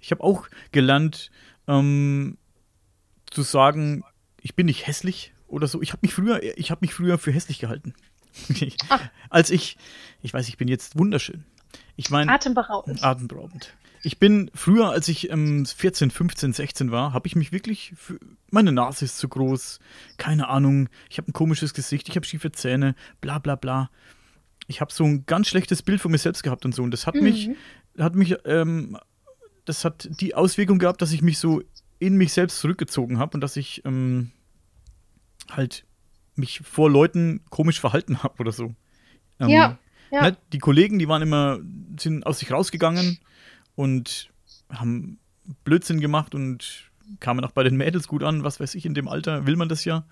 Ich 0.00 0.12
habe 0.12 0.22
auch 0.22 0.46
gelernt, 0.70 1.30
ähm, 1.66 2.38
zu 3.30 3.42
sagen, 3.42 4.04
ich 4.40 4.54
bin 4.54 4.66
nicht 4.66 4.86
hässlich 4.86 5.34
oder 5.50 5.66
so. 5.66 5.82
Ich 5.82 5.92
habe 5.92 6.00
mich 6.02 6.14
früher, 6.14 6.40
ich 6.58 6.70
habe 6.70 6.80
mich 6.82 6.94
früher 6.94 7.18
für 7.18 7.32
hässlich 7.32 7.58
gehalten. 7.58 7.94
Ah. 8.88 9.00
Als 9.30 9.50
ich, 9.50 9.76
ich 10.22 10.32
weiß, 10.32 10.48
ich 10.48 10.56
bin 10.56 10.68
jetzt 10.68 10.96
wunderschön. 10.98 11.44
Ich 11.96 12.10
meine, 12.10 12.32
Atemberaubend. 12.32 13.02
atemberaubend. 13.02 13.74
Ich 14.02 14.18
bin 14.18 14.50
früher, 14.54 14.90
als 14.90 15.08
ich 15.08 15.30
ähm, 15.30 15.66
14, 15.66 16.10
15, 16.10 16.54
16 16.54 16.90
war, 16.90 17.12
habe 17.12 17.26
ich 17.26 17.36
mich 17.36 17.52
wirklich 17.52 17.92
für, 17.96 18.18
meine 18.50 18.72
Nase 18.72 19.04
ist 19.04 19.18
zu 19.18 19.28
groß, 19.28 19.78
keine 20.16 20.48
Ahnung, 20.48 20.88
ich 21.10 21.18
habe 21.18 21.28
ein 21.28 21.34
komisches 21.34 21.74
Gesicht, 21.74 22.08
ich 22.08 22.16
habe 22.16 22.24
schiefe 22.24 22.50
Zähne, 22.50 22.94
bla 23.20 23.38
bla 23.40 23.56
bla. 23.56 23.90
Ich 24.68 24.80
habe 24.80 24.90
so 24.92 25.04
ein 25.04 25.26
ganz 25.26 25.48
schlechtes 25.48 25.82
Bild 25.82 26.00
von 26.00 26.10
mir 26.12 26.18
selbst 26.18 26.42
gehabt 26.42 26.64
und 26.64 26.74
so 26.74 26.82
und 26.82 26.92
das 26.92 27.06
hat 27.06 27.16
mich 27.16 27.48
Mhm. 27.48 27.56
hat 28.02 28.14
mich 28.14 28.36
ähm, 28.46 28.96
das 29.66 29.84
hat 29.84 30.08
die 30.20 30.34
Auswirkung 30.34 30.78
gehabt, 30.78 31.02
dass 31.02 31.12
ich 31.12 31.20
mich 31.20 31.38
so 31.38 31.62
in 31.98 32.16
mich 32.16 32.32
selbst 32.32 32.58
zurückgezogen 32.60 33.18
habe 33.18 33.34
und 33.34 33.42
dass 33.42 33.56
ich 33.56 33.84
ähm, 33.84 34.30
halt 35.50 35.84
mich 36.34 36.60
vor 36.60 36.90
Leuten 36.90 37.40
komisch 37.50 37.80
verhalten 37.80 38.22
habe 38.22 38.38
oder 38.38 38.52
so. 38.52 38.74
Ähm, 39.38 39.48
Ja, 39.48 39.78
ja. 40.10 40.22
Ne, 40.22 40.36
die 40.52 40.58
Kollegen, 40.58 40.98
die 40.98 41.08
waren 41.08 41.22
immer, 41.22 41.60
sind 41.98 42.26
aus 42.26 42.40
sich 42.40 42.50
rausgegangen 42.50 43.18
und 43.76 44.30
haben 44.70 45.18
Blödsinn 45.64 46.00
gemacht 46.00 46.34
und 46.34 46.90
kamen 47.20 47.44
auch 47.44 47.52
bei 47.52 47.62
den 47.64 47.76
Mädels 47.76 48.08
gut 48.08 48.22
an, 48.22 48.44
was 48.44 48.60
weiß 48.60 48.74
ich, 48.74 48.86
in 48.86 48.94
dem 48.94 49.08
Alter 49.08 49.46
will 49.46 49.56
man 49.56 49.68
das 49.68 49.84
ja. 49.84 50.04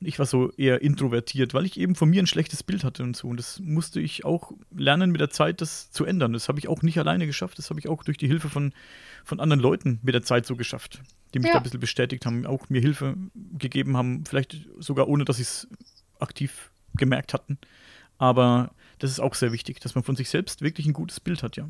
Und 0.00 0.06
ich 0.06 0.18
war 0.18 0.26
so 0.26 0.52
eher 0.52 0.80
introvertiert, 0.80 1.54
weil 1.54 1.66
ich 1.66 1.78
eben 1.78 1.94
von 1.96 2.08
mir 2.08 2.22
ein 2.22 2.26
schlechtes 2.28 2.62
Bild 2.62 2.84
hatte 2.84 3.02
und 3.02 3.16
so. 3.16 3.28
Und 3.28 3.36
das 3.38 3.58
musste 3.60 4.00
ich 4.00 4.24
auch 4.24 4.52
lernen 4.76 5.10
mit 5.10 5.20
der 5.20 5.30
Zeit, 5.30 5.60
das 5.60 5.90
zu 5.90 6.04
ändern. 6.04 6.32
Das 6.32 6.48
habe 6.48 6.58
ich 6.60 6.68
auch 6.68 6.82
nicht 6.82 6.98
alleine 6.98 7.26
geschafft. 7.26 7.58
Das 7.58 7.70
habe 7.70 7.80
ich 7.80 7.88
auch 7.88 8.04
durch 8.04 8.16
die 8.16 8.28
Hilfe 8.28 8.48
von, 8.48 8.72
von 9.24 9.40
anderen 9.40 9.60
Leuten 9.60 9.98
mit 10.02 10.14
der 10.14 10.22
Zeit 10.22 10.46
so 10.46 10.54
geschafft, 10.54 11.00
die 11.34 11.40
mich 11.40 11.48
Ja. 11.48 11.54
da 11.54 11.58
ein 11.58 11.62
bisschen 11.64 11.80
bestätigt 11.80 12.26
haben, 12.26 12.46
auch 12.46 12.68
mir 12.68 12.80
Hilfe 12.80 13.16
gegeben 13.58 13.96
haben, 13.96 14.24
vielleicht 14.24 14.56
sogar 14.78 15.08
ohne, 15.08 15.24
dass 15.24 15.36
sie 15.38 15.42
es 15.42 15.66
aktiv 16.20 16.70
gemerkt 16.94 17.34
hatten. 17.34 17.58
Aber 18.18 18.70
das 19.00 19.10
ist 19.10 19.20
auch 19.20 19.34
sehr 19.34 19.52
wichtig, 19.52 19.80
dass 19.80 19.94
man 19.94 20.04
von 20.04 20.16
sich 20.16 20.28
selbst 20.28 20.62
wirklich 20.62 20.86
ein 20.86 20.92
gutes 20.92 21.18
Bild 21.20 21.42
hat, 21.42 21.56
ja. 21.56 21.68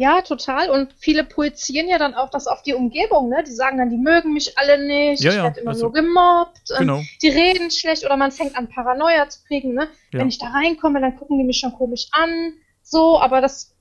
Ja, 0.00 0.22
total. 0.22 0.70
Und 0.70 0.94
viele 0.98 1.24
projizieren 1.24 1.86
ja 1.86 1.98
dann 1.98 2.14
auch 2.14 2.30
das 2.30 2.46
auf 2.46 2.62
die 2.62 2.72
Umgebung, 2.72 3.28
ne? 3.28 3.44
Die 3.46 3.50
sagen 3.52 3.76
dann, 3.76 3.90
die 3.90 3.98
mögen 3.98 4.32
mich 4.32 4.56
alle 4.56 4.82
nicht, 4.82 5.22
Ja, 5.22 5.30
ich 5.30 5.36
ja, 5.36 5.42
werde 5.42 5.60
immer 5.60 5.72
also- 5.72 5.84
nur 5.88 5.92
gemobbt, 5.92 6.58
Genau. 6.78 7.02
die 7.20 7.28
reden 7.28 7.70
schlecht 7.70 8.06
oder 8.06 8.16
man 8.16 8.32
fängt 8.32 8.56
an 8.56 8.66
Paranoia 8.70 9.28
zu 9.28 9.40
kriegen, 9.44 9.74
ne? 9.74 9.88
Ja. 10.10 10.20
Wenn 10.20 10.28
ich 10.28 10.38
da 10.38 10.46
reinkomme, 10.46 11.02
dann 11.02 11.16
gucken 11.18 11.36
die 11.36 11.44
mich 11.44 11.58
schon 11.58 11.72
komisch 11.74 12.06
an, 12.12 12.54
so, 12.82 13.20
aber 13.20 13.42
das 13.42 13.76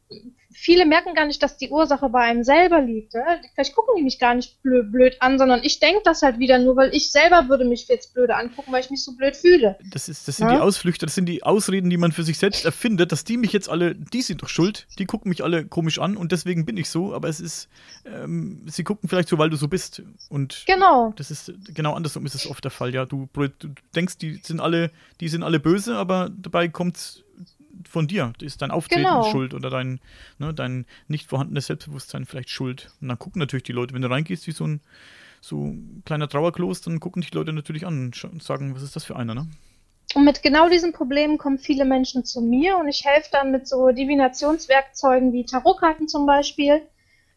viele 0.51 0.85
merken 0.85 1.13
gar 1.13 1.25
nicht, 1.25 1.41
dass 1.43 1.57
die 1.57 1.69
Ursache 1.69 2.09
bei 2.09 2.21
einem 2.21 2.43
selber 2.43 2.81
liegt. 2.81 3.13
Ne? 3.13 3.23
Vielleicht 3.53 3.75
gucken 3.75 3.95
die 3.97 4.03
mich 4.03 4.19
gar 4.19 4.33
nicht 4.33 4.61
blöd, 4.61 4.91
blöd 4.91 5.17
an, 5.19 5.37
sondern 5.37 5.61
ich 5.63 5.79
denke 5.79 6.01
das 6.03 6.21
halt 6.21 6.39
wieder 6.39 6.57
nur, 6.57 6.75
weil 6.75 6.93
ich 6.93 7.11
selber 7.11 7.49
würde 7.49 7.65
mich 7.65 7.87
jetzt 7.87 8.13
blöde 8.13 8.35
angucken, 8.35 8.71
weil 8.71 8.81
ich 8.81 8.89
mich 8.89 9.03
so 9.03 9.15
blöd 9.15 9.35
fühle. 9.35 9.77
Das, 9.91 10.09
ist, 10.09 10.27
das 10.27 10.37
sind 10.37 10.47
ja? 10.47 10.55
die 10.55 10.61
Ausflüchte, 10.61 11.05
das 11.05 11.15
sind 11.15 11.27
die 11.27 11.43
Ausreden, 11.43 11.89
die 11.89 11.97
man 11.97 12.11
für 12.11 12.23
sich 12.23 12.37
selbst 12.37 12.65
erfindet, 12.65 13.11
dass 13.11 13.23
die 13.23 13.37
mich 13.37 13.53
jetzt 13.53 13.69
alle, 13.69 13.95
die 13.95 14.21
sind 14.21 14.41
doch 14.41 14.49
schuld, 14.49 14.87
die 14.97 15.05
gucken 15.05 15.29
mich 15.29 15.43
alle 15.43 15.65
komisch 15.65 15.99
an 15.99 16.17
und 16.17 16.31
deswegen 16.31 16.65
bin 16.65 16.77
ich 16.77 16.89
so, 16.89 17.13
aber 17.13 17.27
es 17.27 17.39
ist, 17.39 17.69
ähm, 18.05 18.63
sie 18.67 18.83
gucken 18.83 19.07
vielleicht 19.07 19.29
so, 19.29 19.37
weil 19.37 19.49
du 19.49 19.57
so 19.57 19.67
bist. 19.67 20.01
Und 20.29 20.63
genau. 20.65 21.13
das 21.15 21.31
ist 21.31 21.53
genau 21.73 21.93
andersrum 21.93 22.25
ist 22.25 22.35
es 22.35 22.47
oft 22.47 22.63
der 22.63 22.71
Fall, 22.71 22.93
ja. 22.93 23.05
Du, 23.05 23.29
du 23.33 23.69
denkst, 23.95 24.17
die 24.17 24.39
sind 24.43 24.59
alle, 24.59 24.91
die 25.19 25.27
sind 25.27 25.43
alle 25.43 25.59
böse, 25.59 25.95
aber 25.95 26.29
dabei 26.35 26.67
kommt 26.67 26.97
es 26.97 27.23
von 27.87 28.07
dir. 28.07 28.33
Ist 28.41 28.61
dein 28.61 28.71
Auftreten 28.71 29.03
genau. 29.03 29.29
schuld 29.29 29.53
oder 29.53 29.69
dein, 29.69 29.99
ne, 30.37 30.53
dein 30.53 30.85
nicht 31.07 31.29
vorhandenes 31.29 31.67
Selbstbewusstsein 31.67 32.25
vielleicht 32.25 32.49
schuld. 32.49 32.91
Und 33.01 33.09
dann 33.09 33.19
gucken 33.19 33.39
natürlich 33.39 33.63
die 33.63 33.71
Leute, 33.71 33.93
wenn 33.93 34.01
du 34.01 34.09
reingehst 34.09 34.47
wie 34.47 34.51
so 34.51 34.65
ein 34.65 34.81
so 35.41 35.67
ein 35.67 36.03
kleiner 36.05 36.27
Trauerklos, 36.27 36.81
dann 36.81 36.99
gucken 36.99 37.21
dich 37.21 37.31
die 37.31 37.37
Leute 37.37 37.53
natürlich 37.53 37.85
an 37.85 38.11
und 38.23 38.43
sagen, 38.43 38.75
was 38.75 38.83
ist 38.83 38.95
das 38.95 39.05
für 39.05 39.15
einer, 39.15 39.33
ne? 39.33 39.47
Und 40.15 40.25
mit 40.25 40.41
genau 40.41 40.69
diesen 40.69 40.91
Problemen 40.91 41.37
kommen 41.37 41.59
viele 41.59 41.85
Menschen 41.85 42.25
zu 42.25 42.41
mir 42.41 42.77
und 42.77 42.87
ich 42.87 43.05
helfe 43.05 43.29
dann 43.31 43.51
mit 43.51 43.67
so 43.67 43.89
Divinationswerkzeugen 43.89 45.33
wie 45.33 45.45
Tarotkarten 45.45 46.07
zum 46.07 46.25
Beispiel. 46.25 46.81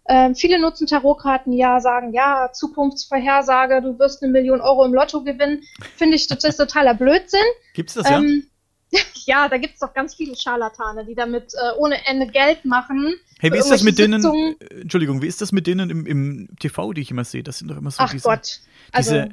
Ähm, 0.08 0.34
viele 0.34 0.58
nutzen 0.58 0.86
Tarotkarten, 0.86 1.52
ja, 1.52 1.80
sagen, 1.80 2.12
ja, 2.12 2.50
Zukunftsvorhersage, 2.52 3.82
du 3.82 3.98
wirst 3.98 4.22
eine 4.22 4.32
Million 4.32 4.60
Euro 4.60 4.84
im 4.84 4.94
Lotto 4.94 5.22
gewinnen. 5.22 5.62
Finde 5.96 6.16
ich, 6.16 6.26
das 6.26 6.42
ist 6.44 6.56
totaler 6.56 6.94
Blödsinn. 6.94 7.40
Gibt's 7.74 7.94
das 7.94 8.10
ähm, 8.10 8.44
ja, 8.44 8.51
da 9.26 9.56
gibt 9.58 9.74
es 9.74 9.80
doch 9.80 9.94
ganz 9.94 10.14
viele 10.14 10.36
Scharlatane, 10.36 11.04
die 11.04 11.14
damit 11.14 11.54
äh, 11.54 11.78
ohne 11.78 12.06
Ende 12.06 12.26
Geld 12.26 12.64
machen. 12.64 13.14
Hey, 13.38 13.52
wie 13.52 13.58
ist 13.58 13.70
das 13.70 13.82
mit 13.82 13.98
denen, 13.98 14.24
äh, 14.24 14.80
Entschuldigung, 14.80 15.22
wie 15.22 15.26
ist 15.26 15.40
das 15.40 15.52
mit 15.52 15.66
denen 15.66 15.90
im, 15.90 16.06
im, 16.06 16.48
TV, 16.58 16.92
die 16.92 17.00
ich 17.00 17.10
immer 17.10 17.24
sehe? 17.24 17.42
Das 17.42 17.58
sind 17.58 17.68
doch 17.70 17.76
immer 17.76 17.90
so 17.90 18.02
Ach 18.02 18.10
diese, 18.10 18.24
Gott. 18.24 18.60
Also, 18.92 19.14
diese, 19.14 19.28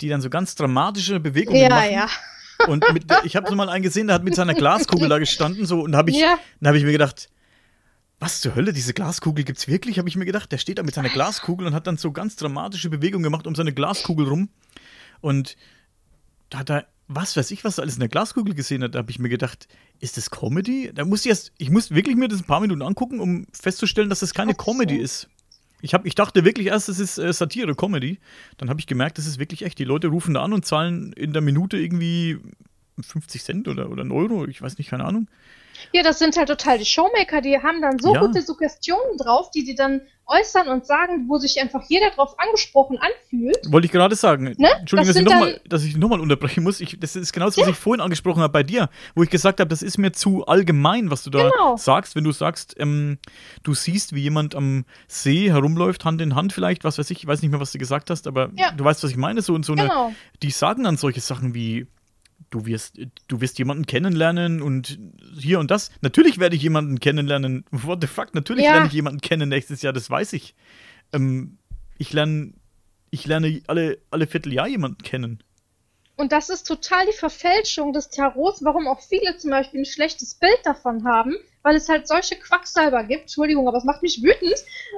die 0.00 0.08
dann 0.08 0.20
so 0.20 0.30
ganz 0.30 0.54
dramatische 0.54 1.20
Bewegungen 1.20 1.60
ja, 1.60 1.68
machen. 1.68 1.92
Ja, 1.92 2.06
ja. 2.06 2.08
Und 2.68 2.84
mit, 2.92 3.04
ich 3.24 3.36
habe 3.36 3.48
so 3.48 3.56
mal 3.56 3.68
einen 3.68 3.82
gesehen, 3.82 4.06
der 4.06 4.14
hat 4.14 4.24
mit 4.24 4.34
seiner 4.34 4.54
Glaskugel 4.54 5.08
da 5.08 5.18
gestanden 5.18 5.64
so 5.64 5.80
und 5.80 5.96
habe 5.96 6.10
ich, 6.10 6.18
ja. 6.18 6.38
dann 6.60 6.68
habe 6.68 6.78
ich 6.78 6.84
mir 6.84 6.92
gedacht, 6.92 7.30
was 8.18 8.42
zur 8.42 8.54
Hölle, 8.54 8.74
diese 8.74 8.92
Glaskugel 8.92 9.44
gibt's 9.44 9.66
wirklich? 9.66 9.98
Habe 9.98 10.08
ich 10.08 10.16
mir 10.16 10.26
gedacht. 10.26 10.52
Der 10.52 10.58
steht 10.58 10.76
da 10.76 10.82
mit 10.82 10.94
seiner 10.94 11.08
Glaskugel 11.08 11.66
und 11.66 11.74
hat 11.74 11.86
dann 11.86 11.96
so 11.96 12.12
ganz 12.12 12.36
dramatische 12.36 12.90
Bewegungen 12.90 13.22
gemacht 13.22 13.46
um 13.46 13.54
seine 13.54 13.72
Glaskugel 13.72 14.28
rum. 14.28 14.50
Und 15.22 15.56
da 16.50 16.58
hat 16.58 16.70
er 16.70 16.86
was 17.12 17.36
weiß 17.36 17.50
ich, 17.50 17.64
was 17.64 17.80
alles 17.80 17.94
in 17.94 18.00
der 18.00 18.08
Glaskugel 18.08 18.54
gesehen 18.54 18.84
hat, 18.84 18.94
da 18.94 19.00
habe 19.00 19.10
ich 19.10 19.18
mir 19.18 19.28
gedacht, 19.28 19.66
ist 19.98 20.16
das 20.16 20.30
Comedy? 20.30 20.92
Da 20.94 21.04
muss 21.04 21.24
ich 21.24 21.30
erst, 21.30 21.52
ich 21.58 21.68
muss 21.68 21.90
wirklich 21.90 22.14
mir 22.14 22.28
das 22.28 22.38
ein 22.40 22.46
paar 22.46 22.60
Minuten 22.60 22.82
angucken, 22.82 23.18
um 23.18 23.46
festzustellen, 23.52 24.08
dass 24.08 24.20
das 24.20 24.32
keine 24.32 24.54
Comedy 24.54 24.96
so. 24.96 25.02
ist. 25.02 25.28
Ich, 25.82 25.92
hab, 25.92 26.06
ich 26.06 26.14
dachte 26.14 26.44
wirklich 26.44 26.68
erst, 26.68 26.88
das 26.88 27.00
ist 27.00 27.18
äh, 27.18 27.32
Satire, 27.32 27.74
Comedy. 27.74 28.20
Dann 28.58 28.70
habe 28.70 28.78
ich 28.78 28.86
gemerkt, 28.86 29.18
das 29.18 29.26
ist 29.26 29.40
wirklich 29.40 29.62
echt. 29.62 29.80
Die 29.80 29.84
Leute 29.84 30.06
rufen 30.06 30.34
da 30.34 30.42
an 30.42 30.52
und 30.52 30.64
zahlen 30.64 31.12
in 31.14 31.32
der 31.32 31.42
Minute 31.42 31.78
irgendwie 31.78 32.38
50 33.00 33.42
Cent 33.42 33.66
oder, 33.66 33.90
oder 33.90 34.02
einen 34.02 34.12
Euro, 34.12 34.46
ich 34.46 34.62
weiß 34.62 34.78
nicht, 34.78 34.90
keine 34.90 35.04
Ahnung. 35.04 35.26
Ja, 35.92 36.02
das 36.02 36.18
sind 36.18 36.36
halt 36.36 36.48
total 36.48 36.78
die 36.78 36.84
Showmaker, 36.84 37.40
die 37.40 37.58
haben 37.58 37.80
dann 37.80 37.98
so 37.98 38.14
ja. 38.14 38.20
gute 38.20 38.42
Suggestionen 38.42 39.16
drauf, 39.18 39.50
die 39.50 39.64
die 39.64 39.74
dann 39.74 40.02
äußern 40.30 40.68
und 40.68 40.86
sagen, 40.86 41.26
wo 41.28 41.38
sich 41.38 41.60
einfach 41.60 41.82
jeder 41.88 42.10
drauf 42.10 42.38
angesprochen 42.38 42.98
anfühlt. 42.98 43.58
Wollte 43.70 43.86
ich 43.86 43.92
gerade 43.92 44.14
sagen. 44.14 44.54
Ne? 44.58 44.68
Entschuldigung, 44.78 45.14
das 45.14 45.24
dass, 45.24 45.34
ich 45.34 45.40
mal, 45.40 45.60
dass 45.68 45.84
ich 45.84 45.96
nochmal 45.96 46.20
unterbrechen 46.20 46.62
muss. 46.62 46.80
Ich, 46.80 46.98
das 47.00 47.16
ist 47.16 47.32
genau 47.32 47.46
das, 47.46 47.56
was 47.58 47.66
ja. 47.66 47.70
ich 47.70 47.76
vorhin 47.76 48.00
angesprochen 48.00 48.40
habe 48.40 48.52
bei 48.52 48.62
dir, 48.62 48.88
wo 49.14 49.22
ich 49.22 49.30
gesagt 49.30 49.60
habe, 49.60 49.68
das 49.68 49.82
ist 49.82 49.98
mir 49.98 50.12
zu 50.12 50.46
allgemein, 50.46 51.10
was 51.10 51.24
du 51.24 51.30
da 51.30 51.50
genau. 51.50 51.76
sagst. 51.76 52.14
Wenn 52.14 52.24
du 52.24 52.32
sagst, 52.32 52.76
ähm, 52.78 53.18
du 53.64 53.74
siehst, 53.74 54.14
wie 54.14 54.20
jemand 54.20 54.54
am 54.54 54.84
See 55.08 55.50
herumläuft, 55.50 56.04
Hand 56.04 56.20
in 56.20 56.36
Hand 56.36 56.52
vielleicht, 56.52 56.84
was 56.84 56.98
weiß 56.98 57.10
ich, 57.10 57.18
ich 57.18 57.26
weiß 57.26 57.42
nicht 57.42 57.50
mehr, 57.50 57.60
was 57.60 57.72
du 57.72 57.78
gesagt 57.78 58.10
hast, 58.10 58.26
aber 58.28 58.50
ja. 58.56 58.70
du 58.70 58.84
weißt, 58.84 59.02
was 59.02 59.10
ich 59.10 59.16
meine. 59.16 59.42
So 59.42 59.54
und 59.54 59.64
so 59.64 59.74
genau. 59.74 60.06
eine, 60.06 60.16
die 60.42 60.50
sagen 60.50 60.84
dann 60.84 60.96
solche 60.96 61.20
Sachen 61.20 61.54
wie, 61.54 61.86
du 62.50 62.66
wirst, 62.66 62.98
du 63.28 63.40
wirst 63.40 63.58
jemanden 63.58 63.86
kennenlernen 63.86 64.60
und 64.60 64.98
hier 65.38 65.58
und 65.60 65.70
das. 65.70 65.90
Natürlich 66.00 66.38
werde 66.38 66.56
ich 66.56 66.62
jemanden 66.62 67.00
kennenlernen. 67.00 67.64
What 67.70 67.98
the 68.02 68.06
fuck? 68.06 68.34
Natürlich 68.34 68.64
ja. 68.64 68.74
lerne 68.74 68.88
ich 68.88 68.92
jemanden 68.92 69.20
kennen 69.20 69.48
nächstes 69.48 69.82
Jahr, 69.82 69.92
das 69.92 70.10
weiß 70.10 70.32
ich. 70.34 70.54
Ähm, 71.12 71.58
ich 71.98 72.12
lerne, 72.12 72.52
ich 73.10 73.26
lerne 73.26 73.62
alle, 73.66 73.98
alle 74.10 74.26
Vierteljahr 74.26 74.68
jemanden 74.68 75.02
kennen. 75.02 75.42
Und 76.16 76.32
das 76.32 76.50
ist 76.50 76.64
total 76.64 77.06
die 77.06 77.16
Verfälschung 77.16 77.94
des 77.94 78.10
Tarots, 78.10 78.62
warum 78.62 78.86
auch 78.88 79.00
viele 79.00 79.38
zum 79.38 79.50
Beispiel 79.52 79.80
ein 79.80 79.86
schlechtes 79.86 80.34
Bild 80.34 80.58
davon 80.64 81.04
haben, 81.06 81.34
weil 81.62 81.76
es 81.76 81.88
halt 81.88 82.06
solche 82.06 82.36
Quacksalber 82.36 83.04
gibt, 83.04 83.22
Entschuldigung, 83.22 83.66
aber 83.68 83.78
es 83.78 83.84
macht 83.84 84.02
mich 84.02 84.22
wütend, 84.22 84.54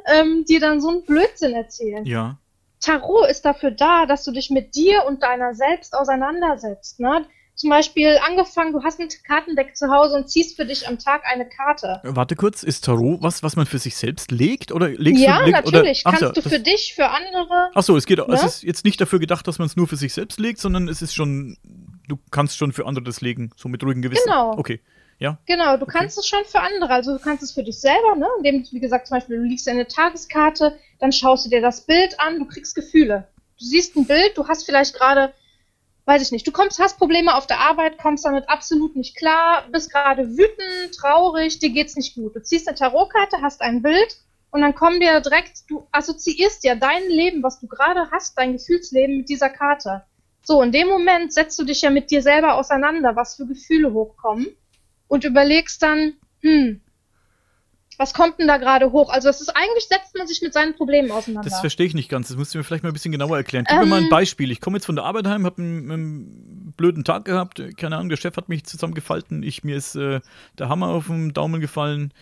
ähm, 0.07 0.45
die 0.49 0.59
dann 0.59 0.81
so 0.81 0.89
einen 0.89 1.05
Blödsinn 1.05 1.53
erzählen. 1.53 2.05
Ja. 2.07 2.39
Tarot 2.81 3.29
ist 3.31 3.45
dafür 3.45 3.71
da, 3.71 4.07
dass 4.07 4.25
du 4.25 4.33
dich 4.33 4.51
mit 4.51 4.75
dir 4.75 5.05
und 5.07 5.23
deiner 5.23 5.55
selbst 5.55 5.95
auseinandersetzt. 5.95 6.99
Ne? 6.99 7.25
Zum 7.55 7.71
Beispiel 7.71 8.19
angefangen, 8.27 8.73
du 8.73 8.83
hast 8.83 8.99
ein 9.01 9.09
Kartendeck 9.27 9.77
zu 9.77 9.89
Hause 9.89 10.17
und 10.17 10.29
ziehst 10.29 10.57
für 10.57 10.65
dich 10.65 10.89
am 10.89 10.99
Tag 10.99 11.23
eine 11.25 11.49
Karte. 11.49 12.01
Warte 12.03 12.35
kurz, 12.35 12.63
ist 12.63 12.85
Tarot 12.85 13.23
was, 13.23 13.43
was 13.43 13.57
man 13.57 13.67
für 13.67 13.79
sich 13.79 13.97
selbst 13.97 14.31
legt? 14.31 14.73
Oder 14.73 14.89
legst 14.89 15.23
ja, 15.23 15.41
du, 15.41 15.45
leg, 15.45 15.55
natürlich. 15.55 16.03
Oder, 16.07 16.17
Kannst 16.17 16.37
ja, 16.37 16.43
du 16.43 16.49
für 16.49 16.61
dich, 16.61 16.95
für 16.95 17.09
andere. 17.09 17.71
Achso, 17.75 17.97
es 17.97 18.07
geht, 18.07 18.19
ne? 18.19 18.35
es 18.35 18.43
ist 18.43 18.63
jetzt 18.63 18.85
nicht 18.85 19.01
dafür 19.01 19.19
gedacht, 19.19 19.47
dass 19.47 19.59
man 19.59 19.67
es 19.67 19.77
nur 19.77 19.87
für 19.87 19.97
sich 19.97 20.15
selbst 20.15 20.41
legt, 20.41 20.59
sondern 20.59 20.89
es 20.89 21.03
ist 21.03 21.15
schon, 21.15 21.57
du 22.09 22.19
kannst 22.31 22.57
schon 22.57 22.73
für 22.73 22.87
andere 22.87 23.05
das 23.05 23.21
legen, 23.21 23.51
so 23.57 23.69
mit 23.69 23.83
ruhigem 23.85 24.03
Gewissen. 24.03 24.25
Genau. 24.25 24.57
Okay. 24.57 24.81
Ja. 25.19 25.39
Genau, 25.47 25.77
du 25.77 25.85
okay. 25.85 25.99
kannst 25.99 26.19
es 26.19 26.27
schon 26.27 26.45
für 26.47 26.61
andere. 26.61 26.91
Also 26.91 27.17
du 27.17 27.23
kannst 27.23 27.45
es 27.45 27.53
für 27.53 27.63
dich 27.63 27.79
selber, 27.79 28.17
ne? 28.17 28.27
Indem, 28.39 28.67
wie 28.73 28.81
gesagt, 28.81 29.07
zum 29.07 29.19
Beispiel, 29.19 29.37
du 29.37 29.45
liegst 29.45 29.69
eine 29.69 29.87
Tageskarte, 29.87 30.77
dann 30.99 31.13
schaust 31.13 31.47
du 31.47 31.51
dir 31.51 31.61
das 31.61 31.83
Bild 31.83 32.19
an, 32.19 32.41
du 32.41 32.47
kriegst 32.47 32.75
Gefühle. 32.75 33.29
Du 33.59 33.65
siehst 33.65 33.95
ein 33.95 34.07
Bild, 34.07 34.33
du 34.37 34.49
hast 34.49 34.65
vielleicht 34.65 34.95
gerade 34.95 35.33
weiß 36.05 36.23
ich 36.23 36.33
nicht, 36.33 36.47
du 36.47 36.53
kommst, 36.53 36.79
hast 36.79 36.99
Probleme 36.99 37.35
auf 37.35 37.47
der 37.47 37.61
Arbeit, 37.61 37.99
kommst 37.99 38.25
damit 38.25 38.49
absolut 38.49 38.97
nicht 38.97 39.17
klar, 39.17 39.65
bist 39.71 39.93
gerade 39.93 40.29
wütend, 40.37 40.95
traurig, 40.97 41.59
dir 41.59 41.71
geht's 41.71 41.97
nicht 41.97 42.15
gut. 42.15 42.35
Du 42.35 42.43
ziehst 42.43 42.69
eine 42.69 42.77
Tarotkarte, 42.77 43.41
hast 43.41 43.61
ein 43.61 43.83
Bild 43.83 44.17
und 44.51 44.61
dann 44.61 44.75
kommen 44.75 45.01
dir 45.01 45.21
direkt, 45.21 45.63
du 45.69 45.87
assoziierst 45.93 46.65
ja 46.65 46.75
dein 46.75 47.09
Leben, 47.09 47.43
was 47.43 47.61
du 47.61 47.67
gerade 47.67 48.11
hast, 48.11 48.37
dein 48.37 48.53
Gefühlsleben 48.53 49.19
mit 49.19 49.29
dieser 49.29 49.49
Karte. 49.49 50.03
So, 50.45 50.61
in 50.61 50.73
dem 50.73 50.89
Moment 50.89 51.33
setzt 51.33 51.59
du 51.59 51.65
dich 51.65 51.83
ja 51.83 51.91
mit 51.91 52.11
dir 52.11 52.21
selber 52.21 52.55
auseinander, 52.55 53.15
was 53.15 53.37
für 53.37 53.47
Gefühle 53.47 53.93
hochkommen 53.93 54.49
und 55.07 55.25
überlegst 55.25 55.83
dann, 55.83 56.15
hm, 56.41 56.81
was 57.99 58.15
kommt 58.15 58.39
denn 58.39 58.49
da 58.49 58.57
gerade 58.57 58.93
hoch? 58.93 59.11
Also 59.11 59.29
das 59.29 59.41
ist 59.41 59.51
eigentlich 59.51 59.87
setzt 59.89 60.17
man 60.17 60.27
sich 60.27 60.43
mit 60.43 60.53
seinen 60.53 60.75
Problemen 60.75 61.11
auseinander. 61.11 61.49
Das 61.49 61.61
verstehe 61.61 61.87
ich 61.87 61.95
nicht 61.95 62.09
ganz. 62.09 62.29
Das 62.29 62.37
musst 62.37 62.55
du 62.55 62.59
mir 62.59 62.65
vielleicht 62.65 62.83
mal 62.83 62.91
ein 62.91 62.93
bisschen 62.93 63.13
genauer 63.13 63.37
erklären. 63.37 63.65
Gib 63.69 63.77
ähm, 63.77 63.85
mir 63.85 63.87
mal 63.87 64.03
ein. 64.03 64.09
Beispiel. 64.09 64.51
Ich 64.51 64.61
komme 64.61 64.77
jetzt 64.77 64.87
von 64.87 64.97
der 64.97 65.05
Arbeit 65.05 65.27
heim, 65.27 65.45
habe 65.45 65.63
einen, 65.63 65.91
einen, 65.91 66.75
blöden 66.77 67.05
Tag 67.05 67.25
gehabt. 67.27 67.63
Keine 67.77 67.97
Ahnung, 67.97 68.09
der 68.09 68.17
Chef 68.17 68.37
hat 68.37 68.49
mich 68.49 68.65
zusammengefalten. 68.65 69.43
Ich, 69.43 69.63
mir 69.65 69.77
ist 69.77 69.95
äh, 69.95 70.21
der 70.59 70.69
Hammer 70.69 70.89
auf 70.89 71.07
den 71.07 71.33
Daumen 71.33 71.61
gefallen. 71.61 72.13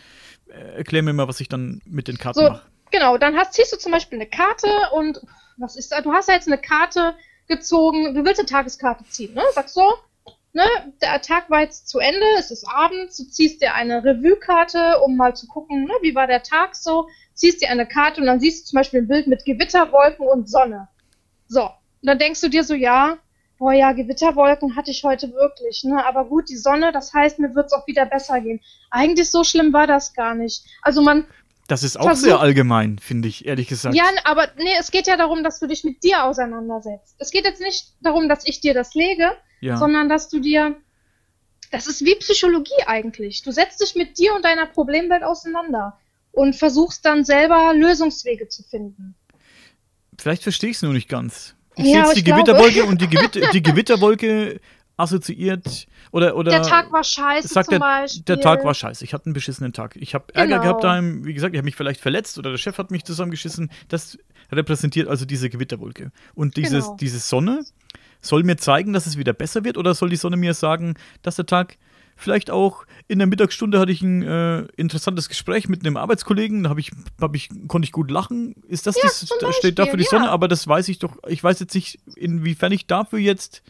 Äh, 0.49 0.79
erklär 0.79 1.03
mir 1.03 1.13
mal, 1.13 1.29
was 1.29 1.41
ich 1.41 1.49
dann 1.49 1.81
mit 1.85 2.09
den 2.09 2.19
Karten 2.19 2.41
so, 2.41 2.49
mache. 2.49 2.63
Genau, 2.91 3.17
dann 3.19 3.37
hast, 3.37 3.55
ziehst 3.55 3.73
du 3.73 3.79
zum 3.79 3.93
Beispiel 3.93 4.19
eine 4.19 4.29
Karte 4.29 4.69
und 4.93 5.21
was 5.57 5.77
ist 5.77 5.93
da? 5.93 6.01
Du 6.01 6.13
hast 6.13 6.29
ja 6.29 6.35
jetzt 6.35 6.49
eine 6.49 6.59
Karte 6.59 7.15
gezogen. 7.47 8.15
Du 8.15 8.25
willst 8.25 8.41
eine 8.41 8.49
Tageskarte 8.49 9.05
ziehen, 9.05 9.35
ne? 9.35 9.43
Sagst 9.55 9.75
so, 9.75 9.95
ne, 10.53 10.65
der 11.01 11.21
Tag 11.23 11.51
war 11.51 11.61
jetzt 11.61 11.89
zu 11.89 11.99
Ende, 11.99 12.25
es 12.39 12.51
ist 12.51 12.67
abends, 12.69 13.17
du 13.17 13.25
ziehst 13.25 13.63
dir 13.63 13.75
eine 13.75 14.05
Revue-Karte, 14.05 15.01
um 15.05 15.17
mal 15.17 15.35
zu 15.35 15.47
gucken, 15.47 15.85
ne, 15.85 15.93
wie 16.03 16.15
war 16.15 16.27
der 16.27 16.43
Tag 16.43 16.75
so, 16.75 17.09
ziehst 17.35 17.63
dir 17.63 17.71
eine 17.71 17.87
Karte 17.87 18.21
und 18.21 18.27
dann 18.27 18.41
siehst 18.41 18.65
du 18.65 18.71
zum 18.71 18.77
Beispiel 18.79 19.03
ein 19.03 19.09
Bild 19.09 19.27
mit 19.27 19.45
Gewitterwolken 19.45 20.27
und 20.27 20.49
Sonne. 20.49 20.89
So, 21.49 21.63
und 21.63 22.07
dann 22.07 22.19
denkst 22.19 22.41
du 22.41 22.49
dir 22.49 22.65
so, 22.65 22.75
ja, 22.75 23.19
boah 23.59 23.73
ja, 23.73 23.93
Gewitterwolken 23.93 24.75
hatte 24.77 24.91
ich 24.91 25.05
heute 25.05 25.33
wirklich, 25.33 25.85
ne, 25.85 26.05
aber 26.05 26.25
gut, 26.25 26.49
die 26.49 26.57
Sonne, 26.57 26.93
das 26.93 27.13
heißt, 27.13 27.39
mir 27.39 27.55
wird 27.55 27.67
es 27.67 27.73
auch 27.73 27.87
wieder 27.87 28.07
besser 28.07 28.41
gehen. 28.41 28.61
Eigentlich 28.91 29.31
so 29.31 29.45
schlimm 29.45 29.73
war 29.73 29.87
das 29.87 30.15
gar 30.15 30.35
nicht. 30.35 30.65
Also 30.83 31.03
man 31.03 31.27
das 31.69 31.85
ist 31.85 32.01
auch 32.01 32.05
versucht, 32.05 32.25
sehr 32.25 32.41
allgemein, 32.41 32.99
finde 32.99 33.29
ich, 33.29 33.47
ehrlich 33.47 33.69
gesagt. 33.69 33.95
Ja, 33.95 34.05
aber 34.25 34.49
nee, 34.57 34.75
es 34.81 34.91
geht 34.91 35.07
ja 35.07 35.17
darum, 35.17 35.45
dass 35.45 35.61
du 35.61 35.69
dich 35.69 35.85
mit 35.85 36.03
dir 36.03 36.25
auseinandersetzt. 36.25 37.15
Es 37.19 37.31
geht 37.31 37.45
jetzt 37.45 37.61
nicht 37.61 37.93
darum, 38.01 38.29
dass 38.29 38.45
ich 38.45 38.61
dir 38.61 38.75
das 38.75 38.95
lege, 38.95 39.31
ja. 39.61 39.77
sondern 39.77 40.09
dass 40.09 40.29
du 40.29 40.41
dir, 40.41 40.77
das 41.71 41.87
ist 41.87 42.05
wie 42.05 42.15
Psychologie 42.17 42.83
eigentlich. 42.87 43.43
Du 43.43 43.53
setzt 43.53 43.81
dich 43.81 43.95
mit 43.95 44.19
dir 44.19 44.35
und 44.35 44.45
deiner 44.45 44.67
Problemwelt 44.67 45.23
auseinander 45.23 45.99
und 46.33 46.57
versuchst 46.57 47.05
dann 47.05 47.25
selber 47.25 47.73
Lösungswege 47.75 48.49
zu 48.49 48.63
finden. 48.63 49.15
Vielleicht 50.19 50.43
verstehe 50.43 50.71
ich 50.71 50.77
es 50.77 50.83
nur 50.83 50.93
nicht 50.93 51.09
ganz. 51.09 51.55
Ich 51.77 51.87
ja, 51.87 51.91
sehe 51.91 52.03
jetzt 52.03 52.17
die 52.17 52.25
Gewitterwolke 52.25 52.85
und 52.85 53.01
die, 53.01 53.07
Gewitter, 53.11 53.51
die 53.53 53.63
Gewitterwolke 53.63 54.61
assoziiert 55.01 55.87
oder 56.13 56.37
oder 56.37 56.51
der 56.51 56.63
Tag 56.63 56.93
war 56.93 57.03
scheiße 57.03 57.49
sagt 57.49 57.67
zum 57.67 57.73
der, 57.73 57.79
Beispiel. 57.79 58.23
Der 58.25 58.41
Tag 58.41 58.65
war 58.65 58.75
scheiße. 58.75 59.05
Ich 59.05 59.15
hatte 59.15 59.27
einen 59.27 59.33
beschissenen 59.33 59.73
Tag. 59.73 59.97
Ich 59.97 60.15
habe 60.15 60.35
Ärger 60.35 60.59
genau. 60.59 60.63
gehabt 60.63 60.85
daheim. 60.85 61.25
Wie 61.25 61.33
gesagt, 61.33 61.55
ich 61.55 61.59
habe 61.59 61.65
mich 61.65 61.77
vielleicht 61.77 62.01
verletzt 62.01 62.39
oder 62.39 62.51
der 62.51 62.59
Chef 62.59 62.77
hat 62.79 62.91
mich 62.91 63.05
zusammengeschissen. 63.05 63.71
Das 63.89 64.19
repräsentiert 64.53 65.09
also 65.09 65.25
diese 65.25 65.49
Gewitterwolke 65.49 66.13
und 66.35 66.57
dieses 66.57 66.85
genau. 66.85 66.97
diese 66.97 67.19
Sonne 67.19 67.65
soll 68.21 68.43
mir 68.43 68.57
zeigen, 68.57 68.93
dass 68.93 69.07
es 69.07 69.17
wieder 69.17 69.33
besser 69.33 69.65
wird 69.65 69.77
oder 69.79 69.95
soll 69.95 70.11
die 70.11 70.17
Sonne 70.17 70.37
mir 70.37 70.55
sagen, 70.55 70.95
dass 71.23 71.37
der 71.37 71.47
Tag 71.47 71.77
Vielleicht 72.17 72.51
auch 72.51 72.85
in 73.09 73.19
der 73.19 73.27
Mittagsstunde 73.27 73.79
hatte 73.79 73.93
ich 73.93 74.03
ein 74.03 74.21
äh, 74.23 74.67
interessantes 74.77 75.31
Gespräch 75.31 75.71
mit 75.71 75.87
einem 75.87 75.97
Arbeitskollegen, 75.97 76.65
da 76.65 76.77
ich, 76.77 76.91
hab 77.19 77.35
ich, 77.35 77.49
konnte 77.67 77.87
ich 77.87 77.93
gut 77.93 78.11
lachen. 78.11 78.57
Ist 78.69 78.87
das, 78.87 78.97
Ja, 78.97 79.05
das 79.05 79.21
zum 79.25 79.39
da 79.41 79.55
steht 79.55 79.79
da 79.79 79.87
für 79.87 79.93
die 79.97 80.03
Beispiel, 80.03 80.19
Sonne, 80.19 80.27
ja. 80.27 80.31
aber 80.31 80.47
das 80.47 80.69
weiß 80.69 80.89
ich 80.89 80.99
doch, 80.99 81.17
ich 81.29 81.43
weiß 81.43 81.61
jetzt 81.61 81.75
nicht, 81.75 81.99
inwiefern 82.17 82.73
ich 82.73 82.87
dafür 82.87 83.19
jetzt, 83.21 83.63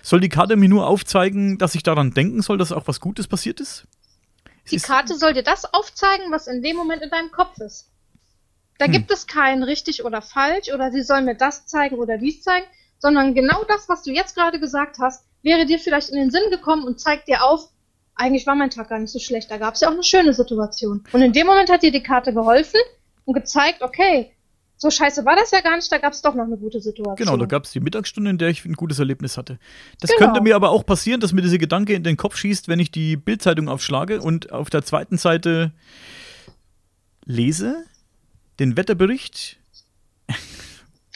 soll 0.00 0.20
die 0.20 0.30
Karte 0.30 0.56
mir 0.56 0.70
nur 0.70 0.86
aufzeigen, 0.86 1.58
dass 1.58 1.74
ich 1.74 1.82
daran 1.82 2.12
denken 2.14 2.40
soll, 2.40 2.56
dass 2.56 2.72
auch 2.72 2.88
was 2.88 3.00
Gutes 3.00 3.28
passiert 3.28 3.60
ist? 3.60 3.86
Die 4.70 4.76
ist- 4.76 4.86
Karte 4.86 5.14
soll 5.18 5.34
dir 5.34 5.42
das 5.42 5.66
aufzeigen, 5.74 6.32
was 6.32 6.46
in 6.46 6.62
dem 6.62 6.76
Moment 6.76 7.02
in 7.02 7.10
deinem 7.10 7.30
Kopf 7.30 7.58
ist. 7.58 7.90
Da 8.78 8.86
Hm. 8.86 8.92
gibt 8.92 9.10
es 9.10 9.26
kein 9.26 9.62
richtig 9.62 10.02
oder 10.06 10.22
falsch 10.22 10.72
oder 10.72 10.90
sie 10.92 11.02
soll 11.02 11.20
mir 11.20 11.34
das 11.34 11.66
zeigen 11.66 11.96
oder 11.96 12.16
dies 12.16 12.40
zeigen, 12.40 12.64
sondern 12.98 13.34
genau 13.34 13.62
das, 13.68 13.88
was 13.88 14.02
du 14.02 14.10
jetzt 14.10 14.34
gerade 14.34 14.60
gesagt 14.60 14.98
hast, 15.00 15.24
wäre 15.42 15.66
dir 15.66 15.78
vielleicht 15.78 16.10
in 16.10 16.16
den 16.16 16.30
Sinn 16.30 16.50
gekommen 16.50 16.84
und 16.84 17.00
zeigt 17.00 17.28
dir 17.28 17.44
auf, 17.44 17.68
eigentlich 18.14 18.46
war 18.46 18.56
mein 18.56 18.70
Tag 18.70 18.88
gar 18.88 18.98
nicht 18.98 19.12
so 19.12 19.18
schlecht, 19.18 19.50
da 19.50 19.58
gab 19.58 19.74
es 19.74 19.80
ja 19.80 19.88
auch 19.88 19.92
eine 19.92 20.02
schöne 20.02 20.34
Situation. 20.34 21.04
Und 21.12 21.22
in 21.22 21.32
dem 21.32 21.46
Moment 21.46 21.70
hat 21.70 21.82
dir 21.82 21.92
die 21.92 22.02
Karte 22.02 22.34
geholfen 22.34 22.80
und 23.24 23.34
gezeigt, 23.34 23.82
okay, 23.82 24.32
so 24.76 24.90
scheiße 24.90 25.24
war 25.24 25.36
das 25.36 25.50
ja 25.50 25.60
gar 25.60 25.76
nicht, 25.76 25.90
da 25.90 25.98
gab 25.98 26.12
es 26.12 26.22
doch 26.22 26.34
noch 26.34 26.44
eine 26.44 26.56
gute 26.56 26.80
Situation. 26.80 27.16
Genau, 27.16 27.36
da 27.36 27.46
gab 27.46 27.64
es 27.64 27.72
die 27.72 27.80
Mittagsstunde, 27.80 28.30
in 28.30 28.38
der 28.38 28.48
ich 28.48 28.64
ein 28.64 28.74
gutes 28.74 28.98
Erlebnis 28.98 29.36
hatte. 29.36 29.58
Das 30.00 30.10
Genau. 30.10 30.26
könnte 30.26 30.40
mir 30.40 30.54
aber 30.56 30.70
auch 30.70 30.86
passieren, 30.86 31.20
dass 31.20 31.32
mir 31.32 31.42
dieser 31.42 31.58
Gedanke 31.58 31.94
in 31.94 32.04
den 32.04 32.16
Kopf 32.16 32.36
schießt, 32.36 32.68
wenn 32.68 32.78
ich 32.78 32.90
die 32.90 33.16
Bildzeitung 33.16 33.68
aufschlage 33.68 34.20
und 34.20 34.52
auf 34.52 34.70
der 34.70 34.82
zweiten 34.82 35.18
Seite 35.18 35.72
lese 37.24 37.84
den 38.58 38.76
Wetterbericht. 38.76 39.58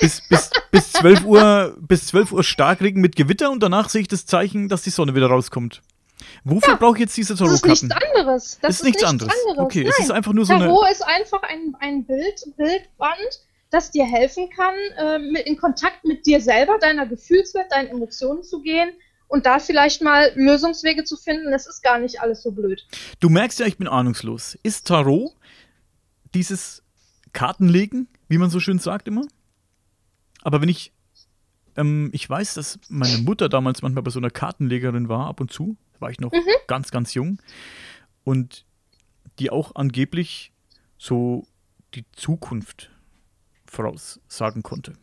Bis, 0.02 0.20
bis, 0.28 0.50
bis 0.70 0.92
12 0.92 1.24
Uhr, 1.24 1.76
bis 1.80 2.08
12 2.08 2.32
Uhr 2.32 2.44
Starkregen 2.44 3.00
mit 3.00 3.16
Gewitter 3.16 3.50
und 3.50 3.62
danach 3.62 3.88
sehe 3.88 4.02
ich 4.02 4.08
das 4.08 4.26
Zeichen, 4.26 4.68
dass 4.68 4.82
die 4.82 4.90
Sonne 4.90 5.14
wieder 5.14 5.28
rauskommt. 5.28 5.80
Wofür 6.44 6.76
brauche 6.76 6.96
ich 6.96 7.00
jetzt 7.00 7.16
diese 7.16 7.34
das 7.34 7.40
ist 7.40 7.64
nichts 7.64 7.80
Tarotkarten? 7.80 8.18
anderes. 8.18 8.58
Das 8.60 8.76
ist 8.76 8.84
nichts 8.84 9.04
anderes. 9.04 9.32
Okay, 9.56 9.86
es 9.88 9.98
ist 9.98 10.10
einfach 10.10 10.32
nur 10.32 10.44
so 10.44 10.52
eine. 10.52 10.66
Tarot 10.66 10.90
ist 10.90 11.02
einfach 11.06 11.42
ein, 11.42 11.76
ein 11.80 12.04
Bild, 12.04 12.44
Bildband, 12.56 13.40
das 13.70 13.90
dir 13.90 14.04
helfen 14.04 14.50
kann, 14.50 14.74
äh, 14.98 15.42
in 15.42 15.56
Kontakt 15.56 16.04
mit 16.04 16.26
dir 16.26 16.40
selber, 16.40 16.78
deiner 16.80 17.06
Gefühlswelt, 17.06 17.66
deinen 17.70 17.88
Emotionen 17.88 18.42
zu 18.42 18.60
gehen 18.60 18.90
und 19.28 19.46
da 19.46 19.58
vielleicht 19.58 20.02
mal 20.02 20.32
Lösungswege 20.34 21.04
zu 21.04 21.16
finden. 21.16 21.52
Es 21.52 21.66
ist 21.66 21.82
gar 21.82 21.98
nicht 21.98 22.20
alles 22.20 22.42
so 22.42 22.50
blöd. 22.50 22.86
Du 23.20 23.28
merkst 23.28 23.60
ja, 23.60 23.66
ich 23.66 23.78
bin 23.78 23.88
ahnungslos. 23.88 24.58
Ist 24.62 24.88
Tarot 24.88 25.32
dieses 26.34 26.82
Kartenlegen, 27.32 28.08
wie 28.28 28.38
man 28.38 28.50
so 28.50 28.60
schön 28.60 28.78
sagt 28.78 29.08
immer? 29.08 29.22
Aber 30.42 30.60
wenn 30.60 30.68
ich, 30.68 30.92
ähm, 31.76 32.10
ich 32.12 32.28
weiß, 32.28 32.54
dass 32.54 32.78
meine 32.88 33.18
Mutter 33.18 33.48
damals 33.48 33.82
manchmal 33.82 34.02
bei 34.02 34.10
so 34.10 34.18
einer 34.18 34.30
Kartenlegerin 34.30 35.08
war, 35.08 35.26
ab 35.26 35.40
und 35.40 35.52
zu, 35.52 35.76
da 35.94 36.00
war 36.02 36.10
ich 36.10 36.20
noch 36.20 36.32
ganz, 36.66 36.90
ganz 36.90 37.14
jung, 37.14 37.40
und 38.24 38.64
die 39.38 39.50
auch 39.50 39.74
angeblich 39.74 40.52
so 40.98 41.46
die 41.94 42.04
Zukunft 42.12 42.90
voraussagen 43.66 44.62
konnte. 44.62 44.94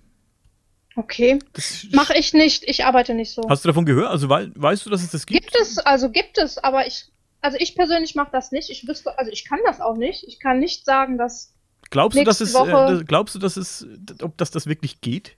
Okay. 0.96 1.40
Das, 1.54 1.88
Mache 1.92 2.18
ich 2.18 2.34
nicht. 2.34 2.64
Ich 2.68 2.84
arbeite 2.84 3.14
nicht 3.14 3.32
so. 3.32 3.42
Hast 3.48 3.64
du 3.64 3.70
davon 3.70 3.86
gehört? 3.86 4.10
Also 4.10 4.30
wei 4.30 4.50
weißt 4.54 4.86
du, 4.86 4.90
dass 4.90 5.02
es 5.02 5.12
das 5.12 5.26
gibt? 5.26 5.42
Gibt 5.42 5.56
es, 5.56 5.78
also 5.78 6.10
gibt 6.12 6.38
es, 6.38 6.58
aber 6.58 6.88
ich, 6.88 7.06
also 7.42 7.58
ich 7.60 7.76
persönlich 7.76 8.16
mache 8.16 8.32
das 8.32 8.52
nicht. 8.52 8.70
Ich 8.70 8.88
wüsste, 8.88 9.18
also 9.18 9.32
ich 9.32 9.46
kann 9.46 9.60
das 9.66 9.80
auch 9.80 9.96
nicht. 9.96 10.26
Ich 10.28 10.40
kann 10.40 10.60
nicht 10.60 10.86
sagen, 10.86 11.18
dass 11.18 11.54
Glaubst 11.90 12.18
du, 12.18 12.24
dass 12.24 12.42
es, 12.42 12.54
äh, 12.56 13.04
glaubst 13.06 13.36
du, 13.36 13.40
dass 13.40 13.58
es, 13.58 13.86
ob 14.22 14.38
das 14.38 14.52
das 14.52 14.68
wirklich 14.68 15.02
geht? 15.02 15.36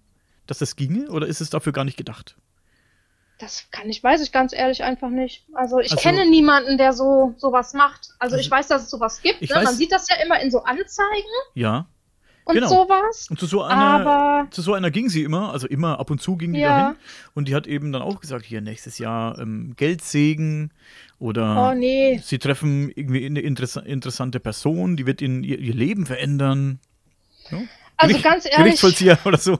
Dass 0.48 0.58
das 0.60 0.76
ginge? 0.76 1.10
Oder 1.10 1.28
ist 1.28 1.40
es 1.42 1.50
dafür 1.50 1.72
gar 1.72 1.86
nicht 1.86 1.98
gedacht? 1.98 2.36
Das 3.40 3.66
kann 3.72 3.90
ich, 3.90 4.04
weiß 4.04 4.22
ich 4.22 4.32
ganz 4.32 4.54
ehrlich 4.54 4.84
einfach 4.84 5.10
nicht. 5.10 5.46
Also 5.54 5.80
ich 5.80 5.92
Also- 5.92 6.02
kenne 6.02 6.30
niemanden, 6.30 6.78
der 6.78 6.94
so 6.94 7.34
sowas 7.38 7.74
macht. 7.74 8.10
Also, 8.20 8.36
Also- 8.36 8.38
ich 8.38 8.52
weiß, 8.52 8.68
dass 8.68 8.84
es 8.84 8.90
sowas 8.90 9.22
gibt. 9.22 9.42
Ne? 9.42 9.48
weiß- 9.48 9.64
Man 9.64 9.76
sieht 9.76 9.92
das 9.92 10.08
ja 10.10 10.18
immer 10.24 10.40
in 10.42 10.52
so 10.52 10.64
Anzeigen 10.64 11.30
Ja. 11.56 11.88
Und 12.46 12.56
Genau. 12.56 12.68
sowas. 12.68 13.28
Und 13.30 13.40
zu 13.40 13.46
so 13.46 13.62
einer, 13.64 13.76
Aber 13.82 14.48
zu 14.52 14.62
so 14.62 14.74
einer 14.74 14.92
ging 14.92 15.10
sie 15.10 15.24
immer, 15.24 15.52
also 15.54 15.68
immer 15.68 16.00
ab 16.00 16.10
und 16.12 16.22
zu 16.22 16.38
ging 16.38 16.54
die 16.54 16.60
Ja. 16.62 16.80
dahin. 16.82 16.96
Und 17.34 17.48
die 17.48 17.56
hat 17.56 17.68
eben 17.68 17.92
dann 17.92 18.02
auch 18.02 18.20
gesagt, 18.20 18.46
hier 18.46 18.62
nächstes 18.62 18.98
Jahr 18.98 19.38
ähm, 19.40 19.74
Geldsegen 19.78 20.72
oder 21.20 21.70
oh 21.70 21.74
nee, 21.76 22.20
sie 22.24 22.40
treffen 22.40 22.90
irgendwie 22.96 23.26
eine 23.26 23.42
interessa 23.42 23.82
interessante 23.82 24.40
Person, 24.40 24.98
die 24.98 25.06
wird 25.06 25.22
in 25.22 25.44
ihr, 25.44 25.60
ihr 25.60 25.74
Leben 25.74 26.06
verändern. 26.06 26.80
Ja? 27.52 27.60
also 27.98 28.14
Gericht- 28.16 28.24
ganz 28.24 28.46
ehrlich, 28.46 28.58
Gerichtsvollzieher 28.58 29.20
oder 29.26 29.38
so. 29.38 29.60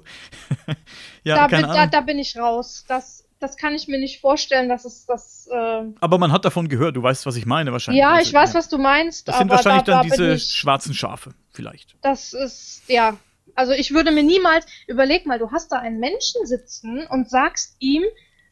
ja, 1.24 1.36
da, 1.36 1.48
bin, 1.48 1.62
da, 1.62 1.86
da 1.88 2.02
bin 2.02 2.18
ich 2.20 2.36
raus. 2.38 2.84
Das, 2.88 3.24
das 3.42 3.58
kann 3.58 3.74
ich 3.74 3.88
mir 3.88 4.00
nicht 4.00 4.22
vorstellen, 4.22 4.70
dass 4.70 4.86
es 4.86 5.06
das. 5.06 5.48
Äh, 5.52 5.84
Aber 6.00 6.18
man 6.20 6.32
hat 6.32 6.46
davon 6.46 6.70
gehört, 6.70 6.96
du 6.96 7.04
weißt, 7.04 7.26
was 7.26 7.36
ich 7.36 7.46
meine 7.46 7.72
wahrscheinlich. 7.72 8.00
ja, 8.02 8.12
Also, 8.12 8.30
ich 8.30 8.34
weiß, 8.34 8.54
was 8.54 8.70
du 8.70 8.78
meinst. 8.78 9.28
Das 9.28 9.40
sind 9.40 9.50
wahrscheinlich 9.50 9.84
da, 9.84 10.02
dann 10.02 10.10
da 10.10 10.16
bin 10.16 10.26
diese 10.28 10.34
ich, 10.34 10.54
schwarzen 10.54 10.94
Schafe, 10.94 11.32
vielleicht. 11.52 11.96
Das 12.02 12.34
ist, 12.34 12.84
ja. 12.88 13.18
Also 13.56 13.74
ich 13.74 13.94
würde 13.94 14.12
mir 14.12 14.24
niemals, 14.24 14.66
überleg 14.88 15.26
mal, 15.26 15.40
du 15.40 15.52
hast 15.52 15.72
da 15.72 15.78
einen 15.80 16.00
Menschen 16.00 16.46
sitzen 16.46 17.06
und 17.10 17.30
sagst 17.30 17.76
ihm, 17.80 18.04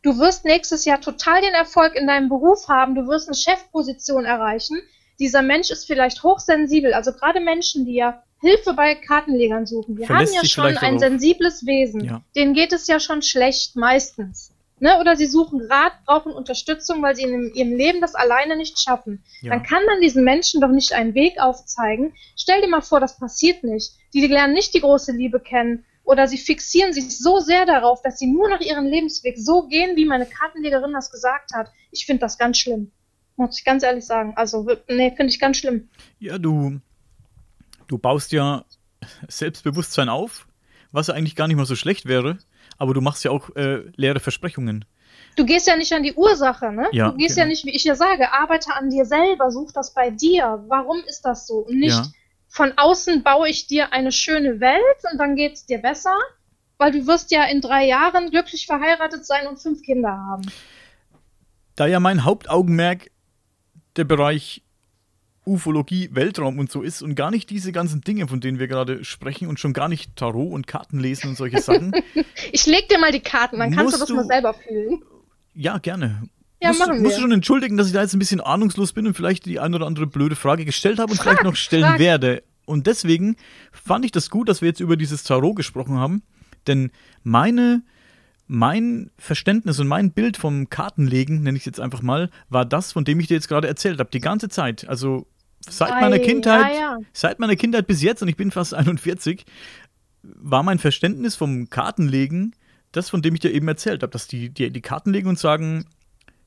du 0.01 0.17
wirst 0.19 0.43
nächstes 0.43 0.83
Jahr 0.85 0.99
total 0.99 1.41
den 1.41 1.53
Erfolg 1.53 1.95
in 1.95 2.07
deinem 2.07 2.27
Beruf 2.27 2.67
haben, 2.67 2.95
du 2.95 3.07
wirst 3.07 3.29
eine 3.29 3.37
Chefposition 3.37 4.25
erreichen. 4.25 4.81
Dieser 5.19 5.41
Mensch 5.41 5.69
ist 5.69 5.85
vielleicht 5.85 6.23
hochsensibel, 6.23 6.93
also 6.93 7.13
gerade 7.13 7.39
Menschen, 7.39 7.85
die 7.85 7.93
ja 7.95 8.23
Hilfe 8.41 8.73
bei 8.73 8.95
Kartenlegern 8.95 9.65
suchen, 9.65 9.95
die 9.97 10.05
Verlässt 10.05 10.35
haben 10.35 10.43
ja 10.43 10.49
schon 10.49 10.65
ein 10.65 10.75
darauf. 10.75 10.99
sensibles 10.99 11.65
Wesen. 11.65 12.03
Ja. 12.03 12.21
Denen 12.35 12.53
geht 12.53 12.73
es 12.73 12.87
ja 12.87 12.99
schon 12.99 13.21
schlecht, 13.21 13.75
meistens. 13.75 14.51
Ne? 14.79 14.99
Oder 14.99 15.15
sie 15.15 15.25
suchen 15.25 15.61
Rat, 15.69 15.93
brauchen 16.05 16.31
Unterstützung, 16.31 17.01
weil 17.01 17.15
sie 17.15 17.23
in 17.23 17.53
ihrem 17.53 17.75
Leben 17.75 18.01
das 18.01 18.15
alleine 18.15 18.55
nicht 18.55 18.79
schaffen 18.79 19.23
Ja. 19.41 19.51
dann 19.51 19.63
kann 19.63 19.83
man 19.85 20.01
diesen 20.01 20.23
Menschen 20.23 20.61
doch 20.61 20.69
nicht 20.69 20.93
einen 20.93 21.13
Weg 21.15 21.39
aufzeigen. 21.39 22.13
Stell 22.37 22.61
dir 22.61 22.69
mal 22.69 22.81
vor, 22.81 22.99
das 22.99 23.17
passiert 23.17 23.63
nicht. 23.63 23.93
Die 24.13 24.25
lernen 24.25 24.53
nicht 24.53 24.73
die 24.73 24.81
große 24.81 25.11
Liebe 25.11 25.39
kennen 25.39 25.85
oder 26.03 26.27
sie 26.27 26.37
fixieren 26.37 26.91
sich 26.93 27.17
so 27.17 27.39
sehr 27.39 27.65
darauf, 27.65 28.01
dass 28.01 28.17
sie 28.17 28.27
nur 28.27 28.49
nach 28.49 28.61
ihrem 28.61 28.85
Lebensweg 28.85 29.37
so 29.37 29.67
gehen, 29.67 29.95
wie 29.95 30.05
meine 30.05 30.25
Kartenlegerin 30.25 30.93
das 30.93 31.11
gesagt 31.11 31.51
hat. 31.53 31.71
Ich 31.91 32.05
finde 32.05 32.21
das 32.21 32.37
ganz 32.37 32.57
schlimm. 32.57 32.91
Muss 33.35 33.59
ich 33.59 33.63
ganz 33.63 33.83
ehrlich 33.83 34.05
sagen. 34.05 34.33
Also, 34.35 34.67
nee, 34.87 35.11
finde 35.15 35.31
ich 35.31 35.39
ganz 35.39 35.57
schlimm. 35.57 35.87
Ja, 36.19 36.37
du, 36.37 36.79
du 37.87 37.97
baust 37.97 38.31
ja 38.31 38.65
Selbstbewusstsein 39.27 40.09
auf, 40.09 40.47
was 40.91 41.07
ja 41.07 41.13
eigentlich 41.13 41.35
gar 41.35 41.47
nicht 41.47 41.57
mal 41.57 41.65
so 41.65 41.75
schlecht 41.75 42.05
wäre, 42.05 42.37
aber 42.79 42.93
du 42.95 43.01
machst 43.01 43.23
ja 43.23 43.29
auch 43.31 43.55
äh, 43.55 43.83
leere 43.95 44.19
Versprechungen. 44.19 44.85
Du 45.35 45.45
gehst 45.45 45.67
ja 45.67 45.75
nicht 45.75 45.93
an 45.93 46.03
die 46.03 46.13
Ursache, 46.13 46.71
ne? 46.71 46.87
Ja, 46.91 47.11
du 47.11 47.17
gehst 47.17 47.35
genau. 47.35 47.45
ja 47.45 47.49
nicht, 47.49 47.65
wie 47.65 47.75
ich 47.75 47.83
ja 47.83 47.95
sage, 47.95 48.31
arbeite 48.33 48.73
an 48.73 48.89
dir 48.89 49.05
selber, 49.05 49.51
such 49.51 49.71
das 49.71 49.93
bei 49.93 50.09
dir. 50.09 50.63
Warum 50.67 50.97
ist 51.07 51.21
das 51.21 51.45
so? 51.45 51.57
Und 51.59 51.79
nicht 51.79 51.91
Ja. 51.95 52.07
von 52.47 52.73
außen 52.77 53.21
baue 53.23 53.47
ich 53.49 53.67
dir 53.67 53.93
eine 53.93 54.11
schöne 54.11 54.59
Welt 54.59 54.97
und 55.11 55.19
dann 55.19 55.35
geht's 55.35 55.65
dir 55.65 55.77
besser, 55.79 56.15
weil 56.77 56.91
du 56.91 57.05
wirst 57.05 57.31
ja 57.31 57.43
in 57.45 57.61
drei 57.61 57.85
Jahren 57.85 58.31
glücklich 58.31 58.65
verheiratet 58.65 59.25
sein 59.25 59.47
und 59.47 59.59
fünf 59.59 59.81
Kinder 59.83 60.11
haben. 60.11 60.43
Da 61.75 61.85
ja 61.87 61.99
mein 61.99 62.25
Hauptaugenmerk 62.25 63.11
der 63.95 64.03
Bereich 64.05 64.63
Ufologie, 65.49 66.09
Weltraum 66.13 66.59
und 66.59 66.71
so 66.71 66.81
ist 66.81 67.01
und 67.01 67.15
gar 67.15 67.31
nicht 67.31 67.49
diese 67.49 67.71
ganzen 67.71 68.01
Dinge, 68.01 68.27
von 68.27 68.39
denen 68.39 68.59
wir 68.59 68.67
gerade 68.67 69.03
sprechen 69.03 69.47
und 69.47 69.59
schon 69.59 69.73
gar 69.73 69.89
nicht 69.89 70.15
Tarot 70.15 70.51
und 70.53 70.67
Karten 70.67 70.99
lesen 70.99 71.29
und 71.29 71.35
solche 71.37 71.61
Sachen. 71.61 71.91
Ich 72.51 72.65
leg 72.65 72.87
dir 72.89 72.97
mal 72.99 73.11
die 73.11 73.19
Karten, 73.19 73.59
dann 73.59 73.71
kannst 73.71 73.99
Musst 73.99 74.09
du 74.09 74.15
das 74.15 74.25
mal 74.25 74.33
selber 74.33 74.53
fühlen. 74.53 75.01
ja, 75.53 75.77
gerne. 75.77 76.23
Ja, 76.61 76.69
musst, 76.69 76.79
machen 76.79 77.01
musst 77.01 77.11
wir. 77.11 77.15
du 77.17 77.21
schon 77.21 77.31
entschuldigen, 77.31 77.77
dass 77.77 77.87
ich 77.87 77.93
da 77.93 78.01
jetzt 78.01 78.13
ein 78.13 78.19
bisschen 78.19 78.41
ahnungslos 78.41 78.93
bin 78.93 79.05
und 79.07 79.13
vielleicht 79.13 79.45
die 79.45 79.59
ein 79.59 79.73
oder 79.75 79.85
andere 79.85 80.07
blöde 80.07 80.35
Frage 80.35 80.65
gestellt 80.65 80.99
habe 80.99 81.11
und 81.11 81.21
vielleicht 81.21 81.43
noch 81.43 81.55
stellen 81.55 81.83
frag. 81.83 81.99
werde. 81.99 82.43
Und 82.65 82.87
deswegen 82.87 83.35
fand 83.71 84.05
ich 84.05 84.11
das 84.11 84.29
gut, 84.29 84.47
dass 84.49 84.61
wir 84.61 84.67
jetzt 84.67 84.79
über 84.79 84.97
dieses 84.97 85.23
Tarot 85.23 85.55
gesprochen 85.55 85.97
haben, 85.97 86.23
denn 86.67 86.91
meine, 87.23 87.81
mein 88.47 89.11
Verständnis 89.17 89.79
und 89.79 89.87
mein 89.87 90.11
Bild 90.11 90.37
vom 90.37 90.69
Kartenlegen, 90.69 91.43
nenne 91.43 91.57
ich 91.57 91.61
es 91.61 91.65
jetzt 91.65 91.79
einfach 91.79 92.01
mal, 92.01 92.29
war 92.49 92.65
das, 92.65 92.91
von 92.91 93.05
dem 93.05 93.19
ich 93.19 93.27
dir 93.27 93.35
jetzt 93.35 93.47
gerade 93.47 93.67
erzählt 93.67 93.99
habe, 93.99 94.09
die 94.11 94.19
ganze 94.19 94.49
Zeit. 94.49 94.87
Also 94.89 95.27
seit 95.69 95.91
meiner 96.01 96.15
Ei, 96.15 96.19
Kindheit, 96.19 96.73
ja, 96.73 96.79
ja. 96.79 96.97
seit 97.13 97.39
meiner 97.39 97.55
Kindheit 97.55 97.87
bis 97.87 98.01
jetzt, 98.01 98.21
und 98.21 98.27
ich 98.27 98.37
bin 98.37 98.51
fast 98.51 98.73
41, 98.75 99.45
war 100.23 100.63
mein 100.63 100.79
Verständnis 100.79 101.35
vom 101.35 101.69
Kartenlegen 101.69 102.55
das, 102.91 103.09
von 103.09 103.21
dem 103.21 103.35
ich 103.35 103.39
dir 103.39 103.53
eben 103.53 103.67
erzählt 103.67 104.01
habe, 104.01 104.11
dass 104.11 104.27
die, 104.27 104.49
die 104.49 104.71
die 104.71 104.81
Karten 104.81 105.13
legen 105.13 105.29
und 105.29 105.37
sagen, 105.37 105.85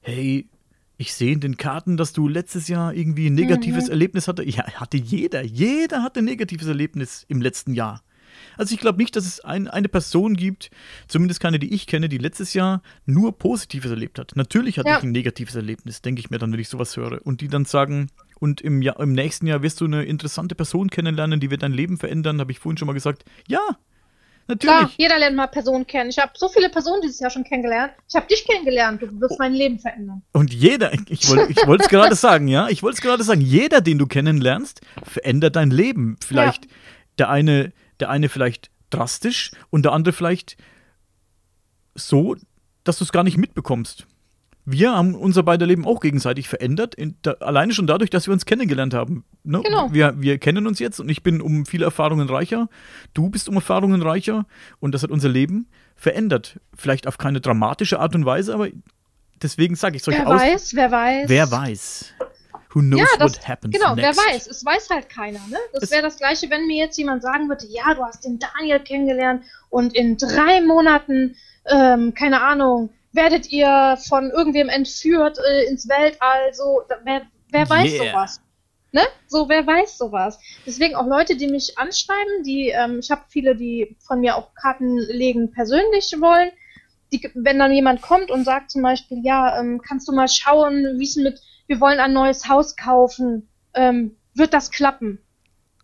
hey, 0.01 0.49
ich 0.97 1.15
sehe 1.15 1.33
in 1.33 1.41
den 1.41 1.57
Karten, 1.57 1.97
dass 1.97 2.13
du 2.13 2.27
letztes 2.29 2.67
Jahr 2.69 2.93
irgendwie 2.95 3.29
ein 3.29 3.35
negatives 3.35 3.85
Mhm. 3.87 3.91
Erlebnis 3.93 4.27
hatte. 4.29 4.43
Ja, 4.49 4.65
hatte 4.75 4.97
jeder. 4.97 5.43
Jeder 5.43 6.03
hatte 6.03 6.19
ein 6.21 6.25
negatives 6.25 6.67
Erlebnis 6.67 7.25
im 7.29 7.41
letzten 7.41 7.75
Jahr. 7.75 8.03
Also 8.57 8.75
ich 8.75 8.81
glaube 8.81 8.99
nicht, 8.99 9.15
dass 9.15 9.25
es 9.25 9.41
ein, 9.41 9.69
eine 9.69 9.89
Person 9.89 10.35
gibt, 10.35 10.71
zumindest 11.07 11.39
keine, 11.41 11.59
die 11.61 11.73
ich 11.73 11.87
kenne, 11.87 12.09
die 12.09 12.19
letztes 12.19 12.55
Jahr 12.55 12.83
nur 13.07 13.39
Positives 13.39 13.91
erlebt 13.91 14.19
hat. 14.19 14.33
Natürlich 14.35 14.79
hatte 14.79 14.89
Ja. 14.89 14.99
ich 14.99 15.05
ein 15.05 15.13
negatives 15.13 15.55
Erlebnis, 15.55 16.03
denke 16.03 16.19
ich 16.21 16.31
mir 16.31 16.39
dann, 16.39 16.53
wenn 16.53 16.59
ich 16.61 16.69
sowas 16.69 16.97
höre. 16.97 17.25
Und 17.25 17.41
die 17.41 17.49
dann 17.49 17.67
sagen, 17.67 18.09
und 18.43 18.61
im, 18.61 18.83
Jahr, 18.83 18.99
im 18.99 19.13
nächsten 19.13 19.47
Jahr 19.47 19.63
wirst 19.63 19.81
du 19.81 19.85
eine 19.85 20.03
interessante 20.03 20.57
Person 20.57 20.91
kennenlernen, 20.91 21.39
die 21.39 21.53
wird 21.53 21.63
dein 21.63 21.73
Leben 21.73 21.97
verändern, 21.97 22.41
habe 22.41 22.51
ich 22.51 22.59
vorhin 22.59 22.77
schon 22.77 22.87
mal 22.87 22.93
gesagt. 22.93 23.25
Ja, 23.47 23.61
Natürlich. 24.49 24.77
Klar, 24.77 24.91
jeder 24.97 25.19
lernt 25.21 25.37
mal 25.37 25.47
Personen 25.47 25.87
kennen. 25.87 26.11
Ich 26.11 26.19
habe 26.19 26.33
so 26.35 26.49
viele 26.49 26.69
Personen 26.69 27.01
dieses 27.01 27.21
Jahr 27.21 27.31
schon 27.31 27.45
kennengelernt. 27.45 27.93
Ich 28.09 28.17
habe 28.17 28.27
dich 28.27 28.45
kennengelernt. 28.45 29.01
Du 29.01 29.07
wirst 29.21 29.35
oh. 29.35 29.37
mein 29.39 29.55
Leben 29.55 29.79
verändern. 29.79 30.23
Und 30.33 30.53
jeder, 30.53 30.93
ich 30.93 31.29
wollte 31.29 31.53
ich 31.53 31.59
es 31.59 31.89
gerade 31.89 32.17
sagen, 32.17 32.49
ja, 32.49 32.69
ich 32.69 32.83
wollte 32.83 32.97
es 32.97 33.01
gerade 33.03 33.23
sagen, 33.23 33.41
jeder, 33.41 33.81
den 33.81 33.99
du 33.99 34.07
kennenlernst, 34.09 34.81
verändert 35.05 35.55
dein 35.55 35.71
Leben. 35.71 36.17
Vielleicht 36.27 36.65
ja. 36.65 36.71
der 37.19 37.31
eine, 37.31 37.73
der 38.01 38.11
eine 38.11 38.29
vielleicht 38.29 38.73
drastisch 38.91 39.53
und 39.71 39.85
der 39.85 39.93
andere 39.93 40.13
vielleicht 40.13 40.57
so, 41.95 42.35
dass 42.83 42.99
du 42.99 43.05
es 43.05 43.13
gar 43.13 43.23
nicht 43.23 43.39
mitbekommst 43.39 44.09
wir 44.65 44.93
haben 44.93 45.15
unser 45.15 45.43
beider 45.43 45.67
Leben 45.67 45.85
auch 45.85 46.01
gegenseitig 46.01 46.49
verändert, 46.49 46.95
da, 47.23 47.33
alleine 47.41 47.73
schon 47.73 47.87
dadurch, 47.87 48.11
dass 48.11 48.27
wir 48.27 48.33
uns 48.33 48.47
kennengelernt 48.47 48.95
haben. 48.95 49.25
Ne? 49.43 49.61
Genau. 49.63 49.93
Wir, 49.93 50.15
wir 50.21 50.39
kennen 50.39 50.67
uns 50.67 50.79
jetzt 50.79 51.01
und 51.01 51.09
ich 51.09 51.23
bin 51.23 51.41
um 51.41 51.67
viele 51.67 51.85
Erfahrungen 51.85 52.29
reicher, 52.29 52.69
du 53.13 53.29
bist 53.29 53.49
um 53.49 53.57
Erfahrungen 53.57 54.03
reicher 54.03 54.47
und 54.79 54.95
das 54.95 55.03
hat 55.03 55.11
unser 55.11 55.29
Leben 55.29 55.67
verändert. 55.97 56.61
Vielleicht 56.77 57.09
auf 57.09 57.19
keine 57.19 57.41
dramatische 57.41 57.99
Art 57.99 58.15
und 58.15 58.25
Weise, 58.25 58.55
aber 58.55 58.69
deswegen 59.43 59.75
sage 59.75 59.97
ich 59.97 60.05
solche 60.05 60.21
Wer 60.21 60.29
weiß, 60.29 60.75
wer 60.75 60.91
weiß. 60.91 61.29
Wer 61.29 61.51
weiß. 61.51 62.15
Who 62.75 62.81
knows 62.81 63.01
ja, 63.01 63.07
das, 63.19 63.37
what 63.37 63.49
happens 63.49 63.75
Genau, 63.77 63.95
next. 63.95 64.17
wer 64.17 64.33
weiß. 64.33 64.47
Es 64.47 64.65
weiß 64.65 64.91
halt 64.91 65.09
keiner. 65.09 65.41
Ne? 65.51 65.59
Das 65.75 65.91
wäre 65.91 66.03
das 66.03 66.17
Gleiche, 66.17 66.49
wenn 66.51 66.67
mir 66.67 66.85
jetzt 66.85 66.97
jemand 66.97 67.23
sagen 67.23 67.49
würde, 67.49 67.67
ja, 67.69 67.95
du 67.95 68.03
hast 68.03 68.25
den 68.25 68.39
Daniel 68.39 68.81
kennengelernt 68.81 69.45
und 69.71 69.95
in 69.95 70.17
drei 70.17 70.63
Monaten, 70.63 71.37
ähm, 71.67 72.15
keine 72.15 72.41
Ahnung, 72.43 72.91
werdet 73.13 73.51
ihr 73.51 73.99
von 74.09 74.31
irgendwem 74.31 74.69
entführt 74.69 75.39
äh, 75.39 75.65
ins 75.65 75.89
Weltall, 75.89 76.53
so, 76.53 76.83
wer, 77.05 77.23
wer 77.51 77.69
weiß 77.69 77.93
yeah. 77.93 78.13
sowas? 78.13 78.41
Ne? 78.93 79.03
So, 79.27 79.49
wer 79.49 79.67
weiß 79.67 79.97
sowas? 79.97 80.39
Deswegen 80.67 80.95
auch 80.95 81.07
Leute, 81.07 81.37
die 81.37 81.47
mich 81.47 81.79
anschreiben, 81.79 82.43
die, 82.45 82.69
ähm, 82.69 82.99
ich 82.99 83.11
habe 83.11 83.23
viele, 83.29 83.57
die 83.57 83.97
von 84.07 84.21
mir 84.21 84.37
auch 84.37 84.55
Karten 84.55 84.99
legen 84.99 85.51
persönlich 85.51 86.15
wollen. 86.21 86.51
Die, 87.11 87.31
wenn 87.35 87.59
dann 87.59 87.73
jemand 87.73 88.03
kommt 88.03 88.31
und 88.31 88.45
sagt 88.45 88.71
zum 88.71 88.83
Beispiel, 88.83 89.21
ja, 89.23 89.59
ähm, 89.59 89.81
kannst 89.81 90.09
du 90.09 90.13
mal 90.13 90.29
schauen, 90.29 90.99
wie 90.99 91.05
es 91.05 91.17
mit, 91.17 91.41
wir 91.67 91.81
wollen 91.81 92.01
ein 92.01 92.13
neues 92.13 92.49
Haus 92.49 92.77
kaufen, 92.77 93.49
ähm, 93.75 94.17
wird 94.35 94.53
das 94.53 94.71
klappen? 94.71 95.19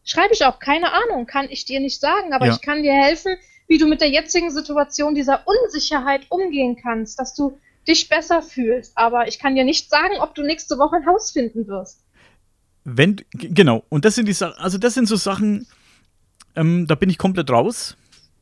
Schreibe 0.05 0.33
ich 0.33 0.45
auch, 0.45 0.59
keine 0.59 0.93
Ahnung, 0.93 1.27
kann 1.27 1.49
ich 1.51 1.67
dir 1.67 1.81
nicht 1.81 2.01
sagen, 2.01 2.33
aber 2.33 2.47
ja. 2.47 2.53
ich 2.53 2.63
kann 2.63 2.83
dir 2.83 2.95
helfen, 2.95 3.37
wie 3.69 3.79
du 3.79 3.87
mit 3.87 4.01
der 4.01 4.11
jetzigen 4.11 4.51
Situation 4.51 5.15
dieser 5.15 5.43
Unsicherheit 5.47 6.23
umgehen 6.31 6.77
kannst, 6.83 7.21
dass 7.21 7.35
du 7.35 7.59
dich 7.87 8.09
besser 8.09 8.43
fühlst. 8.43 8.93
Aber 8.97 9.29
ich 9.29 9.39
kann 9.39 9.55
dir 9.55 9.65
nicht 9.65 9.89
sagen, 9.89 10.15
ob 10.21 10.35
du 10.35 10.43
nächste 10.43 10.79
Woche 10.79 10.97
ein 10.97 11.07
Haus 11.07 11.31
finden 11.31 11.69
wirst. 11.69 12.03
Wenn, 12.85 13.17
genau, 13.33 13.85
und 13.91 14.05
das 14.05 14.15
sind 14.15 14.27
die 14.27 14.33
Sachen, 14.33 14.59
also 14.59 14.79
das 14.79 14.95
sind 14.95 15.07
so 15.07 15.17
Sachen, 15.17 15.67
ähm, 16.57 16.87
da 16.87 16.95
bin 16.95 17.11
ich 17.11 17.19
komplett 17.19 17.51
raus. 17.51 17.97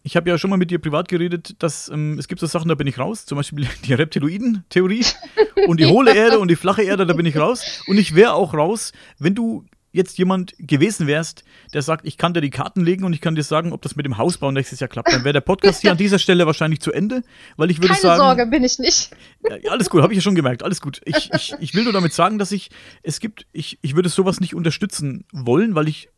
Ich 0.05 0.15
habe 0.15 0.31
ja 0.31 0.39
schon 0.39 0.51
mal 0.51 0.57
mit 0.57 0.70
dir 0.70 0.78
privat 0.78 1.09
geredet, 1.09 1.57
dass 1.59 1.89
ähm, 1.89 2.16
es 2.16 2.28
gibt 2.28 2.40
so 2.40 2.47
Sachen, 2.47 2.69
da 2.69 2.77
bin 2.77 2.86
ich 2.86 2.97
raus, 2.97 3.27
zum 3.27 3.36
Beispiel 3.36 3.66
die 3.85 3.94
Reptiloiden-Theorie 3.94 5.05
und 5.66 5.81
die 5.81 5.86
hohle 5.86 6.15
Erde 6.15 6.39
und 6.39 6.48
die 6.48 6.55
flache 6.55 6.82
Erde, 6.82 7.07
da 7.07 7.15
bin 7.15 7.27
ich 7.27 7.36
raus. 7.36 7.82
Und 7.89 7.98
ich 7.98 8.15
wäre 8.15 8.35
auch 8.35 8.55
raus, 8.55 8.93
wenn 9.19 9.35
du 9.35 9.65
jetzt 9.97 10.18
jemand 10.18 10.55
gewesen 10.59 11.06
wärst, 11.06 11.44
der 11.74 11.82
sagt, 11.82 12.06
ich 12.06 12.16
kann 12.16 12.35
dir 12.35 12.40
die 12.40 12.51
Karten 12.51 12.85
legen 12.85 13.05
und 13.05 13.12
ich 13.12 13.20
kann 13.20 13.35
dir 13.35 13.43
sagen, 13.43 13.73
ob 13.73 13.82
das 13.82 13.97
mit 13.97 14.06
dem 14.06 14.18
Hausbau 14.18 14.52
nächstes 14.52 14.78
Jahr 14.81 14.89
klappt, 14.89 15.12
dann 15.12 15.24
wäre 15.24 15.32
der 15.32 15.40
Podcast 15.40 15.81
hier 15.81 15.90
an 15.90 15.97
dieser 15.97 16.18
Stelle 16.18 16.47
wahrscheinlich 16.47 16.81
zu 16.81 16.93
Ende, 16.93 17.23
weil 17.56 17.70
ich 17.70 17.78
würde 17.78 17.89
Keine 17.89 18.01
sagen. 18.01 18.20
Sorge, 18.20 18.47
bin 18.47 18.62
ich 18.62 18.78
nicht. 18.78 19.10
Ja, 19.48 19.70
alles 19.73 19.90
gut, 19.90 20.02
habe 20.02 20.12
ich 20.12 20.18
ja 20.18 20.23
schon 20.23 20.35
gemerkt, 20.35 20.62
alles 20.62 20.81
gut. 20.81 21.01
Ich, 21.05 21.31
ich, 21.35 21.55
ich 21.59 21.74
will 21.74 21.85
nur 21.85 21.93
damit 21.93 22.12
sagen, 22.12 22.39
dass 22.39 22.52
ich, 22.52 22.70
es 23.02 23.20
gibt, 23.20 23.47
ich, 23.52 23.78
ich 23.82 23.97
würde 23.97 24.09
sowas 24.09 24.40
nicht 24.40 24.55
unterstützen 24.55 25.24
wollen, 25.32 25.74
weil 25.74 25.89
ich 25.89 26.10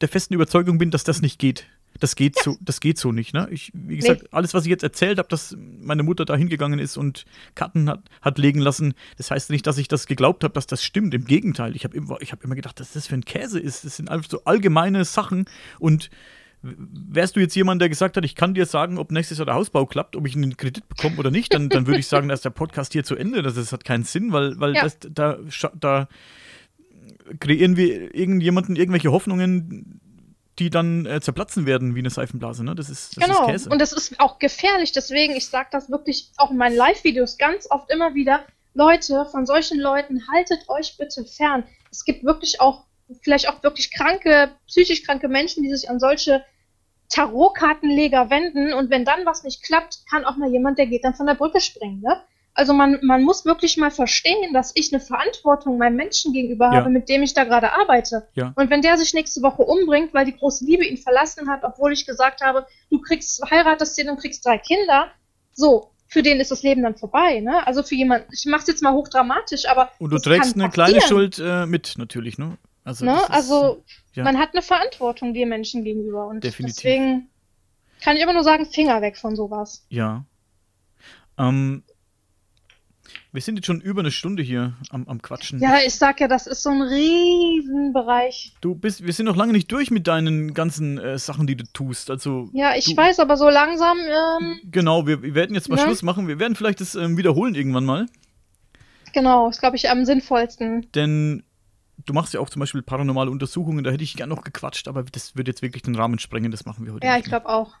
der 0.00 0.08
festen 0.08 0.34
Überzeugung 0.34 0.78
bin, 0.78 0.90
dass 0.90 1.04
das 1.04 1.22
nicht 1.22 1.38
geht. 1.38 1.66
Das 2.00 2.16
geht 2.16 2.36
ja. 2.36 2.42
so, 2.42 2.56
das 2.60 2.80
geht 2.80 2.98
so 2.98 3.12
nicht. 3.12 3.34
Ne? 3.34 3.48
Ich, 3.50 3.70
wie 3.74 3.96
gesagt, 3.96 4.22
nee. 4.22 4.28
alles, 4.32 4.54
was 4.54 4.64
ich 4.64 4.70
jetzt 4.70 4.82
erzählt 4.82 5.18
habe, 5.18 5.28
dass 5.28 5.56
meine 5.58 6.02
Mutter 6.02 6.24
da 6.24 6.36
hingegangen 6.36 6.78
ist 6.78 6.96
und 6.96 7.24
Karten 7.54 7.88
hat, 7.88 8.02
hat 8.20 8.38
legen 8.38 8.60
lassen, 8.60 8.94
das 9.16 9.30
heißt 9.30 9.50
nicht, 9.50 9.66
dass 9.66 9.78
ich 9.78 9.88
das 9.88 10.06
geglaubt 10.06 10.44
habe, 10.44 10.54
dass 10.54 10.66
das 10.66 10.82
stimmt. 10.82 11.14
Im 11.14 11.24
Gegenteil, 11.24 11.76
ich 11.76 11.84
habe 11.84 11.96
immer, 11.96 12.16
hab 12.16 12.44
immer 12.44 12.54
gedacht, 12.54 12.80
dass 12.80 12.92
das 12.92 13.06
für 13.06 13.14
ein 13.14 13.24
Käse 13.24 13.58
ist. 13.60 13.84
Das 13.84 13.96
sind 13.96 14.10
einfach 14.10 14.30
so 14.30 14.44
allgemeine 14.44 15.04
Sachen 15.04 15.46
und 15.78 16.10
Wärst 16.62 17.36
du 17.36 17.40
jetzt 17.40 17.54
jemand, 17.54 17.80
der 17.80 17.88
gesagt 17.88 18.16
hat, 18.16 18.24
ich 18.24 18.34
kann 18.34 18.54
dir 18.54 18.66
sagen, 18.66 18.98
ob 18.98 19.12
nächstes 19.12 19.38
Jahr 19.38 19.44
der 19.44 19.54
Hausbau 19.54 19.86
klappt, 19.86 20.16
ob 20.16 20.26
ich 20.26 20.34
einen 20.34 20.56
Kredit 20.56 20.88
bekomme 20.88 21.16
oder 21.18 21.30
nicht, 21.30 21.54
dann, 21.54 21.68
dann 21.68 21.86
würde 21.86 22.00
ich 22.00 22.08
sagen, 22.08 22.28
dass 22.28 22.40
der 22.40 22.50
Podcast 22.50 22.92
hier 22.92 23.04
zu 23.04 23.14
Ende. 23.14 23.42
Das, 23.42 23.54
das 23.54 23.72
hat 23.72 23.84
keinen 23.84 24.04
Sinn, 24.04 24.32
weil, 24.32 24.58
weil 24.58 24.74
ja. 24.74 24.82
das, 24.82 24.98
da, 24.98 25.38
da 25.78 26.08
kreieren 27.38 27.76
wir 27.76 28.14
irgendjemanden 28.14 28.74
irgendwelche 28.74 29.12
Hoffnungen, 29.12 30.00
die 30.58 30.70
dann 30.70 31.04
äh, 31.06 31.20
zerplatzen 31.20 31.66
werden 31.66 31.94
wie 31.94 31.98
eine 32.00 32.10
Seifenblase. 32.10 32.64
Ne? 32.64 32.74
Das 32.74 32.88
ist, 32.88 33.16
das 33.16 33.24
genau. 33.24 33.42
ist 33.42 33.46
Käse. 33.46 33.70
Und 33.70 33.80
das 33.80 33.92
ist 33.92 34.18
auch 34.20 34.38
gefährlich. 34.38 34.92
Deswegen, 34.92 35.34
ich 35.36 35.48
sage 35.48 35.68
das 35.70 35.90
wirklich 35.90 36.30
auch 36.36 36.50
in 36.50 36.56
meinen 36.56 36.76
Live-Videos 36.76 37.36
ganz 37.36 37.70
oft 37.70 37.90
immer 37.90 38.14
wieder. 38.14 38.44
Leute, 38.74 39.26
von 39.30 39.46
solchen 39.46 39.78
Leuten 39.78 40.22
haltet 40.32 40.68
euch 40.68 40.96
bitte 40.96 41.24
fern. 41.24 41.64
Es 41.90 42.04
gibt 42.04 42.24
wirklich 42.24 42.60
auch, 42.60 42.84
vielleicht 43.22 43.48
auch 43.48 43.62
wirklich 43.62 43.92
kranke, 43.92 44.50
psychisch 44.66 45.02
kranke 45.02 45.28
Menschen, 45.28 45.62
die 45.62 45.74
sich 45.74 45.88
an 45.90 46.00
solche 46.00 46.44
Tarotkartenleger 47.10 48.30
wenden. 48.30 48.72
Und 48.72 48.90
wenn 48.90 49.04
dann 49.04 49.24
was 49.24 49.44
nicht 49.44 49.62
klappt, 49.62 50.00
kann 50.10 50.24
auch 50.24 50.36
mal 50.36 50.50
jemand, 50.50 50.78
der 50.78 50.86
geht 50.86 51.04
dann 51.04 51.14
von 51.14 51.26
der 51.26 51.34
Brücke 51.34 51.60
springen. 51.60 52.00
Ne? 52.00 52.20
Also 52.56 52.72
man, 52.72 52.98
man 53.02 53.22
muss 53.22 53.44
wirklich 53.44 53.76
mal 53.76 53.90
verstehen, 53.90 54.54
dass 54.54 54.72
ich 54.74 54.90
eine 54.90 55.00
Verantwortung 55.00 55.76
meinem 55.76 55.96
Menschen 55.96 56.32
gegenüber 56.32 56.70
ja. 56.72 56.76
habe, 56.76 56.88
mit 56.88 57.06
dem 57.10 57.22
ich 57.22 57.34
da 57.34 57.44
gerade 57.44 57.74
arbeite. 57.74 58.28
Ja. 58.32 58.54
Und 58.56 58.70
wenn 58.70 58.80
der 58.80 58.96
sich 58.96 59.12
nächste 59.12 59.42
Woche 59.42 59.62
umbringt, 59.62 60.14
weil 60.14 60.24
die 60.24 60.34
große 60.34 60.64
Liebe 60.64 60.86
ihn 60.86 60.96
verlassen 60.96 61.50
hat, 61.50 61.64
obwohl 61.64 61.92
ich 61.92 62.06
gesagt 62.06 62.40
habe, 62.40 62.66
du 62.90 62.98
kriegst, 62.98 63.42
heiratest 63.50 63.98
den 63.98 64.08
und 64.08 64.18
kriegst 64.18 64.46
drei 64.46 64.56
Kinder, 64.56 65.08
so, 65.52 65.90
für 66.08 66.22
den 66.22 66.40
ist 66.40 66.50
das 66.50 66.62
Leben 66.62 66.82
dann 66.82 66.96
vorbei, 66.96 67.40
ne? 67.40 67.66
Also 67.66 67.82
für 67.82 67.94
jemanden, 67.94 68.28
ich 68.32 68.46
mach's 68.46 68.66
jetzt 68.66 68.82
mal 68.82 68.94
hochdramatisch, 68.94 69.68
aber. 69.68 69.90
Und 69.98 70.10
du 70.10 70.18
trägst 70.18 70.54
eine 70.54 70.70
kleine 70.70 71.02
Schuld 71.02 71.38
äh, 71.38 71.66
mit, 71.66 71.98
natürlich, 71.98 72.38
ne? 72.38 72.56
Also, 72.84 73.04
ne? 73.04 73.16
Ist, 73.16 73.30
also 73.30 73.82
ja. 74.14 74.24
man 74.24 74.38
hat 74.38 74.50
eine 74.54 74.62
Verantwortung 74.62 75.34
dir 75.34 75.46
Menschen 75.46 75.84
gegenüber 75.84 76.26
und 76.26 76.42
Definitiv. 76.42 76.76
deswegen 76.76 77.28
kann 78.00 78.16
ich 78.16 78.22
immer 78.22 78.32
nur 78.32 78.44
sagen, 78.44 78.64
Finger 78.64 79.02
weg 79.02 79.18
von 79.18 79.36
sowas. 79.36 79.84
Ja. 79.90 80.24
Ähm, 81.36 81.82
wir 83.32 83.42
sind 83.42 83.56
jetzt 83.56 83.66
schon 83.66 83.80
über 83.80 84.00
eine 84.00 84.10
Stunde 84.10 84.42
hier 84.42 84.74
am, 84.90 85.06
am 85.08 85.20
Quatschen. 85.20 85.60
Ja, 85.60 85.78
ich 85.84 85.94
sag 85.94 86.20
ja, 86.20 86.28
das 86.28 86.46
ist 86.46 86.62
so 86.62 86.70
ein 86.70 86.82
Riesenbereich. 86.82 88.54
Du 88.60 88.74
bist, 88.74 89.04
wir 89.04 89.12
sind 89.12 89.26
noch 89.26 89.36
lange 89.36 89.52
nicht 89.52 89.70
durch 89.70 89.90
mit 89.90 90.06
deinen 90.06 90.54
ganzen 90.54 90.98
äh, 90.98 91.18
Sachen, 91.18 91.46
die 91.46 91.56
du 91.56 91.64
tust. 91.72 92.10
Also. 92.10 92.48
Ja, 92.52 92.74
ich 92.74 92.86
du, 92.86 92.96
weiß, 92.96 93.20
aber 93.20 93.36
so 93.36 93.48
langsam. 93.48 93.98
Ähm, 93.98 94.60
genau, 94.64 95.06
wir, 95.06 95.22
wir, 95.22 95.34
werden 95.34 95.54
jetzt 95.54 95.68
mal 95.68 95.76
ne? 95.76 95.82
Schluss 95.82 96.02
machen. 96.02 96.28
Wir 96.28 96.38
werden 96.38 96.56
vielleicht 96.56 96.80
das 96.80 96.94
ähm, 96.94 97.16
wiederholen 97.16 97.54
irgendwann 97.54 97.84
mal. 97.84 98.06
Genau, 99.12 99.48
ist, 99.48 99.60
glaube 99.60 99.76
ich, 99.76 99.90
am 99.90 100.04
sinnvollsten. 100.04 100.90
Denn 100.94 101.42
du 102.04 102.12
machst 102.12 102.34
ja 102.34 102.40
auch 102.40 102.50
zum 102.50 102.60
Beispiel 102.60 102.82
paranormale 102.82 103.30
Untersuchungen, 103.30 103.84
da 103.84 103.90
hätte 103.90 104.04
ich 104.04 104.16
gern 104.16 104.28
noch 104.28 104.44
gequatscht, 104.44 104.88
aber 104.88 105.04
das 105.04 105.36
würde 105.36 105.50
jetzt 105.50 105.62
wirklich 105.62 105.82
den 105.82 105.94
Rahmen 105.94 106.18
sprengen, 106.18 106.50
das 106.50 106.64
machen 106.64 106.84
wir 106.86 106.92
heute. 106.92 107.06
Ja, 107.06 107.16
ich 107.16 107.24
glaube 107.24 107.48
auch. 107.48 107.74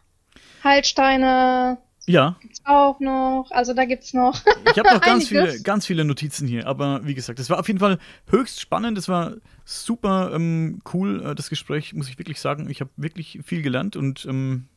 Heilsteine, 0.64 1.78
ja. 2.06 2.36
Gibt's 2.40 2.62
auch 2.64 3.00
noch. 3.00 3.48
Also 3.50 3.74
da 3.74 3.84
gibt's 3.84 4.14
noch. 4.14 4.40
Ich 4.70 4.78
habe 4.78 4.94
noch 4.94 5.00
ganz 5.02 5.28
viele, 5.28 5.60
ganz 5.62 5.86
viele 5.86 6.04
Notizen 6.04 6.46
hier. 6.46 6.66
Aber 6.66 7.04
wie 7.04 7.14
gesagt, 7.14 7.38
es 7.38 7.50
war 7.50 7.58
auf 7.58 7.66
jeden 7.66 7.80
Fall 7.80 7.98
höchst 8.30 8.60
spannend. 8.60 8.96
Es 8.96 9.08
war 9.08 9.34
super 9.64 10.32
ähm, 10.32 10.80
cool, 10.94 11.24
äh, 11.24 11.34
das 11.34 11.50
Gespräch, 11.50 11.94
muss 11.94 12.08
ich 12.08 12.18
wirklich 12.18 12.40
sagen. 12.40 12.70
Ich 12.70 12.80
habe 12.80 12.90
wirklich 12.96 13.40
viel 13.44 13.62
gelernt 13.62 13.96
und 13.96 14.24
ähm, 14.26 14.68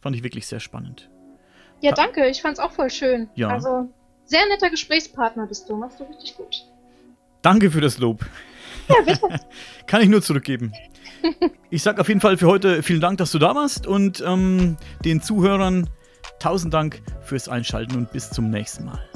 fand 0.00 0.14
ich 0.14 0.22
wirklich 0.22 0.46
sehr 0.46 0.60
spannend. 0.60 1.10
Ja, 1.80 1.92
danke. 1.92 2.28
Ich 2.28 2.42
fand's 2.42 2.60
auch 2.60 2.72
voll 2.72 2.90
schön. 2.90 3.30
Ja. 3.34 3.48
Also, 3.48 3.88
sehr 4.26 4.46
netter 4.48 4.68
Gesprächspartner 4.70 5.46
bist 5.46 5.68
du. 5.68 5.76
Machst 5.76 5.98
du 5.98 6.04
richtig 6.04 6.36
gut. 6.36 6.66
Danke 7.42 7.70
für 7.70 7.80
das 7.80 7.98
Lob. 7.98 8.24
Ja, 8.88 8.96
bitte. 9.04 9.40
Kann 9.86 10.02
ich 10.02 10.08
nur 10.08 10.20
zurückgeben. 10.20 10.72
Ich 11.70 11.82
sag 11.82 11.98
auf 11.98 12.08
jeden 12.08 12.20
Fall 12.20 12.36
für 12.36 12.46
heute 12.46 12.82
vielen 12.82 13.00
Dank, 13.00 13.18
dass 13.18 13.32
du 13.32 13.38
da 13.38 13.54
warst 13.54 13.86
und 13.86 14.22
ähm, 14.26 14.76
den 15.04 15.22
Zuhörern 15.22 15.88
Tausend 16.40 16.72
Dank 16.72 17.02
fürs 17.20 17.48
Einschalten 17.48 17.96
und 17.96 18.10
bis 18.12 18.30
zum 18.30 18.50
nächsten 18.50 18.86
Mal. 18.86 19.09